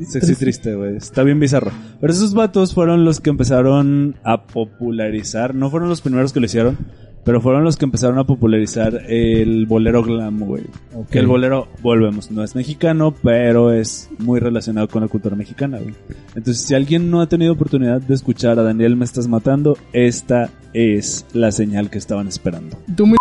Sexy 0.07 0.35
triste, 0.35 0.75
güey. 0.75 0.97
Está 0.97 1.23
bien 1.23 1.41
bizarro. 1.41 1.71
Pero 2.01 2.13
esos 2.13 2.35
vatos 2.35 2.75
fueron 2.75 3.05
los 3.05 3.21
que 3.21 3.31
empezaron 3.31 4.17
a 4.25 4.43
popularizar. 4.43 5.55
No 5.55 5.71
fueron 5.71 5.89
los 5.89 6.03
primeros 6.03 6.33
que 6.33 6.41
lo 6.41 6.47
hicieron. 6.47 6.79
Pero 7.25 7.41
fueron 7.41 7.63
los 7.63 7.77
que 7.77 7.85
empezaron 7.85 8.19
a 8.19 8.25
popularizar 8.25 9.03
el 9.09 9.67
bolero 9.67 10.03
glam, 10.03 10.41
güey. 10.41 10.65
Ok. 10.95 11.11
Que 11.11 11.19
el 11.21 11.29
bolero, 11.29 11.69
volvemos, 11.81 12.33
no 12.33 12.43
es 12.43 12.57
mexicano, 12.57 13.15
pero 13.23 13.73
es 13.73 14.11
muy 14.19 14.41
relacionado 14.41 14.89
con 14.89 15.03
la 15.03 15.09
cultura 15.09 15.37
mexicana, 15.37 15.79
güey. 15.79 15.95
Entonces, 16.35 16.67
si 16.67 16.75
alguien 16.75 17.13
no 17.13 17.21
ha 17.21 17.29
tenido 17.29 17.53
oportunidad 17.53 18.01
de 18.01 18.15
escuchar 18.15 18.59
a 18.59 18.65
Daniel 18.65 18.97
Me 18.97 19.05
Estás 19.05 19.29
Matando, 19.29 19.79
esta 19.93 20.51
es 20.73 21.25
la 21.33 21.53
señal 21.53 21.91
que 21.91 21.99
estaban 21.99 22.27
esperando. 22.27 22.77
Tú 22.97 23.07
mi... 23.07 23.15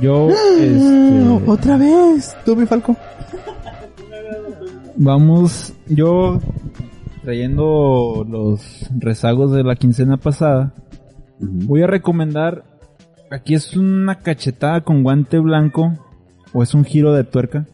Yo, 0.00 0.30
este, 0.30 1.28
Otra 1.46 1.76
vez. 1.76 2.34
Tú 2.46 2.56
mi 2.56 2.64
Falco. 2.64 2.96
Vamos, 5.02 5.74
yo 5.88 6.40
trayendo 7.22 8.26
los 8.28 8.90
rezagos 8.98 9.52
de 9.52 9.62
la 9.62 9.76
quincena 9.76 10.16
pasada, 10.16 10.74
Voy 11.42 11.82
a 11.82 11.86
recomendar. 11.88 12.64
Aquí 13.30 13.54
es 13.54 13.76
una 13.76 14.20
cachetada 14.20 14.82
con 14.82 15.02
guante 15.02 15.38
blanco. 15.38 15.92
O 16.52 16.62
es 16.62 16.74
un 16.74 16.84
giro 16.84 17.12
de 17.12 17.24
tuerca. 17.24 17.66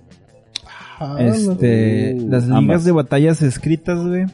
Este. 1.19 2.15
Las 2.15 2.45
ligas 2.45 2.59
Ambas. 2.59 2.85
de 2.85 2.93
batallas 2.93 3.43
escritas, 3.43 4.05
güey. 4.05 4.27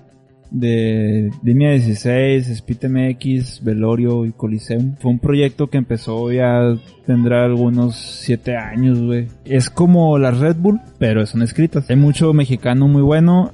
De 0.55 1.33
Línea 1.43 1.73
16, 1.73 2.49
Speed 2.49 2.89
MX, 2.89 3.63
Velorio 3.63 4.25
y 4.25 4.33
Coliseum. 4.33 4.95
Fue 5.01 5.11
un 5.11 5.19
proyecto 5.19 5.69
que 5.69 5.79
empezó 5.79 6.31
ya. 6.31 6.77
Tendrá 7.07 7.45
algunos 7.45 7.97
7 7.97 8.57
años, 8.57 9.01
güey. 9.01 9.27
Es 9.45 9.69
como 9.69 10.17
las 10.19 10.39
Red 10.39 10.57
Bull, 10.57 10.81
pero 10.99 11.27
son 11.27 11.43
escritas. 11.43 11.91
Hay 11.91 11.97
mucho 11.97 12.33
mexicano 12.33 12.89
muy 12.89 13.03
bueno. 13.03 13.53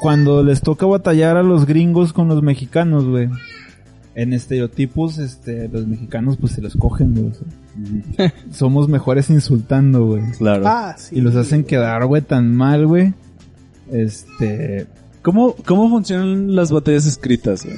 Cuando 0.00 0.42
les 0.42 0.60
toca 0.60 0.84
batallar 0.84 1.36
a 1.36 1.42
los 1.42 1.64
gringos 1.64 2.12
con 2.12 2.28
los 2.28 2.42
mexicanos, 2.42 3.06
güey 3.06 3.28
en 4.16 4.32
estereotipos, 4.32 5.18
este, 5.18 5.68
los 5.68 5.86
mexicanos 5.86 6.38
pues 6.38 6.54
se 6.54 6.62
los 6.62 6.74
cogen, 6.74 7.14
güey. 7.14 8.32
Somos 8.50 8.88
mejores 8.88 9.28
insultando, 9.28 10.06
güey. 10.06 10.22
Claro. 10.38 10.64
Ah, 10.66 10.94
sí. 10.96 11.18
Y 11.18 11.20
los 11.20 11.36
hacen 11.36 11.64
quedar, 11.64 12.06
güey, 12.06 12.22
tan 12.22 12.54
mal, 12.54 12.86
güey. 12.86 13.12
Este, 13.92 14.86
¿Cómo, 15.26 15.56
¿Cómo 15.66 15.90
funcionan 15.90 16.54
las 16.54 16.70
batallas 16.70 17.04
escritas, 17.04 17.64
güey? 17.64 17.76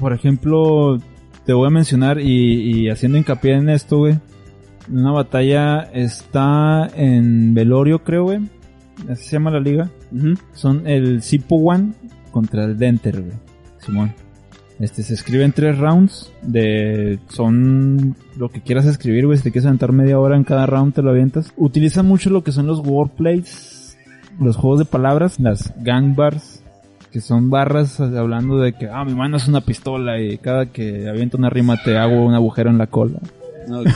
por 0.00 0.14
ejemplo, 0.14 0.98
te 1.44 1.52
voy 1.52 1.66
a 1.66 1.70
mencionar 1.70 2.18
y, 2.18 2.70
y 2.70 2.88
haciendo 2.88 3.18
hincapié 3.18 3.52
en 3.52 3.68
esto, 3.68 3.98
güey. 3.98 4.18
Una 4.90 5.12
batalla 5.12 5.90
está 5.92 6.88
en 6.96 7.52
Velorio, 7.52 8.02
creo, 8.02 8.24
güey. 8.24 8.38
Así 9.10 9.24
se 9.24 9.32
llama 9.32 9.50
la 9.50 9.60
liga. 9.60 9.90
Son 10.54 10.86
el 10.86 11.20
Sipo 11.20 11.56
One 11.56 11.92
contra 12.30 12.64
el 12.64 12.78
Denter, 12.78 13.20
güey. 13.20 13.36
Simón. 13.78 14.14
Este, 14.80 15.02
se 15.02 15.12
escribe 15.12 15.44
en 15.44 15.52
tres 15.52 15.76
rounds 15.76 16.32
de, 16.40 17.18
son 17.28 18.16
lo 18.38 18.48
que 18.48 18.62
quieras 18.62 18.86
escribir, 18.86 19.26
güey. 19.26 19.36
Si 19.36 19.44
te 19.44 19.52
quieres 19.52 19.66
aventar 19.66 19.92
media 19.92 20.18
hora 20.18 20.34
en 20.34 20.44
cada 20.44 20.64
round, 20.64 20.94
te 20.94 21.02
lo 21.02 21.10
avientas. 21.10 21.52
Utiliza 21.58 22.02
mucho 22.02 22.30
lo 22.30 22.42
que 22.42 22.52
son 22.52 22.66
los 22.66 22.80
wordplays, 22.80 23.98
los 24.40 24.56
juegos 24.56 24.78
de 24.78 24.86
palabras, 24.86 25.38
las 25.38 25.74
gang 25.82 26.16
bars, 26.16 26.55
que 27.16 27.22
son 27.22 27.48
barras 27.48 27.98
hablando 27.98 28.58
de 28.58 28.74
que, 28.74 28.90
ah, 28.90 29.02
mi 29.02 29.14
mano 29.14 29.38
es 29.38 29.48
una 29.48 29.62
pistola 29.62 30.20
y 30.20 30.36
cada 30.36 30.66
que 30.66 31.08
aviento 31.08 31.38
una 31.38 31.48
rima 31.48 31.78
te 31.82 31.96
hago 31.96 32.22
un 32.22 32.34
agujero 32.34 32.68
en 32.68 32.76
la 32.76 32.88
cola. 32.88 33.18
Ok. 33.70 33.88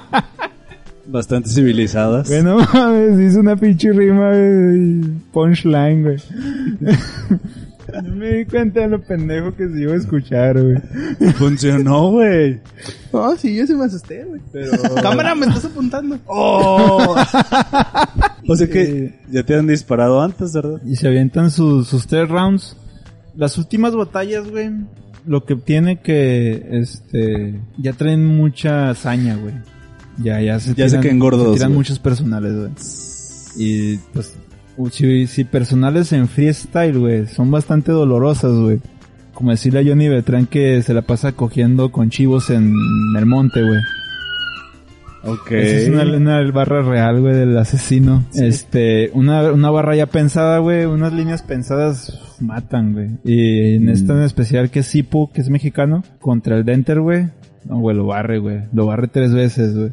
Bastante 1.06 1.50
civilizadas. 1.50 2.26
Bueno, 2.26 2.56
mames, 2.72 3.20
hizo 3.20 3.40
una 3.40 3.54
pinche 3.54 3.92
rima, 3.92 4.30
güey. 4.30 5.02
Punchline, 5.30 6.02
güey. 6.02 6.16
No 8.02 8.14
me 8.16 8.32
di 8.34 8.44
cuenta 8.44 8.80
de 8.80 8.88
lo 8.88 9.02
pendejo 9.02 9.54
que 9.54 9.68
se 9.68 9.80
iba 9.80 9.92
a 9.92 9.96
escuchar, 9.96 10.60
güey. 10.62 11.32
Funcionó, 11.34 12.10
güey. 12.10 12.60
No, 13.12 13.36
sí, 13.36 13.56
yo 13.56 13.66
sí 13.66 13.74
me 13.74 13.84
asusté, 13.84 14.24
güey. 14.24 14.40
Pero... 14.52 14.72
Cámara, 15.02 15.34
me 15.34 15.46
estás 15.46 15.66
apuntando. 15.66 16.18
¡Oh! 16.26 17.16
o 18.48 18.56
sea 18.56 18.68
que 18.68 19.18
ya 19.30 19.42
te 19.42 19.54
han 19.54 19.66
disparado 19.66 20.20
antes, 20.20 20.52
¿verdad? 20.52 20.80
Y 20.84 20.96
se 20.96 21.08
avientan 21.08 21.50
sus, 21.50 21.88
sus 21.88 22.06
tres 22.06 22.28
rounds. 22.28 22.76
Las 23.36 23.58
últimas 23.58 23.94
batallas, 23.94 24.48
güey, 24.50 24.70
lo 25.26 25.44
que 25.44 25.56
tiene 25.56 26.00
que, 26.00 26.66
este, 26.70 27.60
ya 27.78 27.92
traen 27.92 28.24
mucha 28.24 28.90
hazaña, 28.90 29.36
güey. 29.36 29.54
Ya, 30.18 30.40
ya 30.40 30.58
se 30.60 30.74
Ya 30.74 30.88
se 30.88 31.00
caen 31.00 31.18
gordos, 31.18 31.46
se 31.46 31.52
tiran 31.54 31.72
muchos 31.72 31.98
personales, 31.98 32.54
güey. 32.54 32.70
Y, 33.56 33.96
pues, 34.12 34.34
si, 34.90 35.26
si 35.26 35.44
personales 35.44 36.12
en 36.12 36.28
freestyle, 36.28 36.98
güey, 36.98 37.26
son 37.26 37.50
bastante 37.50 37.92
dolorosas, 37.92 38.52
güey. 38.52 38.80
Como 39.34 39.50
decirle 39.50 39.80
a 39.80 39.84
Johnny 39.84 40.08
Beltrán 40.08 40.46
que 40.46 40.82
se 40.82 40.92
la 40.92 41.02
pasa 41.02 41.32
cogiendo 41.32 41.90
con 41.92 42.10
chivos 42.10 42.50
en 42.50 42.74
el 43.16 43.26
monte, 43.26 43.62
güey. 43.62 43.80
Ok. 45.22 45.52
Esa 45.52 45.76
es 45.76 45.88
una, 45.88 46.16
una 46.16 46.50
barra 46.50 46.82
real, 46.82 47.20
güey, 47.20 47.34
del 47.34 47.56
asesino. 47.58 48.24
Este, 48.34 49.10
una, 49.14 49.52
una 49.52 49.70
barra 49.70 49.94
ya 49.96 50.06
pensada, 50.06 50.58
güey, 50.58 50.84
unas 50.86 51.12
líneas 51.12 51.42
pensadas 51.42 52.36
matan, 52.40 52.92
güey. 52.92 53.10
Y 53.24 53.76
en 53.76 53.88
esta 53.88 54.14
en 54.14 54.22
especial 54.22 54.70
que 54.70 54.80
es 54.80 54.86
Sipo, 54.86 55.30
que 55.32 55.40
es 55.40 55.50
mexicano, 55.50 56.04
contra 56.20 56.56
el 56.56 56.64
Denter, 56.64 57.00
güey. 57.00 57.28
No, 57.64 57.78
güey, 57.78 57.96
lo 57.96 58.06
barre, 58.06 58.38
güey. 58.38 58.62
Lo 58.72 58.86
barre 58.86 59.08
tres 59.08 59.34
veces, 59.34 59.76
güey. 59.76 59.92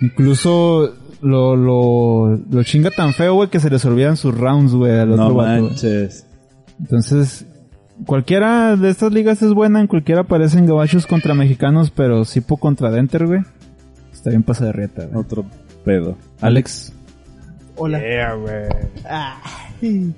Incluso 0.00 0.94
lo, 1.24 1.56
lo, 1.56 2.36
lo 2.50 2.62
chinga 2.62 2.90
tan 2.90 3.12
feo, 3.12 3.34
güey, 3.34 3.48
que 3.50 3.60
se 3.60 3.70
les 3.70 3.84
olvidan 3.84 4.16
sus 4.16 4.36
rounds, 4.36 4.72
güey, 4.74 4.92
al 4.98 5.12
otro 5.12 5.28
No 5.30 5.34
vato, 5.34 5.50
güey. 5.50 5.62
manches. 5.70 6.26
Entonces, 6.78 7.46
cualquiera 8.06 8.76
de 8.76 8.90
estas 8.90 9.12
ligas 9.12 9.42
es 9.42 9.52
buena, 9.54 9.80
en 9.80 9.86
cualquiera 9.86 10.22
aparecen 10.22 10.66
gabachos 10.66 11.06
contra 11.06 11.34
mexicanos, 11.34 11.90
pero 11.90 12.24
Sipo 12.24 12.56
contra 12.56 12.90
Denter, 12.90 13.26
güey. 13.26 13.40
Está 14.12 14.30
bien 14.30 14.42
pasa 14.42 14.66
de 14.66 14.72
rieta, 14.72 15.06
güey. 15.06 15.16
Otro 15.24 15.44
pedo. 15.84 16.16
Alex. 16.40 16.92
Hola. 17.76 18.00
Ay. 19.08 20.12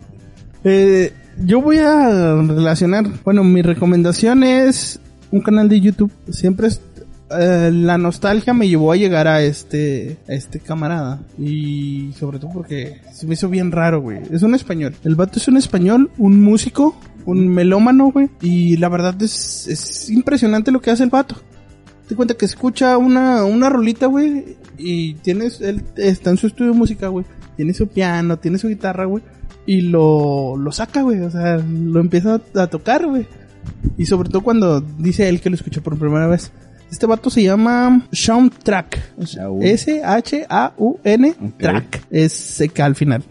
Eh, 0.64 1.12
yo 1.44 1.60
voy 1.60 1.78
a 1.78 2.34
relacionar, 2.42 3.04
bueno, 3.24 3.44
mi 3.44 3.62
recomendación 3.62 4.42
es 4.42 5.00
un 5.30 5.40
canal 5.40 5.68
de 5.68 5.80
YouTube. 5.80 6.10
Siempre 6.30 6.68
es, 6.68 6.80
eh, 7.30 7.70
la 7.72 7.98
nostalgia 7.98 8.54
me 8.54 8.68
llevó 8.68 8.92
a 8.92 8.96
llegar 8.96 9.26
a 9.26 9.42
este, 9.42 10.18
a 10.28 10.32
este 10.32 10.60
camarada. 10.60 11.20
Y 11.38 12.12
sobre 12.18 12.38
todo 12.38 12.50
porque 12.52 13.00
se 13.12 13.26
me 13.26 13.34
hizo 13.34 13.48
bien 13.48 13.72
raro, 13.72 14.00
güey. 14.00 14.20
Es 14.30 14.42
un 14.42 14.54
español. 14.54 14.94
El 15.04 15.14
vato 15.14 15.38
es 15.38 15.48
un 15.48 15.56
español, 15.56 16.10
un 16.18 16.42
músico, 16.42 16.96
un 17.24 17.48
melómano, 17.48 18.12
güey. 18.12 18.28
Y 18.40 18.76
la 18.76 18.88
verdad 18.88 19.20
es, 19.22 19.66
es 19.66 20.10
impresionante 20.10 20.70
lo 20.70 20.80
que 20.80 20.90
hace 20.90 21.04
el 21.04 21.10
vato. 21.10 21.36
Te 22.08 22.14
cuenta 22.14 22.34
que 22.34 22.44
escucha 22.44 22.96
una, 22.98 23.44
una 23.44 23.68
rolita, 23.68 24.06
güey, 24.06 24.56
y 24.78 25.14
tienes, 25.14 25.60
él 25.60 25.82
está 25.96 26.30
en 26.30 26.36
su 26.36 26.46
estudio 26.46 26.70
de 26.70 26.78
música, 26.78 27.08
güey. 27.08 27.24
Tiene 27.56 27.74
su 27.74 27.88
piano, 27.88 28.38
tiene 28.38 28.58
su 28.58 28.68
guitarra, 28.68 29.06
güey. 29.06 29.24
Y 29.66 29.80
lo, 29.80 30.56
lo 30.56 30.70
saca, 30.70 31.02
güey. 31.02 31.20
O 31.22 31.30
sea, 31.30 31.56
lo 31.56 31.98
empieza 31.98 32.40
a, 32.54 32.62
a 32.62 32.66
tocar, 32.68 33.06
güey. 33.06 33.26
Y 33.98 34.06
sobre 34.06 34.28
todo 34.28 34.42
cuando 34.42 34.80
dice 34.80 35.28
él 35.28 35.40
que 35.40 35.50
lo 35.50 35.56
escuchó 35.56 35.82
por 35.82 35.98
primera 35.98 36.28
vez. 36.28 36.52
Este 36.90 37.06
vato 37.06 37.30
se 37.30 37.42
llama. 37.42 38.06
Shaun. 38.12 38.52
S-H-A-U-N 39.62 41.28
Ok. 41.30 41.58
Track. 41.58 42.06
Es 42.10 42.32
seca 42.32 42.84
al 42.84 42.94
final. 42.94 43.22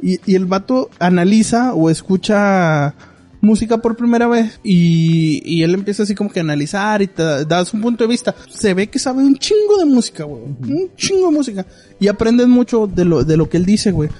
Y, 0.00 0.18
y 0.26 0.34
el 0.34 0.46
vato 0.46 0.90
analiza 0.98 1.74
o 1.74 1.90
escucha 1.90 2.94
música 3.40 3.78
por 3.78 3.96
primera 3.96 4.28
vez 4.28 4.60
y, 4.62 5.42
y 5.44 5.62
él 5.64 5.74
empieza 5.74 6.04
así 6.04 6.14
como 6.14 6.30
que 6.30 6.38
a 6.40 6.42
analizar 6.42 7.02
y 7.02 7.08
te 7.08 7.22
da- 7.24 7.44
da 7.44 7.64
su 7.64 7.80
punto 7.80 8.04
de 8.04 8.08
vista. 8.08 8.34
Se 8.50 8.72
ve 8.74 8.88
que 8.88 8.98
sabe 8.98 9.22
un 9.22 9.36
chingo 9.36 9.78
de 9.78 9.84
música, 9.84 10.24
güey. 10.24 10.42
Un 10.44 10.90
chingo 10.96 11.26
de 11.30 11.36
música. 11.36 11.66
Y 12.00 12.08
aprendes 12.08 12.46
mucho 12.48 12.86
de 12.86 13.04
lo, 13.04 13.24
de 13.24 13.36
lo 13.36 13.48
que 13.48 13.56
él 13.58 13.64
dice, 13.66 13.90
güey. 13.92 14.10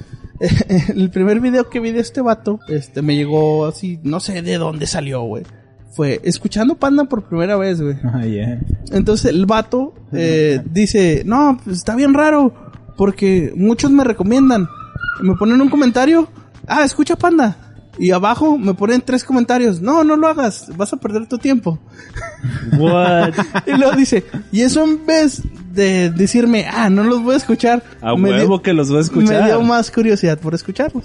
El 0.94 1.10
primer 1.10 1.38
video 1.40 1.68
que 1.70 1.78
vi 1.80 1.92
de 1.92 2.00
este 2.00 2.20
vato, 2.20 2.58
este, 2.68 3.00
me 3.02 3.14
llegó 3.14 3.66
así, 3.66 4.00
no 4.02 4.18
sé 4.18 4.42
de 4.42 4.58
dónde 4.58 4.86
salió, 4.88 5.22
güey. 5.22 5.44
Fue 5.92 6.20
escuchando 6.24 6.74
Panda 6.76 7.04
por 7.04 7.22
primera 7.24 7.56
vez, 7.56 7.80
güey. 7.80 7.96
Ah, 8.04 8.24
yeah. 8.24 8.60
Entonces 8.92 9.26
el 9.30 9.44
vato 9.46 9.94
eh, 10.12 10.60
dice, 10.70 11.22
no, 11.26 11.60
pues 11.62 11.76
está 11.78 11.94
bien 11.94 12.14
raro, 12.14 12.54
porque 12.96 13.52
muchos 13.56 13.90
me 13.90 14.02
recomiendan. 14.04 14.68
Me 15.20 15.34
ponen 15.36 15.60
un 15.60 15.68
comentario, 15.68 16.28
ah, 16.66 16.82
escucha 16.84 17.16
Panda. 17.16 17.56
Y 17.98 18.10
abajo 18.10 18.56
me 18.56 18.72
ponen 18.72 19.02
tres 19.04 19.22
comentarios, 19.22 19.82
no, 19.82 20.02
no 20.02 20.16
lo 20.16 20.26
hagas, 20.28 20.74
vas 20.78 20.94
a 20.94 20.96
perder 20.96 21.26
tu 21.26 21.36
tiempo. 21.36 21.78
What? 22.78 23.34
Y 23.66 23.72
luego 23.76 23.92
dice, 23.94 24.24
y 24.50 24.62
eso 24.62 24.82
en 24.82 25.04
vez 25.04 25.42
de 25.74 26.10
decirme, 26.10 26.66
ah, 26.72 26.88
no 26.88 27.04
los 27.04 27.22
voy 27.22 27.34
a 27.34 27.36
escuchar, 27.36 27.82
A 28.00 28.16
me 28.16 28.30
huevo 28.30 28.56
dio- 28.56 28.62
que 28.62 28.72
los 28.72 28.88
voy 28.88 28.98
a 28.98 29.00
escuchar. 29.02 29.42
me 29.42 29.46
dio 29.48 29.60
más 29.62 29.90
curiosidad 29.90 30.38
por 30.38 30.54
escucharlos. 30.54 31.04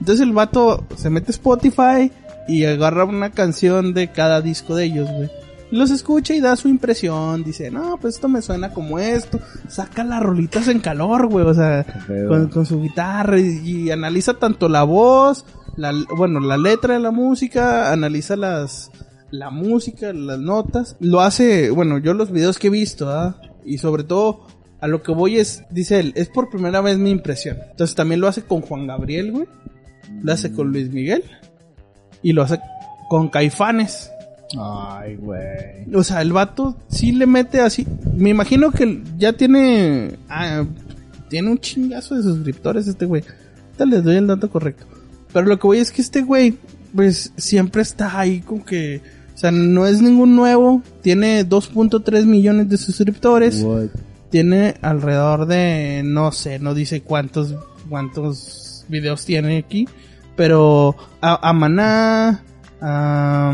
Entonces 0.00 0.26
el 0.26 0.32
vato 0.32 0.84
se 0.96 1.10
mete 1.10 1.30
a 1.30 1.34
Spotify 1.34 2.10
y 2.48 2.64
agarra 2.64 3.04
una 3.04 3.30
canción 3.30 3.94
de 3.94 4.08
cada 4.08 4.40
disco 4.40 4.74
de 4.76 4.84
ellos, 4.84 5.10
güey. 5.10 5.30
Los 5.70 5.90
escucha 5.90 6.34
y 6.34 6.40
da 6.40 6.54
su 6.54 6.68
impresión. 6.68 7.44
Dice, 7.44 7.70
no, 7.70 7.96
pues 7.98 8.16
esto 8.16 8.28
me 8.28 8.42
suena 8.42 8.74
como 8.74 8.98
esto. 8.98 9.40
Saca 9.68 10.04
las 10.04 10.22
rolitas 10.22 10.68
en 10.68 10.80
calor, 10.80 11.28
güey. 11.28 11.46
O 11.46 11.54
sea, 11.54 11.86
con, 12.28 12.48
con 12.48 12.66
su 12.66 12.82
guitarra 12.82 13.40
y, 13.40 13.58
y 13.64 13.90
analiza 13.90 14.34
tanto 14.34 14.68
la 14.68 14.82
voz, 14.82 15.46
la, 15.76 15.94
bueno, 16.14 16.40
la 16.40 16.58
letra 16.58 16.92
de 16.94 17.00
la 17.00 17.10
música, 17.10 17.90
analiza 17.90 18.36
las, 18.36 18.90
la 19.30 19.48
música, 19.48 20.12
las 20.12 20.38
notas. 20.38 20.96
Lo 21.00 21.22
hace, 21.22 21.70
bueno, 21.70 21.96
yo 21.96 22.12
los 22.12 22.30
videos 22.30 22.58
que 22.58 22.66
he 22.66 22.70
visto, 22.70 23.10
¿ah? 23.10 23.40
Y 23.64 23.78
sobre 23.78 24.04
todo, 24.04 24.46
a 24.80 24.88
lo 24.88 25.02
que 25.02 25.12
voy 25.12 25.38
es, 25.38 25.64
dice 25.70 26.00
él, 26.00 26.12
es 26.16 26.28
por 26.28 26.50
primera 26.50 26.82
vez 26.82 26.98
mi 26.98 27.10
impresión. 27.10 27.56
Entonces 27.70 27.96
también 27.96 28.20
lo 28.20 28.28
hace 28.28 28.42
con 28.42 28.60
Juan 28.60 28.86
Gabriel, 28.86 29.32
güey. 29.32 29.46
Lo 30.22 30.32
hace 30.32 30.52
con 30.52 30.70
Luis 30.70 30.90
Miguel. 30.90 31.24
Y 32.22 32.32
lo 32.32 32.42
hace 32.42 32.60
con 33.08 33.28
Caifanes. 33.28 34.10
Ay, 34.58 35.16
güey. 35.16 35.94
O 35.94 36.02
sea, 36.02 36.22
el 36.22 36.32
vato 36.32 36.76
sí 36.88 37.12
le 37.12 37.26
mete 37.26 37.60
así. 37.60 37.86
Me 38.14 38.30
imagino 38.30 38.70
que 38.70 39.02
ya 39.18 39.32
tiene. 39.32 40.16
ah, 40.28 40.64
tiene 41.28 41.50
un 41.50 41.58
chingazo 41.58 42.14
de 42.14 42.22
suscriptores 42.22 42.86
este 42.86 43.06
güey. 43.06 43.22
Ahorita 43.66 43.86
les 43.86 44.04
doy 44.04 44.16
el 44.16 44.26
dato 44.26 44.50
correcto. 44.50 44.84
Pero 45.32 45.46
lo 45.46 45.58
que 45.58 45.66
voy 45.66 45.78
es 45.78 45.90
que 45.90 46.02
este 46.02 46.20
güey, 46.22 46.58
pues 46.94 47.32
siempre 47.36 47.80
está 47.80 48.18
ahí 48.18 48.40
con 48.40 48.60
que 48.60 49.00
O 49.34 49.38
sea, 49.38 49.50
no 49.50 49.86
es 49.86 50.02
ningún 50.02 50.36
nuevo. 50.36 50.82
Tiene 51.00 51.48
2.3 51.48 52.26
millones 52.26 52.68
de 52.68 52.76
suscriptores. 52.76 53.64
Tiene 54.30 54.74
alrededor 54.82 55.46
de, 55.46 56.02
no 56.04 56.32
sé, 56.32 56.58
no 56.58 56.74
dice 56.74 57.02
cuántos, 57.02 57.54
cuántos 57.88 58.84
videos 58.88 59.24
tiene 59.24 59.58
aquí. 59.58 59.86
Pero 60.36 60.96
a, 61.20 61.48
a 61.48 61.52
Maná, 61.52 62.42
a, 62.80 63.52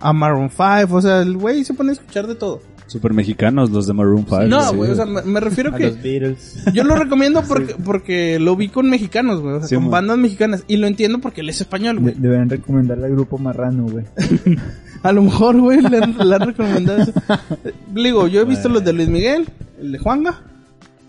a 0.00 0.12
Maroon 0.12 0.50
5, 0.50 0.94
o 0.96 1.02
sea, 1.02 1.22
el 1.22 1.36
güey 1.36 1.64
se 1.64 1.74
pone 1.74 1.90
a 1.90 1.92
escuchar 1.94 2.26
de 2.26 2.34
todo. 2.34 2.60
Super 2.86 3.12
mexicanos, 3.12 3.70
los 3.70 3.86
de 3.86 3.92
Maroon 3.92 4.24
5. 4.28 4.42
No, 4.48 4.70
sí. 4.70 4.76
güey, 4.76 4.90
o 4.90 4.94
sea, 4.96 5.06
me, 5.06 5.22
me 5.22 5.38
refiero 5.38 5.72
A 5.72 5.76
que 5.76 5.86
los 5.88 6.02
Beatles. 6.02 6.64
yo 6.72 6.82
lo 6.82 6.96
recomiendo 6.96 7.40
porque, 7.46 7.76
porque 7.84 8.38
lo 8.40 8.56
vi 8.56 8.68
con 8.68 8.90
mexicanos, 8.90 9.40
güey, 9.40 9.54
o 9.54 9.58
sea, 9.60 9.68
Sí, 9.68 9.74
con 9.76 9.90
bandas 9.90 10.18
mexicanas. 10.18 10.64
Y 10.66 10.76
lo 10.76 10.86
entiendo 10.88 11.18
porque 11.20 11.42
él 11.42 11.48
es 11.50 11.60
español, 11.60 11.96
De- 11.96 12.02
güey. 12.02 12.14
deberían 12.18 12.50
recomendarle 12.50 13.06
al 13.06 13.12
grupo 13.12 13.38
Marrano, 13.38 13.84
güey. 13.84 14.04
A 15.02 15.12
lo 15.12 15.22
mejor, 15.22 15.58
güey, 15.60 15.80
le, 15.80 15.98
han- 15.98 16.16
le 16.18 16.34
han 16.34 16.40
recomendado 16.42 17.02
eso. 17.02 17.12
Digo, 17.94 18.26
yo 18.28 18.40
he 18.40 18.44
visto 18.44 18.68
los 18.68 18.84
de 18.84 18.92
Luis 18.92 19.08
Miguel, 19.08 19.48
el 19.80 19.92
de 19.92 19.98
Juanga, 19.98 20.40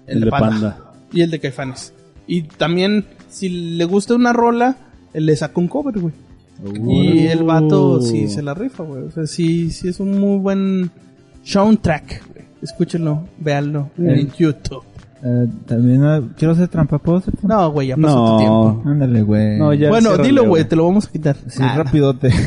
el, 0.07 0.21
de 0.21 0.29
Panda, 0.29 0.77
y 1.11 1.21
el 1.21 1.31
de 1.31 1.39
Caifanes. 1.39 1.93
Y 2.27 2.43
también, 2.43 3.05
si 3.27 3.49
le 3.49 3.83
gusta 3.85 4.13
una 4.15 4.31
rola, 4.33 4.77
le 5.13 5.35
saca 5.35 5.59
un 5.59 5.67
cover, 5.67 5.99
güey. 5.99 6.13
Y 6.87 7.25
el 7.27 7.43
vato 7.43 8.01
sí 8.01 8.27
se 8.27 8.41
la 8.43 8.53
rifa, 8.53 8.83
güey. 8.83 9.03
O 9.03 9.11
sea, 9.11 9.25
sí, 9.25 9.71
sí 9.71 9.87
es 9.89 9.99
un 9.99 10.19
muy 10.19 10.37
buen 10.39 10.91
soundtrack, 11.43 12.23
güey. 12.33 12.45
Escúchenlo, 12.61 13.23
véanlo 13.39 13.89
en 13.97 14.31
YouTube. 14.31 14.83
Eh, 15.23 15.47
también 15.67 16.03
ah, 16.03 16.21
quiero 16.35 16.53
hacer 16.53 16.67
trampa, 16.67 16.97
¿puedo 16.97 17.19
hacer 17.19 17.35
trampa? 17.35 17.55
No, 17.55 17.71
güey, 17.71 17.89
ya 17.89 17.97
pasó 17.97 18.31
tu 18.31 18.37
tiempo. 18.37 18.81
No. 18.83 18.91
Ándale, 18.91 19.21
güey. 19.21 19.57
No, 19.59 19.73
ya. 19.73 19.89
bueno, 19.89 20.09
ciérrale, 20.09 20.29
dilo, 20.29 20.47
güey, 20.47 20.63
te 20.67 20.75
lo 20.75 20.85
vamos 20.85 21.07
a 21.07 21.11
quitar. 21.11 21.35
Sí, 21.47 21.59
Ah, 21.61 21.75
rapidote. 21.77 22.31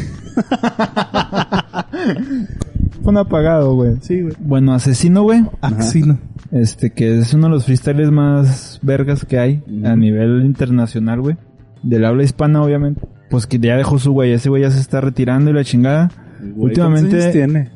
Fue 3.03 3.21
apagado, 3.21 3.75
güey. 3.75 3.97
Sí, 4.01 4.23
güey. 4.23 4.35
Bueno, 4.41 4.73
Asesino, 4.75 5.23
güey. 5.23 5.45
Ah, 5.61 5.83
sí, 5.83 6.03
no. 6.03 6.19
Este, 6.51 6.91
que 6.91 7.19
es 7.19 7.35
uno 7.35 7.47
de 7.49 7.51
los 7.55 7.65
freestyles 7.65 8.11
más 8.11 8.79
vergas 8.83 9.25
que 9.25 9.39
hay 9.39 9.63
a 9.85 9.95
nivel 9.95 10.45
internacional, 10.45 11.21
güey. 11.21 11.37
Del 11.85 12.05
habla 12.05 12.23
hispana, 12.25 12.63
obviamente. 12.63 13.01
Pues 13.31 13.47
que 13.47 13.59
ya 13.59 13.77
dejó 13.77 13.99
su 13.99 14.13
güey. 14.13 14.33
Ese 14.33 14.49
güey 14.49 14.63
ya 14.63 14.71
se 14.71 14.81
está 14.81 15.01
retirando 15.01 15.51
y 15.51 15.55
la 15.55 15.65
chingada. 15.65 16.11
Güey, 16.41 16.53
Últimamente- 16.71 17.11
¿cuántos 17.11 17.23
años 17.25 17.33
tiene? 17.33 17.71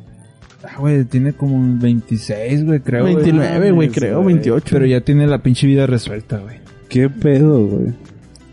Ah, 0.64 0.78
güey, 0.80 1.04
tiene 1.04 1.32
como 1.34 1.78
26, 1.80 2.64
güey, 2.64 2.80
creo. 2.80 3.02
güey. 3.02 3.14
29, 3.14 3.70
güey, 3.70 3.88
creo, 3.90 4.22
güey. 4.22 4.34
28. 4.34 4.66
Pero 4.70 4.86
ya 4.86 5.00
tiene 5.02 5.26
la 5.26 5.38
pinche 5.38 5.66
vida 5.66 5.86
resuelta, 5.86 6.38
güey. 6.38 6.56
¿Qué 6.88 7.08
pedo, 7.08 7.66
güey? 7.66 7.94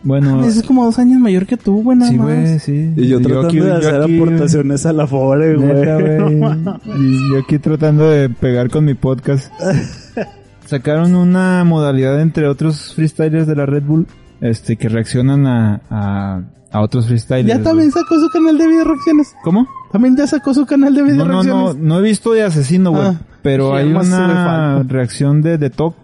Bueno, 0.03 0.45
Ese 0.45 0.60
es 0.60 0.65
como 0.68 0.86
dos 0.86 0.99
años 0.99 1.19
mayor 1.19 1.48
que 1.48 1.57
tú, 1.57 1.82
güey, 1.82 1.98
nada 1.98 2.11
sí, 2.11 2.18
más. 2.19 2.27
güey, 2.27 2.60
sí. 2.60 2.94
Y 2.95 3.07
yo 3.07 3.19
tratando 3.22 3.48
aquí- 3.48 3.60
de 3.60 3.65
yo 3.68 3.76
hacer 3.76 4.02
aquí- 4.03 4.15
aportaciones 4.18 4.86
a 4.86 4.94
la 4.94 5.07
Fore, 5.07 5.57
Neta, 5.57 5.94
güey. 5.99 6.18
güey. 6.19 6.36
No 6.40 6.49
mames. 6.56 6.82
Y 6.99 7.32
yo 7.32 7.40
aquí 7.40 7.57
tratando 7.57 8.07
de 8.10 8.30
pegar 8.30 8.69
con 8.69 8.86
mi 8.86 8.94
podcast. 8.94 9.52
Sacaron 10.65 11.15
una 11.15 11.64
modalidad 11.64 12.22
entre 12.22 12.48
otros 12.48 12.94
freestylers 12.95 13.48
de 13.48 13.56
la 13.56 13.65
Red 13.65 13.84
Bull, 13.84 14.07
este, 14.49 14.76
que 14.77 14.89
reaccionan 14.89 15.45
a, 15.47 15.81
a, 15.89 16.41
a 16.72 16.81
otros 16.81 17.07
freestylers. 17.07 17.47
Ya 17.47 17.63
también 17.63 17.89
güey. 17.89 18.03
sacó 18.03 18.19
su 18.19 18.30
canal 18.30 18.57
de 18.57 18.67
video 18.67 18.84
reacciones. 18.84 19.34
¿Cómo? 19.43 19.67
También 19.91 20.15
ya 20.17 20.27
sacó 20.27 20.53
su 20.53 20.65
canal 20.65 20.93
de 20.93 21.03
video 21.03 21.17
No, 21.17 21.26
no, 21.26 21.43
no, 21.43 21.53
reacciones. 21.63 21.76
no 21.84 21.99
he 21.99 22.01
visto 22.01 22.34
de 22.34 22.43
asesino, 22.43 22.91
güey. 22.91 23.03
Ah, 23.03 23.15
pero 23.41 23.76
hay 23.76 23.91
una 23.91 24.84
reacción 24.84 25.41
de, 25.41 25.57
de 25.57 25.69
Talk, 25.69 25.95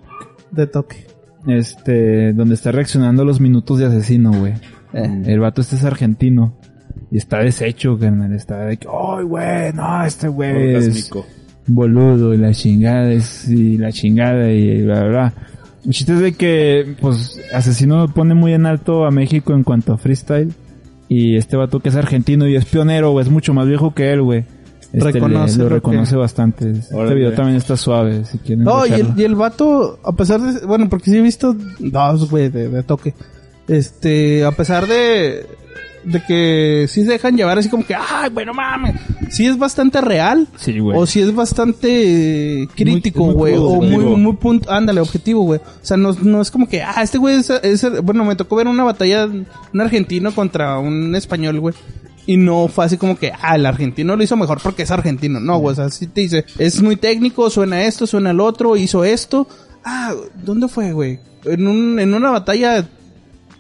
De 0.51 0.67
toque. 0.67 1.07
este, 1.47 2.33
donde 2.33 2.55
está 2.55 2.71
reaccionando 2.71 3.23
a 3.23 3.25
los 3.25 3.39
minutos 3.41 3.79
de 3.79 3.85
asesino, 3.87 4.31
güey. 4.31 4.53
Eh. 4.93 5.23
El 5.25 5.39
vato 5.39 5.61
este 5.61 5.75
es 5.75 5.83
argentino. 5.85 6.53
Y 7.09 7.17
está 7.17 7.39
deshecho, 7.39 7.97
carnal. 7.97 8.33
Está 8.33 8.57
de 8.65 8.77
que, 8.77 8.87
¡ay, 8.87 9.23
güey! 9.25 9.73
No, 9.73 10.03
este 10.05 10.27
güey 10.29 10.75
es 10.75 11.09
boludo 11.67 12.33
y 12.33 12.37
la 12.37 12.51
chingada 12.53 13.11
es, 13.11 13.47
y 13.49 13.77
la 13.77 13.91
chingada 13.91 14.49
y 14.51 14.83
bla, 14.83 15.01
bla, 15.01 15.09
bla. 15.09 15.33
El 15.85 15.91
chiste 15.91 16.13
es 16.13 16.19
de 16.19 16.33
que, 16.33 16.95
pues, 17.01 17.39
Asesino 17.53 18.07
pone 18.13 18.33
muy 18.35 18.53
en 18.53 18.65
alto 18.65 19.05
a 19.05 19.11
México 19.11 19.53
en 19.53 19.63
cuanto 19.63 19.93
a 19.93 19.97
freestyle. 19.97 20.53
Y 21.07 21.35
este 21.35 21.57
vato 21.57 21.79
que 21.79 21.89
es 21.89 21.95
argentino 21.95 22.47
y 22.47 22.55
es 22.55 22.65
pionero, 22.65 23.11
güey, 23.11 23.25
es 23.25 23.31
mucho 23.31 23.53
más 23.53 23.67
viejo 23.67 23.93
que 23.93 24.11
él, 24.13 24.21
güey. 24.21 24.45
Este 24.93 25.11
Reconoce 25.11 25.57
le- 25.57 25.63
lo 25.63 25.69
reconoce 25.69 26.11
que- 26.11 26.17
bastante. 26.17 26.71
Este 26.71 26.95
Órale. 26.95 27.15
video 27.15 27.33
también 27.33 27.57
está 27.57 27.75
suave, 27.77 28.23
si 28.25 28.37
quieren 28.37 28.63
No, 28.65 28.85
y 28.85 28.91
el, 28.91 29.13
y 29.17 29.23
el 29.23 29.35
vato, 29.35 29.99
a 30.03 30.13
pesar 30.13 30.39
de... 30.41 30.65
Bueno, 30.65 30.87
porque 30.89 31.11
sí 31.11 31.17
he 31.17 31.21
visto 31.21 31.55
dos, 31.79 32.29
güey, 32.29 32.49
de, 32.49 32.69
de 32.69 32.83
toque. 32.83 33.13
Este, 33.67 34.45
a 34.45 34.51
pesar 34.51 34.87
de... 34.87 35.45
De 36.03 36.23
que 36.25 36.87
sí 36.89 37.03
se 37.05 37.11
dejan 37.11 37.37
llevar 37.37 37.59
así 37.59 37.69
como 37.69 37.85
que, 37.85 37.93
ay, 37.95 38.29
bueno, 38.31 38.53
mames. 38.53 38.95
Sí 39.29 39.45
es 39.45 39.57
bastante 39.57 40.01
real. 40.01 40.47
Sí, 40.57 40.79
güey. 40.79 40.97
O 40.97 41.05
si 41.05 41.21
es 41.21 41.33
bastante 41.35 42.67
crítico, 42.75 43.25
güey. 43.33 43.55
O 43.57 43.81
muy, 43.81 44.03
muy 44.03 44.33
punto, 44.35 44.71
ándale, 44.71 44.99
objetivo, 45.01 45.43
güey. 45.43 45.59
O 45.59 45.85
sea, 45.85 45.97
no, 45.97 46.13
no 46.21 46.41
es 46.41 46.49
como 46.51 46.67
que, 46.67 46.81
ah, 46.81 47.01
este 47.03 47.17
güey 47.17 47.35
es, 47.35 47.49
es- 47.49 48.01
bueno, 48.03 48.25
me 48.25 48.35
tocó 48.35 48.55
ver 48.55 48.67
una 48.67 48.83
batalla, 48.83 49.25
un 49.25 49.81
argentino 49.81 50.33
contra 50.33 50.79
un 50.79 51.15
español, 51.15 51.59
güey. 51.59 51.75
Y 52.25 52.37
no 52.37 52.67
fue 52.67 52.85
así 52.85 52.97
como 52.97 53.17
que, 53.17 53.31
ah, 53.41 53.55
el 53.55 53.65
argentino 53.65 54.15
lo 54.15 54.23
hizo 54.23 54.35
mejor 54.37 54.59
porque 54.61 54.83
es 54.83 54.91
argentino. 54.91 55.39
No, 55.39 55.57
güey, 55.59 55.73
o 55.73 55.75
sea, 55.75 55.89
sí 55.89 56.07
te 56.07 56.21
dice, 56.21 56.45
es 56.57 56.81
muy 56.81 56.95
técnico, 56.95 57.49
suena 57.49 57.83
esto, 57.83 58.05
suena 58.07 58.31
el 58.31 58.39
otro, 58.39 58.75
hizo 58.77 59.03
esto. 59.03 59.47
Ah, 59.83 60.13
¿dónde 60.43 60.67
fue, 60.67 60.93
güey? 60.93 61.19
En, 61.45 61.67
un, 61.67 61.99
en 61.99 62.13
una 62.13 62.29
batalla 62.31 62.81
de 62.81 62.87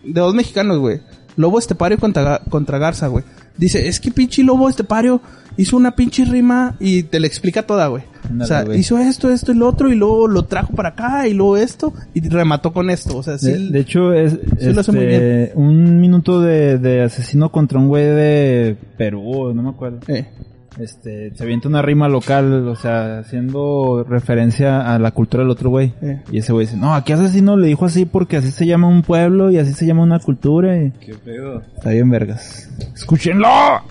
dos 0.03 0.33
mexicanos, 0.35 0.77
güey. 0.79 1.01
Lobo 1.37 1.59
Estepario 1.59 1.97
contra, 1.97 2.39
contra 2.49 2.77
Garza, 2.77 3.07
güey. 3.07 3.23
Dice, 3.57 3.87
es 3.87 3.99
que 3.99 4.11
pinche 4.11 4.43
Lobo 4.43 4.69
Estepario 4.69 5.21
hizo 5.57 5.75
una 5.77 5.95
pinche 5.95 6.23
rima 6.25 6.75
y 6.79 7.03
te 7.03 7.19
la 7.19 7.27
explica 7.27 7.63
toda, 7.63 7.87
güey. 7.87 8.03
O 8.39 8.45
sea, 8.45 8.63
hizo 8.75 8.97
esto, 8.99 9.29
esto 9.29 9.51
y 9.51 9.55
lo 9.55 9.67
otro 9.67 9.91
y 9.91 9.95
luego 9.95 10.27
lo 10.27 10.45
trajo 10.45 10.73
para 10.73 10.89
acá 10.89 11.27
y 11.27 11.33
luego 11.33 11.57
esto 11.57 11.93
y 12.13 12.27
remató 12.29 12.71
con 12.71 12.89
esto. 12.89 13.17
O 13.17 13.23
sea, 13.23 13.37
sí. 13.37 13.51
De, 13.51 13.69
de 13.71 13.79
hecho, 13.79 14.13
es 14.13 14.37
sí 14.59 14.71
lo 14.73 14.81
hace 14.81 14.91
muy 14.91 15.05
este, 15.05 15.51
un 15.55 15.99
minuto 15.99 16.39
de, 16.41 16.77
de 16.77 17.01
asesino 17.03 17.51
contra 17.51 17.79
un 17.79 17.87
güey 17.87 18.05
de 18.05 18.77
Perú, 18.97 19.53
no 19.53 19.63
me 19.63 19.69
acuerdo. 19.69 19.99
eh, 20.07 20.27
Este, 20.81 21.31
se 21.35 21.43
avienta 21.43 21.67
una 21.67 21.81
rima 21.81 22.09
local, 22.09 22.67
o 22.67 22.75
sea, 22.75 23.19
haciendo 23.19 24.03
referencia 24.07 24.93
a 24.93 24.97
la 24.97 25.11
cultura 25.11 25.43
del 25.43 25.51
otro 25.51 25.69
güey. 25.69 25.93
Eh. 26.01 26.21
Y 26.31 26.39
ese 26.39 26.53
güey 26.53 26.65
dice, 26.65 26.77
no, 26.77 26.95
aquí 26.95 27.13
asesino 27.13 27.55
le 27.55 27.67
dijo 27.67 27.85
así 27.85 28.05
porque 28.05 28.37
así 28.37 28.51
se 28.51 28.65
llama 28.65 28.87
un 28.87 29.03
pueblo 29.03 29.51
y 29.51 29.57
así 29.57 29.73
se 29.73 29.85
llama 29.85 30.03
una 30.03 30.19
cultura 30.19 30.75
y 30.77 30.91
¿Qué 30.91 31.13
pedo? 31.13 31.61
está 31.75 31.91
bien 31.91 32.09
vergas. 32.09 32.69
¡Escúchenlo! 32.95 33.47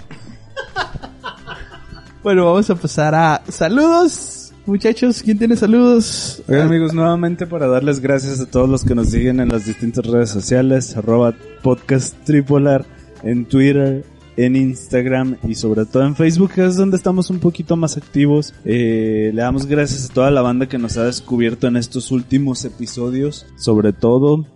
Bueno, 2.22 2.44
vamos 2.44 2.68
a 2.68 2.74
pasar 2.74 3.14
a 3.14 3.40
saludos. 3.48 4.52
Muchachos, 4.66 5.22
¿quién 5.22 5.38
tiene 5.38 5.56
saludos? 5.56 6.42
Oigan 6.48 6.66
amigos, 6.66 6.92
nuevamente 6.92 7.46
para 7.46 7.66
darles 7.66 8.00
gracias 8.00 8.40
a 8.40 8.46
todos 8.46 8.68
los 8.68 8.84
que 8.84 8.94
nos 8.94 9.08
siguen 9.08 9.40
en 9.40 9.48
las 9.48 9.64
distintas 9.64 10.04
redes 10.04 10.28
sociales, 10.28 10.94
arroba 10.98 11.34
podcast 11.62 12.14
tripolar, 12.24 12.84
en 13.22 13.46
Twitter, 13.46 14.04
en 14.36 14.56
Instagram 14.56 15.36
y 15.46 15.54
sobre 15.54 15.86
todo 15.86 16.04
en 16.04 16.16
Facebook, 16.16 16.52
que 16.52 16.64
es 16.64 16.76
donde 16.76 16.96
estamos 16.96 17.30
un 17.30 17.38
poquito 17.38 17.76
más 17.76 17.96
activos. 17.96 18.54
Eh, 18.64 19.30
le 19.34 19.42
damos 19.42 19.66
gracias 19.66 20.10
a 20.10 20.14
toda 20.14 20.30
la 20.30 20.42
banda 20.42 20.68
que 20.68 20.78
nos 20.78 20.96
ha 20.96 21.04
descubierto 21.04 21.66
en 21.66 21.76
estos 21.76 22.10
últimos 22.10 22.64
episodios, 22.64 23.46
sobre 23.56 23.92
todo 23.92 24.46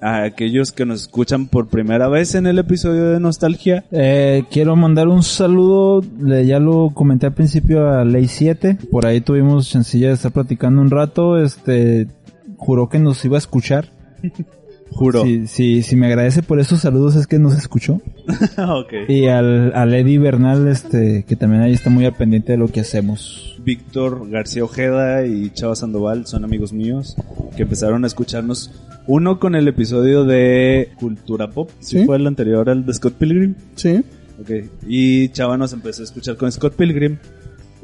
a 0.00 0.24
aquellos 0.24 0.72
que 0.72 0.84
nos 0.84 1.02
escuchan 1.02 1.46
por 1.46 1.68
primera 1.68 2.08
vez 2.08 2.34
en 2.34 2.46
el 2.46 2.58
episodio 2.58 3.10
de 3.10 3.20
Nostalgia. 3.20 3.84
Eh, 3.92 4.42
quiero 4.50 4.74
mandar 4.74 5.06
un 5.06 5.22
saludo, 5.22 6.02
ya 6.44 6.58
lo 6.58 6.90
comenté 6.92 7.26
al 7.26 7.34
principio 7.34 7.88
a 7.88 8.04
Ley 8.04 8.26
7, 8.26 8.78
por 8.90 9.06
ahí 9.06 9.20
tuvimos 9.20 9.70
chancilla 9.70 10.08
de 10.08 10.14
estar 10.14 10.32
platicando 10.32 10.82
un 10.82 10.90
rato, 10.90 11.40
este, 11.40 12.08
juró 12.56 12.88
que 12.88 12.98
nos 12.98 13.24
iba 13.24 13.36
a 13.36 13.38
escuchar. 13.38 13.90
Juro. 14.92 15.22
Si, 15.24 15.46
si, 15.46 15.82
si 15.82 15.96
me 15.96 16.06
agradece 16.06 16.42
por 16.42 16.60
esos 16.60 16.80
saludos 16.80 17.16
es 17.16 17.26
que 17.26 17.38
nos 17.38 17.56
escuchó. 17.56 18.00
ok. 18.58 18.92
Y 19.08 19.26
al, 19.26 19.72
al 19.74 19.92
Eddie 19.94 20.18
Bernal, 20.18 20.68
este, 20.68 21.24
que 21.26 21.36
también 21.36 21.62
ahí 21.62 21.72
está 21.72 21.90
muy 21.90 22.04
al 22.04 22.14
pendiente 22.14 22.52
de 22.52 22.58
lo 22.58 22.68
que 22.68 22.80
hacemos. 22.80 23.56
Víctor 23.64 24.28
García 24.30 24.64
Ojeda 24.64 25.26
y 25.26 25.50
Chava 25.50 25.76
Sandoval 25.76 26.26
son 26.26 26.44
amigos 26.44 26.72
míos 26.72 27.16
que 27.56 27.62
empezaron 27.62 28.04
a 28.04 28.06
escucharnos. 28.06 28.70
Uno 29.06 29.40
con 29.40 29.54
el 29.54 29.66
episodio 29.66 30.24
de 30.24 30.90
Cultura 30.98 31.50
Pop, 31.50 31.70
si 31.80 31.98
Sí. 32.00 32.04
fue 32.06 32.16
el 32.16 32.26
anterior 32.26 32.68
al 32.70 32.86
de 32.86 32.94
Scott 32.94 33.14
Pilgrim. 33.14 33.54
Sí. 33.74 34.02
Ok. 34.40 34.50
Y 34.86 35.28
Chava 35.30 35.56
nos 35.56 35.72
empezó 35.72 36.02
a 36.02 36.04
escuchar 36.04 36.36
con 36.36 36.50
Scott 36.52 36.74
Pilgrim. 36.76 37.16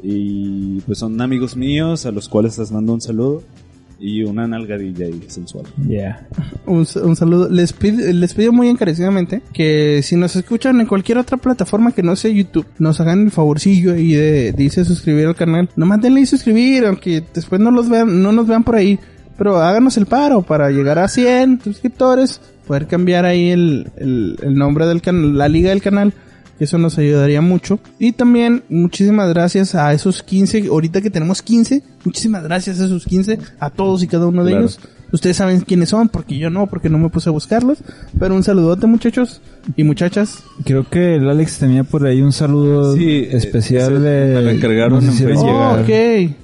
Y 0.01 0.79
pues 0.81 0.97
son 0.99 1.19
amigos 1.21 1.57
míos 1.57 2.05
a 2.05 2.11
los 2.11 2.29
cuales 2.29 2.57
les 2.57 2.71
mando 2.71 2.93
un 2.93 3.01
saludo 3.01 3.43
y 3.99 4.23
una 4.23 4.47
nalgadilla 4.47 5.05
ahí 5.05 5.21
sensual. 5.27 5.65
Yeah. 5.87 6.27
Un, 6.65 6.87
un 7.03 7.15
saludo. 7.15 7.49
Les 7.49 7.73
pido, 7.73 8.11
les 8.11 8.33
pido 8.33 8.51
muy 8.51 8.69
encarecidamente 8.69 9.41
que 9.53 10.01
si 10.03 10.15
nos 10.15 10.35
escuchan 10.35 10.79
en 10.79 10.87
cualquier 10.87 11.17
otra 11.17 11.37
plataforma 11.37 11.91
que 11.91 12.03
no 12.03 12.15
sea 12.15 12.31
YouTube, 12.31 12.65
nos 12.77 12.99
hagan 13.01 13.25
el 13.25 13.31
favorcillo 13.31 13.95
y 13.95 14.13
de, 14.13 14.53
dice 14.53 14.85
suscribir 14.85 15.27
al 15.27 15.35
canal. 15.35 15.69
Nomás 15.75 16.01
denle 16.01 16.21
y 16.21 16.25
suscribir, 16.25 16.85
aunque 16.85 17.23
después 17.33 17.59
no 17.59 17.71
los 17.71 17.89
vean, 17.89 18.21
no 18.23 18.31
nos 18.31 18.47
vean 18.47 18.63
por 18.63 18.75
ahí. 18.75 18.99
Pero 19.37 19.57
háganos 19.57 19.97
el 19.97 20.05
paro 20.05 20.41
para 20.41 20.69
llegar 20.69 20.99
a 20.99 21.07
100 21.07 21.61
suscriptores, 21.61 22.41
poder 22.67 22.87
cambiar 22.87 23.25
ahí 23.25 23.49
el, 23.49 23.89
el, 23.97 24.37
el 24.41 24.55
nombre 24.55 24.85
del 24.85 25.01
canal, 25.01 25.37
la 25.37 25.47
liga 25.47 25.69
del 25.69 25.81
canal. 25.81 26.13
Que 26.59 26.65
eso 26.65 26.77
nos 26.77 26.97
ayudaría 26.99 27.41
mucho. 27.41 27.79
Y 27.97 28.11
también 28.11 28.63
muchísimas 28.69 29.29
gracias 29.29 29.73
a 29.73 29.91
esos 29.93 30.21
15, 30.21 30.67
ahorita 30.67 31.01
que 31.01 31.09
tenemos 31.09 31.41
15, 31.41 31.81
muchísimas 32.05 32.43
gracias 32.43 32.79
a 32.79 32.85
esos 32.85 33.05
15, 33.05 33.39
a 33.59 33.69
todos 33.71 34.03
y 34.03 34.07
cada 34.07 34.27
uno 34.27 34.43
de 34.43 34.51
Claro. 34.51 34.65
ellos. 34.65 34.79
Ustedes 35.11 35.37
saben 35.37 35.61
quiénes 35.61 35.89
son, 35.89 36.07
porque 36.09 36.37
yo 36.37 36.51
no, 36.51 36.67
porque 36.67 36.87
no 36.87 36.99
me 36.99 37.09
puse 37.09 37.29
a 37.29 37.31
buscarlos. 37.31 37.79
Pero 38.19 38.35
un 38.35 38.43
saludote 38.43 38.85
muchachos 38.85 39.41
y 39.75 39.83
muchachas. 39.83 40.43
Creo 40.65 40.87
que 40.87 41.15
el 41.15 41.27
Alex 41.27 41.57
tenía 41.57 41.83
por 41.83 42.05
ahí 42.05 42.21
un 42.21 42.31
saludo 42.31 42.95
Sí, 42.95 43.25
especial 43.31 44.03
de... 44.03 44.39
me 44.45 44.51
encargaron 44.51 44.93
nos 45.03 45.05
en 45.05 45.11
hicieron 45.13 45.35
Facebook. 45.37 45.55
Oh, 45.55 45.79
ok. 45.81 46.35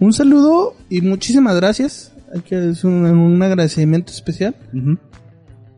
Un 0.00 0.12
saludo 0.12 0.74
y 0.88 1.02
muchísimas 1.02 1.54
gracias. 1.54 2.12
Hay 2.34 2.40
que 2.40 2.56
hacer 2.56 2.86
un, 2.90 3.04
un 3.04 3.42
agradecimiento 3.42 4.10
especial 4.12 4.56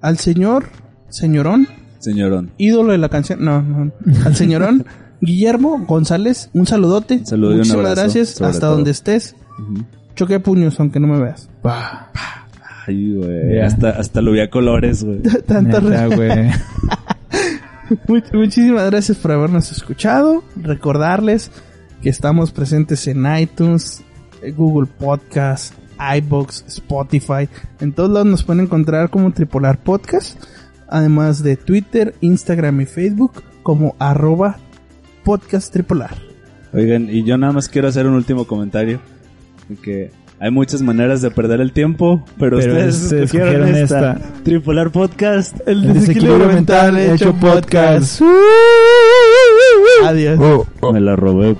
al 0.01 0.19
señor, 0.19 0.67
señorón, 1.11 1.69
Señorón. 2.03 2.51
ídolo 2.59 2.93
de 2.93 2.99
la 2.99 3.09
canción, 3.09 3.43
no, 3.45 3.63
no, 3.63 3.91
al 4.25 4.37
señorón 4.37 4.85
Guillermo 5.23 5.85
González, 5.87 6.51
un 6.53 6.67
saludote. 6.67 7.19
Un 7.19 7.27
saludo 7.27 7.51
y 7.51 7.53
un 7.55 7.59
Muchísimas 7.61 7.87
abrazo, 7.87 8.01
gracias 8.03 8.41
hasta 8.43 8.61
todo. 8.61 8.75
donde 8.75 8.91
estés. 8.91 9.37
Ujú. 9.59 9.85
Choque 10.17 10.41
puños, 10.41 10.79
aunque 10.81 10.99
no 11.01 11.07
me 11.07 11.21
veas. 11.21 11.49
Ay, 12.87 13.15
güey. 13.15 13.61
Hasta, 13.61 13.91
hasta 13.91 14.21
lo 14.21 14.33
vi 14.33 14.41
a 14.41 14.51
colores, 14.51 15.05
güey. 15.05 15.21
Neta, 15.49 16.07
güey. 16.09 16.29
Much- 18.09 18.33
muchísimas 18.33 18.91
gracias 18.91 19.19
por 19.19 19.33
habernos 19.33 19.71
escuchado. 19.71 20.43
Recordarles 20.57 21.51
que 22.03 22.09
estamos 22.09 22.51
presentes 22.53 23.07
en 23.07 23.25
iTunes, 23.39 24.03
Google 24.57 24.89
Podcast, 24.99 25.75
iBox, 26.17 26.65
Spotify. 26.67 27.49
En 27.81 27.93
todos 27.93 28.11
lados 28.11 28.27
nos 28.27 28.43
pueden 28.43 28.65
encontrar 28.65 29.11
como 29.11 29.33
Tripolar 29.33 29.79
Podcast. 29.79 30.43
Además 30.93 31.43
de 31.43 31.57
Twitter, 31.57 32.15
Instagram 32.21 32.83
y 32.83 32.87
Facebook 32.87 33.43
como 33.63 33.97
arroba 33.99 34.59
podcast 35.25 35.73
tripolar. 35.73 36.15
Oigan, 36.75 37.09
y 37.11 37.25
yo 37.25 37.39
nada 37.39 37.55
más 37.55 37.71
quiero 37.71 37.89
hacer 37.89 38.07
un 38.07 38.13
último 38.13 38.47
comentario. 38.47 39.01
de 39.71 39.77
Que 39.77 40.11
hay 40.39 40.51
muchas 40.51 40.83
maneras 40.83 41.23
de 41.23 41.31
perder 41.31 41.63
el 41.63 41.73
tiempo, 41.73 42.23
pero, 42.39 42.59
Pero 42.59 42.73
ustedes 42.73 43.03
ustedes 43.05 43.23
escogieron 43.25 43.69
escogieron 43.69 43.83
esta. 43.85 44.13
esta. 44.19 44.43
Tripolar 44.43 44.91
Podcast. 44.91 45.57
El 45.67 45.95
desequilibrio 45.95 46.49
mental 46.49 46.99
hecho 46.99 47.33
podcast. 47.37 48.21
Adiós. 50.05 50.39
Me 50.93 51.01
la 51.01 51.17
robé. 51.17 51.57